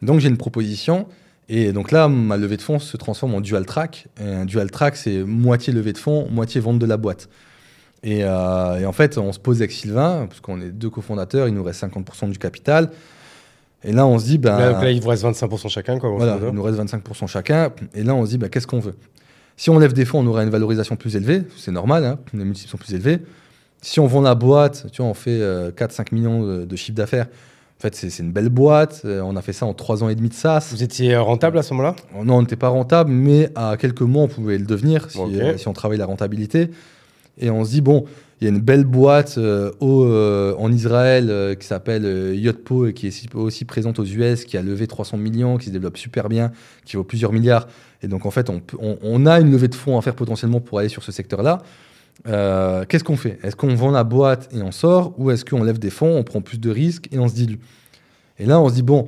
Donc 0.00 0.20
j'ai 0.20 0.28
une 0.28 0.38
proposition 0.38 1.08
et 1.48 1.72
donc 1.72 1.92
là, 1.92 2.08
ma 2.08 2.36
levée 2.36 2.56
de 2.56 2.62
fonds 2.62 2.78
se 2.78 2.96
transforme 2.96 3.34
en 3.34 3.40
dual 3.40 3.66
track. 3.66 4.08
Et 4.20 4.28
un 4.28 4.44
dual 4.44 4.70
track, 4.70 4.96
c'est 4.96 5.22
moitié 5.22 5.72
levée 5.72 5.92
de 5.92 5.98
fonds, 5.98 6.28
moitié 6.30 6.60
vente 6.60 6.78
de 6.78 6.86
la 6.86 6.96
boîte. 6.96 7.28
Et, 8.02 8.24
euh, 8.24 8.86
en 8.86 8.92
fait, 8.92 9.18
on 9.18 9.32
se 9.32 9.38
pose 9.38 9.58
avec 9.58 9.72
Sylvain, 9.72 10.26
parce 10.28 10.40
qu'on 10.40 10.60
est 10.60 10.70
deux 10.70 10.90
cofondateurs, 10.90 11.48
il 11.48 11.54
nous 11.54 11.62
reste 11.62 11.82
50% 11.82 12.30
du 12.30 12.38
capital. 12.38 12.90
Et 13.84 13.92
là, 13.92 14.06
on 14.06 14.18
se 14.18 14.24
dit. 14.24 14.38
Ben, 14.38 14.58
là, 14.58 14.90
il 14.90 15.00
vous 15.00 15.08
reste 15.08 15.24
25% 15.24 15.68
chacun. 15.68 15.98
Quoi, 15.98 16.10
voilà, 16.10 16.38
il 16.42 16.52
nous 16.52 16.62
reste 16.62 16.78
25% 16.78 17.28
chacun. 17.28 17.70
Et 17.94 18.02
là, 18.02 18.14
on 18.14 18.24
se 18.24 18.30
dit, 18.30 18.38
ben, 18.38 18.48
qu'est-ce 18.48 18.66
qu'on 18.66 18.80
veut? 18.80 18.96
Si 19.56 19.70
on 19.70 19.78
lève 19.78 19.92
des 19.92 20.04
fonds, 20.04 20.20
on 20.20 20.26
aura 20.26 20.42
une 20.42 20.50
valorisation 20.50 20.96
plus 20.96 21.16
élevée. 21.16 21.42
C'est 21.56 21.72
normal, 21.72 22.04
hein, 22.04 22.18
les 22.34 22.44
multiples 22.44 22.70
sont 22.70 22.76
plus 22.76 22.94
élevés. 22.94 23.20
Si 23.80 24.00
on 24.00 24.06
vend 24.06 24.20
la 24.20 24.34
boîte, 24.34 24.86
tu 24.92 25.00
vois, 25.00 25.10
on 25.10 25.14
fait 25.14 25.38
4-5 25.38 25.40
euh, 25.40 26.04
millions 26.12 26.46
de, 26.46 26.64
de 26.64 26.76
chiffre 26.76 26.96
d'affaires 26.96 27.28
En 27.78 27.82
fait, 27.82 27.94
c'est 27.94 28.18
une 28.20 28.32
belle 28.32 28.48
boîte. 28.48 29.02
On 29.04 29.36
a 29.36 29.42
fait 29.42 29.52
ça 29.52 29.66
en 29.66 29.74
trois 29.74 30.02
ans 30.02 30.08
et 30.08 30.14
demi 30.14 30.30
de 30.30 30.34
SaaS. 30.34 30.68
Vous 30.70 30.82
étiez 30.82 31.14
rentable 31.16 31.58
à 31.58 31.62
ce 31.62 31.74
moment-là? 31.74 31.94
Non, 32.24 32.36
on 32.36 32.40
n'était 32.40 32.56
pas 32.56 32.68
rentable, 32.68 33.10
mais 33.10 33.50
à 33.54 33.76
quelques 33.76 34.00
mois, 34.00 34.22
on 34.22 34.28
pouvait 34.28 34.56
le 34.56 34.64
devenir 34.64 35.10
si, 35.10 35.18
si 35.58 35.68
on 35.68 35.74
travaille 35.74 35.98
la 35.98 36.06
rentabilité. 36.06 36.70
Et 37.38 37.50
on 37.50 37.66
se 37.66 37.70
dit, 37.70 37.82
bon, 37.82 38.06
il 38.40 38.44
y 38.44 38.46
a 38.48 38.50
une 38.50 38.60
belle 38.60 38.84
boîte 38.84 39.38
euh, 39.38 39.72
au, 39.80 40.04
euh, 40.04 40.54
en 40.58 40.70
Israël 40.70 41.28
euh, 41.30 41.54
qui 41.54 41.66
s'appelle 41.66 42.34
Yotpo 42.34 42.86
et 42.86 42.92
qui 42.92 43.06
est 43.06 43.34
aussi 43.34 43.64
présente 43.64 43.98
aux 43.98 44.04
US, 44.04 44.44
qui 44.44 44.58
a 44.58 44.62
levé 44.62 44.86
300 44.86 45.16
millions, 45.16 45.56
qui 45.56 45.66
se 45.66 45.70
développe 45.70 45.96
super 45.96 46.28
bien, 46.28 46.52
qui 46.84 46.96
vaut 46.96 47.04
plusieurs 47.04 47.32
milliards. 47.32 47.66
Et 48.02 48.08
donc, 48.08 48.26
en 48.26 48.30
fait, 48.30 48.50
on, 48.50 48.60
on, 48.78 49.26
a 49.26 49.40
une 49.40 49.50
levée 49.50 49.68
de 49.68 49.74
fonds 49.74 49.96
à 49.98 50.02
faire 50.02 50.14
potentiellement 50.14 50.60
pour 50.60 50.78
aller 50.78 50.90
sur 50.90 51.02
ce 51.02 51.12
secteur-là. 51.12 51.62
Qu'est-ce 52.24 53.04
qu'on 53.04 53.16
fait? 53.16 53.38
Est-ce 53.42 53.54
qu'on 53.54 53.74
vend 53.74 53.90
la 53.90 54.04
boîte 54.04 54.48
et 54.52 54.62
on 54.62 54.72
sort 54.72 55.14
Ou 55.18 55.30
est-ce 55.30 55.44
qu'on 55.44 55.62
lève 55.62 55.78
des 55.78 55.90
fonds, 55.90 56.16
on 56.16 56.24
prend 56.24 56.40
plus 56.40 56.58
de 56.58 56.70
risques 56.70 57.08
et 57.12 57.18
on 57.18 57.28
se 57.28 57.34
dilue? 57.34 57.60
Et 58.38 58.46
là, 58.46 58.60
on 58.60 58.68
se 58.68 58.74
dit, 58.74 58.82
bon, 58.82 59.06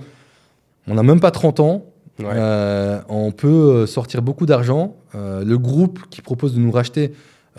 on 0.87 0.95
n'a 0.95 1.03
même 1.03 1.21
pas 1.21 1.31
30 1.31 1.61
ans, 1.61 1.85
on 2.21 3.33
peut 3.37 3.87
sortir 3.87 4.23
beaucoup 4.23 4.47
d'argent. 4.47 4.97
le 5.15 5.57
groupe 5.57 6.01
qui 6.11 6.23
propose 6.23 6.55
de 6.55 6.61
nous 6.61 6.71
racheter 6.71 7.13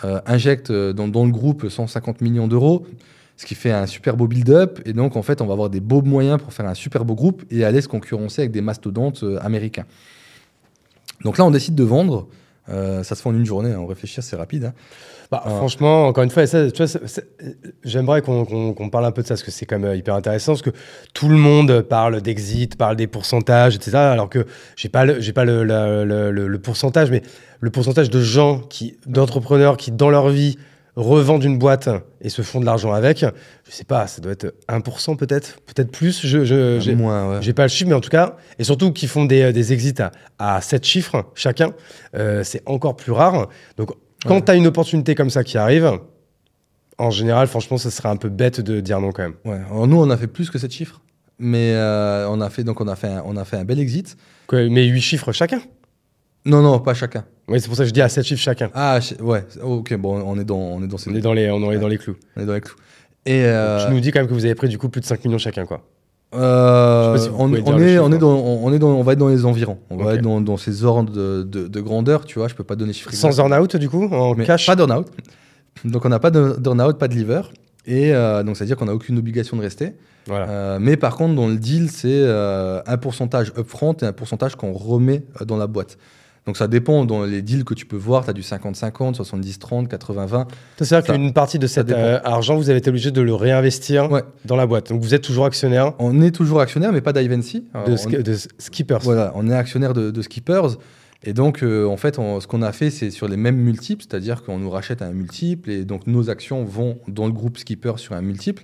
euh, 0.06 0.22
injecte 0.26 0.70
euh, 0.70 0.94
dans, 0.94 1.26
le 1.26 1.32
groupe 1.32 1.68
150 1.68 2.22
millions 2.22 2.48
d'euros, 2.48 2.86
ce 3.36 3.46
qui 3.46 3.56
fait 3.56 3.72
un 3.72 3.86
super 3.86 4.16
beau 4.16 4.28
build-up. 4.28 4.80
Et 4.86 4.94
donc, 4.94 5.18
en 5.18 5.24
fait, 5.24 5.42
on 5.42 5.46
va 5.46 5.54
avoir 5.54 5.70
des 5.70 5.82
beaux 5.82 6.02
moyens 6.02 6.40
pour 6.42 6.54
faire 6.54 6.68
un 6.68 6.74
super 6.74 7.04
beau 7.04 7.16
groupe 7.16 7.44
et 7.52 7.66
aller 7.66 7.82
se 7.82 7.88
concurrencer 7.88 8.44
avec 8.44 8.52
des 8.52 8.62
mastodontes 8.62 9.24
euh, 9.24 9.40
américains. 9.42 9.86
Donc 11.24 11.38
là, 11.38 11.46
on 11.46 11.52
décide 11.52 11.76
de 11.76 11.84
vendre. 11.84 12.28
ça 12.68 13.04
se 13.04 13.16
fait 13.16 13.28
en 13.28 13.36
une 13.36 13.46
journée, 13.46 13.74
hein, 13.74 13.80
on 13.80 13.88
réfléchit, 13.88 14.22
c'est 14.22 14.38
rapide. 14.38 14.66
Hein. 14.66 14.74
Bah, 15.32 15.44
franchement, 15.46 16.08
encore 16.08 16.24
une 16.24 16.32
fois, 16.32 16.44
j'aimerais 17.84 18.22
qu'on 18.24 18.90
parle 18.92 19.06
un 19.06 19.12
peu 19.12 19.22
de 19.22 19.28
ça, 19.28 19.36
parce 19.36 19.44
que 19.44 19.52
c'est 19.52 19.68
quand 19.68 19.78
même 19.78 19.96
hyper 19.96 20.16
intéressant, 20.16 20.54
parce 20.54 20.64
que 20.64 20.72
tout 21.14 21.30
le 21.30 21.38
monde 21.38 21.82
parle 21.82 22.22
d'exit, 22.22 22.76
parle 22.76 22.96
des 22.96 23.06
pourcentages, 23.06 23.76
etc., 23.76 23.98
alors 23.98 24.28
que 24.28 24.48
j'ai 24.76 24.90
pas, 24.90 25.06
le, 25.06 25.20
pas 25.32 25.46
le, 25.46 26.32
le, 26.32 26.60
pourcentage, 26.60 27.12
mais 27.12 27.22
le 27.60 27.70
pourcentage 27.70 28.10
de 28.10 28.22
gens, 28.22 28.60
qui, 28.60 28.98
d'entrepreneurs 29.06 29.78
qui, 29.78 29.92
dans 29.92 30.10
leur 30.10 30.30
vie, 30.30 30.58
revendent 30.96 31.44
une 31.44 31.60
boîte 31.60 31.90
et 32.22 32.30
se 32.30 32.42
font 32.42 32.60
de 32.60 32.66
l'argent 32.66 32.92
avec, 32.92 33.20
je 33.20 33.72
sais 33.72 33.84
pas, 33.84 34.08
ça 34.08 34.22
doit 34.22 34.32
être 34.32 34.56
1% 34.68 35.16
peut-être, 35.16 35.60
peut-être 35.68 35.92
plus, 35.92 36.26
je, 36.26 36.44
j'ai, 36.44 36.80
j'ai 36.82 37.54
pas 37.54 37.64
le 37.64 37.70
chiffre, 37.70 37.88
mais 37.88 37.96
en 37.96 38.02
tout 38.02 38.10
cas, 38.10 38.36
et 38.58 38.64
surtout 38.64 38.92
qui 38.92 39.06
font 39.06 39.26
des, 39.26 39.54
des 39.54 39.74
exits 39.74 40.02
à, 40.02 40.56
à 40.56 40.60
7 40.60 40.84
chiffres 40.84 41.26
chacun, 41.36 41.74
euh, 42.16 42.44
c'est 42.44 42.64
encore 42.66 42.96
plus 42.96 43.12
rare. 43.12 43.48
Donc 43.78 43.92
quand 44.26 44.42
tu 44.42 44.52
as 44.52 44.56
une 44.56 44.68
opportunité 44.68 45.16
comme 45.16 45.30
ça 45.30 45.44
qui 45.44 45.58
arrive, 45.58 46.00
en 46.98 47.12
général, 47.12 47.48
franchement, 47.48 47.78
ça 47.78 47.90
serait 47.92 48.10
un 48.10 48.18
peu 48.18 48.30
bête 48.30 48.62
de 48.62 48.82
dire 48.82 49.00
non 49.00 49.12
quand 49.12 49.24
même. 49.24 49.36
Ouais. 49.46 49.60
nous, 49.88 49.98
on 49.98 50.10
a 50.10 50.18
fait 50.18 50.28
plus 50.28 50.50
que 50.50 50.60
7 50.60 50.72
chiffres, 50.72 51.02
mais 51.40 51.74
euh, 51.74 52.28
on 52.30 52.42
a 52.42 52.50
fait 52.50 52.64
donc 52.64 52.82
on 52.82 52.88
a 52.88 52.96
fait 52.96 53.08
un, 53.08 53.24
on 53.26 53.38
a 53.38 53.46
fait 53.46 53.58
un 53.58 53.64
bel 53.64 53.80
exit. 53.80 54.18
mais 54.52 54.86
8 54.86 55.02
chiffres 55.02 55.32
chacun? 55.32 55.62
Non, 56.46 56.62
non, 56.62 56.80
pas 56.80 56.94
chacun. 56.94 57.26
Oui, 57.48 57.60
c'est 57.60 57.68
pour 57.68 57.76
ça 57.76 57.84
que 57.84 57.90
je 57.90 57.94
dis 57.94 58.02
à 58.02 58.10
7 58.10 58.26
chiffres 58.26 58.42
chacun. 58.42 58.70
Ah, 58.74 59.00
ouais, 59.22 59.46
ok, 59.62 59.96
bon, 59.96 60.22
on 60.26 60.38
est 60.40 60.46
dans, 60.46 60.58
on 60.58 60.84
est 60.84 60.88
dans, 60.88 60.98
ces... 60.98 61.10
on 61.10 61.16
est 61.16 61.22
dans 61.22 61.34
les, 61.34 61.50
on 61.50 61.72
est 61.72 61.80
dans 61.80 61.88
les 61.88 61.98
clous. 61.98 62.18
On 62.36 62.42
est 62.42 62.46
dans 62.46 62.54
les 62.54 62.62
clous. 62.62 62.76
Et 63.26 63.44
euh... 63.46 63.86
Tu 63.86 63.94
nous 63.94 64.00
dis 64.00 64.12
quand 64.12 64.20
même 64.20 64.28
que 64.28 64.34
vous 64.34 64.46
avez 64.46 64.56
pris 64.56 64.70
du 64.70 64.78
coup 64.78 64.90
plus 64.90 65.02
de 65.02 65.06
5 65.06 65.24
millions 65.26 65.38
chacun, 65.38 65.66
quoi. 65.66 65.84
Euh, 66.36 67.18
on, 67.38 67.54
est, 67.54 67.62
on, 67.98 68.12
est 68.12 68.18
dans, 68.20 68.38
on 68.38 68.72
est 68.72 68.78
dans, 68.78 68.90
on 68.90 69.02
va 69.02 69.14
être 69.14 69.20
dans 69.20 69.30
les 69.30 69.46
environs. 69.46 69.80
On 69.90 69.98
va 69.98 70.14
être 70.14 70.22
dans, 70.22 70.42
dans 70.42 70.58
ces 70.58 70.84
ordres 70.84 71.12
de, 71.12 71.44
de, 71.44 71.82
grandeur, 71.82 72.26
tu 72.26 72.38
vois. 72.38 72.48
Je 72.48 72.56
peux 72.56 72.64
pas 72.64 72.76
donner 72.76 72.94
chiffres. 72.94 73.12
Sans 73.14 73.40
earn-out 73.40 73.76
du 73.78 73.90
coup, 73.90 74.06
en 74.06 74.36
cash. 74.36 74.68
Pas 74.68 74.76
d'earn-out. 74.76 75.08
Donc 75.86 76.06
on 76.06 76.10
n'a 76.10 76.20
pas 76.20 76.30
d'earn-out, 76.30 76.98
pas 76.98 77.08
de 77.08 77.16
lever. 77.16 77.42
Et 77.86 78.14
euh, 78.14 78.44
donc, 78.44 78.58
c'est-à-dire 78.58 78.78
qu'on 78.78 78.86
n'a 78.86 78.94
aucune 78.94 79.18
obligation 79.18 79.58
de 79.58 79.62
rester. 79.62 79.94
Voilà. 80.28 80.50
Euh, 80.50 80.78
mais 80.80 80.98
par 80.98 81.16
contre, 81.16 81.34
dans 81.34 81.48
le 81.48 81.58
deal, 81.58 81.90
c'est 81.90 82.24
un 82.24 82.98
pourcentage 82.98 83.52
upfront 83.58 83.94
et 83.94 84.06
un 84.06 84.14
pourcentage 84.14 84.56
qu'on 84.56 84.74
remet 84.74 85.24
dans 85.46 85.58
la 85.58 85.68
boîte. 85.68 85.98
Donc 86.50 86.58
ça 86.58 86.68
dépend 86.68 87.06
dans 87.06 87.26
les 87.26 87.44
deals 87.44 87.64
que 87.64 87.76
tu 87.76 87.86
peux 87.86 87.96
voir, 87.96 88.24
tu 88.24 88.32
as 88.32 88.34
du 88.34 88.42
50-50, 88.42 89.18
70-30, 89.18 89.88
80-20. 89.88 90.48
C'est-à-dire 90.82 91.14
qu'une 91.14 91.32
partie 91.32 91.60
de 91.60 91.68
cet 91.68 91.92
euh, 91.92 92.20
argent, 92.24 92.56
vous 92.56 92.72
avez 92.72 92.80
été 92.80 92.90
obligé 92.90 93.12
de 93.12 93.22
le 93.22 93.36
réinvestir 93.36 94.10
dans 94.46 94.56
la 94.56 94.66
boîte. 94.66 94.90
Donc 94.90 95.00
vous 95.00 95.14
êtes 95.14 95.22
toujours 95.22 95.46
actionnaire 95.46 95.94
On 96.00 96.24
est 96.24 96.32
toujours 96.32 96.60
actionnaire, 96.60 96.92
mais 96.92 97.02
pas 97.02 97.14
d'Ivancy. 97.14 97.68
De, 97.86 98.22
de, 98.24 98.36
Skippers. 98.58 98.98
Voilà, 99.04 99.32
on 99.36 99.48
est 99.48 99.54
actionnaire 99.54 99.94
de, 99.94 100.22
Skippers. 100.24 100.80
Et 101.22 101.34
donc, 101.34 101.62
euh, 101.62 101.86
en 101.86 101.98
fait, 101.98 102.16
ce 102.16 102.48
qu'on 102.48 102.64
a 102.64 102.72
fait, 102.72 102.90
c'est 102.90 103.12
sur 103.12 103.28
les 103.28 103.38
mêmes 103.38 103.58
multiples, 103.58 104.02
c'est-à-dire 104.10 104.42
qu'on 104.42 104.58
nous 104.58 104.72
rachète 104.72 105.04
un 105.04 105.12
multiple 105.12 105.70
et 105.70 105.86
donc 105.86 106.08
nos 106.08 106.32
actions 106.32 106.64
vont 106.64 106.98
dans 107.08 107.28
le 107.28 107.32
groupe 107.32 107.60
Skippers 107.60 108.00
sur 108.00 108.16
un 108.16 108.22
multiple. 108.22 108.64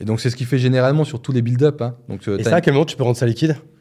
Et 0.00 0.04
donc, 0.04 0.20
c'est 0.20 0.28
ce 0.28 0.36
qui 0.36 0.44
fait 0.44 0.58
généralement 0.58 1.04
sur 1.04 1.22
tous 1.22 1.32
les 1.32 1.40
build-up. 1.40 1.80
Hein. 1.80 1.94
Donc, 2.10 2.28
euh, 2.28 2.36
et 2.36 2.44
ça, 2.44 2.56
à 2.56 2.60
quel 2.60 2.74
moment 2.74 2.84
tu 2.84 2.96
peux 2.96 3.04
rendre 3.04 3.16
ça 3.16 3.24
liquide? 3.24 3.56
euh, 3.56 3.71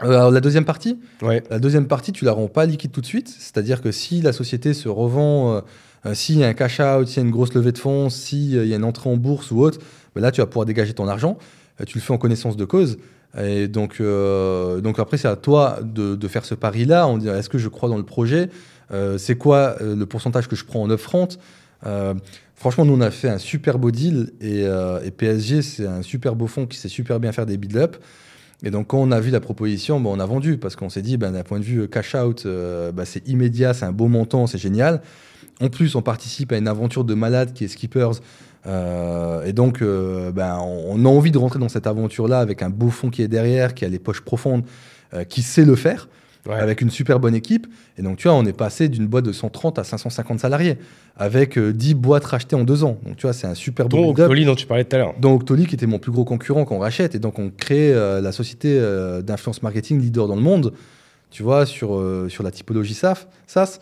alors, 0.00 0.30
la 0.30 0.40
deuxième 0.40 0.64
partie, 0.64 0.98
la 1.22 1.58
deuxième 1.58 1.86
partie, 1.86 2.12
tu 2.12 2.24
la 2.24 2.32
rends 2.32 2.48
pas 2.48 2.66
liquide 2.66 2.92
tout 2.92 3.00
de 3.00 3.06
suite. 3.06 3.28
C'est-à-dire 3.28 3.80
que 3.80 3.92
si 3.92 4.20
la 4.20 4.32
société 4.32 4.74
se 4.74 4.88
revend, 4.88 5.54
euh, 5.54 5.60
euh, 6.04 6.14
s'il 6.14 6.38
y 6.38 6.44
a 6.44 6.48
un 6.48 6.54
cash 6.54 6.80
out, 6.80 7.08
s'il 7.08 7.16
y 7.16 7.20
a 7.20 7.26
une 7.26 7.32
grosse 7.32 7.54
levée 7.54 7.72
de 7.72 7.78
fonds, 7.78 8.10
s'il 8.10 8.66
y 8.66 8.72
a 8.72 8.76
une 8.76 8.84
entrée 8.84 9.08
en 9.08 9.16
bourse 9.16 9.50
ou 9.50 9.60
autre, 9.60 9.78
ben 10.14 10.20
là 10.20 10.30
tu 10.30 10.40
vas 10.40 10.46
pouvoir 10.46 10.66
dégager 10.66 10.92
ton 10.92 11.08
argent. 11.08 11.38
tu 11.86 11.98
le 11.98 12.02
fais 12.02 12.12
en 12.12 12.18
connaissance 12.18 12.56
de 12.56 12.64
cause. 12.64 12.98
Et 13.38 13.68
donc, 13.68 14.00
donc 14.00 14.98
après, 14.98 15.18
c'est 15.18 15.28
à 15.28 15.36
toi 15.36 15.78
de, 15.82 16.28
faire 16.28 16.44
ce 16.44 16.54
pari-là. 16.54 17.06
On 17.06 17.18
dit 17.18 17.28
est-ce 17.28 17.50
que 17.50 17.58
je 17.58 17.68
crois 17.68 17.88
dans 17.88 17.98
le 17.98 18.04
projet? 18.04 18.48
C'est 19.18 19.36
quoi 19.36 19.76
le 19.80 20.04
pourcentage 20.06 20.48
que 20.48 20.56
je 20.56 20.64
prends 20.64 20.82
en 20.82 20.90
upfront? 20.90 21.28
Franchement, 22.54 22.86
nous 22.86 22.94
on 22.94 23.00
a 23.02 23.10
fait 23.10 23.28
un 23.28 23.36
super 23.36 23.78
beau 23.78 23.90
deal 23.90 24.30
et, 24.40 24.62
et 24.62 25.10
PSG 25.10 25.60
c'est 25.60 25.86
un 25.86 26.00
super 26.00 26.34
beau 26.34 26.46
fonds 26.46 26.66
qui 26.66 26.78
sait 26.78 26.88
super 26.88 27.20
bien 27.20 27.32
faire 27.32 27.44
des 27.44 27.58
build-up. 27.58 27.96
Et 28.66 28.70
donc, 28.72 28.88
quand 28.88 28.98
on 28.98 29.12
a 29.12 29.20
vu 29.20 29.30
la 29.30 29.38
proposition, 29.38 30.02
on 30.04 30.18
a 30.18 30.26
vendu 30.26 30.56
parce 30.56 30.74
qu'on 30.74 30.88
s'est 30.88 31.00
dit, 31.00 31.16
ben, 31.16 31.30
d'un 31.30 31.44
point 31.44 31.60
de 31.60 31.64
vue 31.64 31.82
euh, 31.82 31.86
cash 31.86 32.16
out, 32.16 32.46
euh, 32.46 32.90
bah, 32.90 33.04
c'est 33.04 33.28
immédiat, 33.28 33.74
c'est 33.74 33.84
un 33.84 33.92
beau 33.92 34.08
montant, 34.08 34.48
c'est 34.48 34.58
génial. 34.58 35.02
En 35.60 35.68
plus, 35.68 35.94
on 35.94 36.02
participe 36.02 36.50
à 36.50 36.58
une 36.58 36.66
aventure 36.66 37.04
de 37.04 37.14
malade 37.14 37.52
qui 37.52 37.62
est 37.62 37.68
Skippers. 37.68 38.20
Euh, 38.66 39.44
et 39.44 39.52
donc, 39.52 39.84
ben, 39.84 40.58
on 40.58 41.04
a 41.04 41.08
envie 41.08 41.30
de 41.30 41.38
rentrer 41.38 41.60
dans 41.60 41.68
cette 41.68 41.86
aventure-là 41.86 42.40
avec 42.40 42.60
un 42.60 42.68
beau 42.68 42.90
fond 42.90 43.08
qui 43.08 43.22
est 43.22 43.28
derrière, 43.28 43.72
qui 43.72 43.84
a 43.84 43.88
les 43.88 44.00
poches 44.00 44.22
profondes, 44.22 44.64
qui 45.28 45.42
sait 45.42 45.64
le 45.64 45.76
faire 45.76 46.08
avec 46.50 46.80
une 46.80 46.90
super 46.90 47.20
bonne 47.20 47.34
équipe. 47.34 47.66
Et 47.98 48.02
donc, 48.02 48.18
tu 48.18 48.28
vois, 48.28 48.36
on 48.36 48.44
est 48.44 48.52
passé 48.52 48.88
d'une 48.88 49.06
boîte 49.06 49.24
de 49.24 49.32
130 49.32 49.78
à 49.78 49.84
550 49.84 50.40
salariés, 50.40 50.78
avec 51.16 51.58
10 51.58 51.92
euh, 51.92 51.94
boîtes 51.94 52.24
rachetées 52.24 52.56
en 52.56 52.64
deux 52.64 52.84
ans. 52.84 52.98
Donc, 53.04 53.16
tu 53.16 53.22
vois, 53.22 53.32
c'est 53.32 53.46
un 53.46 53.54
super 53.54 53.88
beau 53.88 53.98
Donc, 53.98 54.18
Octoly 54.18 54.44
dont 54.44 54.54
tu 54.54 54.66
parlais 54.66 54.84
tout 54.84 54.96
à 54.96 54.98
l'heure. 54.98 55.14
Donc, 55.18 55.42
Octoly, 55.42 55.66
qui 55.66 55.74
était 55.74 55.86
mon 55.86 55.98
plus 55.98 56.12
gros 56.12 56.24
concurrent 56.24 56.64
qu'on 56.64 56.78
rachète. 56.78 57.14
Et 57.14 57.18
donc, 57.18 57.38
on 57.38 57.50
crée 57.50 57.92
euh, 57.92 58.20
la 58.20 58.32
société 58.32 58.78
euh, 58.78 59.22
d'influence 59.22 59.62
marketing 59.62 60.00
leader 60.00 60.28
dans 60.28 60.36
le 60.36 60.42
monde, 60.42 60.72
tu 61.30 61.42
vois, 61.42 61.66
sur, 61.66 62.02
sur 62.28 62.42
la 62.42 62.50
typologie 62.50 62.94
SAF, 62.94 63.26
SaaS. 63.46 63.78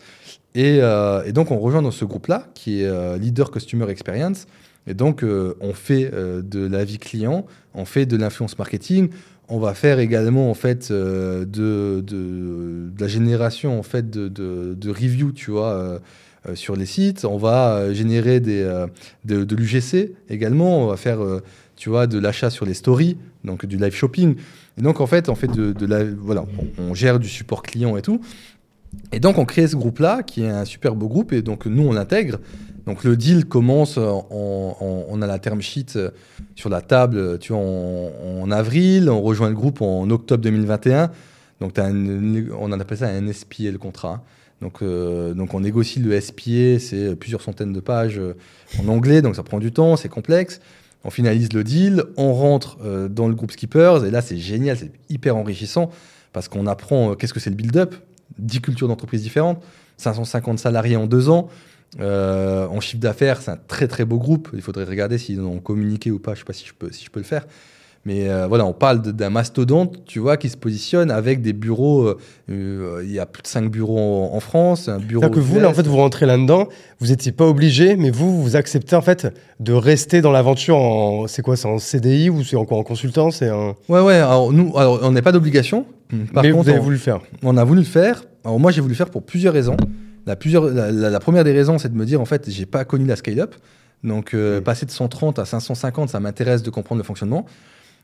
Et, 0.55 0.77
et, 0.77 1.31
donc, 1.31 1.51
on 1.51 1.59
rejoint 1.59 1.81
dans 1.81 1.91
ce 1.91 2.05
groupe-là, 2.05 2.47
qui 2.53 2.81
est 2.81 3.17
Leader 3.19 3.51
Customer 3.51 3.89
Experience. 3.89 4.47
Et 4.87 4.93
donc, 4.93 5.23
on 5.23 5.73
fait 5.73 6.11
de 6.11 6.67
la 6.67 6.83
vie 6.83 6.97
client, 6.97 7.45
on 7.73 7.85
fait 7.85 8.05
de 8.05 8.17
l'influence 8.17 8.57
marketing, 8.57 9.09
on 9.47 9.59
va 9.59 9.73
faire 9.73 9.99
également 9.99 10.49
en 10.49 10.53
fait 10.53 10.89
euh, 10.91 11.45
de, 11.45 12.01
de, 12.01 12.91
la 12.99 13.07
génération 13.07 13.77
en 13.77 13.83
fait 13.83 14.09
de, 14.09 14.27
de 14.27 14.89
reviews, 14.89 15.31
tu 15.31 15.51
vois, 15.51 15.73
euh, 15.73 15.99
euh, 16.49 16.55
sur 16.55 16.75
les 16.75 16.85
sites. 16.85 17.25
On 17.25 17.37
va 17.37 17.93
générer 17.93 18.39
des, 18.39 18.63
de, 19.25 19.55
l'UGC 19.55 20.13
également. 20.29 20.83
On 20.83 20.87
va 20.87 20.97
faire, 20.97 21.19
tu 21.75 21.89
vois, 21.89 22.07
de 22.07 22.17
l'achat 22.19 22.49
sur 22.49 22.65
les 22.65 22.73
stories, 22.73 23.17
donc 23.43 23.65
du 23.65 23.77
live 23.77 23.93
shopping. 23.93 24.35
Et 24.77 24.81
donc 24.81 24.99
en 24.99 25.07
fait, 25.07 25.29
on 25.29 25.35
fait 25.35 25.47
de, 25.47 25.85
la, 25.85 26.03
voilà, 26.03 26.45
on, 26.77 26.93
gère 26.93 27.19
du 27.19 27.29
support 27.29 27.61
client 27.63 27.97
et 27.97 28.01
tout. 28.01 28.21
Et 29.11 29.19
donc 29.19 29.37
on 29.37 29.45
crée 29.45 29.67
ce 29.67 29.75
groupe-là, 29.75 30.23
qui 30.23 30.43
est 30.43 30.49
un 30.49 30.65
super 30.65 30.95
beau 30.95 31.07
groupe, 31.07 31.33
et 31.33 31.41
donc 31.41 31.65
nous 31.65 31.83
on 31.83 31.93
l'intègre. 31.93 32.39
Donc 32.85 33.03
le 33.03 33.17
deal 33.17 33.45
commence, 33.45 33.97
on 33.97 35.21
a 35.21 35.27
la 35.27 35.39
term 35.39 35.61
sheet 35.61 35.95
euh, 35.95 36.11
sur 36.55 36.69
la 36.69 36.81
table 36.81 37.39
tu 37.39 37.53
vois, 37.53 37.61
en, 37.61 38.51
avril, 38.51 39.09
on 39.09 39.21
rejoint 39.21 39.49
le 39.49 39.55
groupe 39.55 39.81
en 39.81 40.09
octobre 40.09 40.43
2021. 40.43 41.11
Donc 41.61 41.73
on 41.77 42.71
appelle 42.71 42.97
ça 42.97 43.07
un 43.07 43.33
SPA 43.33 43.71
le 43.71 43.77
contrat. 43.77 44.23
Donc, 44.61 44.81
euh, 44.81 45.33
donc 45.33 45.53
on 45.53 45.59
négocie 45.59 45.99
le 45.99 46.19
SPA, 46.19 46.79
c'est 46.79 47.15
plusieurs 47.15 47.41
centaines 47.41 47.73
de 47.73 47.79
pages 47.81 48.19
euh, 48.19 48.35
en 48.79 48.87
anglais, 48.87 49.21
donc 49.21 49.35
ça 49.35 49.43
prend 49.43 49.59
du 49.59 49.71
temps, 49.71 49.95
c'est 49.97 50.09
complexe. 50.09 50.61
On 51.03 51.09
finalise 51.09 51.51
le 51.53 51.63
deal, 51.63 52.03
on 52.17 52.33
rentre 52.33 52.79
dans 53.09 53.27
le 53.27 53.35
groupe 53.35 53.51
Skippers, 53.51 54.05
et 54.07 54.09
là 54.09 54.23
c'est 54.23 54.37
génial, 54.37 54.75
c'est 54.75 54.91
hyper 55.07 55.37
enrichissant, 55.37 55.91
parce 56.33 56.47
qu'on 56.47 56.65
apprend 56.65 57.13
qu'est-ce 57.13 57.31
que 57.31 57.39
c'est 57.39 57.51
le 57.51 57.55
build-up, 57.55 57.93
10 58.39 58.61
cultures 58.61 58.87
d'entreprise 58.87 59.21
différentes, 59.21 59.61
550 59.97 60.57
salariés 60.57 60.95
en 60.95 61.05
deux 61.05 61.29
ans, 61.29 61.47
euh, 61.99 62.67
en 62.67 62.79
chiffre 62.81 63.01
d'affaires, 63.01 63.41
c'est 63.41 63.51
un 63.51 63.59
très 63.67 63.87
très 63.87 64.05
beau 64.05 64.17
groupe. 64.17 64.49
Il 64.53 64.61
faudrait 64.61 64.83
regarder 64.83 65.17
s'ils 65.17 65.41
ont 65.41 65.59
communiqué 65.59 66.11
ou 66.11 66.19
pas. 66.19 66.33
Je 66.33 66.39
sais 66.39 66.45
pas 66.45 66.53
si 66.53 66.65
je 66.65 66.73
peux, 66.73 66.91
si 66.91 67.05
je 67.05 67.09
peux 67.09 67.19
le 67.19 67.25
faire. 67.25 67.45
Mais 68.07 68.29
euh, 68.29 68.45
voilà, 68.45 68.65
on 68.65 68.73
parle 68.73 69.01
d'un 69.01 69.31
mastodonte, 69.31 70.05
tu 70.05 70.19
vois, 70.19 70.37
qui 70.37 70.49
se 70.49 70.57
positionne 70.57 71.09
avec 71.09 71.41
des 71.41 71.53
bureaux. 71.53 72.15
Euh, 72.49 73.01
il 73.03 73.11
y 73.11 73.17
a 73.17 73.25
plus 73.25 73.41
de 73.41 73.47
5 73.47 73.71
bureaux 73.71 74.29
en, 74.31 74.39
France, 74.39 74.87
un 74.89 74.99
bureau. 74.99 75.27
que 75.29 75.39
vous, 75.39 75.59
là, 75.59 75.67
en 75.67 75.73
fait, 75.73 75.87
vous 75.87 75.97
rentrez 75.97 76.27
là-dedans, 76.27 76.67
vous 76.99 77.07
n'étiez 77.07 77.31
pas 77.31 77.47
obligé, 77.47 77.95
mais 77.95 78.11
vous, 78.11 78.43
vous 78.43 78.55
acceptez 78.55 78.95
en 78.95 79.01
fait 79.01 79.33
de 79.59 79.73
rester 79.73 80.21
dans 80.21 80.31
l'aventure 80.31 80.77
en. 80.77 81.25
C'est 81.25 81.41
quoi 81.41 81.55
C'est 81.57 81.67
en 81.67 81.79
CDI 81.79 82.29
ou 82.29 82.43
c'est 82.43 82.57
encore 82.57 82.77
en 82.77 82.83
consultant 82.83 83.31
C'est 83.31 83.49
un. 83.49 83.73
Ouais, 83.89 84.01
ouais. 84.01 84.17
Alors, 84.17 84.53
nous, 84.53 84.77
alors, 84.77 84.99
on 85.01 85.11
n'est 85.11 85.23
pas 85.23 85.31
d'obligation. 85.31 85.87
Par 86.31 86.43
mais 86.43 86.51
vous 86.51 86.69
avez 86.69 86.77
voulu 86.77 86.97
le 86.97 87.01
faire. 87.01 87.21
On 87.41 87.57
a 87.57 87.63
voulu 87.63 87.79
le 87.79 87.87
faire. 87.87 88.23
Alors, 88.43 88.59
moi, 88.59 88.69
j'ai 88.69 88.81
voulu 88.81 88.93
le 88.93 88.97
faire 88.97 89.09
pour 89.09 89.23
plusieurs 89.23 89.53
raisons. 89.55 89.77
La, 90.25 90.35
plusieurs, 90.35 90.65
la, 90.65 91.19
première 91.19 91.43
des 91.43 91.51
raisons, 91.51 91.77
c'est 91.77 91.89
de 91.89 91.95
me 91.95 92.05
dire, 92.05 92.19
en 92.19 92.25
fait, 92.25 92.49
j'ai 92.49 92.65
pas 92.65 92.85
connu 92.85 93.05
la 93.05 93.15
scale-up. 93.15 93.55
Donc, 94.03 94.35
passer 94.63 94.85
de 94.85 94.91
130 94.91 95.39
à 95.39 95.45
550, 95.45 96.09
ça 96.09 96.19
m'intéresse 96.19 96.63
de 96.63 96.69
comprendre 96.69 96.99
le 96.99 97.05
fonctionnement. 97.05 97.45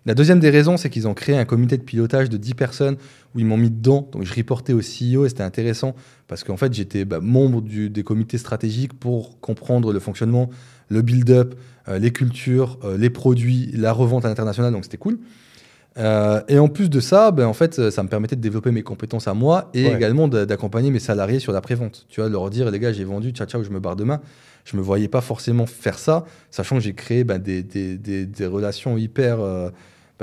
La 0.07 0.15
deuxième 0.15 0.39
des 0.39 0.49
raisons, 0.49 0.77
c'est 0.77 0.89
qu'ils 0.89 1.07
ont 1.07 1.13
créé 1.13 1.37
un 1.37 1.45
comité 1.45 1.77
de 1.77 1.83
pilotage 1.83 2.27
de 2.27 2.37
10 2.37 2.55
personnes 2.55 2.97
où 3.35 3.39
ils 3.39 3.45
m'ont 3.45 3.57
mis 3.57 3.69
dedans. 3.69 4.09
Donc 4.11 4.23
je 4.23 4.33
reportais 4.33 4.73
au 4.73 4.79
CEO 4.79 5.25
et 5.25 5.29
c'était 5.29 5.43
intéressant 5.43 5.95
parce 6.27 6.43
qu'en 6.43 6.57
fait 6.57 6.73
j'étais 6.73 7.05
bah, 7.05 7.19
membre 7.21 7.61
des 7.61 8.03
comités 8.03 8.39
stratégiques 8.39 8.93
pour 8.93 9.39
comprendre 9.41 9.93
le 9.93 9.99
fonctionnement, 9.99 10.49
le 10.89 11.03
build-up, 11.03 11.53
euh, 11.87 11.99
les 11.99 12.11
cultures, 12.11 12.79
euh, 12.83 12.97
les 12.97 13.11
produits, 13.11 13.71
la 13.75 13.93
revente 13.93 14.25
à 14.25 14.27
l'international. 14.27 14.73
Donc 14.73 14.85
c'était 14.85 14.97
cool. 14.97 15.19
Euh, 15.97 16.41
et 16.47 16.57
en 16.57 16.69
plus 16.69 16.89
de 16.89 16.99
ça, 16.99 17.31
ben, 17.31 17.45
en 17.45 17.53
fait, 17.53 17.89
ça 17.89 18.03
me 18.03 18.07
permettait 18.07 18.35
de 18.35 18.41
développer 18.41 18.71
mes 18.71 18.83
compétences 18.83 19.27
à 19.27 19.33
moi 19.33 19.69
et 19.73 19.87
également 19.87 20.27
d'accompagner 20.27 20.89
mes 20.89 20.99
salariés 20.99 21.39
sur 21.39 21.51
la 21.51 21.61
prévente. 21.61 22.05
Tu 22.09 22.21
vois, 22.21 22.29
leur 22.29 22.49
dire, 22.49 22.71
les 22.71 22.79
gars, 22.79 22.93
j'ai 22.93 23.03
vendu, 23.03 23.31
ciao, 23.31 23.47
ciao, 23.47 23.63
je 23.63 23.69
me 23.69 23.79
barre 23.79 23.95
demain. 23.95 24.21
Je 24.63 24.77
me 24.77 24.81
voyais 24.81 25.07
pas 25.07 25.21
forcément 25.21 25.65
faire 25.65 25.97
ça, 25.97 26.23
sachant 26.51 26.75
que 26.75 26.83
j'ai 26.83 26.93
créé 26.93 27.23
ben, 27.23 27.39
des, 27.39 27.63
des, 27.63 27.97
des, 27.97 28.45
relations 28.45 28.95
hyper 28.95 29.39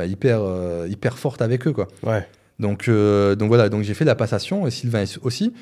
hyper, 0.06 0.40
euh, 0.42 0.86
hyper 0.88 1.18
forte 1.18 1.42
avec 1.42 1.66
eux. 1.66 1.72
Quoi. 1.72 1.88
Ouais. 2.02 2.26
Donc, 2.58 2.88
euh, 2.88 3.34
donc 3.34 3.48
voilà, 3.48 3.68
donc 3.68 3.82
j'ai 3.82 3.94
fait 3.94 4.04
la 4.04 4.14
passation 4.14 4.66
et 4.66 4.70
Sylvain 4.70 5.04
aussi. 5.22 5.52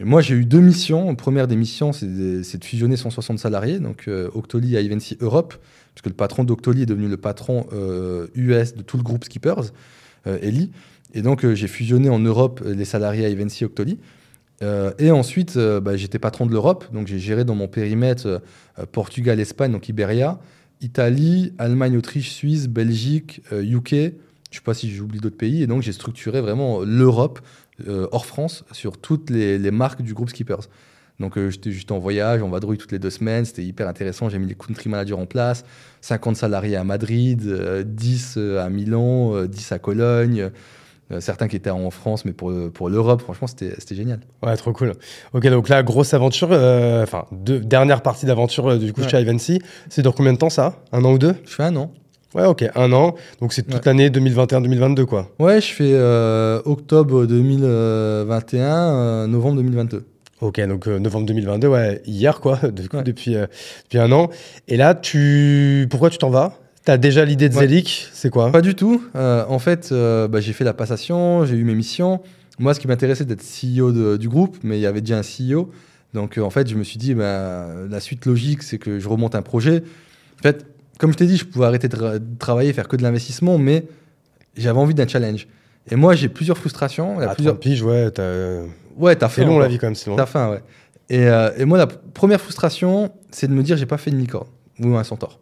Moi, 0.00 0.20
j'ai 0.22 0.34
eu 0.34 0.44
deux 0.44 0.60
missions. 0.60 1.14
première 1.14 1.46
des 1.46 1.56
missions, 1.56 1.92
c'est 1.92 2.06
de, 2.06 2.42
fusionner 2.62 2.96
160 2.96 3.38
salariés, 3.38 3.78
donc 3.78 4.04
euh, 4.08 4.28
Octoly 4.34 4.76
à 4.76 4.80
Evency 4.80 5.16
Europe, 5.20 5.54
puisque 5.94 6.06
le 6.06 6.14
patron 6.14 6.44
d'Octoly 6.44 6.82
est 6.82 6.86
devenu 6.86 7.08
le 7.08 7.16
patron 7.16 7.66
US 8.34 8.74
de 8.74 8.82
tout 8.82 8.96
le 8.96 9.02
groupe 9.02 9.24
Skippers, 9.24 9.72
Eli. 10.26 10.70
Et 11.12 11.22
donc, 11.22 11.46
j'ai 11.46 11.68
fusionné 11.68 12.08
en 12.08 12.18
Europe 12.18 12.62
les 12.64 12.84
salariés 12.84 13.24
à 13.24 13.28
Evency 13.28 13.64
Octoly. 13.64 13.98
et 14.98 15.10
ensuite, 15.12 15.56
bah, 15.56 15.96
j'étais 15.96 16.18
patron 16.18 16.46
de 16.46 16.50
l'Europe, 16.50 16.86
donc 16.92 17.06
j'ai 17.06 17.20
géré 17.20 17.44
dans 17.44 17.54
mon 17.54 17.68
périmètre 17.68 18.42
Portugal, 18.90 19.38
Espagne, 19.38 19.70
donc 19.70 19.88
Iberia, 19.88 20.40
Italie, 20.84 21.52
Allemagne, 21.58 21.96
Autriche, 21.96 22.30
Suisse, 22.30 22.68
Belgique, 22.68 23.40
UK. 23.50 23.92
Euh, 23.92 24.10
je 24.50 24.58
ne 24.58 24.60
sais 24.60 24.64
pas 24.64 24.74
si 24.74 24.90
j'oublie 24.90 25.18
d'autres 25.18 25.36
pays. 25.36 25.62
Et 25.62 25.66
donc, 25.66 25.82
j'ai 25.82 25.92
structuré 25.92 26.40
vraiment 26.40 26.80
l'Europe, 26.80 27.40
euh, 27.88 28.06
hors 28.12 28.26
France, 28.26 28.64
sur 28.70 28.98
toutes 28.98 29.30
les, 29.30 29.58
marques 29.70 30.02
du 30.02 30.14
groupe 30.14 30.30
Skippers. 30.30 30.68
Donc, 31.20 31.38
euh, 31.38 31.50
j'étais 31.50 31.70
juste 31.70 31.92
en 31.92 31.98
voyage, 31.98 32.42
en 32.42 32.48
vadrouille 32.48 32.78
toutes 32.78 32.92
les 32.92 32.98
deux 32.98 33.10
semaines. 33.10 33.44
C'était 33.44 33.64
hyper 33.64 33.88
intéressant. 33.88 34.28
J'ai 34.28 34.38
mis 34.38 34.46
les 34.46 34.54
country 34.54 34.88
managers 34.88 35.14
en 35.14 35.26
place. 35.26 35.64
50 36.00 36.36
salariés 36.36 36.76
à 36.76 36.84
Madrid, 36.84 37.42
10 37.86 38.38
à 38.58 38.68
Milan, 38.68 39.46
10 39.46 39.72
à 39.72 39.78
Cologne. 39.78 40.50
Euh, 41.12 41.20
certains 41.20 41.48
qui 41.48 41.56
étaient 41.56 41.68
en 41.70 41.90
France, 41.90 42.24
mais 42.24 42.32
pour, 42.32 42.50
pour 42.72 42.88
l'Europe, 42.88 43.20
franchement, 43.20 43.46
c'était 43.46 43.94
génial. 43.94 44.20
Ouais, 44.42 44.56
trop 44.56 44.72
cool. 44.72 44.94
Ok, 45.34 45.46
donc 45.48 45.68
là, 45.68 45.82
grosse 45.82 46.14
aventure, 46.14 46.48
euh, 46.50 47.02
enfin, 47.02 47.26
dernière 47.32 48.00
partie 48.00 48.24
d'aventure 48.24 48.70
euh, 48.70 48.78
du 48.78 48.94
coup 48.94 49.02
chez 49.06 49.20
Ivancy. 49.20 49.60
C'est 49.90 50.00
dans 50.00 50.12
combien 50.12 50.32
de 50.32 50.38
temps 50.38 50.48
ça? 50.48 50.76
Un 50.92 51.04
an 51.04 51.12
ou 51.12 51.18
deux? 51.18 51.34
Je 51.44 51.54
fais 51.54 51.64
un 51.64 51.76
an. 51.76 51.92
Ouais, 52.34 52.46
ok, 52.46 52.64
un 52.74 52.90
an. 52.92 53.14
Donc 53.40 53.52
c'est 53.52 53.64
toute 53.64 53.84
l'année 53.84 54.08
2021-2022, 54.08 55.04
quoi. 55.04 55.28
Ouais, 55.38 55.60
je 55.60 55.72
fais 55.72 55.94
octobre 56.64 57.26
2021, 57.26 59.28
novembre 59.28 59.56
2022. 59.56 60.06
Ok, 60.40 60.60
donc 60.60 60.86
novembre 60.86 61.26
2022, 61.26 61.68
ouais, 61.68 62.02
hier, 62.06 62.40
quoi, 62.40 62.58
depuis, 62.72 63.32
depuis 63.32 63.98
un 63.98 64.12
an. 64.12 64.30
Et 64.68 64.76
là, 64.76 64.94
tu... 64.94 65.86
pourquoi 65.90 66.10
tu 66.10 66.18
t'en 66.18 66.30
vas? 66.30 66.58
T'as 66.84 66.98
déjà 66.98 67.24
l'idée 67.24 67.48
de 67.48 67.54
Zelik 67.54 68.08
C'est 68.12 68.28
quoi? 68.28 68.52
Pas 68.52 68.60
du 68.60 68.74
tout. 68.74 69.02
Euh, 69.16 69.44
en 69.48 69.58
fait, 69.58 69.88
euh, 69.90 70.28
bah, 70.28 70.40
j'ai 70.40 70.52
fait 70.52 70.64
la 70.64 70.74
passation, 70.74 71.46
j'ai 71.46 71.56
eu 71.56 71.64
mes 71.64 71.74
missions. 71.74 72.20
Moi, 72.58 72.74
ce 72.74 72.80
qui 72.80 72.88
m'intéressait, 72.88 73.24
d'être 73.24 73.42
CEO 73.42 74.18
du 74.18 74.28
groupe, 74.28 74.58
mais 74.62 74.78
il 74.78 74.82
y 74.82 74.86
avait 74.86 75.00
déjà 75.00 75.18
un 75.18 75.22
CEO. 75.22 75.70
Donc, 76.12 76.36
euh, 76.36 76.42
en 76.42 76.50
fait, 76.50 76.68
je 76.68 76.74
me 76.74 76.84
suis 76.84 76.98
dit, 76.98 77.14
bah, 77.14 77.68
la 77.88 78.00
suite 78.00 78.26
logique, 78.26 78.62
c'est 78.62 78.76
que 78.76 79.00
je 79.00 79.08
remonte 79.08 79.34
un 79.34 79.40
projet. 79.40 79.82
En 80.38 80.42
fait, 80.42 80.66
comme 80.98 81.10
je 81.10 81.16
t'ai 81.16 81.26
dit, 81.26 81.38
je 81.38 81.46
pouvais 81.46 81.64
arrêter 81.64 81.88
de, 81.88 82.20
travailler, 82.38 82.72
faire 82.74 82.86
que 82.86 82.96
de 82.96 83.02
l'investissement, 83.02 83.56
mais 83.56 83.86
j'avais 84.54 84.78
envie 84.78 84.94
d'un 84.94 85.08
challenge. 85.08 85.48
Et 85.90 85.96
moi, 85.96 86.14
j'ai 86.14 86.28
plusieurs 86.28 86.58
frustrations. 86.58 87.18
Ah, 87.18 87.34
plusieurs 87.34 87.58
piges, 87.58 87.82
ouais, 87.82 88.10
t'as. 88.10 88.60
Ouais, 88.96 89.16
t'as 89.16 89.28
faim. 89.28 89.44
long 89.44 89.58
la 89.58 89.68
vie 89.68 89.78
quand 89.78 89.86
même, 89.86 89.94
c'est 89.94 90.10
long. 90.10 90.16
T'as 90.16 90.26
faim, 90.26 90.50
ouais. 90.50 90.62
Et, 91.10 91.26
et, 91.58 91.64
moi, 91.66 91.76
la 91.76 91.86
première 91.86 92.40
frustration, 92.40 93.12
c'est 93.30 93.46
de 93.46 93.52
me 93.52 93.62
dire, 93.62 93.76
j'ai 93.76 93.86
pas 93.86 93.98
fait 93.98 94.10
une 94.10 94.18
licorne 94.18 94.48
ou 94.80 94.96
un 94.96 95.04
centaure. 95.04 95.38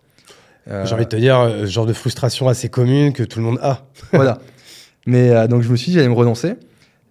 Euh, 0.69 0.87
J'ai 0.87 0.95
envie 0.95 1.05
de 1.05 1.09
te 1.09 1.17
dire, 1.17 1.39
euh, 1.41 1.67
genre 1.67 1.87
de 1.87 1.93
frustration 1.93 2.49
assez 2.49 2.69
commune 2.69 3.13
que 3.13 3.23
tout 3.23 3.39
le 3.39 3.45
monde 3.45 3.59
a. 3.63 3.85
voilà. 4.13 4.39
Mais 5.07 5.31
euh, 5.31 5.47
donc 5.49 5.63
je 5.63 5.71
me 5.71 5.77
suis 5.77 5.91
dit, 5.91 5.95
j'allais 5.95 6.09
me 6.09 6.15
renoncer. 6.15 6.55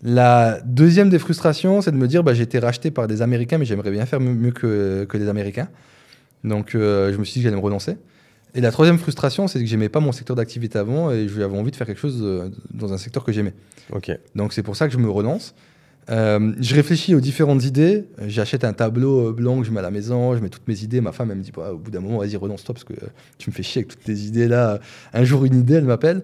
La 0.03 0.59
deuxième 0.65 1.09
des 1.09 1.19
frustrations, 1.19 1.81
c'est 1.81 1.91
de 1.91 1.97
me 1.97 2.07
dire, 2.07 2.23
bah, 2.23 2.33
j'ai 2.33 2.43
été 2.43 2.59
racheté 2.59 2.89
par 2.91 3.07
des 3.07 3.21
Américains, 3.21 3.57
mais 3.57 3.65
j'aimerais 3.65 3.91
bien 3.91 4.05
faire 4.05 4.19
mieux 4.19 4.51
que, 4.51 5.05
que 5.07 5.17
les 5.17 5.27
Américains. 5.27 5.67
Donc 6.43 6.71
je 6.73 7.15
me 7.15 7.23
suis 7.23 7.33
dit 7.33 7.39
que 7.41 7.43
j'allais 7.43 7.61
me 7.61 7.61
renoncer. 7.61 7.97
Et 8.55 8.61
la 8.61 8.71
troisième 8.71 8.97
frustration, 8.97 9.47
c'est 9.47 9.59
que 9.59 9.65
j'aimais 9.65 9.89
pas 9.89 9.99
mon 9.99 10.11
secteur 10.11 10.35
d'activité 10.35 10.79
avant 10.79 11.11
et 11.11 11.27
j'avais 11.27 11.55
envie 11.57 11.69
de 11.69 11.75
faire 11.75 11.85
quelque 11.85 11.99
chose 11.99 12.51
dans 12.73 12.93
un 12.93 12.97
secteur 12.97 13.23
que 13.23 13.31
j'aimais. 13.31 13.53
Ok. 13.91 14.11
Donc 14.33 14.53
c'est 14.53 14.63
pour 14.63 14.75
ça 14.75 14.87
que 14.87 14.93
je 14.93 14.97
me 14.97 15.09
renonce. 15.09 15.53
Euh, 16.11 16.53
je 16.59 16.75
réfléchis 16.75 17.15
aux 17.15 17.21
différentes 17.21 17.63
idées. 17.63 18.05
J'achète 18.27 18.65
un 18.65 18.73
tableau 18.73 19.29
euh, 19.29 19.33
blanc 19.33 19.61
que 19.61 19.65
je 19.65 19.71
mets 19.71 19.79
à 19.79 19.83
la 19.83 19.91
maison, 19.91 20.35
je 20.35 20.41
mets 20.41 20.49
toutes 20.49 20.67
mes 20.67 20.83
idées. 20.83 20.99
Ma 20.99 21.13
femme, 21.13 21.31
elle 21.31 21.37
me 21.37 21.43
dit 21.43 21.51
bah, 21.55 21.71
au 21.73 21.77
bout 21.77 21.89
d'un 21.89 22.01
moment, 22.01 22.19
vas-y, 22.19 22.35
renonce-toi 22.35 22.73
parce 22.73 22.83
que 22.83 22.93
tu 23.37 23.49
me 23.49 23.55
fais 23.55 23.63
chier 23.63 23.79
avec 23.79 23.89
toutes 23.89 24.03
tes 24.03 24.17
idées 24.17 24.47
là. 24.47 24.79
Un 25.13 25.23
jour, 25.23 25.45
une 25.45 25.59
idée, 25.59 25.75
elle 25.75 25.85
m'appelle. 25.85 26.23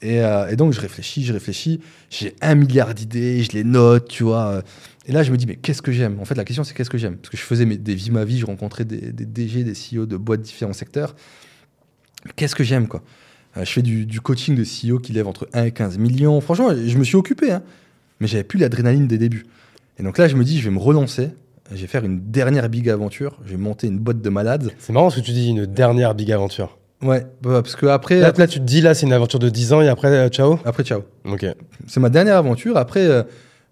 Et, 0.00 0.22
euh, 0.22 0.54
donc, 0.56 0.72
je 0.72 0.80
réfléchis, 0.80 1.24
je 1.24 1.32
réfléchis. 1.32 1.80
J'ai 2.10 2.34
un 2.40 2.54
milliard 2.54 2.94
d'idées, 2.94 3.42
je 3.42 3.52
les 3.52 3.64
note, 3.64 4.08
tu 4.08 4.22
vois. 4.22 4.62
Et 5.06 5.12
là, 5.12 5.22
je 5.22 5.30
me 5.30 5.36
dis, 5.36 5.46
mais 5.46 5.56
qu'est-ce 5.56 5.82
que 5.82 5.92
j'aime? 5.92 6.18
En 6.20 6.24
fait, 6.24 6.34
la 6.34 6.44
question, 6.44 6.64
c'est 6.64 6.74
qu'est-ce 6.74 6.90
que 6.90 6.98
j'aime? 6.98 7.16
Parce 7.16 7.30
que 7.30 7.36
je 7.36 7.42
faisais 7.42 7.66
des 7.66 7.94
vies 7.94 8.10
ma 8.10 8.24
vie, 8.24 8.38
je 8.38 8.46
rencontrais 8.46 8.84
des, 8.84 9.12
DG, 9.12 9.64
des 9.64 9.72
CEO 9.72 10.06
de 10.06 10.16
boîtes 10.16 10.40
de 10.40 10.46
différents 10.46 10.72
secteurs. 10.72 11.14
Qu'est-ce 12.36 12.54
que 12.54 12.64
j'aime, 12.64 12.88
quoi? 12.88 13.02
Je 13.56 13.64
fais 13.64 13.82
du, 13.82 14.06
du, 14.06 14.20
coaching 14.20 14.54
de 14.54 14.62
CEO 14.62 15.00
qui 15.00 15.12
lève 15.12 15.26
entre 15.26 15.48
1 15.52 15.64
et 15.64 15.72
15 15.72 15.98
millions. 15.98 16.40
Franchement, 16.40 16.70
je 16.70 16.96
me 16.96 17.02
suis 17.02 17.16
occupé. 17.16 17.50
Hein 17.50 17.62
mais 18.20 18.26
j'avais 18.26 18.44
plus 18.44 18.58
l'adrénaline 18.58 19.06
des 19.06 19.18
débuts. 19.18 19.46
Et 19.98 20.02
donc 20.02 20.18
là, 20.18 20.28
je 20.28 20.36
me 20.36 20.44
dis, 20.44 20.58
je 20.58 20.64
vais 20.68 20.74
me 20.74 20.80
relancer. 20.80 21.30
Je 21.70 21.80
vais 21.80 21.86
faire 21.86 22.04
une 22.04 22.30
dernière 22.30 22.68
big 22.68 22.88
aventure. 22.88 23.38
Je 23.44 23.50
vais 23.50 23.56
monter 23.56 23.88
une 23.88 23.98
boîte 23.98 24.22
de 24.22 24.30
malades. 24.30 24.70
C'est 24.78 24.92
marrant 24.92 25.10
ce 25.10 25.20
que 25.20 25.24
tu 25.24 25.32
dis, 25.32 25.48
une 25.48 25.66
dernière 25.66 26.14
big 26.14 26.32
aventure. 26.32 26.78
Ouais, 27.02 27.26
bah, 27.42 27.62
parce 27.62 27.76
que 27.76 27.86
après. 27.86 28.20
Là, 28.20 28.32
tu 28.32 28.58
te 28.58 28.64
dis, 28.64 28.80
là, 28.80 28.94
c'est 28.94 29.06
une 29.06 29.12
aventure 29.12 29.38
de 29.38 29.48
10 29.48 29.72
ans 29.72 29.82
et 29.82 29.88
après, 29.88 30.08
euh, 30.08 30.28
ciao 30.28 30.58
Après, 30.64 30.82
ciao. 30.82 31.04
Ok. 31.24 31.46
C'est 31.86 32.00
ma 32.00 32.08
dernière 32.08 32.36
aventure. 32.36 32.76
Après, 32.76 33.06
euh, 33.06 33.22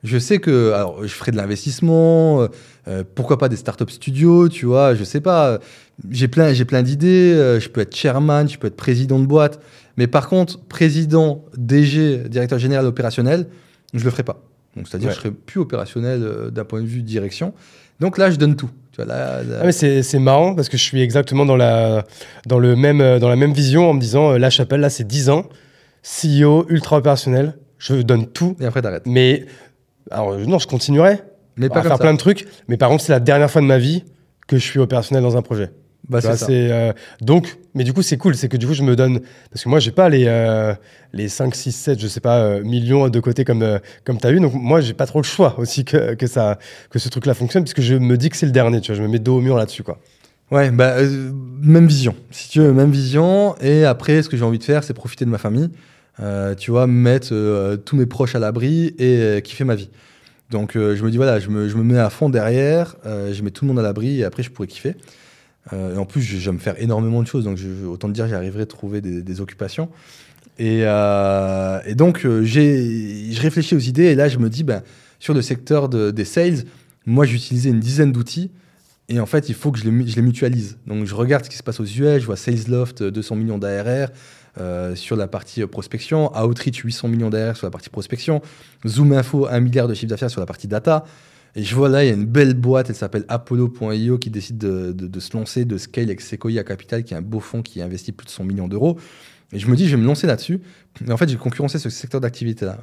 je 0.05 0.19
sais 0.19 0.39
que. 0.39 0.73
Alors, 0.73 1.03
je 1.03 1.13
ferai 1.13 1.33
de 1.33 1.37
l'investissement. 1.37 2.47
Euh, 2.87 3.03
pourquoi 3.15 3.39
pas 3.39 3.49
des 3.49 3.57
startups 3.57 3.91
studios, 3.91 4.49
tu 4.49 4.67
vois. 4.67 4.95
Je 4.95 5.03
sais 5.03 5.21
pas. 5.21 5.59
J'ai 6.11 6.29
plein, 6.29 6.53
j'ai 6.53 6.65
plein 6.65 6.83
d'idées. 6.83 7.59
je 7.61 7.69
peux 7.69 7.81
être 7.81 7.97
chairman, 7.97 8.49
je 8.49 8.59
peux 8.59 8.69
être 8.69 8.77
président 8.77 9.19
de 9.19 9.27
boîte. 9.27 9.61
Mais 9.97 10.07
par 10.07 10.29
contre, 10.29 10.61
président, 10.61 11.45
DG, 11.57 12.29
directeur 12.29 12.59
général 12.59 12.85
opérationnel, 12.85 13.47
je 13.95 14.05
le 14.05 14.11
ferai 14.11 14.23
pas. 14.23 14.43
Donc, 14.77 14.89
c'est-à-dire, 14.89 15.11
je 15.11 15.17
serai 15.17 15.31
plus 15.31 15.61
opérationnel 15.61 16.23
euh, 16.23 16.51
d'un 16.51 16.65
point 16.65 16.83
de 16.83 16.87
vue 16.87 17.03
direction. 17.03 17.55
Donc 17.99 18.19
là, 18.19 18.31
je 18.31 18.37
donne 18.37 18.57
tout. 18.57 18.71
Tu 18.93 18.97
vois, 18.97 19.07
là, 19.07 19.41
Ah, 19.61 19.65
mais 19.65 19.73
c'est 19.73 20.19
marrant 20.19 20.55
parce 20.55 20.69
que 20.69 20.77
je 20.77 20.83
suis 20.83 21.01
exactement 21.01 21.47
dans 21.47 21.57
la, 21.57 22.05
dans 22.47 22.59
le 22.59 22.77
même, 22.77 23.01
euh, 23.01 23.19
dans 23.19 23.29
la 23.29 23.37
même 23.37 23.53
vision 23.53 23.89
en 23.89 23.95
me 23.95 24.01
disant 24.01 24.33
euh, 24.33 24.39
La 24.39 24.51
Chapelle, 24.51 24.81
là, 24.81 24.91
c'est 24.91 25.07
10 25.07 25.31
ans, 25.31 25.47
CEO, 26.03 26.67
ultra 26.69 26.99
opérationnel, 26.99 27.57
je 27.79 27.95
donne 27.95 28.27
tout. 28.27 28.55
Et 28.61 28.67
après, 28.67 28.83
t'arrêtes. 28.83 29.07
Mais 29.07 29.47
alors, 30.11 30.37
non, 30.39 30.59
je 30.59 30.67
continuerai 30.67 31.21
mais 31.57 31.69
pas 31.69 31.81
à 31.81 31.83
faire 31.83 31.99
plein 31.99 32.13
de 32.13 32.19
trucs. 32.19 32.47
Mais 32.69 32.77
par 32.77 32.91
contre, 32.91 33.03
c'est 33.03 33.13
la 33.13 33.21
dernière 33.21 33.51
fois 33.51 33.63
de 33.63 33.67
ma 33.67 33.79
vie 33.79 34.05
que 34.47 34.59
je 34.59 34.63
suis 34.63 34.79
opérationnel 34.79 35.23
dans 35.23 35.37
un 35.37 35.43
projet. 35.43 35.71
Bah, 36.09 36.21
c'est 36.21 36.71
euh, 36.71 36.93
donc, 37.21 37.57
mais 37.75 37.83
du 37.83 37.93
coup, 37.93 38.03
c'est 38.03 38.17
cool, 38.17 38.37
c'est 38.37 38.49
que 38.49 38.57
du 38.57 38.67
coup, 38.67 38.75
je 38.75 38.83
me 38.83 38.95
donne 38.95 39.21
parce 39.51 39.65
que 39.65 39.69
moi, 39.69 39.81
j'ai 39.81 39.91
pas 39.91 40.09
les 40.09 40.25
euh, 40.27 40.73
les 41.13 41.29
5 41.29 41.55
6 41.55 41.73
7, 41.73 42.01
je 42.01 42.07
sais 42.07 42.21
pas 42.21 42.39
euh, 42.39 42.63
millions 42.63 43.09
de 43.09 43.21
côté 43.21 43.45
comme 43.45 43.81
comme 44.05 44.19
tu 44.19 44.27
as 44.27 44.31
eu. 44.31 44.41
Donc 44.41 44.55
moi, 44.55 44.81
j'ai 44.81 44.95
pas 44.95 45.07
trop 45.07 45.21
le 45.21 45.25
choix 45.25 45.59
aussi 45.59 45.85
que, 45.85 46.15
que 46.15 46.27
ça 46.27 46.59
que 46.91 46.99
ce 46.99 47.09
truc 47.09 47.27
là 47.27 47.35
fonctionne 47.35 47.65
puisque 47.65 47.81
je 47.81 47.95
me 47.95 48.17
dis 48.17 48.31
que 48.31 48.37
c'est 48.37 48.47
le 48.47 48.53
dernier, 48.53 48.81
tu 48.81 48.93
vois, 48.93 48.99
je 48.99 49.03
me 49.03 49.09
mets 49.09 49.19
dos 49.19 49.39
au 49.39 49.41
mur 49.41 49.57
là-dessus 49.57 49.83
quoi. 49.83 49.99
Ouais, 50.53 50.71
bah 50.71 50.95
même 51.61 51.89
vision. 51.89 52.15
Si 52.31 52.49
tu 52.49 52.61
veux, 52.61 52.73
même 52.73 52.93
vision 52.93 53.57
et 53.61 53.85
après 53.85 54.23
ce 54.23 54.29
que 54.29 54.37
j'ai 54.37 54.45
envie 54.45 54.59
de 54.59 54.65
faire, 54.65 54.85
c'est 54.85 54.95
profiter 54.95 55.25
de 55.25 55.31
ma 55.31 55.39
famille. 55.39 55.71
tu 56.57 56.71
vois, 56.71 56.87
mettre 56.87 57.75
tous 57.85 57.97
mes 57.97 58.07
proches 58.07 58.37
à 58.37 58.39
l'abri 58.39 58.95
et 59.01 59.43
kiffer 59.43 59.65
ma 59.65 59.75
vie. 59.75 59.91
Donc 60.51 60.75
je 60.75 61.03
me 61.03 61.11
dis 61.11 61.17
voilà, 61.17 61.41
je 61.41 61.49
me, 61.49 61.69
je 61.69 61.77
me 61.77 61.83
mets 61.83 61.99
à 61.99 62.11
fond 62.11 62.29
derrière, 62.29 62.95
je 63.05 63.43
mets 63.43 63.51
tout 63.51 63.65
le 63.65 63.71
monde 63.71 63.81
à 63.81 63.83
l'abri 63.83 64.21
et 64.21 64.25
après 64.25 64.45
je 64.45 64.51
pourrais 64.53 64.69
kiffer. 64.69 64.95
Euh, 65.73 65.95
et 65.95 65.99
en 65.99 66.07
plus, 66.07 66.23
j'aime 66.23 66.59
faire 66.59 66.81
énormément 66.81 67.23
de 67.23 67.27
choses, 67.27 67.45
donc 67.45 67.59
autant 67.89 68.09
te 68.09 68.13
dire, 68.13 68.29
j'arriverai 68.29 68.63
à 68.63 68.67
trouver 68.67 69.01
des, 69.01 69.41
occupations. 69.41 69.89
Et, 70.59 70.81
et 70.81 71.95
donc, 71.95 72.27
j'ai, 72.43 73.33
je 73.33 73.41
réfléchis 73.41 73.75
aux 73.75 73.81
idées 73.81 74.05
et 74.05 74.15
là, 74.15 74.29
je 74.29 74.39
me 74.39 74.49
dis, 74.49 74.65
ben, 74.65 74.83
sur 75.19 75.35
le 75.35 75.43
secteur 75.43 75.89
de, 75.89 76.11
des 76.11 76.25
sales, 76.25 76.65
moi, 77.05 77.25
j'utilisais 77.25 77.71
une 77.71 77.81
dizaine 77.81 78.13
d'outils. 78.13 78.51
Et 79.09 79.21
en 79.21 79.27
fait, 79.27 79.49
il 79.49 79.55
faut 79.55 79.71
que 79.71 79.79
je 79.79 79.85
les, 79.85 80.23
mutualise. 80.23 80.79
Donc, 80.87 81.05
je 81.05 81.15
regarde 81.15 81.45
ce 81.45 81.51
qui 81.51 81.57
se 81.57 81.63
passe 81.63 81.79
aux 81.79 81.85
US. 81.85 82.21
Je 82.21 82.27
vois 82.27 82.37
SalesLoft, 82.37 83.03
200 83.05 83.37
millions 83.37 83.59
d'ARR. 83.59 84.09
Euh, 84.59 84.95
sur 84.95 85.17
la 85.17 85.27
partie 85.27 85.63
euh, 85.63 85.67
prospection, 85.67 86.35
Outreach 86.35 86.79
800 86.79 87.09
millions 87.09 87.29
d'ARR 87.29 87.59
sur 87.59 87.67
la 87.67 87.71
partie 87.71 87.91
prospection, 87.91 88.41
Zoom 88.87 89.13
Info 89.13 89.47
1 89.47 89.61
milliard 89.61 89.87
de 89.87 89.93
chiffre 89.93 90.09
d'affaires 90.09 90.31
sur 90.31 90.41
la 90.41 90.47
partie 90.47 90.67
data. 90.67 91.05
Et 91.57 91.63
je 91.63 91.75
vois 91.75 91.89
là, 91.89 92.05
il 92.05 92.09
y 92.09 92.11
a 92.11 92.15
une 92.15 92.27
belle 92.27 92.53
boîte, 92.53 92.91
elle 92.91 92.97
s'appelle 92.97 93.25
Apollo.io 93.29 94.19
qui 94.19 94.29
décide 94.29 94.59
de, 94.59 95.21
se 95.21 95.35
lancer, 95.35 95.65
de 95.65 95.79
scale 95.79 96.05
avec 96.05 96.21
Sequoia 96.21 96.63
Capital, 96.63 97.03
qui 97.03 97.15
est 97.15 97.17
un 97.17 97.23
beau 97.23 97.41
fonds 97.41 97.63
qui 97.63 97.81
investit 97.81 98.13
plus 98.13 98.27
de 98.27 98.31
100 98.31 98.45
millions 98.45 98.69
d'euros. 98.69 98.99
Et 99.53 99.59
je 99.59 99.67
me 99.69 99.75
dis, 99.75 99.87
je 99.87 99.97
vais 99.97 100.03
me 100.03 100.07
lancer 100.07 100.27
là-dessus. 100.27 100.61
Et 101.07 101.11
en 101.11 101.17
fait, 101.17 101.31
j'ai 101.31 101.37
concurrencé 101.37 101.79
ce 101.79 101.89
secteur 101.89 102.21
d'activité-là. 102.21 102.79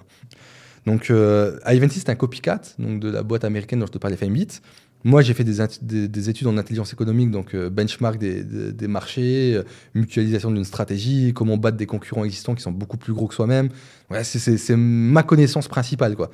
Donc, 0.88 1.12
euh, 1.12 1.60
Ivanti, 1.68 2.00
c'est 2.00 2.10
un 2.10 2.16
copycat 2.16 2.62
donc 2.80 3.00
de 3.00 3.12
la 3.12 3.22
boîte 3.22 3.44
américaine 3.44 3.80
dont 3.80 3.86
je 3.86 3.92
te 3.92 4.00
parlais, 4.00 4.18
FameBit. 4.18 4.60
Moi, 5.04 5.22
j'ai 5.22 5.36
fait 5.36 5.44
des, 5.44 6.30
études 6.30 6.48
en 6.48 6.58
intelligence 6.58 6.94
économique, 6.94 7.30
donc 7.30 7.54
euh, 7.54 7.70
benchmark 7.70 8.18
des, 8.18 8.88
marchés, 8.88 9.54
euh, 9.56 9.64
mutualisation 9.94 10.50
d'une 10.50 10.64
stratégie, 10.64 11.34
comment 11.36 11.58
battre 11.58 11.78
des 11.78 11.86
concurrents 11.86 12.24
existants 12.24 12.56
qui 12.56 12.64
sont 12.64 12.72
beaucoup 12.72 12.98
plus 12.98 13.14
gros 13.14 13.28
que 13.28 13.36
soi-même. 13.36 13.70
Ouais, 14.10 14.24
c'est 14.24 14.76
ma 14.78 15.22
connaissance 15.22 15.68
principale, 15.68 16.16
quoi. 16.16 16.32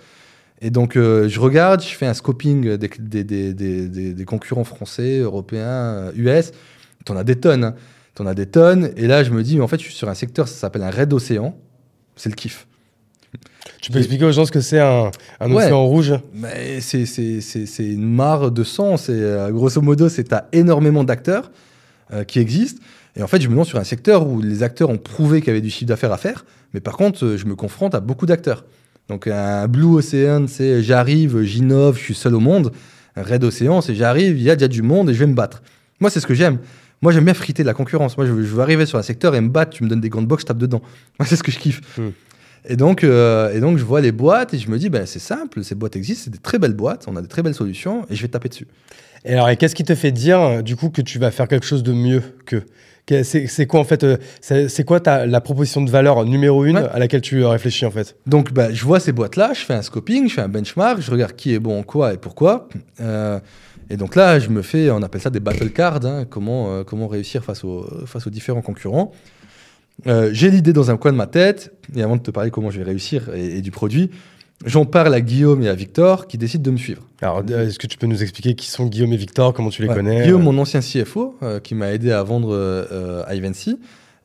Et 0.62 0.72
donc, 0.72 0.95
euh, 0.95 1.30
je 1.30 1.39
regarde, 1.39 1.82
je 1.82 1.95
fais 1.95 2.05
un 2.05 2.14
scoping 2.14 2.78
des, 2.78 4.26
concurrents 4.26 4.64
français, 4.64 5.20
européens, 5.20 6.12
US. 6.16 6.51
T'en 7.05 7.16
as 7.16 7.24
des 7.24 7.36
tonnes. 7.36 7.64
Hein. 7.64 7.76
T'en 8.16 8.26
as 8.26 8.34
des 8.34 8.45
tonnes. 8.45 8.91
Et 8.97 9.07
là, 9.07 9.24
je 9.24 9.32
me 9.32 9.41
dis, 9.43 9.62
en 9.62 9.68
fait, 9.68 9.78
je 9.78 9.86
suis 9.86 9.93
sur 9.93 10.10
un 10.10 10.16
secteur, 10.16 10.47
ça 10.47 10.55
s'appelle 10.55 10.84
un 10.84 10.89
raid 10.89 11.14
océan. 11.14 11.57
C'est 12.16 12.30
le 12.30 12.36
kiff. 12.36 12.68
Tu 13.82 13.91
peux 13.91 13.99
expliquer 13.99 14.26
aux 14.26 14.32
gens 14.32 14.45
ce 14.45 14.51
que 14.51 14.62
c'est 14.62 14.80
un, 14.80 15.12
un 15.39 15.51
océan 15.51 15.86
rouge? 15.86 16.14
Mais 16.34 16.82
c'est, 16.82 17.03
une 17.80 18.14
mare 18.14 18.51
de 18.51 18.64
sang. 18.64 18.97
C'est, 18.97 19.14
euh, 19.14 19.51
grosso 19.51 19.82
modo, 19.82 20.10
c'est 20.10 20.34
à 20.34 20.47
énormément 20.51 21.03
d'acteurs 21.03 21.51
euh, 22.12 22.24
qui 22.24 22.39
existent. 22.39 22.82
Et 23.16 23.24
en 23.24 23.28
fait, 23.28 23.41
je 23.41 23.47
me 23.47 23.55
lance 23.55 23.68
sur 23.68 23.80
un 23.80 23.84
secteur 23.84 24.28
où 24.28 24.41
les 24.41 24.64
acteurs 24.64 24.89
ont 24.89 24.97
prouvé 24.97 25.39
qu'il 25.39 25.47
y 25.47 25.51
avait 25.51 25.62
du 25.62 25.70
chiffre 25.70 25.88
d'affaires 25.88 26.12
à 26.12 26.18
faire. 26.18 26.45
Mais 26.74 26.80
par 26.80 26.97
contre, 26.97 27.26
euh, 27.26 27.38
je 27.38 27.45
me 27.45 27.55
confronte 27.55 27.95
à 27.95 27.99
beaucoup 27.99 28.26
d'acteurs. 28.26 28.66
Donc 29.10 29.28
un 29.28 29.68
Blue 29.68 29.86
Ocean, 29.86 30.45
c'est 30.47 30.82
j'arrive, 30.84 31.41
j'innove, 31.41 31.97
je 31.97 32.03
suis 32.03 32.16
seul 32.16 32.36
au 32.36 32.39
monde. 32.39 32.72
Un 33.16 33.24
Red 33.24 33.43
Ocean, 33.43 33.82
c'est 33.82 33.95
j'arrive, 33.95 34.38
il 34.38 34.43
y 34.43 34.51
a 34.51 34.55
déjà 34.55 34.68
du 34.68 34.84
monde 34.84 35.10
et 35.10 35.14
je 35.14 35.20
vais 35.20 35.28
me 35.28 35.34
battre. 35.34 35.62
Moi, 35.99 36.10
c'est 36.10 36.20
ce 36.20 36.28
que 36.28 36.36
j'aime. 36.36 36.60
Moi, 37.01 37.12
j'aime 37.12 37.26
bien 37.26 37.34
friter 37.34 37.64
de 37.64 37.68
la 37.68 37.74
concurrence. 37.74 38.18
Moi, 38.18 38.26
je 38.26 38.32
veux, 38.32 38.62
arriver 38.62 38.86
sur 38.86 38.97
un 38.97 39.03
secteur 39.03 39.36
et 39.36 39.41
me 39.41 39.49
battre. 39.49 39.72
Tu 39.72 39.84
me 39.84 39.89
donnes 39.89 40.01
des 40.01 40.10
grandes 40.10 40.28
box, 40.28 40.43
je 40.43 40.47
tape 40.47 40.57
dedans. 40.57 40.82
Moi, 41.20 41.28
c'est 41.28 41.36
ce 41.36 41.43
que 41.43 41.51
je 41.51 41.60
kiffe. 41.60 41.82
Hmm. 41.97 42.10
Et 42.68 42.76
donc, 42.76 43.03
euh, 43.03 43.53
et 43.53 43.62
donc, 43.62 43.78
je 43.78 43.84
vois 43.84 44.01
les 44.01 44.12
boîtes 44.12 44.53
et 44.53 44.60
je 44.60 44.70
me 44.70 44.78
dis, 44.78 44.89
ben, 44.89 45.05
c'est 45.05 45.20
simple, 45.20 45.64
ces 45.64 45.76
boîtes 45.76 45.95
existent, 45.95 46.26
c'est 46.26 46.30
des 46.32 46.39
très 46.39 46.60
belles 46.60 46.74
boîtes, 46.74 47.05
on 47.07 47.16
a 47.16 47.22
des 47.22 47.28
très 47.28 47.41
belles 47.41 47.55
solutions 47.55 48.05
et 48.10 48.16
je 48.16 48.22
vais 48.22 48.28
taper 48.28 48.49
dessus. 48.49 48.68
Et 49.26 49.34
alors, 49.34 49.49
qu'est-ce 49.57 49.76
qui 49.76 49.84
te 49.84 49.95
fait 49.95 50.11
dire, 50.11 50.63
du 50.63 50.76
coup, 50.76 50.89
que 50.89 51.01
tu 51.01 51.20
vas 51.20 51.32
faire 51.32 51.47
quelque 51.47 51.65
chose 51.65 51.84
de 51.84 51.93
mieux 51.93 52.22
que 52.45 52.63
c'est 53.24 53.65
quoi 53.65 53.80
en 53.80 53.84
fait 53.84 54.03
euh, 54.03 54.17
C'est 54.41 54.84
quoi 54.84 54.99
ta, 54.99 55.26
la 55.26 55.41
proposition 55.41 55.82
de 55.82 55.89
valeur 55.89 56.26
numéro 56.26 56.63
une 56.63 56.78
à 56.78 56.99
laquelle 56.99 57.22
tu 57.22 57.43
réfléchis 57.43 57.88
en 57.88 57.91
fait? 57.91 58.15
Donc 58.28 58.53
bah, 58.53 58.72
je 58.72 58.86
vois 58.86 58.99
ces 58.99 59.11
boîtes-là, 59.11 59.53
je 59.53 59.61
fais 59.61 59.74
un 59.74 59.82
scoping, 59.82 60.30
je 60.30 60.36
fais 60.36 60.41
un 60.41 60.47
benchmark, 60.47 61.01
je 61.01 61.09
regarde 61.09 61.36
qui 61.36 61.55
est 61.55 61.59
bon 61.59 61.80
en 61.80 61.84
quoi 61.84 62.13
et 62.13 62.17
pourquoi. 62.17 62.70
Euh, 63.01 63.39
et 63.89 63.97
donc 63.97 64.15
là, 64.15 64.38
je 64.38 64.49
me 64.49 64.61
fais, 64.61 64.91
on 64.91 65.01
appelle 65.01 65.22
ça 65.22 65.32
des 65.32 65.39
battle 65.39 65.72
cards, 65.72 66.05
hein, 66.05 66.26
comment, 66.30 66.84
comment 66.84 67.07
réussir 67.07 67.43
face 67.43 67.63
aux, 67.63 67.88
face 68.05 68.28
aux 68.28 68.30
différents 68.30 68.61
concurrents. 68.61 69.11
Euh, 70.07 70.30
j'ai 70.32 70.49
l'idée 70.49 70.74
dans 70.74 70.91
un 70.91 70.97
coin 70.97 71.11
de 71.11 71.17
ma 71.17 71.28
tête, 71.28 71.74
et 71.95 72.01
avant 72.01 72.15
de 72.15 72.22
te 72.22 72.32
parler 72.32 72.51
comment 72.51 72.72
je 72.72 72.80
vais 72.80 72.86
réussir 72.86 73.30
et, 73.34 73.61
du 73.61 73.72
produit, 73.72 74.11
j'en 74.66 74.86
parle 74.86 75.14
à 75.14 75.22
Guillaume 75.22 75.64
et 75.64 75.70
à 75.70 75.74
Victor 75.74 76.28
qui 76.28 76.38
décident 76.38 76.64
de 76.64 76.72
me 76.72 76.78
suivre. 76.78 77.03
Alors, 77.22 77.43
euh, 77.49 77.68
est-ce 77.68 77.80
que 77.80 77.88
tu 77.88 77.97
peux 77.97 78.07
nous 78.07 78.22
expliquer 78.22 78.55
qui 78.55 78.70
sont 78.70 78.86
Guillaume 78.86 79.14
et 79.14 79.18
Victor, 79.18 79.53
comment 79.53 79.70
tu 79.70 79.82
les 79.82 79.88
connais 79.88 80.24
Guillaume, 80.24 80.43
mon 80.43 80.57
ancien 80.57 80.82
CFO, 80.82 81.38
euh, 81.43 81.60
qui 81.60 81.76
m'a 81.76 81.91
aidé 81.91 82.12
à 82.12 82.24
vendre 82.24 82.53
euh, 82.53 83.24
Ivancy, 83.32 83.80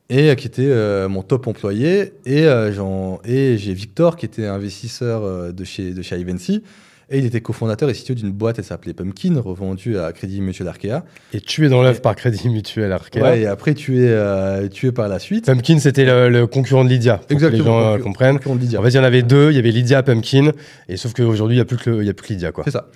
et 0.09 0.35
qui 0.35 0.45
était 0.45 1.07
mon 1.07 1.23
top 1.23 1.47
employé, 1.47 2.13
et, 2.25 2.43
et 2.43 3.57
j'ai 3.57 3.73
Victor 3.73 4.17
qui 4.17 4.27
était 4.27 4.45
investisseur 4.45 5.51
de 5.51 5.63
chez, 5.63 5.95
de 5.95 6.01
chez 6.03 6.19
Ivancy 6.19 6.61
et 7.09 7.19
il 7.19 7.25
était 7.25 7.41
cofondateur 7.41 7.89
et 7.89 7.93
CTO 7.93 8.15
d'une 8.15 8.31
boîte, 8.31 8.57
elle 8.57 8.65
s'appelait 8.65 8.93
Pumpkin, 8.93 9.39
revendue 9.39 9.97
à 9.99 10.11
Crédit 10.11 10.41
Mutuel 10.41 10.67
Arkea. 10.67 11.03
Et 11.33 11.39
tué 11.39 11.69
dans 11.69 11.83
l'œuf 11.83 12.01
par 12.01 12.15
Crédit 12.15 12.49
Mutuel 12.49 12.91
Arkea. 12.91 13.21
Ouais, 13.21 13.41
et 13.41 13.45
après 13.45 13.75
tué, 13.75 14.07
euh, 14.09 14.67
tué 14.69 14.91
par 14.91 15.07
la 15.07 15.19
suite. 15.19 15.45
Pumpkin, 15.45 15.77
c'était 15.77 16.05
le, 16.05 16.47
concurrent 16.47 16.83
de 16.83 16.89
Lydia. 16.89 17.17
Pour 17.17 17.31
Exactement. 17.31 17.63
Que 17.63 17.63
les 17.63 17.63
gens 17.63 17.93
euh, 17.93 17.97
comprennent. 17.99 18.37
Concurrent 18.37 18.55
de 18.55 18.61
Lydia. 18.61 18.79
En 18.79 18.83
fait, 18.83 18.89
il 18.89 18.95
y 18.95 18.99
en 18.99 19.03
avait 19.03 19.21
deux, 19.21 19.51
il 19.51 19.55
y 19.55 19.59
avait 19.59 19.69
Lydia, 19.69 20.01
Pumpkin, 20.01 20.51
et 20.89 20.97
sauf 20.97 21.13
qu'aujourd'hui, 21.13 21.57
il 21.57 21.59
n'y 21.59 21.61
a, 21.61 21.65
plus 21.65 21.77
que 21.77 21.91
a 21.91 22.13
plus 22.13 22.27
que 22.27 22.33
Lydia. 22.33 22.51
C'est 22.63 22.71
ça. 22.71 22.89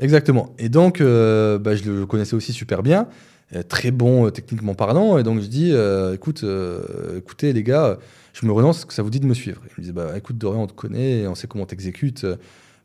Exactement. 0.00 0.54
Et 0.60 0.68
donc, 0.68 1.00
euh, 1.00 1.58
bah, 1.58 1.74
je 1.74 1.82
le 1.82 2.06
connaissais 2.06 2.34
aussi 2.34 2.52
super 2.52 2.84
bien, 2.84 3.08
très 3.68 3.90
bon 3.90 4.30
techniquement 4.30 4.74
parlant. 4.74 5.18
Et 5.18 5.24
donc, 5.24 5.40
je 5.40 5.46
dis, 5.46 5.74
écoute, 6.14 6.44
écoutez, 7.16 7.52
les 7.52 7.64
gars, 7.64 7.98
je 8.34 8.46
me 8.46 8.52
relance, 8.52 8.84
que 8.84 8.94
ça 8.94 9.02
vous 9.02 9.10
dit 9.10 9.18
de 9.18 9.26
me 9.26 9.34
suivre 9.34 9.60
Il 9.66 9.80
me 9.80 9.82
disent, 9.82 9.94
bah, 9.94 10.12
écoute, 10.16 10.38
Dorian, 10.38 10.62
on 10.62 10.66
te 10.68 10.74
connaît, 10.74 11.26
on 11.26 11.34
sait 11.34 11.48
comment 11.48 11.66
t'exécutes 11.66 12.24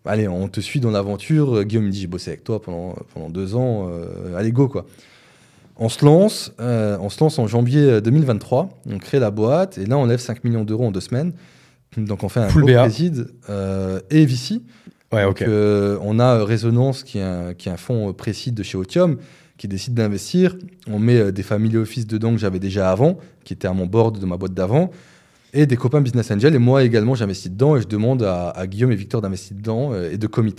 allez, 0.06 0.28
on 0.28 0.48
te 0.48 0.60
suit 0.60 0.80
dans 0.80 0.92
l'aventure. 0.92 1.64
Guillaume 1.64 1.86
me 1.86 1.92
dit, 1.92 2.02
j'ai 2.02 2.08
bossé 2.08 2.32
avec 2.32 2.44
toi 2.44 2.62
pendant, 2.62 2.96
pendant 3.14 3.30
deux 3.30 3.56
ans, 3.56 3.90
euh, 3.90 4.36
allez, 4.36 4.52
go, 4.52 4.68
quoi. 4.68 4.86
On 5.78 5.90
se 5.90 6.06
lance, 6.06 6.54
euh, 6.60 6.98
on 7.02 7.10
se 7.10 7.20
lance 7.24 7.40
en 7.40 7.48
janvier 7.48 8.00
2023, 8.00 8.70
on 8.92 9.00
crée 9.00 9.20
la 9.20 9.32
boîte, 9.32 9.80
et 9.80 9.86
là, 9.86 9.98
on 9.98 10.06
lève 10.06 10.20
5 10.20 10.44
millions 10.44 10.64
d'euros 10.64 10.86
en 10.86 10.92
deux 10.92 11.02
semaines. 11.02 11.34
Donc, 11.98 12.24
on 12.24 12.30
fait 12.30 12.42
un 12.42 12.50
Full 12.50 12.66
préside 12.66 13.28
euh, 13.50 14.00
et 14.12 14.26
VC. 14.26 14.62
Ouais, 15.12 15.26
on 16.02 16.20
a 16.20 16.44
Résonance, 16.44 17.04
qui 17.04 17.20
est 17.20 17.24
un, 17.24 17.54
qui 17.54 17.70
est 17.70 17.72
un 17.72 17.78
fonds 17.78 18.14
précis 18.14 18.52
de 18.52 18.64
chez 18.64 18.78
Otium, 18.78 19.18
qui 19.58 19.68
décide 19.68 19.94
d'investir. 19.94 20.56
On 20.88 21.00
met 21.00 21.32
des 21.32 21.44
family 21.44 21.78
office 21.78 22.08
dedans 22.08 22.32
que 22.32 22.40
j'avais 22.40 22.60
déjà 22.60 22.92
avant, 22.92 23.18
qui 23.44 23.54
étaient 23.54 23.68
à 23.68 23.74
mon 23.74 23.86
board 23.86 24.20
de 24.20 24.26
ma 24.26 24.38
boîte 24.38 24.54
d'avant 24.54 24.92
et 25.54 25.66
des 25.66 25.78
copains 25.78 26.02
business 26.02 26.32
angel. 26.32 26.56
Et 26.56 26.60
moi 26.60 26.84
également, 26.84 27.16
j'investis 27.16 27.52
dedans 27.52 27.78
et 27.78 27.82
je 27.82 27.88
demande 27.88 28.24
à, 28.24 28.66
Guillaume 28.68 28.92
et 28.92 28.96
Victor 28.96 29.22
d'investir 29.22 29.56
dedans 29.56 29.92
euh, 29.94 30.12
et 30.12 30.18
de 30.18 30.28
commit. 30.28 30.56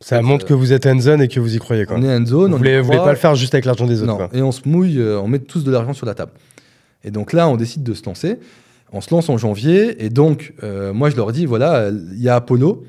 Ça 0.00 0.20
montre 0.20 0.44
que 0.44 0.52
vous 0.52 0.72
êtes 0.72 0.86
en 0.86 1.00
zone 1.00 1.22
et 1.22 1.28
que 1.28 1.40
vous 1.40 1.54
y 1.54 1.58
croyez. 1.58 1.86
Quoi. 1.86 1.96
On 1.98 2.02
est 2.02 2.14
en 2.14 2.26
zone. 2.26 2.52
Vous 2.52 2.58
voulez, 2.58 2.80
voulez 2.80 2.98
pas 2.98 3.12
le 3.12 3.16
faire 3.16 3.34
juste 3.36 3.54
avec 3.54 3.64
l'argent 3.64 3.86
des 3.86 4.02
autres. 4.02 4.28
Et 4.34 4.42
on 4.42 4.52
se 4.52 4.68
mouille, 4.68 5.00
euh, 5.00 5.18
on 5.20 5.28
met 5.28 5.38
tous 5.38 5.64
de 5.64 5.70
l'argent 5.70 5.94
sur 5.94 6.04
la 6.04 6.14
table. 6.14 6.32
Et 7.04 7.10
donc 7.10 7.32
là, 7.32 7.48
on 7.48 7.56
décide 7.56 7.82
de 7.82 7.94
se 7.94 8.04
lancer. 8.04 8.38
On 8.92 9.00
se 9.00 9.14
lance 9.14 9.28
en 9.28 9.38
janvier. 9.38 10.04
Et 10.04 10.10
donc, 10.10 10.52
euh, 10.62 10.92
moi, 10.92 11.08
je 11.10 11.16
leur 11.16 11.32
dis 11.32 11.46
voilà, 11.46 11.88
il 11.90 12.20
y 12.20 12.28
a 12.28 12.34
Apollo. 12.34 12.84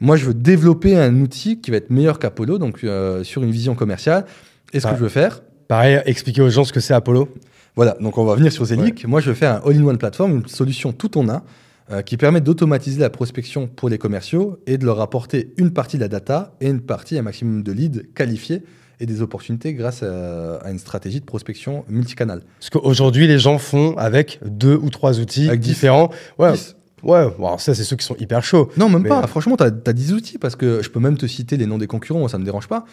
Moi, 0.00 0.16
je 0.16 0.26
veux 0.26 0.34
développer 0.34 0.96
un 0.96 1.20
outil 1.20 1.60
qui 1.60 1.70
va 1.70 1.78
être 1.78 1.90
meilleur 1.90 2.18
qu'Apollo, 2.18 2.58
donc 2.58 2.84
sur 3.22 3.42
une 3.42 3.50
vision 3.50 3.74
commerciale. 3.74 4.24
Et 4.72 4.80
ce 4.80 4.86
que 4.86 4.94
je 4.94 5.00
veux 5.00 5.08
faire. 5.08 5.42
Pareil, 5.68 6.00
expliquer 6.06 6.42
aux 6.42 6.50
gens 6.50 6.64
ce 6.64 6.72
que 6.72 6.80
c'est 6.80 6.94
Apollo. 6.94 7.28
Voilà, 7.76 7.94
donc 8.00 8.16
on 8.16 8.24
va 8.24 8.34
venir 8.34 8.50
sur 8.50 8.64
Zelic. 8.64 9.06
Moi, 9.06 9.20
je 9.20 9.30
vais 9.30 9.36
faire 9.36 9.52
un 9.52 9.68
all-in-one 9.68 9.98
platform, 9.98 10.32
une 10.32 10.48
solution 10.48 10.92
tout 10.92 11.18
en 11.18 11.28
un, 11.28 11.42
euh, 11.90 12.00
qui 12.00 12.16
permet 12.16 12.40
d'automatiser 12.40 12.98
la 12.98 13.10
prospection 13.10 13.66
pour 13.68 13.90
les 13.90 13.98
commerciaux 13.98 14.58
et 14.66 14.78
de 14.78 14.86
leur 14.86 15.00
apporter 15.00 15.52
une 15.58 15.70
partie 15.70 15.98
de 15.98 16.02
la 16.02 16.08
data 16.08 16.54
et 16.62 16.68
une 16.68 16.80
partie, 16.80 17.18
un 17.18 17.22
maximum 17.22 17.62
de 17.62 17.72
leads 17.72 18.02
qualifiés 18.14 18.62
et 18.98 19.04
des 19.04 19.20
opportunités 19.20 19.74
grâce 19.74 20.02
à, 20.02 20.70
une 20.70 20.78
stratégie 20.78 21.20
de 21.20 21.26
prospection 21.26 21.84
multicanal. 21.88 22.42
Ce 22.60 22.70
qu'aujourd'hui, 22.70 23.26
les 23.26 23.38
gens 23.38 23.58
font 23.58 23.94
avec 23.98 24.40
deux 24.44 24.74
ou 24.74 24.88
trois 24.88 25.20
outils 25.20 25.48
différents. 25.58 26.10
Ouais. 26.38 26.54
Ouais, 27.02 27.28
ça, 27.58 27.74
c'est 27.74 27.84
ceux 27.84 27.94
qui 27.94 28.06
sont 28.06 28.16
hyper 28.16 28.42
chauds. 28.42 28.70
Non, 28.78 28.88
même 28.88 29.04
pas. 29.04 29.26
Franchement, 29.26 29.56
tu 29.56 29.62
as, 29.62 29.66
as, 29.66 29.92
10 29.92 30.14
outils 30.14 30.38
parce 30.38 30.56
que 30.56 30.82
je 30.82 30.88
peux 30.88 30.98
même 30.98 31.18
te 31.18 31.26
citer 31.26 31.56
les 31.56 31.66
noms 31.66 31.78
des 31.78 31.86
concurrents, 31.86 32.26
ça 32.26 32.38
ne 32.38 32.40
me 32.40 32.46
dérange 32.46 32.68
pas. 32.68 32.86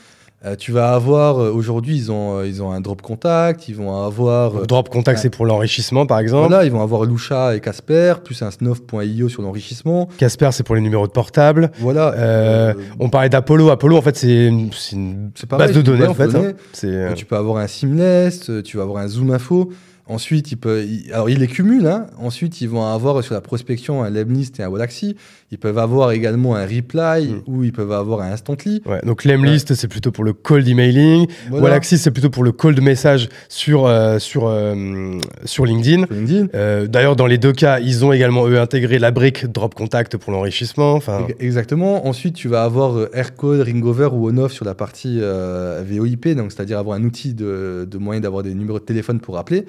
Euh, 0.46 0.58
tu 0.58 0.74
vas 0.74 0.94
avoir, 0.94 1.40
euh, 1.40 1.52
aujourd'hui, 1.52 1.96
ils 1.96 2.12
ont, 2.12 2.40
euh, 2.40 2.48
ils 2.48 2.62
ont 2.62 2.70
un 2.70 2.82
drop 2.82 3.02
contact, 3.02 3.70
ils 3.70 3.76
vont 3.76 4.04
avoir. 4.04 4.68
drop 4.68 4.90
contact, 4.90 5.20
c'est 5.20 5.30
pour 5.30 5.46
l'enrichissement, 5.46 6.06
par 6.06 6.20
exemple. 6.20 6.50
Voilà, 6.50 6.66
ils 6.66 6.72
vont 6.72 6.82
avoir 6.82 7.06
Lucha 7.06 7.56
et 7.56 7.62
Casper, 7.62 8.16
plus 8.26 8.42
un 8.42 8.52
snuff.io 8.52 9.30
sur 9.30 9.42
l'enrichissement. 9.42 10.10
Casper, 10.18 10.50
c'est 10.52 10.64
pour 10.64 10.76
les 10.76 10.82
numéros 10.82 11.08
de 11.08 11.14
portable. 11.14 11.72
Voilà. 11.80 12.76
on 13.00 13.10
parlait 13.10 13.30
d'Apollo. 13.30 13.70
Apollo, 13.70 13.98
en 13.98 14.02
fait, 14.02 14.18
c'est 14.18 14.48
une, 14.48 14.70
une 14.92 15.32
base 15.50 15.72
de 15.72 15.82
données, 15.82 16.08
en 16.08 16.14
fait. 16.14 16.36
Hein. 16.36 17.14
Tu 17.16 17.26
peux 17.26 17.38
avoir 17.38 17.58
un 17.58 17.68
Seamless, 17.68 18.52
tu 18.66 18.78
vas 18.78 18.84
avoir 18.84 19.02
un 19.02 19.08
Zoom 19.08 19.32
Info. 19.32 19.72
Ensuite, 20.06 20.52
il 20.52 20.58
peut, 20.58 20.86
alors 21.14 21.30
ils 21.30 21.40
les 21.40 21.48
cumulent. 21.48 21.88
Hein. 21.88 22.08
Ensuite, 22.18 22.60
ils 22.60 22.68
vont 22.68 22.86
avoir 22.86 23.24
sur 23.24 23.34
la 23.34 23.40
prospection 23.42 24.04
un 24.04 24.10
Lemlist 24.10 24.60
et 24.60 24.64
un 24.64 24.68
Wallaxy. 24.68 25.16
Ils 25.54 25.60
peuvent 25.60 25.78
avoir 25.78 26.10
également 26.10 26.56
un 26.56 26.66
Reply 26.66 27.28
hmm. 27.28 27.42
ou 27.46 27.64
ils 27.64 27.72
peuvent 27.72 27.92
avoir 27.92 28.22
un 28.22 28.32
Instantly. 28.32 28.82
Ouais, 28.88 29.02
donc 29.06 29.24
Lemlist, 29.24 29.76
c'est 29.76 29.88
plutôt 29.88 30.12
pour 30.12 30.24
le 30.24 30.34
cold 30.34 30.68
emailing. 30.68 31.28
Voilà. 31.52 31.80
c'est 31.84 32.10
plutôt 32.10 32.32
pour 32.32 32.44
le 32.44 32.52
cold 32.52 32.82
message 32.82 33.30
sur, 33.50 33.86
euh, 33.86 34.18
sur, 34.18 34.48
euh, 34.48 35.20
sur 35.46 35.68
LinkedIn. 35.68 36.06
Euh, 36.56 36.88
d'ailleurs, 36.88 37.16
dans 37.16 37.28
les 37.28 37.38
deux 37.38 37.54
cas, 37.54 37.80
ils 37.80 38.04
ont 38.04 38.12
également 38.12 38.48
eux 38.48 38.60
intégré 38.60 38.98
la 38.98 39.12
brique 39.12 39.46
Drop 39.46 39.76
Contact 39.76 40.18
pour 40.18 40.34
l'enrichissement. 40.34 41.00
Exactement. 41.40 42.08
Ensuite, 42.08 42.34
tu 42.34 42.48
vas 42.48 42.64
avoir 42.64 43.10
AirCode, 43.14 43.62
Ringover 43.62 44.10
ou 44.12 44.30
OnOff 44.30 44.54
sur 44.54 44.66
la 44.66 44.74
partie 44.74 45.20
VoIP, 45.20 46.30
donc 46.30 46.52
c'est-à-dire 46.52 46.80
avoir 46.80 46.98
un 46.98 47.04
outil 47.04 47.36
de, 47.36 47.88
de 47.88 47.98
moyen 48.00 48.22
d'avoir 48.22 48.42
des 48.42 48.56
numéros 48.56 48.80
de 48.80 48.86
téléphone 48.86 49.20
pour 49.20 49.38
appeler. 49.38 49.66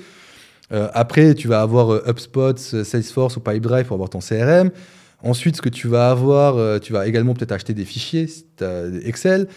après, 0.70 1.34
tu 1.34 1.46
vas 1.46 1.60
avoir 1.60 2.08
HubSpot, 2.08 2.56
Salesforce 2.56 3.36
ou 3.36 3.40
Pipedrive 3.40 3.84
pour 3.84 3.96
avoir 3.96 4.08
ton 4.08 4.20
CRM. 4.20 4.70
Ensuite, 5.24 5.56
ce 5.56 5.62
que 5.62 5.70
tu 5.70 5.88
vas 5.88 6.10
avoir, 6.10 6.80
tu 6.80 6.92
vas 6.92 7.06
également 7.06 7.34
peut-être 7.34 7.52
acheter 7.52 7.72
des 7.72 7.86
fichiers, 7.86 8.28
Excel. 9.04 9.48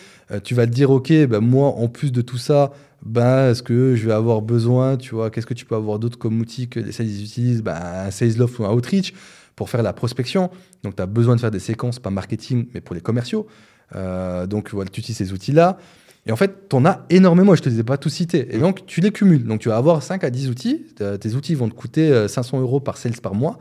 tu 0.44 0.56
vas 0.56 0.66
te 0.66 0.72
dire, 0.72 0.90
OK, 0.90 1.12
ben 1.12 1.42
moi, 1.42 1.68
en 1.68 1.90
plus 1.90 2.12
de 2.12 2.22
tout 2.22 2.38
ça, 2.38 2.72
ben, 3.06 3.52
est-ce 3.52 3.64
que 3.64 3.96
je 3.96 4.06
vais 4.06 4.14
avoir 4.14 4.42
besoin, 4.42 4.98
tu 4.98 5.16
vois, 5.16 5.30
qu'est-ce 5.30 5.46
que 5.46 5.54
tu 5.54 5.66
peux 5.66 5.76
avoir 5.76 6.00
d'autre 6.00 6.18
comme 6.18 6.40
outil 6.40 6.68
que 6.68 6.80
les 6.80 6.92
sales 6.92 7.08
utilisent 7.08 7.62
ben, 7.62 7.76
Un 7.76 8.12
Salesloft 8.12 8.60
ou 8.60 8.66
un 8.66 8.72
Outreach 8.74 9.14
pour 9.56 9.70
faire 9.70 9.84
la 9.84 9.94
prospection. 9.94 10.50
Donc, 10.84 10.96
tu 10.96 11.02
as 11.02 11.06
besoin 11.06 11.36
de 11.36 11.42
faire 11.42 11.52
des 11.52 11.60
séquences, 11.60 12.00
pas 12.00 12.10
marketing, 12.10 12.68
mais 12.74 12.82
pour 12.82 12.96
les 12.96 13.02
commerciaux. 13.02 13.48
Euh, 13.96 14.46
donc, 14.48 14.72
voilà, 14.72 14.90
tu 14.90 15.00
utilises 15.00 15.18
ces 15.18 15.34
outils-là. 15.34 15.78
Et 16.26 16.32
en 16.32 16.36
fait, 16.36 16.70
tu 16.70 16.76
en 16.76 16.86
as 16.86 17.06
énormément, 17.10 17.56
je 17.56 17.62
ne 17.62 17.66
te 17.66 17.70
les 17.70 17.80
ai 17.80 17.84
pas 17.84 17.98
tous 17.98 18.10
cités. 18.10 18.54
Et 18.54 18.60
donc, 18.60 18.86
tu 18.86 19.00
les 19.00 19.12
cumules. 19.12 19.46
Donc, 19.46 19.62
tu 19.62 19.70
vas 19.70 19.78
avoir 19.78 20.04
5 20.04 20.24
à 20.24 20.30
10 20.30 20.50
outils. 20.50 20.86
Euh, 21.02 21.18
tes 21.18 21.36
outils 21.36 21.56
vont 21.56 21.70
te 21.70 21.74
coûter 21.74 22.28
500 22.28 22.58
euh, 22.58 22.62
euros 22.62 22.80
par 22.80 22.98
sales 22.98 23.20
par 23.22 23.34
mois. 23.34 23.58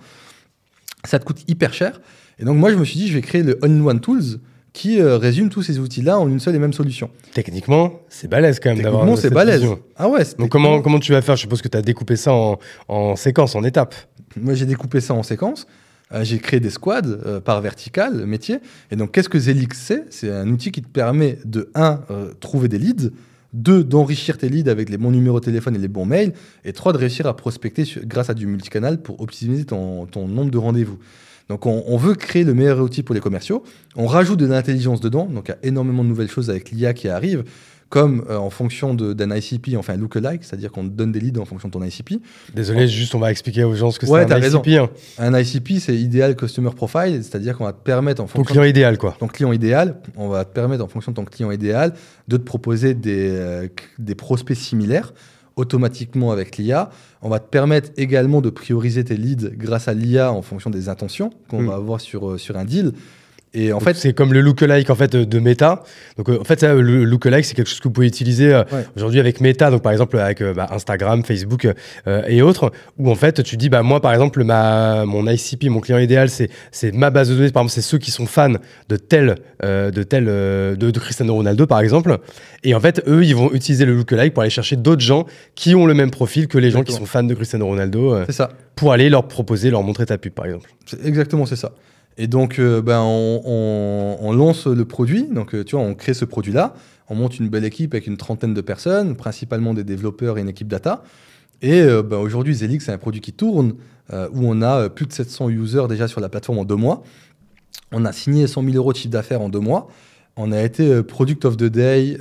Ça 1.06 1.18
te 1.18 1.24
coûte 1.24 1.42
hyper 1.48 1.72
cher. 1.72 2.00
Et 2.38 2.44
donc, 2.44 2.56
moi, 2.56 2.70
je 2.70 2.76
me 2.76 2.84
suis 2.84 2.98
dit, 2.98 3.08
je 3.08 3.14
vais 3.14 3.22
créer 3.22 3.42
le 3.42 3.58
All-in-One 3.64 4.00
Tools 4.00 4.40
qui 4.72 5.00
résume 5.00 5.48
tous 5.48 5.62
ces 5.62 5.78
outils-là 5.78 6.18
en 6.18 6.28
une 6.28 6.38
seule 6.38 6.54
et 6.54 6.58
même 6.58 6.74
solution. 6.74 7.08
Techniquement, 7.32 8.00
c'est 8.10 8.28
balèze 8.28 8.60
quand 8.60 8.68
même 8.68 8.82
d'avoir 8.82 9.04
Techniquement, 9.04 9.22
c'est 9.22 9.30
balèze. 9.32 9.66
Ah 9.96 10.06
ouais. 10.06 10.22
Donc 10.38 10.50
comment, 10.50 10.82
comment 10.82 10.98
tu 10.98 11.12
vas 11.12 11.22
faire? 11.22 11.36
Je 11.36 11.40
suppose 11.40 11.62
que 11.62 11.68
tu 11.68 11.78
as 11.78 11.82
découpé 11.82 12.14
ça 12.16 12.34
en, 12.34 12.58
en 12.88 13.16
séquences, 13.16 13.54
en 13.54 13.64
étapes. 13.64 13.94
Moi, 14.38 14.52
j'ai 14.52 14.66
découpé 14.66 15.00
ça 15.00 15.14
en 15.14 15.22
séquences. 15.22 15.66
Euh, 16.12 16.22
j'ai 16.22 16.38
créé 16.38 16.60
des 16.60 16.70
squads 16.70 17.02
euh, 17.06 17.40
par 17.40 17.60
vertical, 17.60 18.26
métier. 18.26 18.58
Et 18.90 18.96
donc, 18.96 19.12
qu'est-ce 19.12 19.28
que 19.28 19.38
Zelix 19.38 19.76
c'est 19.78 20.04
C'est 20.10 20.30
un 20.30 20.48
outil 20.48 20.70
qui 20.70 20.82
te 20.82 20.88
permet 20.88 21.38
de, 21.44 21.70
un, 21.74 22.00
euh, 22.10 22.32
trouver 22.38 22.68
des 22.68 22.78
leads, 22.78 23.10
deux, 23.52 23.84
d'enrichir 23.84 24.38
tes 24.38 24.48
leads 24.48 24.70
avec 24.70 24.88
les 24.88 24.96
bons 24.96 25.10
numéros 25.10 25.40
de 25.40 25.44
téléphone 25.44 25.74
et 25.74 25.78
les 25.78 25.88
bons 25.88 26.04
mails, 26.04 26.32
et 26.64 26.72
trois, 26.72 26.92
de 26.92 26.98
réussir 26.98 27.26
à 27.26 27.36
prospecter 27.36 27.84
grâce 28.04 28.30
à 28.30 28.34
du 28.34 28.46
multicanal 28.46 29.00
pour 29.00 29.20
optimiser 29.20 29.64
ton, 29.64 30.06
nombre 30.14 30.50
de 30.50 30.58
rendez-vous. 30.58 30.98
Donc, 31.48 31.64
on, 31.66 31.84
on, 31.86 31.96
veut 31.96 32.14
créer 32.14 32.42
le 32.42 32.54
meilleur 32.54 32.80
outil 32.80 33.04
pour 33.04 33.14
les 33.14 33.20
commerciaux. 33.20 33.62
On 33.94 34.06
rajoute 34.06 34.40
de 34.40 34.46
l'intelligence 34.46 35.00
dedans. 35.00 35.26
Donc, 35.26 35.46
il 35.46 35.52
y 35.52 35.54
a 35.54 35.58
énormément 35.62 36.02
de 36.02 36.08
nouvelles 36.08 36.30
choses 36.30 36.50
avec 36.50 36.72
l'IA 36.72 36.92
qui 36.92 37.08
arrivent 37.08 37.44
comme 37.88 38.24
euh, 38.28 38.36
en 38.36 38.50
fonction 38.50 38.94
d'un 38.94 39.34
ICP, 39.34 39.76
on 39.76 39.82
fait 39.82 39.92
un 39.92 39.96
lookalike, 39.96 40.42
c'est-à-dire 40.44 40.72
qu'on 40.72 40.84
donne 40.84 41.12
des 41.12 41.20
leads 41.20 41.40
en 41.40 41.44
fonction 41.44 41.68
de 41.68 41.72
ton 41.72 41.82
ICP. 41.82 42.20
Désolé, 42.54 42.88
juste 42.88 43.14
on 43.14 43.18
va 43.18 43.30
expliquer 43.30 43.64
aux 43.64 43.74
gens 43.74 43.90
ce 43.90 43.98
que 43.98 44.06
c'est 44.06 44.32
un 44.32 44.38
ICP. 44.40 44.68
Hein. 44.78 44.88
Un 45.18 45.38
ICP, 45.38 45.78
c'est 45.78 45.94
Ideal 45.94 46.34
Customer 46.34 46.70
Profile, 46.70 47.22
c'est-à-dire 47.22 47.56
qu'on 47.56 47.64
va 47.64 47.72
te 47.72 47.82
permettre 47.82 48.22
en 48.22 48.26
fonction... 48.26 48.42
Ton 48.42 48.50
client 48.50 48.64
idéal, 48.64 48.98
quoi. 48.98 49.16
Ton 49.18 49.28
client 49.28 49.52
idéal, 49.52 50.00
on 50.16 50.28
va 50.28 50.44
te 50.44 50.52
permettre 50.52 50.84
en 50.84 50.88
fonction 50.88 51.12
de 51.12 51.16
ton 51.16 51.24
client 51.24 51.50
idéal 51.50 51.94
de 52.26 52.36
te 52.36 52.42
proposer 52.42 52.94
des, 52.94 53.28
euh, 53.30 53.68
des 53.98 54.14
prospects 54.14 54.56
similaires 54.56 55.12
automatiquement 55.56 56.32
avec 56.32 56.58
l'IA. 56.58 56.90
On 57.22 57.28
va 57.28 57.40
te 57.40 57.48
permettre 57.48 57.90
également 57.96 58.40
de 58.40 58.50
prioriser 58.50 59.04
tes 59.04 59.16
leads 59.16 59.50
grâce 59.56 59.88
à 59.88 59.94
l'IA 59.94 60.30
en 60.32 60.42
fonction 60.42 60.70
des 60.70 60.88
intentions 60.88 61.30
qu'on 61.48 61.62
hmm. 61.62 61.68
va 61.68 61.74
avoir 61.74 62.00
sur, 62.00 62.30
euh, 62.30 62.38
sur 62.38 62.56
un 62.56 62.64
deal. 62.64 62.92
Et 63.54 63.72
en 63.72 63.80
fait, 63.80 63.94
c'est 63.94 64.12
comme 64.12 64.34
le 64.34 64.40
lookalike 64.42 64.90
en 64.90 64.94
fait 64.94 65.16
de 65.16 65.38
Meta. 65.38 65.82
Donc 66.18 66.28
euh, 66.28 66.38
en 66.40 66.44
fait, 66.44 66.60
ça, 66.60 66.74
le 66.74 67.04
lookalike 67.04 67.44
c'est 67.44 67.54
quelque 67.54 67.68
chose 67.68 67.80
que 67.80 67.88
vous 67.88 67.92
pouvez 67.92 68.06
utiliser 68.06 68.52
euh, 68.52 68.64
aujourd'hui 68.96 69.18
avec 69.18 69.40
Meta. 69.40 69.70
Donc 69.70 69.82
par 69.82 69.92
exemple 69.92 70.18
avec 70.18 70.42
euh, 70.42 70.52
bah, 70.52 70.68
Instagram, 70.70 71.24
Facebook 71.24 71.66
et 72.06 72.42
autres, 72.42 72.70
où 72.98 73.10
en 73.10 73.14
fait 73.14 73.42
tu 73.42 73.56
dis 73.56 73.68
bah 73.68 73.82
moi 73.82 74.00
par 74.00 74.12
exemple 74.12 74.44
ma 74.44 75.04
mon 75.06 75.26
ICP, 75.26 75.70
mon 75.70 75.80
client 75.80 75.98
idéal, 75.98 76.28
c'est 76.28 76.50
c'est 76.70 76.92
ma 76.92 77.10
base 77.10 77.30
de 77.30 77.34
données. 77.34 77.50
Par 77.50 77.62
exemple, 77.62 77.74
c'est 77.74 77.88
ceux 77.88 77.98
qui 77.98 78.10
sont 78.10 78.26
fans 78.26 78.54
de 78.88 78.96
tel 78.96 79.36
de 79.62 80.02
tel 80.02 80.26
de, 80.26 80.76
de, 80.76 80.98
Cristiano 80.98 81.34
Ronaldo 81.34 81.66
par 81.66 81.80
exemple. 81.80 82.18
Et 82.62 82.74
en 82.74 82.80
fait, 82.80 83.02
eux, 83.06 83.24
ils 83.24 83.34
vont 83.34 83.52
utiliser 83.52 83.86
le 83.86 83.94
lookalike 83.94 84.34
pour 84.34 84.42
aller 84.42 84.50
chercher 84.50 84.76
d'autres 84.76 85.02
gens 85.02 85.24
qui 85.54 85.74
ont 85.74 85.86
le 85.86 85.94
même 85.94 86.10
profil 86.10 86.48
que 86.48 86.58
les 86.58 86.70
gens 86.70 86.82
qui 86.82 86.92
sont 86.92 87.06
fans 87.06 87.22
de 87.22 87.34
Cristiano 87.34 87.66
Ronaldo. 87.66 88.24
c'est 88.26 88.32
ça. 88.32 88.50
Pour 88.74 88.92
aller 88.92 89.08
leur 89.08 89.28
proposer, 89.28 89.70
leur 89.70 89.82
montrer 89.82 90.04
ta 90.04 90.18
pub 90.18 90.34
par 90.34 90.44
exemple. 90.44 90.70
Exactement, 91.04 91.46
c'est 91.46 91.56
ça. 91.56 91.72
Et 92.18 92.26
donc, 92.28 92.58
euh, 92.58 92.80
ben, 92.80 93.00
on, 93.00 94.32
lance 94.32 94.66
le 94.66 94.84
produit. 94.84 95.24
Donc, 95.24 95.54
euh, 95.54 95.64
tu 95.64 95.76
vois, 95.76 95.84
on 95.84 95.94
crée 95.94 96.14
ce 96.14 96.24
produit-là. 96.24 96.74
On 97.08 97.14
monte 97.14 97.38
une 97.38 97.48
belle 97.48 97.64
équipe 97.64 97.94
avec 97.94 98.06
une 98.06 98.16
trentaine 98.16 98.54
de 98.54 98.60
personnes, 98.60 99.16
principalement 99.16 99.74
des 99.74 99.84
développeurs 99.84 100.38
et 100.38 100.40
une 100.40 100.48
équipe 100.48 100.68
data. 100.68 101.02
Et 101.62 101.80
euh, 101.80 102.02
ben, 102.02 102.18
aujourd'hui, 102.18 102.54
Zelix, 102.54 102.84
c'est 102.84 102.92
un 102.92 102.98
produit 102.98 103.20
qui 103.20 103.32
tourne, 103.32 103.74
où 104.12 104.48
on 104.48 104.62
a 104.62 104.88
plus 104.88 105.06
de 105.06 105.12
700 105.12 105.50
users 105.50 105.88
déjà 105.88 106.06
sur 106.06 106.20
la 106.20 106.28
plateforme 106.28 106.58
en 106.58 106.64
deux 106.64 106.76
mois. 106.76 107.02
On 107.90 108.04
a 108.04 108.12
signé 108.12 108.46
100 108.46 108.62
000 108.62 108.76
euros 108.76 108.92
de 108.92 108.96
chiffre 108.96 109.10
d'affaires 109.10 109.40
en 109.40 109.48
deux 109.48 109.58
mois. 109.58 109.88
On 110.36 110.52
a 110.52 110.62
été 110.62 111.02
Product 111.02 111.44
of 111.44 111.56
the 111.56 111.64
Day, 111.64 112.16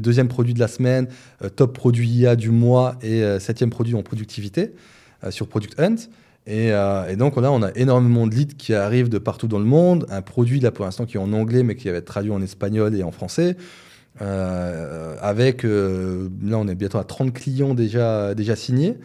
deuxième 0.00 0.28
produit 0.28 0.52
de 0.52 0.60
la 0.60 0.68
semaine, 0.68 1.08
top 1.56 1.72
produit 1.72 2.06
IA 2.10 2.36
du 2.36 2.50
mois 2.50 2.96
et 3.00 3.22
septième 3.40 3.70
produit 3.70 3.94
en 3.94 4.02
productivité 4.02 4.74
sur 5.30 5.48
Product 5.48 5.80
Hunt. 5.80 5.96
Euh, 6.48 7.08
et, 7.08 7.16
donc 7.16 7.36
là, 7.36 7.52
on 7.52 7.62
a 7.62 7.70
énormément 7.74 8.26
de 8.26 8.34
leads 8.34 8.56
qui 8.56 8.74
arrivent 8.74 9.08
de 9.08 9.18
partout 9.18 9.48
dans 9.48 9.58
le 9.58 9.64
monde. 9.64 10.06
Un 10.10 10.22
produit, 10.22 10.60
là, 10.60 10.70
pour 10.70 10.84
l'instant, 10.84 11.06
qui 11.06 11.16
est 11.16 11.20
en 11.20 11.32
anglais, 11.32 11.62
mais 11.62 11.76
qui 11.76 11.88
va 11.88 11.96
être 11.96 12.04
traduit 12.04 12.32
en 12.32 12.42
espagnol 12.42 12.94
et 12.94 13.02
en 13.02 13.12
français. 13.12 13.56
Euh, 14.20 15.16
avec, 15.20 15.64
euh, 15.64 16.28
là, 16.42 16.58
on 16.58 16.68
est 16.68 16.74
bientôt 16.74 16.98
à 16.98 17.04
30 17.04 17.32
clients 17.32 17.74
déjà, 17.74 18.34
déjà 18.34 18.56
signés. 18.56 18.96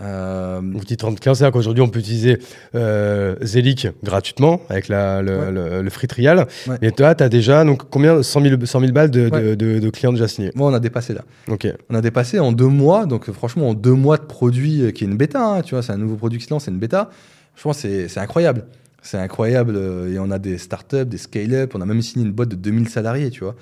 Euh, 0.00 0.60
Vous 0.62 0.84
dites 0.84 1.00
30 1.00 1.18
clients, 1.18 1.34
c'est-à-dire 1.34 1.52
qu'aujourd'hui, 1.52 1.82
on 1.82 1.88
peut 1.88 1.98
utiliser 1.98 2.38
euh, 2.74 3.34
Zelic 3.42 3.88
gratuitement 4.02 4.60
avec 4.68 4.88
la, 4.88 5.22
le, 5.22 5.90
free 5.90 6.06
trial. 6.06 6.46
Et 6.82 6.92
toi, 6.92 7.14
tu 7.14 7.24
as 7.24 7.28
déjà 7.28 7.64
donc, 7.64 7.88
combien 7.90 8.22
100 8.22 8.42
000, 8.42 8.64
100 8.64 8.80
000 8.80 8.92
balles 8.92 9.10
de, 9.10 9.28
de, 9.28 9.78
de, 9.78 9.90
clients 9.90 10.12
déjà 10.12 10.28
signés? 10.28 10.50
Moi, 10.54 10.70
on 10.70 10.74
a 10.74 10.80
dépassé 10.80 11.14
là. 11.14 11.22
Ok. 11.48 11.66
On 11.90 11.94
a 11.94 12.00
dépassé 12.00 12.38
en 12.38 12.52
deux 12.52 12.66
mois. 12.66 13.06
Donc, 13.06 13.30
franchement, 13.30 13.70
en 13.70 13.74
deux 13.74 13.92
mois 13.92 14.18
de 14.18 14.24
produit 14.24 14.82
euh, 14.82 14.90
qui 14.90 15.04
est 15.04 15.06
une 15.06 15.16
bêta, 15.16 15.44
hein, 15.44 15.62
tu 15.62 15.74
vois, 15.74 15.82
c'est 15.82 15.92
un 15.92 15.98
nouveau 15.98 16.16
produit 16.16 16.38
qui 16.38 16.46
se 16.46 16.50
lance, 16.50 16.64
c'est 16.64 16.70
une 16.70 16.78
bêta. 16.78 17.10
Je 17.56 17.62
pense 17.62 17.82
que 17.82 18.08
c'est 18.08 18.20
incroyable. 18.20 18.64
C'est 19.02 19.18
incroyable. 19.18 19.74
Euh, 19.76 20.12
et 20.12 20.18
on 20.18 20.30
a 20.30 20.38
des 20.38 20.58
startups, 20.58 21.06
des 21.06 21.18
scale-up. 21.18 21.72
On 21.74 21.80
a 21.80 21.86
même 21.86 22.02
signé 22.02 22.24
une 22.24 22.32
boîte 22.32 22.50
de 22.50 22.56
2000 22.56 22.88
salariés, 22.88 23.30
tu 23.30 23.42
vois. 23.42 23.56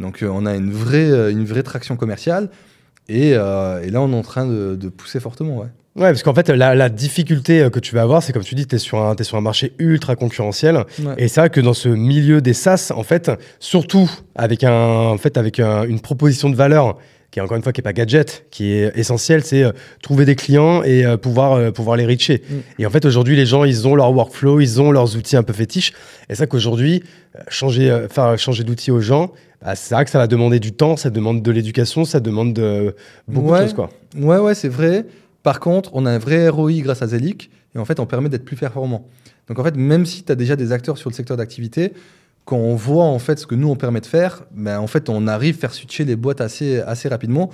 Donc, 0.00 0.22
on 0.28 0.44
a 0.44 0.54
une 0.54 0.70
vraie, 0.70 1.32
une 1.32 1.46
vraie 1.46 1.62
traction 1.62 1.96
commerciale. 1.96 2.50
Et, 3.08 3.32
euh, 3.34 3.82
et, 3.82 3.90
là, 3.90 4.00
on 4.00 4.12
est 4.12 4.16
en 4.16 4.22
train 4.22 4.46
de, 4.46 4.76
de 4.76 4.88
pousser 4.88 5.20
fortement. 5.20 5.58
Ouais. 5.58 5.66
Ouais, 5.96 6.10
parce 6.10 6.22
qu'en 6.22 6.34
fait, 6.34 6.50
la, 6.50 6.74
la, 6.74 6.88
difficulté 6.90 7.62
euh, 7.62 7.70
que 7.70 7.80
tu 7.80 7.94
vas 7.94 8.02
avoir, 8.02 8.22
c'est 8.22 8.32
comme 8.32 8.44
tu 8.44 8.54
dis, 8.54 8.66
tu 8.66 8.76
es, 8.76 8.78
sur 8.78 9.00
un, 9.00 9.16
es 9.16 9.24
sur 9.24 9.38
un 9.38 9.40
marché 9.40 9.72
ultra 9.78 10.14
concurrentiel. 10.14 10.84
Et 11.16 11.28
c'est 11.28 11.40
vrai 11.40 11.50
que 11.50 11.60
dans 11.60 11.72
ce 11.72 11.88
milieu 11.88 12.42
des 12.42 12.52
SaaS, 12.52 12.92
en 12.94 13.02
fait, 13.02 13.30
surtout 13.60 14.10
avec, 14.34 14.62
un, 14.64 14.72
en 14.72 15.16
fait, 15.16 15.38
avec 15.38 15.58
une 15.58 16.00
proposition 16.00 16.50
de 16.50 16.56
valeur 16.56 16.98
qui 17.30 17.40
est 17.40 17.42
encore 17.42 17.56
une 17.56 17.62
fois 17.62 17.72
qui 17.72 17.80
est 17.80 17.82
pas 17.82 17.92
gadget, 17.92 18.46
qui 18.50 18.72
est 18.72 18.96
essentiel, 18.96 19.42
c'est 19.42 19.62
euh, 19.62 19.72
trouver 20.00 20.24
des 20.24 20.36
clients 20.36 20.82
et 20.84 21.04
pouvoir 21.20 21.72
pouvoir 21.72 21.96
les 21.96 22.06
reacher. 22.06 22.42
Mm. 22.48 22.54
Et 22.78 22.86
en 22.86 22.90
fait 22.90 23.04
aujourd'hui 23.04 23.34
les 23.34 23.46
gens 23.46 23.64
ils 23.64 23.88
ont 23.88 23.96
leur 23.96 24.12
workflow, 24.14 24.60
ils 24.60 24.80
ont 24.80 24.92
leurs 24.92 25.16
outils 25.16 25.36
un 25.36 25.42
peu 25.42 25.52
fétiches. 25.52 25.90
Et 25.90 25.94
c'est 26.30 26.36
ça 26.36 26.46
qu'aujourd'hui 26.46 27.02
changer 27.48 28.06
faire 28.10 28.38
changer 28.38 28.64
d'outil 28.64 28.90
aux 28.90 29.00
gens, 29.00 29.32
ah, 29.62 29.74
c'est 29.74 29.94
vrai 29.94 30.04
que 30.04 30.10
ça 30.10 30.18
va 30.18 30.26
demander 30.26 30.60
du 30.60 30.72
temps, 30.72 30.96
ça 30.96 31.10
demande 31.10 31.42
de 31.42 31.50
l'éducation, 31.50 32.04
ça 32.04 32.20
demande 32.20 32.52
de, 32.52 32.94
beaucoup 33.26 33.52
de 33.52 33.58
choses. 33.62 33.74
Quoi. 33.74 33.90
Ouais, 34.16 34.38
ouais, 34.38 34.54
c'est 34.54 34.68
vrai. 34.68 35.06
Par 35.42 35.60
contre, 35.60 35.90
on 35.94 36.06
a 36.06 36.10
un 36.10 36.18
vrai 36.18 36.48
ROI 36.48 36.80
grâce 36.82 37.02
à 37.02 37.08
Zelic 37.08 37.50
et 37.74 37.78
en 37.78 37.84
fait, 37.84 38.00
on 38.00 38.06
permet 38.06 38.28
d'être 38.28 38.44
plus 38.44 38.56
performant. 38.56 39.08
Donc 39.48 39.58
en 39.58 39.64
fait, 39.64 39.76
même 39.76 40.06
si 40.06 40.24
tu 40.24 40.32
as 40.32 40.34
déjà 40.34 40.56
des 40.56 40.72
acteurs 40.72 40.98
sur 40.98 41.10
le 41.10 41.14
secteur 41.14 41.36
d'activité, 41.36 41.92
quand 42.44 42.56
on 42.56 42.74
voit 42.74 43.04
en 43.04 43.18
fait 43.18 43.38
ce 43.38 43.46
que 43.46 43.54
nous 43.54 43.68
on 43.68 43.76
permet 43.76 44.00
de 44.00 44.06
faire, 44.06 44.44
ben, 44.52 44.78
en 44.78 44.86
fait, 44.86 45.08
on 45.08 45.26
arrive 45.26 45.56
à 45.56 45.58
faire 45.58 45.74
switcher 45.74 46.04
les 46.04 46.16
boîtes 46.16 46.40
assez, 46.40 46.80
assez 46.80 47.08
rapidement. 47.08 47.50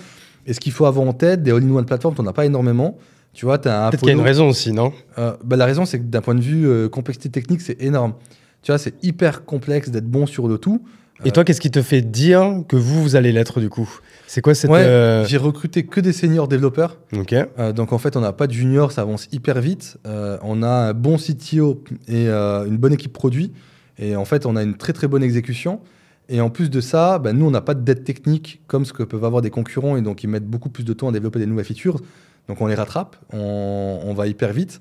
Et 0.46 0.52
ce 0.52 0.60
qu'il 0.60 0.72
faut 0.72 0.86
avoir 0.86 1.06
en 1.06 1.12
tête, 1.12 1.42
des 1.42 1.50
all-in-one 1.50 1.86
plateformes, 1.86 2.14
tu 2.14 2.22
n'en 2.22 2.28
as 2.28 2.32
pas 2.32 2.44
énormément. 2.44 2.98
Tu 3.32 3.46
vois, 3.46 3.58
Peut-être 3.58 3.96
qu'il 3.96 4.08
y 4.08 4.10
a 4.10 4.14
une 4.14 4.20
raison 4.20 4.48
aussi, 4.48 4.72
non? 4.72 4.92
Euh, 5.18 5.32
ben, 5.42 5.56
La 5.56 5.64
raison, 5.64 5.86
c'est 5.86 5.98
que 5.98 6.04
d'un 6.04 6.20
point 6.20 6.34
de 6.34 6.42
vue 6.42 6.68
euh, 6.68 6.88
complexité 6.90 7.30
technique, 7.30 7.62
c'est 7.62 7.80
énorme. 7.80 8.14
Tu 8.62 8.70
vois, 8.70 8.78
c'est 8.78 8.94
hyper 9.04 9.44
complexe 9.44 9.90
d'être 9.90 10.08
bon 10.08 10.26
sur 10.26 10.48
le 10.48 10.58
tout. 10.58 10.82
Et 11.24 11.30
toi, 11.30 11.44
qu'est-ce 11.44 11.60
qui 11.60 11.70
te 11.70 11.82
fait 11.82 12.02
dire 12.02 12.64
que 12.68 12.76
vous, 12.76 13.02
vous 13.02 13.16
allez 13.16 13.32
l'être 13.32 13.60
du 13.60 13.68
coup? 13.68 13.88
C'est 14.26 14.40
quoi 14.40 14.54
cette. 14.54 14.70
Euh, 14.70 15.24
j'ai 15.26 15.36
recruté 15.36 15.84
que 15.84 16.00
des 16.00 16.12
seniors 16.12 16.48
développeurs. 16.48 16.98
Ok. 17.16 17.32
Euh, 17.32 17.72
donc 17.72 17.92
en 17.92 17.98
fait, 17.98 18.16
on 18.16 18.20
n'a 18.20 18.32
pas 18.32 18.46
de 18.46 18.52
juniors, 18.52 18.92
ça 18.92 19.02
avance 19.02 19.28
hyper 19.30 19.60
vite. 19.60 19.98
Euh, 20.06 20.38
on 20.42 20.62
a 20.62 20.68
un 20.68 20.94
bon 20.94 21.16
CTO 21.18 21.84
et 22.08 22.28
une 22.28 22.76
bonne 22.76 22.92
équipe 22.92 23.12
produit. 23.12 23.52
Et 23.98 24.16
en 24.16 24.24
fait, 24.24 24.46
on 24.46 24.56
a 24.56 24.62
une 24.62 24.76
très 24.76 24.92
très 24.92 25.06
bonne 25.06 25.22
exécution. 25.22 25.80
Et 26.28 26.40
en 26.40 26.50
plus 26.50 26.70
de 26.70 26.80
ça, 26.80 27.18
bah, 27.18 27.32
nous, 27.32 27.46
on 27.46 27.50
n'a 27.50 27.60
pas 27.60 27.74
de 27.74 27.82
dette 27.82 28.04
technique 28.04 28.62
comme 28.66 28.84
ce 28.84 28.92
que 28.92 29.02
peuvent 29.02 29.24
avoir 29.24 29.42
des 29.42 29.50
concurrents 29.50 29.96
et 29.96 30.02
donc 30.02 30.24
ils 30.24 30.28
mettent 30.28 30.46
beaucoup 30.46 30.70
plus 30.70 30.84
de 30.84 30.92
temps 30.92 31.08
à 31.08 31.12
développer 31.12 31.38
des 31.38 31.46
nouvelles 31.46 31.64
features. 31.64 32.00
Donc 32.48 32.60
on 32.60 32.66
les 32.66 32.74
rattrape, 32.74 33.16
on, 33.32 34.00
on 34.04 34.14
va 34.14 34.26
hyper 34.26 34.52
vite. 34.52 34.80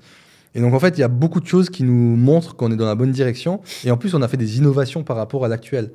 Et 0.54 0.60
donc 0.60 0.74
en 0.74 0.78
fait, 0.78 0.98
il 0.98 1.00
y 1.00 1.04
a 1.04 1.08
beaucoup 1.08 1.40
de 1.40 1.46
choses 1.46 1.70
qui 1.70 1.82
nous 1.82 2.16
montrent 2.16 2.56
qu'on 2.56 2.70
est 2.70 2.76
dans 2.76 2.86
la 2.86 2.94
bonne 2.94 3.12
direction. 3.12 3.60
Et 3.84 3.90
en 3.90 3.96
plus, 3.96 4.14
on 4.14 4.22
a 4.22 4.28
fait 4.28 4.36
des 4.36 4.58
innovations 4.58 5.02
par 5.02 5.16
rapport 5.16 5.44
à 5.44 5.48
l'actuel. 5.48 5.90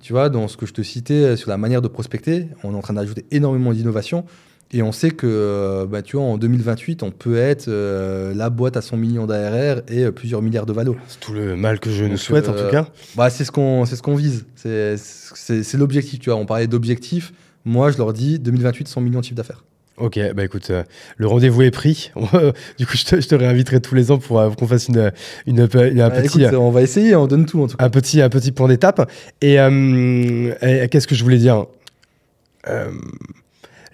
Tu 0.00 0.12
vois, 0.12 0.28
dans 0.28 0.48
ce 0.48 0.56
que 0.56 0.66
je 0.66 0.72
te 0.72 0.82
citais 0.82 1.14
euh, 1.14 1.36
sur 1.36 1.50
la 1.50 1.56
manière 1.56 1.82
de 1.82 1.88
prospecter, 1.88 2.48
on 2.62 2.72
est 2.72 2.76
en 2.76 2.80
train 2.80 2.94
d'ajouter 2.94 3.26
énormément 3.30 3.72
d'innovations. 3.72 4.24
Et 4.70 4.82
on 4.82 4.92
sait 4.92 5.10
que, 5.10 5.26
euh, 5.26 5.86
bah, 5.86 6.02
tu 6.02 6.16
vois, 6.16 6.26
en 6.26 6.36
2028, 6.36 7.02
on 7.02 7.10
peut 7.10 7.38
être 7.38 7.68
euh, 7.68 8.34
la 8.34 8.50
boîte 8.50 8.76
à 8.76 8.82
100 8.82 8.98
millions 8.98 9.26
d'ARR 9.26 9.80
et 9.88 10.10
plusieurs 10.12 10.42
milliards 10.42 10.66
de 10.66 10.74
valos. 10.74 10.96
C'est 11.08 11.20
tout 11.20 11.32
le 11.32 11.56
mal 11.56 11.80
que 11.80 11.90
je 11.90 12.04
nous 12.04 12.18
souhaite, 12.18 12.48
en 12.48 12.52
tout 12.52 12.70
cas. 12.70 12.86
Bah, 13.16 13.30
c'est 13.30 13.44
ce 13.44 13.50
qu'on 13.50 13.86
ce 13.86 14.00
qu'on 14.02 14.14
vise. 14.14 14.44
C'est 14.54 15.74
l'objectif, 15.74 16.20
tu 16.20 16.30
vois. 16.30 16.38
On 16.38 16.46
parlait 16.46 16.66
d'objectif. 16.66 17.32
Moi, 17.64 17.90
je 17.90 17.98
leur 17.98 18.12
dis 18.12 18.38
2028, 18.38 18.88
100 18.88 19.00
millions 19.00 19.20
de 19.20 19.24
chiffre 19.24 19.36
d'affaires. 19.36 19.64
Ok, 20.00 20.18
bah 20.34 20.44
écoute, 20.44 20.70
euh, 20.70 20.84
le 21.16 21.26
rendez-vous 21.26 21.62
est 21.62 21.70
pris. 21.70 22.12
du 22.78 22.86
coup, 22.86 22.96
je 22.96 23.04
te, 23.04 23.20
je 23.20 23.28
te, 23.28 23.34
réinviterai 23.34 23.80
tous 23.80 23.94
les 23.94 24.10
ans 24.10 24.18
pour 24.18 24.38
euh, 24.38 24.50
qu'on 24.50 24.66
fasse 24.66 24.88
une, 24.88 25.12
une, 25.46 25.60
un 25.60 25.66
bah, 25.66 26.10
petit. 26.10 26.42
Écoute, 26.42 26.54
on 26.54 26.70
va 26.70 26.82
essayer, 26.82 27.16
on 27.16 27.26
donne 27.26 27.46
tout 27.46 27.62
en 27.62 27.66
tout 27.66 27.76
cas. 27.76 27.84
Un 27.84 27.90
petit, 27.90 28.22
un 28.22 28.28
petit 28.28 28.52
point 28.52 28.68
d'étape. 28.68 29.10
Et, 29.40 29.54
et 29.54 30.88
qu'est-ce 30.88 31.06
que 31.06 31.14
je 31.14 31.22
voulais 31.22 31.38
dire? 31.38 31.66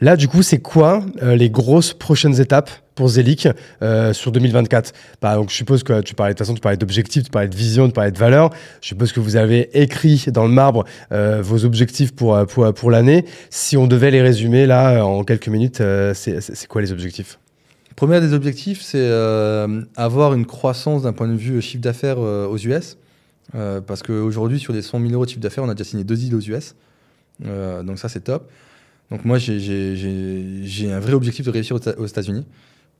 Là, 0.01 0.16
du 0.16 0.28
coup, 0.28 0.43
c'est 0.43 0.59
quoi 0.59 1.05
les 1.22 1.48
grosses 1.48 1.94
prochaines 1.94 2.40
étapes? 2.40 2.70
Pour 2.94 3.08
Zelik 3.08 3.48
euh, 3.82 4.12
sur 4.12 4.32
2024 4.32 4.92
bah, 5.20 5.34
donc, 5.34 5.50
Je 5.50 5.54
suppose 5.54 5.82
que 5.82 6.00
tu 6.00 6.14
parlais 6.14 6.34
de 6.34 6.38
façon, 6.38 6.54
tu 6.54 6.60
parlais 6.60 6.76
d'objectifs, 6.76 7.24
tu 7.24 7.30
parlais 7.30 7.48
de 7.48 7.56
vision, 7.56 7.86
tu 7.86 7.92
parlais 7.92 8.12
de 8.12 8.18
valeur. 8.18 8.50
Je 8.80 8.88
suppose 8.88 9.12
que 9.12 9.20
vous 9.20 9.36
avez 9.36 9.70
écrit 9.80 10.26
dans 10.28 10.44
le 10.44 10.52
marbre 10.52 10.84
euh, 11.12 11.42
vos 11.42 11.64
objectifs 11.64 12.14
pour, 12.14 12.34
euh, 12.34 12.44
pour, 12.44 12.72
pour 12.72 12.90
l'année. 12.90 13.24
Si 13.50 13.76
on 13.76 13.86
devait 13.86 14.10
les 14.10 14.22
résumer 14.22 14.66
là 14.66 15.04
en 15.04 15.24
quelques 15.24 15.48
minutes, 15.48 15.82
c'est 16.14 16.66
quoi 16.68 16.80
les 16.82 16.92
objectifs? 16.92 17.38
Premier 17.96 18.20
des 18.20 18.32
objectifs, 18.32 18.82
c'est 18.82 19.08
avoir 19.96 20.34
une 20.34 20.46
croissance 20.46 21.02
d'un 21.02 21.12
point 21.12 21.28
de 21.28 21.36
vue 21.36 21.62
chiffre 21.62 21.82
d'affaires 21.82 22.18
aux 22.18 22.58
US. 22.58 22.96
parce 23.52 24.02
qu'aujourd'hui, 24.02 24.58
sur 24.58 24.72
les 24.72 24.82
100 24.82 25.00
000 25.00 25.12
euros 25.12 25.24
de 25.24 25.30
chiffre 25.30 25.40
d'affaires, 25.40 25.64
on 25.64 25.68
a 25.68 25.74
déjà 25.74 25.88
signé 25.88 26.02
deux 26.02 26.20
îles 26.24 26.34
aux 26.34 26.40
US. 26.40 26.74
donc 27.40 27.98
ça, 27.98 28.08
c'est 28.08 28.24
top. 28.24 28.50
Donc 29.10 29.24
moi, 29.24 29.38
j'ai 29.38 30.92
un 30.92 31.00
vrai 31.00 31.12
objectif 31.12 31.46
de 31.46 31.50
réussir 31.50 31.76
aux 31.76 32.06
États-Unis. 32.06 32.44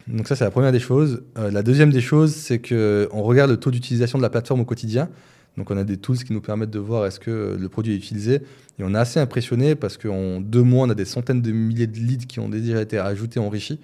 Donc 0.07 0.29
ça, 0.29 0.37
c'est 0.37 0.45
la 0.45 0.51
première 0.51 0.73
des 0.73 0.81
choses. 0.81 1.23
Euh, 1.39 1.51
la 1.51 1.63
deuxième 1.63 1.91
des 1.91 2.01
choses, 2.01 2.35
c'est 2.35 2.59
qu'on 2.59 3.23
regarde 3.23 3.51
le 3.51 3.57
taux 3.57 3.71
d'utilisation 3.71 4.19
de 4.19 4.23
la 4.23 4.31
plateforme 4.31 4.61
au 4.61 4.65
quotidien. 4.65 5.09
Donc 5.57 5.71
on 5.71 5.77
a 5.77 5.85
des 5.85 5.97
tools 5.97 6.19
qui 6.19 6.33
nous 6.33 6.41
permettent 6.41 6.71
de 6.71 6.79
voir 6.79 7.07
est-ce 7.07 7.21
que 7.21 7.57
le 7.59 7.69
produit 7.69 7.95
est 7.95 7.97
utilisé. 7.97 8.43
Et 8.79 8.83
on 8.83 8.95
est 8.95 8.99
assez 8.99 9.21
impressionné 9.21 9.75
parce 9.77 9.97
qu'en 9.97 10.41
deux 10.41 10.63
mois, 10.63 10.87
on 10.87 10.91
a 10.91 10.95
des 10.95 11.05
centaines 11.05 11.43
de 11.43 11.53
milliers 11.53 11.87
de 11.87 11.99
leads 11.99 12.27
qui 12.27 12.41
ont 12.41 12.49
déjà 12.49 12.81
été 12.83 12.99
ajoutés, 12.99 13.39
enrichis. 13.39 13.79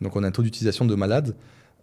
Donc 0.00 0.16
on 0.16 0.22
a 0.22 0.28
un 0.28 0.30
taux 0.30 0.42
d'utilisation 0.42 0.84
de 0.84 0.94
malade. 0.94 1.34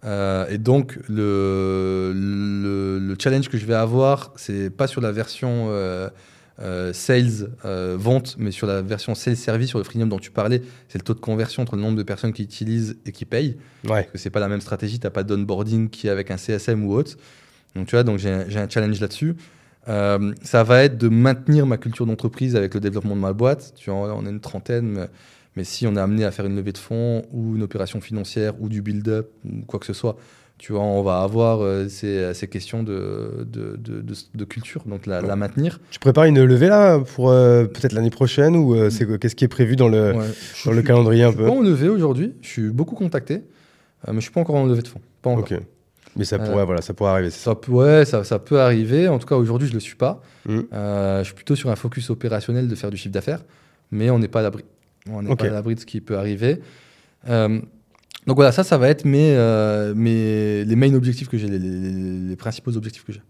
Euh, 0.06 0.48
et 0.48 0.58
donc 0.58 0.99
le, 1.10 2.14
le, 2.16 3.16
challenge 3.20 3.49
que 3.49 3.58
je 3.58 3.66
vais 3.66 3.74
avoir, 3.74 4.32
c'est 4.36 4.70
pas 4.70 4.88
sur 4.88 5.02
la 5.02 5.12
version... 5.12 5.68
Euh, 5.70 6.10
euh, 6.60 6.92
sales, 6.94 7.52
euh, 7.66 7.96
vente, 8.00 8.36
mais 8.40 8.52
sur 8.52 8.66
la 8.66 8.82
version 8.82 9.14
sales 9.16 9.38
service, 9.38 9.70
sur 9.70 9.78
le 9.78 9.84
freemium 9.84 10.10
dont 10.10 10.20
tu 10.20 10.32
parlais, 10.32 10.62
c'est 10.88 10.98
le 10.98 11.04
taux 11.04 11.14
de 11.14 11.20
conversion 11.20 11.62
entre 11.64 11.76
le 11.76 11.82
nombre 11.82 11.98
de 11.98 12.04
personnes 12.04 12.34
qui 12.34 12.44
utilisent 12.44 12.98
et 13.06 13.12
qui 13.12 13.26
payent. 13.26 13.58
Ouais. 13.84 14.02
Parce 14.02 14.08
que 14.08 14.18
c'est 14.18 14.30
pas 14.30 14.40
la 14.40 14.48
même 14.48 14.62
stratégie, 14.62 15.00
tu 15.00 15.06
n'as 15.06 15.12
pas 15.12 15.24
d'onboarding 15.24 15.90
qui 15.90 16.08
est 16.08 16.10
avec 16.10 16.32
un 16.32 16.38
CSM 16.38 16.84
ou 16.86 16.94
autre. 16.94 17.16
Donc 17.76 17.88
tu 17.88 17.96
vois, 17.96 18.04
donc 18.04 18.18
j'ai 18.18 18.30
un 18.32 18.70
challenge 18.70 19.00
là-dessus. 19.00 19.36
Euh, 19.88 20.34
ça 20.42 20.64
va 20.64 20.84
être 20.84 20.98
de 20.98 21.08
maintenir 21.08 21.66
ma 21.66 21.78
culture 21.78 22.06
d'entreprise 22.06 22.56
avec 22.56 22.74
le 22.74 22.80
développement 22.80 23.16
de 23.16 23.22
ma 23.22 23.34
boîte. 23.34 23.74
Tu 23.76 23.90
vois, 23.90 24.16
on 24.16 24.26
est 24.26 24.30
une 24.30 24.42
trentaine, 24.42 24.88
mais, 24.88 25.08
mais, 25.56 25.64
si 25.64 25.88
on 25.88 25.96
est 25.96 26.00
amené 26.00 26.26
à 26.26 26.32
faire 26.32 26.46
une 26.46 26.56
levée 26.56 26.74
de 26.74 26.78
fonds 26.78 27.24
ou 27.32 27.56
une 27.56 27.64
opération 27.64 28.02
financière 28.02 28.60
ou 28.60 28.68
du 28.68 28.82
build-up 28.82 29.30
ou 29.46 29.62
quoi 29.66 29.80
que 29.80 29.86
ce 29.86 29.94
soit, 29.94 30.18
tu 30.58 30.74
vois, 30.74 30.82
on 30.82 31.04
va 31.04 31.22
avoir 31.22 31.62
euh, 31.62 31.88
ces, 31.88 32.34
ces, 32.34 32.48
questions 32.48 32.82
de, 32.82 33.46
de, 33.46 33.78
de, 33.78 34.46
culture, 34.46 34.84
donc 34.88 35.06
la, 35.06 35.22
la, 35.22 35.36
maintenir. 35.36 35.80
Tu 35.92 36.00
prépares 36.00 36.26
une 36.26 36.44
levée 36.44 36.68
là 36.68 37.00
pour 37.00 37.30
euh, 37.30 37.66
peut-être 37.66 37.94
l'année 37.94 38.10
prochaine 38.10 38.56
ou 38.56 38.74
euh, 38.74 38.90
c'est 38.90 39.20
qu'est-ce 39.20 39.36
qui 39.36 39.46
est 39.46 39.50
prévu 39.50 39.76
dans 39.76 39.88
le, 39.88 40.16
dans 40.66 40.72
le 40.72 40.82
calendrier 40.82 41.24
un 41.24 41.32
peu 41.32 41.40
Je 41.40 41.44
suis 41.44 41.52
pas 41.52 41.60
en 41.60 41.62
levée 41.62 41.90
aujourd'hui, 41.90 42.34
je 42.42 42.48
suis 42.48 42.70
beaucoup 42.70 42.96
contacté, 42.96 43.44
mais 44.08 44.16
je 44.16 44.22
suis 44.22 44.32
pas 44.32 44.42
encore 44.42 44.56
en 44.56 44.66
levée 44.66 44.82
de 44.82 44.88
fonds. 44.88 45.02
Pas 45.22 45.30
encore. 45.30 45.60
Mais 46.16 46.26
ça 46.26 46.40
pourrait, 46.40 46.66
voilà, 46.66 46.82
ça 46.82 46.96
pourrait 46.96 47.12
arriver. 47.12 47.30
Ça, 47.30 47.56
ouais, 47.68 48.04
ça, 48.06 48.24
ça, 48.24 48.40
peut 48.40 48.60
arriver. 48.60 49.08
En 49.08 49.20
tout 49.20 49.28
cas, 49.28 49.36
aujourd'hui, 49.36 49.68
je 49.68 49.74
le 49.74 49.80
suis 49.80 49.96
pas. 49.96 50.24
Mmh. 50.48 50.62
je 50.72 51.22
suis 51.24 51.36
plutôt 51.36 51.56
sur 51.56 51.70
un 51.70 51.76
focus 51.76 52.10
opérationnel 52.10 52.68
de 52.68 52.74
faire 52.74 52.90
du 52.90 52.98
chiffre 52.98 53.14
d'affaires, 53.14 53.44
mais 53.92 54.10
on 54.10 54.18
n'est 54.18 54.28
pas 54.28 54.40
à 54.40 54.44
l'abri. 54.44 54.64
On 55.12 55.22
n'est 55.22 55.36
pas 55.36 55.46
à 55.46 55.50
l'abri 55.50 55.76
de 55.76 55.80
ce 55.82 55.86
qui 55.86 56.02
peut 56.02 56.18
arriver. 56.18 56.60
Donc 58.28 58.36
voilà, 58.36 58.52
ça, 58.52 58.66
ça 58.66 58.78
va 58.78 58.90
être 58.90 59.06
mes, 59.06 59.34
euh, 59.36 59.94
mes, 59.95 60.66
les 60.66 60.76
main 60.76 60.94
objectifs 60.94 61.30
que 61.30 61.38
j'ai, 61.38 61.48
les, 61.48 62.36
principaux 62.36 62.76
objectifs 62.76 63.06
que 63.06 63.14
j'ai. 63.14 63.22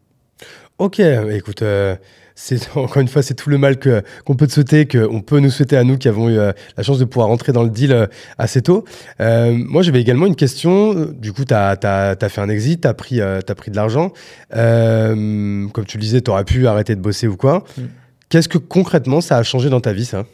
Ok, 0.79 0.99
écoute, 0.99 1.61
euh, 1.61 1.95
c'est 2.33 2.67
encore 2.75 3.01
une 3.01 3.07
fois, 3.07 3.21
c'est 3.21 3.35
tout 3.35 3.51
le 3.51 3.59
mal 3.59 3.77
que, 3.77 4.01
qu'on 4.25 4.35
peut 4.35 4.47
te 4.47 4.53
souhaiter, 4.53 4.87
qu'on 4.87 5.21
peut 5.21 5.39
nous 5.39 5.51
souhaiter 5.51 5.77
à 5.77 5.83
nous 5.83 5.99
qui 5.99 6.07
avons 6.07 6.29
eu 6.29 6.39
euh, 6.39 6.51
la 6.77 6.83
chance 6.83 6.97
de 6.97 7.05
pouvoir 7.05 7.27
rentrer 7.27 7.51
dans 7.51 7.61
le 7.61 7.69
deal 7.69 8.09
assez 8.39 8.63
tôt. 8.63 8.85
moi, 9.19 9.83
j'avais 9.83 10.01
également 10.01 10.25
une 10.25 10.35
question. 10.35 10.95
Du 11.13 11.31
coup, 11.31 11.45
tu 11.45 11.53
as, 11.53 12.17
fait 12.29 12.41
un 12.41 12.49
exit, 12.49 12.81
tu 12.81 12.87
as, 12.87 12.93
pris, 12.95 13.21
as 13.21 13.43
pris 13.43 13.69
de 13.69 13.75
l'argent. 13.75 14.11
comme 14.49 15.85
tu 15.87 15.97
le 15.97 16.01
disais, 16.01 16.21
tu 16.21 16.31
aurais 16.31 16.45
pu 16.45 16.65
arrêter 16.65 16.95
de 16.95 17.01
bosser 17.01 17.27
ou 17.27 17.37
quoi. 17.37 17.63
Mm. 17.77 17.83
Qu'est-ce 18.29 18.49
que 18.49 18.57
concrètement 18.57 19.21
ça 19.21 19.37
a 19.37 19.43
changé 19.43 19.69
dans 19.69 19.79
ta 19.79 19.93
vie, 19.93 20.05
ça? 20.05 20.25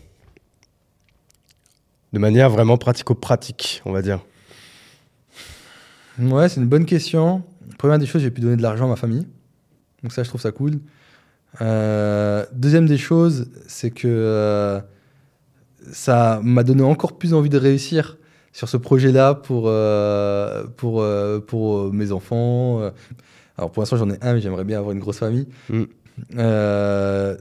De 2.13 2.19
manière 2.19 2.49
vraiment 2.49 2.77
pratico-pratique, 2.77 3.81
on 3.85 3.91
va 3.91 4.01
dire. 4.01 4.19
Ouais, 6.19 6.49
c'est 6.49 6.61
une 6.61 6.67
bonne 6.67 6.85
question. 6.85 7.43
Première 7.77 7.99
des 7.99 8.05
choses, 8.05 8.21
j'ai 8.21 8.31
pu 8.31 8.41
donner 8.41 8.55
de 8.55 8.61
l'argent 8.61 8.85
à 8.85 8.89
ma 8.89 8.95
famille. 8.95 9.27
Donc 10.01 10.11
ça, 10.11 10.23
je 10.23 10.29
trouve 10.29 10.41
ça 10.41 10.51
cool. 10.51 10.79
Euh, 11.61 12.45
deuxième 12.53 12.87
des 12.87 12.97
choses, 12.97 13.49
c'est 13.67 13.91
que 13.91 14.07
euh, 14.07 14.79
ça 15.91 16.39
m'a 16.43 16.63
donné 16.63 16.83
encore 16.83 17.17
plus 17.17 17.33
envie 17.33 17.49
de 17.49 17.57
réussir 17.57 18.17
sur 18.51 18.69
ce 18.69 18.77
projet-là 18.77 19.33
pour, 19.35 19.65
euh, 19.67 20.65
pour, 20.77 21.05
pour 21.47 21.93
mes 21.93 22.11
enfants. 22.11 22.81
Alors 23.57 23.71
pour 23.71 23.81
l'instant, 23.81 23.97
j'en 23.97 24.09
ai 24.09 24.17
un, 24.21 24.33
mais 24.33 24.41
j'aimerais 24.41 24.63
bien 24.63 24.77
avoir 24.77 24.93
une 24.93 24.99
grosse 24.99 25.19
famille. 25.19 25.47
Mm. 25.69 25.83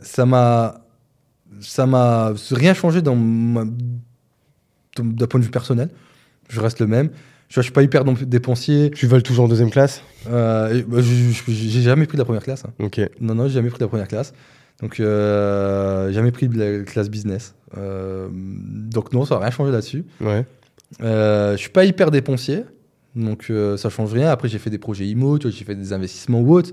ça 0.03 0.27
m'a 0.27 0.79
ça 1.61 1.87
m'a 1.87 2.33
rien 2.51 2.75
changé 2.75 3.03
dans 3.03 3.15
d'un 4.97 5.27
point 5.27 5.41
de 5.41 5.45
vue 5.45 5.51
personnel. 5.51 5.91
Je 6.49 6.61
reste 6.61 6.81
le 6.81 6.87
même. 6.87 7.11
Je 7.53 7.61
ne 7.61 7.63
suis 7.65 7.73
pas 7.73 7.83
hyper 7.83 8.03
dépensier. 8.05 8.91
Tu 8.91 9.07
voles 9.07 9.23
toujours 9.23 9.45
en 9.45 9.49
deuxième 9.49 9.71
classe 9.71 10.03
euh, 10.27 10.83
bah, 10.89 11.01
J'ai 11.03 11.83
jamais 11.83 12.07
pris 12.07 12.17
de 12.17 12.23
la 12.23 12.25
première 12.25 12.43
classe. 12.43 12.65
Hein. 12.65 12.73
Ok. 12.79 12.99
Non, 13.21 13.35
non, 13.35 13.47
j'ai 13.47 13.53
jamais 13.53 13.69
pris 13.69 13.79
de 13.79 13.85
la 13.85 13.89
première 13.89 14.09
classe. 14.09 14.33
Donc, 14.81 14.99
euh, 15.01 16.11
jamais 16.13 16.31
pris 16.31 16.49
de 16.49 16.59
la 16.59 16.83
classe 16.85 17.11
business. 17.11 17.55
Euh, 17.77 18.29
donc, 18.33 19.13
non, 19.13 19.27
ça 19.27 19.35
n'a 19.35 19.43
rien 19.43 19.51
changé 19.51 19.71
là-dessus. 19.71 20.07
Ouais. 20.23 20.47
Euh, 21.03 21.53
je 21.53 21.59
suis 21.59 21.69
pas 21.69 21.85
hyper 21.85 22.11
dépensier. 22.11 22.65
Donc, 23.15 23.49
euh, 23.51 23.77
ça 23.77 23.91
change 23.91 24.15
rien. 24.15 24.31
Après, 24.31 24.49
j'ai 24.49 24.59
fait 24.59 24.71
des 24.71 24.79
projets 24.79 25.07
IMO, 25.07 25.39
j'ai 25.39 25.51
fait 25.53 25.75
des 25.75 25.93
investissements 25.93 26.41
ou 26.41 26.55
autres. 26.55 26.71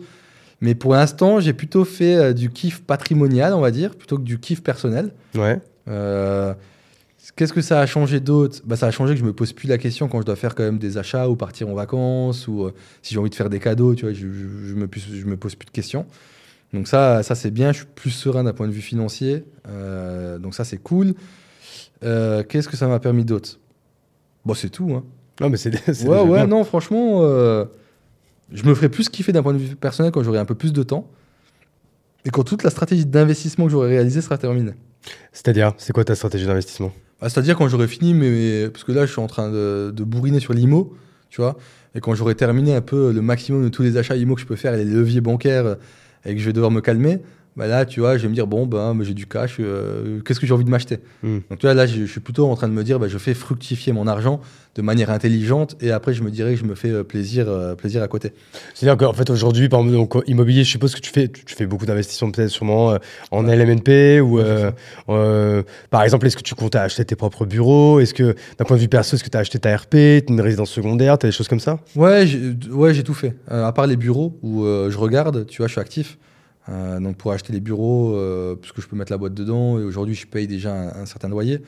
Mais 0.62 0.76
pour 0.76 0.94
l'instant, 0.94 1.42
j'ai 1.42 1.52
plutôt 1.52 1.84
fait 1.84 2.34
du 2.34 2.52
kiff 2.52 2.84
patrimonial, 2.84 3.54
on 3.54 3.60
va 3.60 3.72
dire, 3.72 3.96
plutôt 3.96 4.18
que 4.18 4.24
du 4.24 4.40
kiff 4.40 4.64
personnel. 4.64 5.12
Ouais. 5.36 5.60
Qu'est-ce 7.36 7.54
que 7.54 7.62
ça 7.62 7.82
a 7.82 7.86
changé 7.86 8.20
d'autre? 8.20 8.60
Bah, 8.66 8.76
Ça 8.76 8.88
a 8.88 8.92
changé 8.92 9.14
que 9.14 9.20
je 9.20 9.26
me 9.26 9.34
pose 9.34 9.52
plus 9.54 9.68
la 9.68 9.78
question 9.78 10.08
quand 10.08 10.22
je 10.22 10.26
dois 10.26 10.36
faire 10.36 10.56
quand 10.56 10.64
même 10.64 10.80
des 10.80 10.98
achats 10.98 11.30
ou 11.30 11.36
partir 11.36 11.68
en 11.68 11.74
vacances 11.74 12.48
ou 12.48 12.64
euh, 12.66 12.74
si 13.02 13.14
j'ai 13.14 13.20
envie 13.20 13.30
de 13.30 13.36
faire 13.36 13.50
des 13.50 13.60
cadeaux, 13.60 13.94
tu 13.94 14.06
vois, 14.06 14.14
je, 14.14 14.22
je, 14.22 14.74
me, 14.74 14.88
je 14.94 15.26
me 15.26 15.36
pose 15.36 15.56
plus 15.56 15.66
de 15.66 15.72
questions. 15.72 16.06
Donc 16.74 16.88
ça, 16.88 17.24
ça 17.24 17.36
c'est 17.36 17.52
bien, 17.52 17.72
je 17.72 17.80
suis 17.80 17.88
plus 17.88 18.12
serein 18.12 18.44
d'un 18.44 18.54
point 18.54 18.68
de 18.68 18.72
vue 18.72 18.82
financier. 18.82 19.44
Euh, 19.68 20.38
donc 20.38 20.56
ça, 20.56 20.64
c'est 20.64 20.78
cool. 20.78 21.14
Euh, 22.04 22.44
qu'est-ce 22.44 22.70
que 22.70 22.78
ça 22.78 22.88
m'a 22.88 23.00
permis 23.00 23.26
d'autre? 23.26 23.60
Bon, 24.46 24.54
c'est 24.54 24.70
tout. 24.70 24.92
Hein. 24.94 25.04
Non, 25.42 25.50
mais 25.50 25.58
c'est 25.58 25.72
Ouais, 26.06 26.22
ouais, 26.22 26.48
non, 26.48 26.64
franchement, 26.64 27.22
je 28.52 28.64
me 28.64 28.74
ferais 28.74 28.90
plus 28.90 29.10
kiffer 29.10 29.34
d'un 29.34 29.44
point 29.44 29.54
de 29.54 29.58
vue 29.60 29.76
personnel 29.76 30.12
quand 30.12 30.24
j'aurai 30.24 30.40
un 30.40 30.46
peu 30.46 30.56
plus 30.56 30.72
de 30.74 30.84
temps 30.84 31.08
et 32.26 32.30
quand 32.30 32.44
toute 32.44 32.64
la 32.64 32.70
stratégie 32.70 33.06
d'investissement 33.06 33.66
que 33.66 33.72
j'aurai 33.72 33.90
réalisée 33.90 34.22
sera 34.22 34.38
terminée. 34.38 34.74
C'est-à-dire, 35.32 35.74
c'est 35.78 35.94
quoi 35.94 36.04
ta 36.04 36.16
stratégie 36.16 36.46
d'investissement? 36.46 36.92
Ah, 37.22 37.30
c'est-à-dire 37.30 37.58
quand 37.58 37.68
j'aurai 37.68 37.88
fini, 37.88 38.14
mais, 38.14 38.70
parce 38.70 38.84
que 38.84 38.92
là, 38.92 39.06
je 39.06 39.12
suis 39.12 39.22
en 39.22 39.28
train 39.28 39.52
de, 39.52 39.92
de 39.94 40.04
bourriner 40.04 40.40
sur 40.40 40.54
l'IMO, 40.54 40.96
tu 41.30 41.42
vois, 41.42 41.58
et 41.96 42.00
quand 42.00 42.14
j'aurai 42.16 42.36
terminé 42.36 42.76
un 42.76 42.82
peu 42.82 43.12
le 43.12 43.22
maximum 43.22 43.64
de 43.64 43.70
tous 43.70 43.82
les 43.82 43.98
achats 43.98 44.16
IMO 44.16 44.36
que 44.36 44.42
je 44.42 44.46
peux 44.46 44.56
faire 44.56 44.74
et 44.74 44.78
les 44.78 44.86
leviers 44.86 45.22
bancaires 45.22 45.78
et 46.26 46.34
que 46.34 46.40
je 46.40 46.46
vais 46.46 46.54
devoir 46.54 46.72
me 46.72 46.82
calmer, 46.82 47.20
bah 47.60 47.68
là, 47.68 47.86
tu 47.86 48.00
vois, 48.00 48.16
je 48.16 48.22
vais 48.22 48.30
me 48.30 48.34
dire, 48.34 48.48
bon, 48.48 48.66
ben, 48.66 48.98
j'ai 49.02 49.14
du 49.14 49.26
cash, 49.26 49.58
euh, 49.60 50.22
qu'est-ce 50.22 50.40
que 50.40 50.48
j'ai 50.48 50.54
envie 50.54 50.64
de 50.64 50.70
m'acheter 50.70 51.00
hmm. 51.24 51.40
Donc, 51.50 51.60
tu 51.60 51.66
vois, 51.66 51.74
là, 51.74 51.86
je, 51.86 52.06
suis 52.06 52.22
plutôt 52.22 52.48
en 52.48 52.56
train 52.56 52.70
de 52.70 52.74
me 52.74 52.86
dire, 52.86 53.00
bah, 53.00 53.10
je 53.10 53.18
fais 53.18 53.34
fructifier 53.34 53.92
mon 53.92 54.08
argent 54.08 54.40
de 54.76 54.82
manière 54.82 55.10
intelligente 55.10 55.76
et 55.82 55.92
après, 55.92 56.14
je 56.14 56.24
me 56.24 56.32
dirais 56.32 56.54
que 56.54 56.60
je 56.62 56.64
me 56.64 56.74
fais 56.74 56.90
euh, 56.90 57.04
plaisir, 57.04 57.50
euh, 57.50 57.76
plaisir 57.76 58.02
à 58.02 58.08
côté. 58.08 58.32
C'est-à-dire 58.74 58.96
qu'en 58.96 59.12
fait, 59.12 59.30
aujourd'hui, 59.30 59.68
par 59.68 59.82
exemple, 59.82 59.98
donc, 59.98 60.24
immobilier, 60.26 60.64
je 60.64 60.70
suppose 60.70 60.96
que 60.96 61.02
tu 61.02 61.12
fais, 61.12 61.28
tu 61.28 61.54
fais 61.54 61.66
beaucoup 61.66 61.86
d'investissements, 61.86 62.32
peut-être 62.32 62.48
sûrement 62.48 62.98
en 63.32 63.44
LMNP 63.44 64.22
ou, 64.22 64.40
par 65.90 66.04
exemple, 66.04 66.28
est-ce 66.28 66.38
que 66.38 66.44
tu 66.44 66.56
comptes 66.56 66.78
acheter 66.78 67.04
tes 67.04 67.18
propres 67.18 67.46
bureaux? 67.46 68.00
Est-ce 68.00 68.14
que, 68.14 68.36
d'un 68.58 68.64
point 68.64 68.78
de 68.78 68.82
vue 68.82 68.88
perso, 68.88 69.18
est-ce 69.18 69.24
que 69.26 69.30
tu 69.30 69.36
as 69.36 69.42
acheté 69.42 69.60
ta 69.60 69.76
RP, 69.76 69.96
une 70.30 70.40
résidence 70.40 70.72
secondaire, 70.72 71.16
as 71.16 71.18
des 71.18 71.34
choses 71.34 71.50
comme 71.50 71.60
ça? 71.60 71.80
Ouais, 71.98 72.26
j'ai 72.26 72.54
ouais, 72.72 73.04
tout 73.04 73.14
fait. 73.14 73.36
à 73.50 73.74
part 73.74 73.86
les 73.86 73.98
bureaux 73.98 74.40
où 74.44 74.64
je 74.64 74.98
regarde, 74.98 75.46
tu 75.46 75.58
vois, 75.58 75.68
je 75.68 75.74
suis 75.74 75.82
actif. 75.82 76.18
Euh, 76.70 77.00
donc 77.00 77.18
pour 77.18 77.32
acheter 77.32 77.54
les 77.54 77.60
bureaux, 77.60 78.14
euh, 78.16 78.56
parce 78.56 78.72
que 78.72 78.82
je 78.82 78.88
peux 78.88 78.96
mettre 78.96 79.12
la 79.12 79.18
boîte 79.18 79.34
dedans, 79.34 79.80
et 79.80 79.84
aujourd'hui 79.84 80.16
je 80.16 80.28
paye 80.28 80.48
déjà 80.48 80.74
un, 80.74 81.06
certain 81.06 81.30
loyer. 81.30 81.62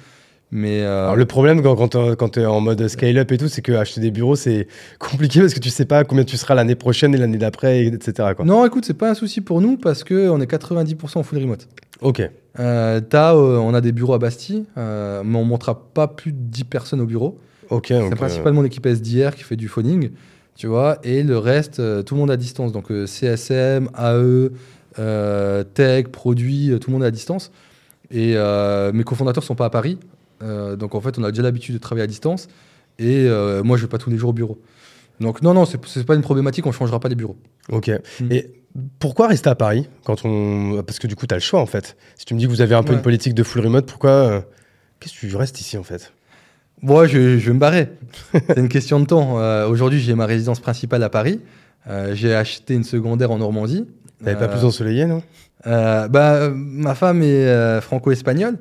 Mais 0.53 0.81
euh, 0.81 1.03
Alors 1.03 1.15
le 1.15 1.25
problème 1.25 1.61
quand, 1.63 1.95
quand 2.17 2.29
tu 2.29 2.41
es 2.41 2.45
en 2.45 2.59
mode 2.59 2.87
scale-up 2.87 3.31
et 3.31 3.37
tout, 3.37 3.47
c'est 3.47 3.61
que 3.61 3.71
acheter 3.71 4.01
des 4.01 4.11
bureaux, 4.11 4.35
c'est 4.35 4.67
compliqué 4.99 5.39
parce 5.39 5.53
que 5.53 5.59
tu 5.59 5.69
sais 5.69 5.85
pas 5.85 6.03
combien 6.03 6.25
tu 6.25 6.37
seras 6.37 6.55
l'année 6.55 6.75
prochaine 6.75 7.15
et 7.15 7.17
l'année 7.17 7.37
d'après, 7.37 7.85
etc. 7.85 8.33
Quoi. 8.35 8.45
Non, 8.45 8.65
écoute, 8.65 8.83
c'est 8.85 8.97
pas 8.97 9.09
un 9.09 9.13
souci 9.13 9.41
pour 9.41 9.61
nous 9.61 9.77
parce 9.77 10.03
qu'on 10.03 10.41
est 10.41 10.51
90% 10.51 11.17
en 11.17 11.23
full 11.23 11.39
remote. 11.39 11.67
Ok. 12.01 12.29
T'as, 12.55 13.33
on 13.33 13.73
a 13.73 13.81
des 13.81 13.93
bureaux 13.93 14.13
à 14.13 14.19
Bastille, 14.19 14.65
mais 14.75 14.81
on 15.37 15.43
ne 15.43 15.47
montrera 15.47 15.93
pas 15.93 16.07
plus 16.07 16.33
de 16.33 16.37
10 16.37 16.65
personnes 16.65 17.01
au 17.01 17.05
bureau. 17.05 17.39
Ok. 17.69 17.87
C'est 17.87 18.15
principalement 18.15 18.61
l'équipe 18.61 18.85
SDR 18.85 19.35
qui 19.35 19.43
fait 19.43 19.55
du 19.55 19.69
phoning, 19.69 20.09
tu 20.57 20.67
vois, 20.67 20.97
et 21.03 21.23
le 21.23 21.37
reste, 21.37 21.77
tout 22.03 22.15
le 22.15 22.19
monde 22.19 22.31
à 22.31 22.35
distance. 22.35 22.73
Donc 22.73 22.91
CSM, 23.05 23.89
AE, 23.97 24.49
tech, 24.95 26.07
produits, 26.11 26.71
tout 26.79 26.89
le 26.89 26.93
monde 26.93 27.03
est 27.03 27.07
à 27.07 27.11
distance. 27.11 27.51
Et 28.11 28.35
mes 28.93 29.03
cofondateurs 29.03 29.43
sont 29.43 29.55
pas 29.55 29.65
à 29.65 29.69
Paris, 29.69 29.97
donc 30.41 30.95
en 30.95 31.01
fait, 31.01 31.17
on 31.17 31.23
a 31.23 31.31
déjà 31.31 31.43
l'habitude 31.43 31.75
de 31.75 31.79
travailler 31.79 32.03
à 32.03 32.07
distance. 32.07 32.47
Et 32.99 33.27
moi, 33.63 33.77
je 33.77 33.83
vais 33.83 33.89
pas 33.89 33.97
tous 33.97 34.09
les 34.09 34.17
jours 34.17 34.31
au 34.31 34.33
bureau. 34.33 34.61
Donc 35.21 35.43
non, 35.43 35.53
non, 35.53 35.65
c'est 35.65 36.05
pas 36.05 36.15
une 36.15 36.21
problématique, 36.21 36.65
on 36.65 36.71
changera 36.71 36.99
pas 36.99 37.07
les 37.07 37.15
bureaux. 37.15 37.37
Ok. 37.69 37.89
Mm. 37.89 38.31
Et 38.31 38.51
pourquoi 38.99 39.27
rester 39.27 39.49
à 39.49 39.55
Paris 39.55 39.87
quand 40.03 40.25
on... 40.25 40.81
Parce 40.83 40.99
que 40.99 41.07
du 41.07 41.15
coup, 41.15 41.27
tu 41.27 41.33
as 41.33 41.37
le 41.37 41.41
choix 41.41 41.61
en 41.61 41.65
fait. 41.65 41.95
Si 42.15 42.25
tu 42.25 42.33
me 42.33 42.39
dis 42.39 42.45
que 42.45 42.49
vous 42.49 42.61
avez 42.61 42.75
un 42.75 42.83
peu 42.83 42.93
une 42.93 43.01
politique 43.01 43.33
de 43.33 43.43
full 43.43 43.61
remote, 43.61 43.85
pourquoi 43.85 44.09
euh, 44.09 44.41
Qu'est-ce 44.99 45.19
que 45.19 45.27
tu 45.27 45.35
restes 45.35 45.59
ici 45.59 45.77
en 45.77 45.83
fait? 45.83 46.11
Moi, 46.81 47.05
je, 47.05 47.37
je, 47.37 47.47
vais 47.47 47.53
me 47.53 47.59
barrer. 47.59 47.89
c'est 48.33 48.57
une 48.57 48.69
question 48.69 48.99
de 48.99 49.05
temps. 49.05 49.39
Euh, 49.39 49.67
aujourd'hui, 49.67 49.99
j'ai 49.99 50.15
ma 50.15 50.25
résidence 50.25 50.59
principale 50.59 51.03
à 51.03 51.09
Paris. 51.09 51.39
Euh, 51.87 52.15
j'ai 52.15 52.33
acheté 52.33 52.73
une 52.73 52.83
secondaire 52.83 53.29
en 53.31 53.37
Normandie. 53.37 53.85
T'avais 54.23 54.37
pas 54.37 54.47
plus 54.47 54.63
ensoleillé, 54.63 55.05
non? 55.05 55.21
bah, 55.65 56.49
Ma 56.53 56.95
femme 56.95 57.21
est 57.23 57.81
franco-espagnole. 57.81 58.57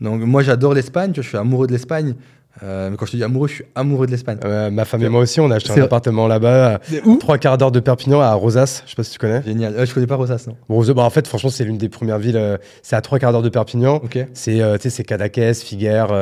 Donc 0.00 0.20
moi, 0.22 0.42
j'adore 0.42 0.74
l'Espagne. 0.74 1.12
Je 1.14 1.22
suis 1.22 1.36
amoureux 1.36 1.66
de 1.66 1.72
l'Espagne. 1.72 2.14
Euh, 2.62 2.90
mais 2.90 2.96
quand 2.96 3.06
je 3.06 3.12
te 3.12 3.16
dis 3.16 3.24
amoureux, 3.24 3.48
je 3.48 3.54
suis 3.54 3.64
amoureux 3.74 4.06
de 4.06 4.12
l'Espagne. 4.12 4.38
ma 4.72 4.84
femme 4.84 5.02
et 5.02 5.08
moi 5.08 5.20
aussi, 5.20 5.40
on 5.40 5.50
a 5.50 5.56
acheté 5.56 5.80
un 5.80 5.84
appartement 5.84 6.26
là-bas, 6.26 6.80
où 7.04 7.16
trois 7.16 7.38
quarts 7.38 7.58
d'heure 7.58 7.72
de 7.72 7.80
Perpignan, 7.80 8.20
à 8.20 8.32
Rosas. 8.34 8.82
Je 8.84 8.90
sais 8.90 8.96
pas 8.96 9.02
si 9.02 9.12
tu 9.12 9.18
connais. 9.18 9.42
Génial. 9.42 9.74
Euh, 9.74 9.86
je 9.86 9.94
connais 9.94 10.06
pas 10.06 10.16
Rosas, 10.16 10.46
non. 10.46 10.56
bah, 10.94 11.02
en 11.02 11.10
fait, 11.10 11.26
franchement, 11.26 11.50
c'est 11.50 11.64
l'une 11.64 11.78
des 11.78 11.88
premières 11.88 12.18
villes. 12.18 12.36
Euh, 12.36 12.56
c'est 12.82 12.96
à 12.96 13.00
trois 13.00 13.18
quarts 13.18 13.32
d'heure 13.32 13.42
de 13.42 13.48
Perpignan. 13.48 14.00
C'est, 14.34 14.52
tu 14.54 14.80
sais, 14.80 14.90
c'est 14.90 15.04
Cadaqués, 15.04 15.54
Figueres, 15.54 16.12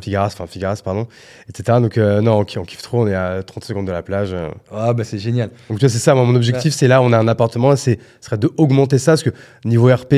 Figueras, 0.00 0.26
enfin 0.26 0.46
Figueras, 0.46 0.80
pardon, 0.84 1.06
etc. 1.48 1.78
Donc 1.80 1.96
non, 1.96 2.38
on, 2.38 2.44
kiffe 2.44 2.82
trop. 2.82 3.02
On 3.02 3.06
est 3.06 3.14
à 3.14 3.42
30 3.42 3.64
secondes 3.64 3.86
de 3.86 3.92
la 3.92 4.02
plage. 4.02 4.34
Ah 4.72 4.92
bah 4.92 5.04
c'est 5.04 5.18
génial. 5.18 5.50
Donc 5.68 5.78
tu 5.78 5.86
vois, 5.86 5.88
c'est 5.88 5.98
ça. 5.98 6.14
mon 6.14 6.34
objectif, 6.34 6.72
c'est 6.74 6.88
là, 6.88 7.02
on 7.02 7.12
a 7.12 7.18
un 7.18 7.28
appartement. 7.28 7.74
C'est 7.76 7.98
serait 8.20 8.38
de 8.38 8.50
augmenter 8.56 8.98
ça, 8.98 9.12
parce 9.12 9.22
que 9.22 9.30
niveau 9.64 9.88
RP. 9.92 10.14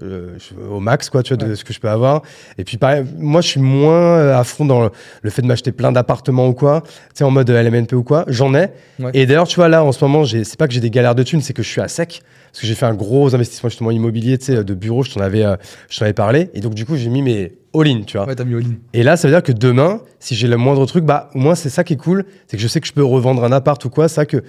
Euh, 0.00 0.38
au 0.70 0.80
max 0.80 1.10
quoi 1.10 1.22
tu 1.22 1.34
vois 1.34 1.46
de 1.46 1.54
ce 1.54 1.64
que 1.64 1.74
je 1.74 1.78
peux 1.78 1.90
avoir. 1.90 2.22
Et 2.56 2.64
puis 2.64 2.78
pareil 2.78 3.04
moi 3.18 3.42
je 3.42 3.48
suis 3.48 3.60
moins 3.60 3.92
euh, 3.92 4.38
à 4.38 4.42
fond 4.42 4.64
dans 4.64 4.88
le, 5.22 5.30
fait 5.30 5.42
de 5.42 5.46
m'acheter 5.46 5.70
plein 5.70 5.92
d'appartements 5.92 6.48
ou 6.48 6.54
quoi 6.54 6.80
tu 6.80 6.90
sais 7.12 7.24
en 7.24 7.30
mode 7.30 7.50
LMNP 7.50 7.92
ou 7.92 8.02
quoi. 8.02 8.24
J'en 8.26 8.54
ai. 8.54 8.68
Et 9.12 9.26
d'ailleurs 9.26 9.46
tu 9.46 9.56
vois 9.56 9.68
là 9.68 9.84
en 9.84 9.92
ce 9.92 10.02
moment 10.02 10.24
c'est 10.24 10.56
pas 10.56 10.66
que 10.66 10.72
j'ai 10.72 10.80
des 10.80 10.88
galères 10.88 11.14
de 11.14 11.22
thunes 11.22 11.42
c'est 11.42 11.52
que 11.52 11.62
je 11.62 11.68
suis 11.68 11.82
à 11.82 11.88
sec. 11.88 12.22
Parce 12.50 12.62
que 12.62 12.66
j'ai 12.66 12.74
fait 12.74 12.86
un 12.86 12.94
gros 12.94 13.34
investissement 13.34 13.68
justement 13.68 13.90
immobilier 13.90 14.38
tu 14.38 14.46
sais 14.46 14.64
de 14.64 14.74
bureau 14.74 15.02
je 15.02 15.12
t'en 15.12 15.20
avais 15.20 15.44
euh, 15.44 15.56
je 15.90 15.98
t'en 15.98 16.06
avais 16.06 16.14
parlé. 16.14 16.48
Et 16.54 16.60
donc 16.60 16.72
du 16.72 16.86
coup 16.86 16.96
j'ai 16.96 17.10
mis 17.10 17.20
mes 17.20 17.52
all-in 17.74 18.00
tu 18.06 18.16
vois. 18.16 18.26
Ouais 18.26 18.44
mis 18.46 18.78
et 18.94 19.02
là 19.02 19.18
ça 19.18 19.28
veut 19.28 19.34
dire 19.34 19.42
que 19.42 19.52
demain 19.52 20.00
si 20.20 20.34
j'ai 20.34 20.48
le 20.48 20.56
moindre 20.56 20.86
truc 20.86 21.04
bah 21.04 21.28
au 21.34 21.38
moins 21.38 21.54
c'est 21.54 21.68
ça 21.68 21.84
qui 21.84 21.92
est 21.92 21.98
cool. 21.98 22.24
C'est 22.46 22.56
que 22.56 22.62
je 22.62 22.68
sais 22.68 22.80
que 22.80 22.86
je 22.86 22.94
peux 22.94 23.04
revendre 23.04 23.44
un 23.44 23.52
appart 23.52 23.84
ou 23.84 23.90
quoi. 23.90 24.08
Ça 24.08 24.24
que 24.24 24.42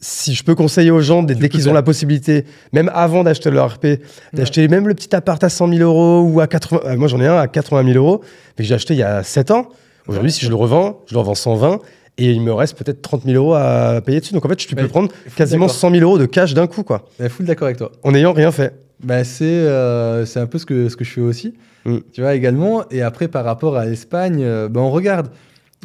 si 0.00 0.34
je 0.34 0.44
peux 0.44 0.54
conseiller 0.54 0.90
aux 0.90 1.00
gens, 1.00 1.22
dès, 1.22 1.48
qu'ils 1.48 1.68
ont 1.68 1.72
la 1.72 1.82
possibilité, 1.82 2.44
même 2.72 2.90
avant 2.94 3.24
d'acheter 3.24 3.50
leur 3.50 3.74
RP, 3.74 3.86
d'acheter 4.32 4.68
même 4.68 4.86
le 4.86 4.94
petit 4.94 5.14
appart 5.16 5.42
à 5.42 5.48
100 5.48 5.68
000 5.68 5.80
euros 5.80 6.28
ou 6.28 6.40
à 6.40 6.46
80... 6.46 6.80
Euh, 6.84 6.96
moi, 6.96 7.08
j'en 7.08 7.20
ai 7.20 7.26
un 7.26 7.36
à 7.36 7.48
80 7.48 7.92
000 7.92 7.96
euros, 7.96 8.20
mais 8.58 8.64
que 8.64 8.68
j'ai 8.68 8.74
acheté 8.74 8.94
il 8.94 8.98
y 8.98 9.02
a 9.02 9.22
7 9.22 9.50
ans. 9.50 9.68
Aujourd'hui, 10.06 10.30
si 10.30 10.44
je 10.44 10.50
le 10.50 10.56
revends, 10.56 11.00
je 11.06 11.14
le 11.14 11.20
revends 11.20 11.34
120 11.34 11.80
et 12.18 12.30
il 12.30 12.42
me 12.42 12.52
reste 12.52 12.76
peut-être 12.76 13.02
30 13.02 13.24
000 13.24 13.36
euros 13.36 13.54
à 13.54 14.00
payer 14.04 14.20
dessus. 14.20 14.34
Donc, 14.34 14.44
en 14.44 14.48
fait, 14.48 14.56
tu 14.56 14.74
peux 14.74 14.88
prendre 14.88 15.10
quasiment 15.36 15.68
100 15.68 15.90
000 15.90 16.02
euros 16.02 16.18
de 16.18 16.26
cash 16.26 16.54
d'un 16.54 16.66
coup, 16.66 16.82
quoi. 16.82 17.08
Mais 17.18 17.28
full 17.28 17.46
d'accord 17.46 17.66
avec 17.66 17.78
toi. 17.78 17.90
En 18.02 18.12
n'ayant 18.12 18.32
rien 18.32 18.52
fait. 18.52 18.74
Bah, 19.02 19.24
c'est 19.24 19.44
euh, 19.44 20.24
c'est 20.24 20.40
un 20.40 20.46
peu 20.46 20.58
ce 20.58 20.66
que, 20.66 20.88
ce 20.88 20.96
que 20.96 21.04
je 21.04 21.10
fais 21.10 21.20
aussi. 21.20 21.54
Mm. 21.84 21.98
Tu 22.12 22.20
vois, 22.20 22.34
également. 22.34 22.84
Et 22.90 23.02
après, 23.02 23.28
par 23.28 23.44
rapport 23.44 23.76
à 23.76 23.86
l'Espagne, 23.86 24.42
euh, 24.42 24.68
bah, 24.68 24.80
on 24.80 24.90
regarde. 24.90 25.28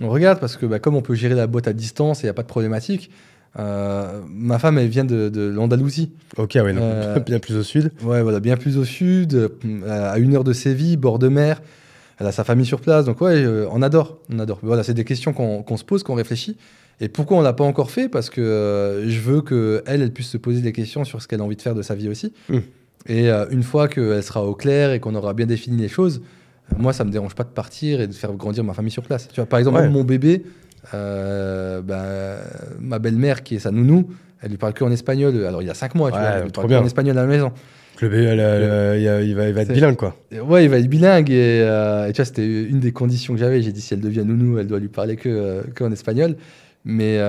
On 0.01 0.09
regarde 0.09 0.39
parce 0.39 0.55
que 0.55 0.65
bah, 0.65 0.79
comme 0.79 0.95
on 0.95 1.01
peut 1.01 1.15
gérer 1.15 1.35
la 1.35 1.47
boîte 1.47 1.67
à 1.67 1.73
distance 1.73 2.19
et 2.19 2.23
il 2.23 2.25
n'y 2.27 2.31
a 2.31 2.33
pas 2.33 2.43
de 2.43 2.47
problématique, 2.47 3.09
euh, 3.57 4.21
ma 4.29 4.59
femme, 4.59 4.77
elle 4.77 4.87
vient 4.87 5.05
de, 5.05 5.51
l'Andalousie. 5.53 6.11
Ok, 6.37 6.51
ouais, 6.55 6.73
euh, 6.75 7.19
bien 7.25 7.39
plus 7.39 7.55
au 7.55 7.63
sud. 7.63 7.91
Ouais, 8.03 8.21
voilà, 8.21 8.39
bien 8.39 8.57
plus 8.57 8.77
au 8.77 8.85
sud, 8.85 9.33
euh, 9.33 10.09
à 10.11 10.19
une 10.19 10.35
heure 10.35 10.43
de 10.43 10.53
Séville, 10.53 10.97
bord 10.97 11.19
de 11.19 11.27
mer. 11.27 11.61
Elle 12.19 12.27
a 12.27 12.31
sa 12.31 12.43
famille 12.43 12.65
sur 12.65 12.81
place, 12.81 13.05
donc 13.05 13.21
ouais, 13.21 13.45
on 13.71 13.81
adore, 13.81 14.17
on 14.31 14.39
adore. 14.39 14.59
Voilà, 14.61 14.83
c'est 14.83 14.93
des 14.93 15.05
questions 15.05 15.31
qu'on 15.31 15.77
se 15.77 15.85
pose, 15.85 16.03
qu'on 16.03 16.15
réfléchit. 16.15 16.57
Et 16.99 17.07
pourquoi 17.07 17.37
on 17.37 17.41
l'a 17.41 17.53
pas 17.53 17.63
encore 17.63 17.91
fait? 17.91 18.09
Parce 18.09 18.29
que 18.29 19.05
je 19.07 19.19
veux 19.21 19.41
que 19.41 19.81
elle, 19.85 20.01
elle 20.01 20.11
puisse 20.11 20.27
se 20.27 20.37
poser 20.37 20.59
des 20.59 20.73
questions 20.73 21.05
sur 21.05 21.21
ce 21.21 21.29
qu'elle 21.29 21.39
a 21.39 21.45
envie 21.45 21.55
de 21.55 21.61
faire 21.61 21.75
de 21.75 21.81
sa 21.81 21.95
vie 21.95 22.09
aussi. 22.09 22.33
Hmm. 22.49 22.59
Et 23.07 23.29
une 23.29 23.63
fois 23.63 23.87
qu'elle 23.87 24.21
sera 24.21 24.43
au 24.43 24.53
clair 24.53 24.91
et 24.91 24.99
qu'on 24.99 25.15
aura 25.15 25.33
bien 25.33 25.45
défini 25.45 25.77
les 25.77 25.87
choses, 25.87 26.21
moi, 26.77 26.91
ça 26.91 27.05
me 27.05 27.09
dérange 27.09 27.35
pas 27.35 27.45
de 27.45 27.49
partir 27.49 28.01
et 28.01 28.07
de 28.07 28.13
faire 28.13 28.33
grandir 28.33 28.65
ma 28.65 28.73
famille 28.73 28.91
sur 28.91 29.03
place. 29.03 29.29
Tu 29.29 29.35
vois, 29.35 29.45
par 29.45 29.59
exemple, 29.59 29.87
mon 29.87 30.03
bébé, 30.03 30.43
euh, 30.93 31.81
bah, 31.81 32.37
ma 32.79 32.99
belle-mère, 32.99 33.43
qui 33.43 33.55
est 33.55 33.59
sa 33.59 33.71
nounou, 33.71 34.09
elle 34.41 34.51
lui 34.51 34.57
parle 34.57 34.73
que 34.73 34.83
en 34.83 34.91
espagnol. 34.91 35.45
Alors, 35.45 35.61
il 35.61 35.67
y 35.67 35.71
a 35.71 35.75
5 35.75 35.95
mois, 35.95 36.11
tu 36.11 36.17
vois, 36.17 36.27
elle 36.27 36.43
lui 36.43 36.51
parle 36.51 36.67
que 36.67 36.73
en 36.73 36.85
espagnol 36.85 37.17
à 37.17 37.21
la 37.21 37.27
maison. 37.27 37.51
Le 38.01 38.07
bébé, 38.07 38.31
il, 39.25 39.35
va, 39.35 39.61
être 39.61 39.73
bilingue, 39.73 39.97
quoi. 39.97 40.15
Ouais, 40.31 40.63
il 40.63 40.69
va 40.69 40.77
être 40.77 40.87
bilingue. 40.87 41.29
Et, 41.29 41.61
euh, 41.61 42.07
et 42.07 42.13
tu 42.13 42.17
vois, 42.17 42.25
c'était 42.25 42.45
une 42.45 42.79
des 42.79 42.93
conditions 42.93 43.33
que 43.33 43.39
j'avais. 43.39 43.61
J'ai 43.61 43.73
dit, 43.73 43.81
si 43.81 43.93
elle 43.93 43.99
devient 43.99 44.23
nounou, 44.25 44.57
elle 44.57 44.67
doit 44.67 44.79
lui 44.79 44.87
parler 44.87 45.17
que, 45.17 45.27
euh, 45.27 45.63
que 45.75 45.83
en 45.83 45.91
espagnol. 45.91 46.37
Mais 46.85 47.19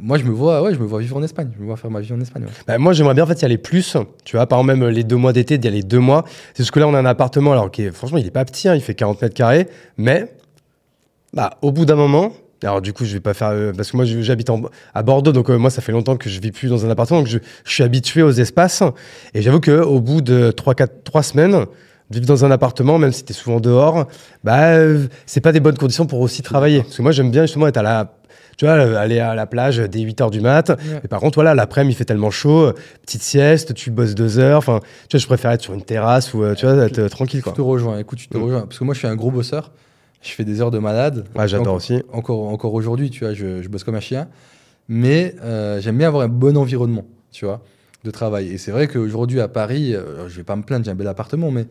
moi, 0.00 0.16
je 0.18 0.24
me 0.24 0.30
vois, 0.30 0.62
ouais, 0.62 0.72
je 0.72 0.78
me 0.78 0.84
vois 0.84 1.00
vivre 1.00 1.16
en 1.16 1.22
Espagne. 1.24 1.50
Je 1.56 1.60
me 1.60 1.66
vois 1.66 1.76
faire 1.76 1.90
ma 1.90 2.00
vie 2.00 2.12
en 2.12 2.20
Espagne. 2.20 2.44
Bah, 2.68 2.78
moi, 2.78 2.92
j'aimerais 2.92 3.14
bien 3.14 3.24
en 3.24 3.26
fait 3.26 3.42
y 3.42 3.44
aller 3.44 3.58
plus. 3.58 3.96
Tu 4.24 4.36
vois, 4.36 4.46
par 4.46 4.60
exemple, 4.60 4.78
même 4.78 4.88
les 4.88 5.02
deux 5.02 5.16
mois 5.16 5.32
d'été, 5.32 5.58
d'y 5.58 5.66
aller 5.66 5.82
deux 5.82 5.98
mois. 5.98 6.24
C'est 6.54 6.62
parce 6.62 6.70
que 6.70 6.78
là, 6.78 6.86
on 6.86 6.94
a 6.94 7.00
un 7.00 7.06
appartement, 7.06 7.50
alors 7.50 7.72
qui 7.72 7.82
est, 7.82 7.90
franchement, 7.90 8.18
il 8.18 8.26
est 8.26 8.30
pas 8.30 8.44
petit, 8.44 8.68
hein, 8.68 8.76
il 8.76 8.80
fait 8.80 8.94
40 8.94 9.20
mètres 9.20 9.34
carrés, 9.34 9.66
mais 9.98 10.32
bah, 11.34 11.58
au 11.62 11.72
bout 11.72 11.84
d'un 11.84 11.96
moment, 11.96 12.32
alors 12.64 12.80
du 12.80 12.92
coup, 12.92 13.04
je 13.04 13.12
vais 13.14 13.20
pas 13.20 13.34
faire 13.34 13.48
euh, 13.48 13.72
parce 13.76 13.90
que 13.90 13.96
moi 13.96 14.04
j'habite 14.06 14.48
à 14.94 15.02
Bordeaux, 15.02 15.32
donc 15.32 15.50
euh, 15.50 15.56
moi 15.56 15.70
ça 15.70 15.82
fait 15.82 15.92
longtemps 15.92 16.16
que 16.16 16.28
je 16.28 16.40
vis 16.40 16.52
plus 16.52 16.68
dans 16.68 16.84
un 16.86 16.90
appartement, 16.90 17.20
donc 17.20 17.28
je, 17.28 17.38
suis 17.64 17.82
habitué 17.82 18.22
aux 18.22 18.30
espaces. 18.30 18.82
Et 19.34 19.42
j'avoue 19.42 19.60
que 19.60 19.80
au 19.80 20.00
bout 20.00 20.20
de 20.20 20.50
3 20.50 20.74
4 20.74 21.04
3 21.04 21.22
semaines, 21.22 21.66
vivre 22.10 22.26
dans 22.26 22.44
un 22.44 22.50
appartement, 22.50 22.98
même 22.98 23.12
si 23.12 23.24
tu 23.24 23.32
es 23.32 23.34
souvent 23.34 23.60
dehors, 23.60 24.06
bah 24.42 24.74
euh, 24.74 25.06
c'est 25.26 25.40
pas 25.40 25.52
des 25.52 25.60
bonnes 25.60 25.76
conditions 25.76 26.06
pour 26.06 26.20
aussi 26.20 26.42
travailler. 26.42 26.82
Parce 26.82 26.96
que 26.96 27.02
moi 27.02 27.12
j'aime 27.12 27.30
bien 27.30 27.42
justement 27.42 27.66
être 27.66 27.76
à 27.76 27.82
la 27.82 28.12
tu 28.56 28.66
vois, 28.66 28.74
aller 28.74 29.18
à 29.18 29.34
la 29.34 29.46
plage 29.46 29.78
dès 29.78 29.98
8 29.98 30.20
heures 30.20 30.30
du 30.30 30.40
mat. 30.40 30.70
Et 31.02 31.08
par 31.08 31.18
contre, 31.18 31.34
voilà, 31.34 31.56
l'après-midi, 31.56 31.94
il 31.94 31.98
fait 31.98 32.04
tellement 32.04 32.30
chaud, 32.30 32.72
petite 33.02 33.22
sieste, 33.22 33.74
tu 33.74 33.90
bosses 33.90 34.14
deux 34.14 34.38
heures. 34.38 34.58
Enfin, 34.58 34.78
tu 35.08 35.16
vois, 35.16 35.20
je 35.20 35.26
préfère 35.26 35.50
être 35.50 35.62
sur 35.62 35.74
une 35.74 35.82
terrasse 35.82 36.32
ou, 36.34 36.44
tu 36.54 36.64
vois, 36.64 36.84
être 36.84 37.08
tranquille, 37.08 37.42
quoi. 37.42 37.50
Je 37.50 37.56
te 37.56 37.62
rejoins. 37.62 37.98
Écoute, 37.98 38.20
je 38.20 38.28
te 38.28 38.38
mm. 38.38 38.42
rejoins. 38.44 38.60
Parce 38.60 38.78
que 38.78 38.84
moi, 38.84 38.94
je 38.94 39.00
suis 39.00 39.08
un 39.08 39.16
gros 39.16 39.32
bosseur. 39.32 39.72
Je 40.24 40.30
fais 40.30 40.44
des 40.44 40.62
heures 40.62 40.70
de 40.70 40.78
malade. 40.78 41.26
Ouais, 41.36 41.46
j'adore 41.46 41.74
aussi. 41.74 42.02
Encore, 42.10 42.48
encore 42.48 42.72
aujourd'hui, 42.72 43.10
tu 43.10 43.24
vois, 43.24 43.34
je, 43.34 43.60
je, 43.60 43.68
bosse 43.68 43.84
comme 43.84 43.94
un 43.94 44.00
chien. 44.00 44.28
Mais 44.88 45.34
euh, 45.42 45.80
j'aime 45.80 45.98
bien 45.98 46.08
avoir 46.08 46.22
un 46.22 46.28
bon 46.28 46.56
environnement, 46.56 47.04
tu 47.30 47.44
vois, 47.44 47.62
de 48.04 48.10
travail. 48.10 48.48
Et 48.48 48.58
c'est 48.58 48.70
vrai 48.70 48.88
qu'aujourd'hui, 48.88 49.40
à 49.40 49.48
Paris, 49.48 49.94
euh, 49.94 50.28
je 50.28 50.36
vais 50.36 50.42
pas 50.42 50.56
me 50.56 50.62
plaindre, 50.62 50.86
j'ai 50.86 50.90
un 50.90 50.94
bel 50.94 51.08
appartement, 51.08 51.50
mais 51.50 51.66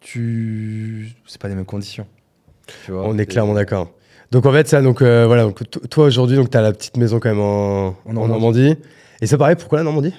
tu... 0.00 1.12
c'est 1.26 1.40
pas 1.40 1.48
les 1.48 1.54
mêmes 1.54 1.64
conditions. 1.64 2.06
Tu 2.84 2.90
vois, 2.90 3.04
On 3.06 3.16
est 3.18 3.26
clairement 3.26 3.54
d'accord. 3.54 3.92
Donc 4.32 4.46
en 4.46 4.52
fait, 4.52 4.66
ça, 4.66 4.82
donc 4.82 5.00
euh, 5.00 5.26
voilà, 5.26 5.44
donc, 5.44 5.62
toi 5.88 6.06
aujourd'hui, 6.06 6.36
donc 6.36 6.50
tu 6.50 6.58
as 6.58 6.62
la 6.62 6.72
petite 6.72 6.96
maison 6.96 7.20
quand 7.20 7.28
même 7.28 7.40
en, 7.40 7.94
en 8.04 8.12
Normandie. 8.12 8.74
Et 9.20 9.26
ça 9.28 9.38
pareil, 9.38 9.54
pourquoi 9.54 9.78
la 9.78 9.84
Normandie? 9.84 10.14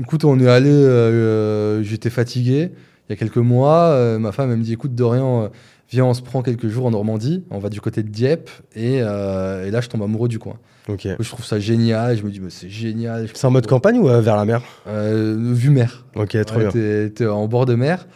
Écoute, 0.00 0.24
on 0.24 0.40
est 0.40 0.48
allé, 0.48 1.84
j'étais 1.84 2.10
fatigué 2.10 2.70
il 3.08 3.12
y 3.12 3.12
a 3.12 3.16
quelques 3.16 3.36
mois. 3.36 4.18
ma 4.18 4.32
femme, 4.32 4.50
elle 4.50 4.56
me 4.56 4.62
dit 4.62 4.72
écoute, 4.72 4.94
Dorian 4.94 5.50
viens, 5.90 6.04
on 6.04 6.14
se 6.14 6.22
prend 6.22 6.42
quelques 6.42 6.68
jours 6.68 6.86
en 6.86 6.90
Normandie, 6.90 7.44
on 7.50 7.58
va 7.58 7.68
du 7.68 7.80
côté 7.80 8.02
de 8.02 8.08
Dieppe, 8.08 8.50
et, 8.74 9.00
euh, 9.00 9.70
là, 9.70 9.80
je 9.80 9.88
tombe 9.88 10.02
amoureux 10.02 10.28
du 10.28 10.38
coin. 10.38 10.56
Ok. 10.88 11.08
Je 11.18 11.28
trouve 11.28 11.44
ça 11.44 11.58
génial, 11.58 12.16
je 12.16 12.22
me 12.22 12.30
dis, 12.30 12.40
mais 12.40 12.50
c'est 12.50 12.68
génial. 12.68 13.28
C'est 13.32 13.46
en 13.46 13.50
mode 13.50 13.66
campagne 13.66 13.98
ou 13.98 14.08
euh, 14.08 14.20
vers 14.20 14.36
la 14.36 14.44
mer? 14.44 14.62
Euh, 14.86 15.36
Vue 15.38 15.70
mer. 15.70 16.04
Ok, 16.14 16.36
trop 16.44 16.58
bien. 16.58 16.70
T'es 16.70 17.26
en 17.26 17.46
bord 17.48 17.66
de 17.66 17.74
mer. 17.74 18.06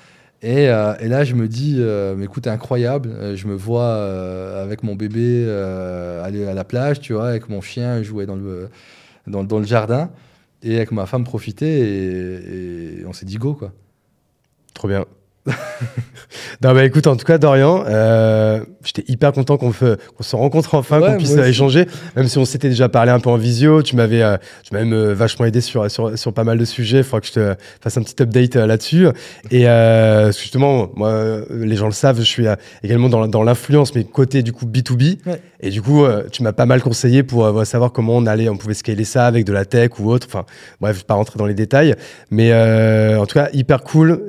Et, 0.43 0.65
et, 0.65 1.09
là, 1.09 1.25
je 1.25 1.35
me 1.35 1.49
dis, 1.49 1.83
mais 2.17 2.25
écoute, 2.25 2.47
incroyable. 2.47 3.35
Je 3.35 3.47
me 3.47 3.55
vois 3.55 3.95
avec 4.61 4.83
mon 4.83 4.95
bébé 4.95 5.45
aller 6.23 6.47
à 6.47 6.55
la 6.55 6.65
plage, 6.65 7.01
tu 7.01 7.15
vois, 7.15 7.29
avec 7.29 7.49
mon 7.49 7.61
chien 7.61 8.03
jouer 8.03 8.27
dans 8.27 8.37
le, 8.37 8.69
dans, 9.27 9.45
dans 9.45 9.59
le 9.59 9.67
jardin, 9.67 10.11
et 10.63 10.77
avec 10.77 10.93
ma 10.93 11.07
femme 11.07 11.25
profiter, 11.25 11.81
et, 11.81 13.01
et 13.01 13.07
on 13.07 13.13
s'est 13.13 13.27
dit 13.27 13.37
go, 13.37 13.55
quoi. 13.55 13.73
Trop 14.75 14.89
bien. 14.89 15.07
non, 16.63 16.75
bah 16.75 16.85
écoute, 16.85 17.07
en 17.07 17.17
tout 17.17 17.25
cas, 17.25 17.39
Dorian, 17.39 17.85
euh, 17.87 18.61
j'étais 18.85 19.05
hyper 19.11 19.33
content 19.33 19.57
qu'on 19.57 19.73
se 19.73 20.37
rencontre 20.37 20.75
enfin, 20.75 21.01
qu'on 21.01 21.17
puisse 21.17 21.37
échanger, 21.37 21.87
même 22.17 22.29
si 22.29 22.39
on 22.39 22.45
s'était 22.45 22.69
déjà 22.69 22.89
parlé 22.89 23.11
un 23.11 23.21
peu 23.21 23.31
en 23.31 23.37
visio. 23.37 23.83
Tu 23.83 23.97
m'avais 23.97 24.23
euh, 24.23 24.37
même 24.73 24.93
euh, 24.93 25.15
vachement 25.15 25.47
aidé 25.47 25.61
sur, 25.61 25.91
sur, 25.91 26.19
sur, 26.19 26.33
pas 26.33 26.45
mal 26.45 26.59
de 26.59 26.65
sujets. 26.65 26.99
Il 26.99 27.05
faudra 27.05 27.21
que 27.21 27.27
je 27.27 27.33
te 27.33 27.55
fasse 27.81 27.97
un 27.97 28.03
petit 28.03 28.23
update 28.23 28.57
euh, 28.57 28.67
là-dessus. 28.67 29.09
Et 29.51 29.67
justement, 30.39 30.91
moi, 30.95 31.41
les 31.51 31.77
gens 31.77 31.87
le 31.87 31.93
savent, 31.93 32.19
je 32.19 32.25
suis 32.25 32.47
également 32.83 33.09
dans, 33.09 33.27
dans 33.29 33.43
l'influence, 33.43 33.95
mais 33.95 34.05
côté 34.05 34.43
du 34.43 34.53
coup 34.53 34.67
B2B. 34.67 35.19
Et 35.61 35.71
du 35.71 35.83
coup, 35.83 36.05
tu 36.31 36.43
m'as 36.43 36.53
pas 36.53 36.67
mal 36.67 36.81
conseillé 36.81 37.23
pour 37.23 37.67
savoir 37.67 37.93
comment 37.93 38.17
on 38.17 38.27
allait, 38.27 38.49
on 38.49 38.57
pouvait 38.57 38.75
scaler 38.75 39.05
ça 39.05 39.27
avec 39.27 39.45
de 39.45 39.53
la 39.53 39.65
tech 39.65 39.99
ou 39.99 40.11
autre. 40.11 40.27
Enfin, 40.31 40.45
bref, 40.81 40.95
je 40.95 41.01
vais 41.01 41.07
pas 41.07 41.15
rentrer 41.15 41.39
dans 41.39 41.47
les 41.47 41.55
détails. 41.55 41.95
Mais 42.31 42.53
en 42.55 43.27
tout 43.27 43.35
cas, 43.35 43.49
hyper 43.53 43.83
cool 43.83 44.21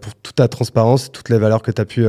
pour 0.00 0.25
toute 0.26 0.34
ta 0.36 0.48
transparence, 0.48 1.10
toutes 1.12 1.28
les 1.28 1.38
valeurs 1.38 1.62
que 1.62 1.70
tu 1.70 1.80
as 1.80 1.84
pu 1.84 2.06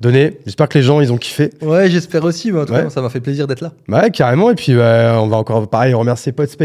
donner. 0.00 0.38
J'espère 0.44 0.68
que 0.68 0.78
les 0.78 0.84
gens, 0.84 1.00
ils 1.00 1.12
ont 1.12 1.16
kiffé. 1.16 1.50
Ouais, 1.62 1.88
j'espère 1.88 2.24
aussi. 2.24 2.52
en 2.52 2.64
tout 2.64 2.72
cas, 2.72 2.90
ça 2.90 3.00
m'a 3.00 3.10
fait 3.10 3.20
plaisir 3.20 3.46
d'être 3.46 3.60
là. 3.60 3.72
Ouais, 3.88 4.10
carrément. 4.10 4.50
Et 4.50 4.54
puis, 4.54 4.72
on 4.74 5.28
va 5.28 5.36
encore, 5.36 5.68
pareil, 5.68 5.94
remercier 5.94 6.32
Podspace 6.32 6.56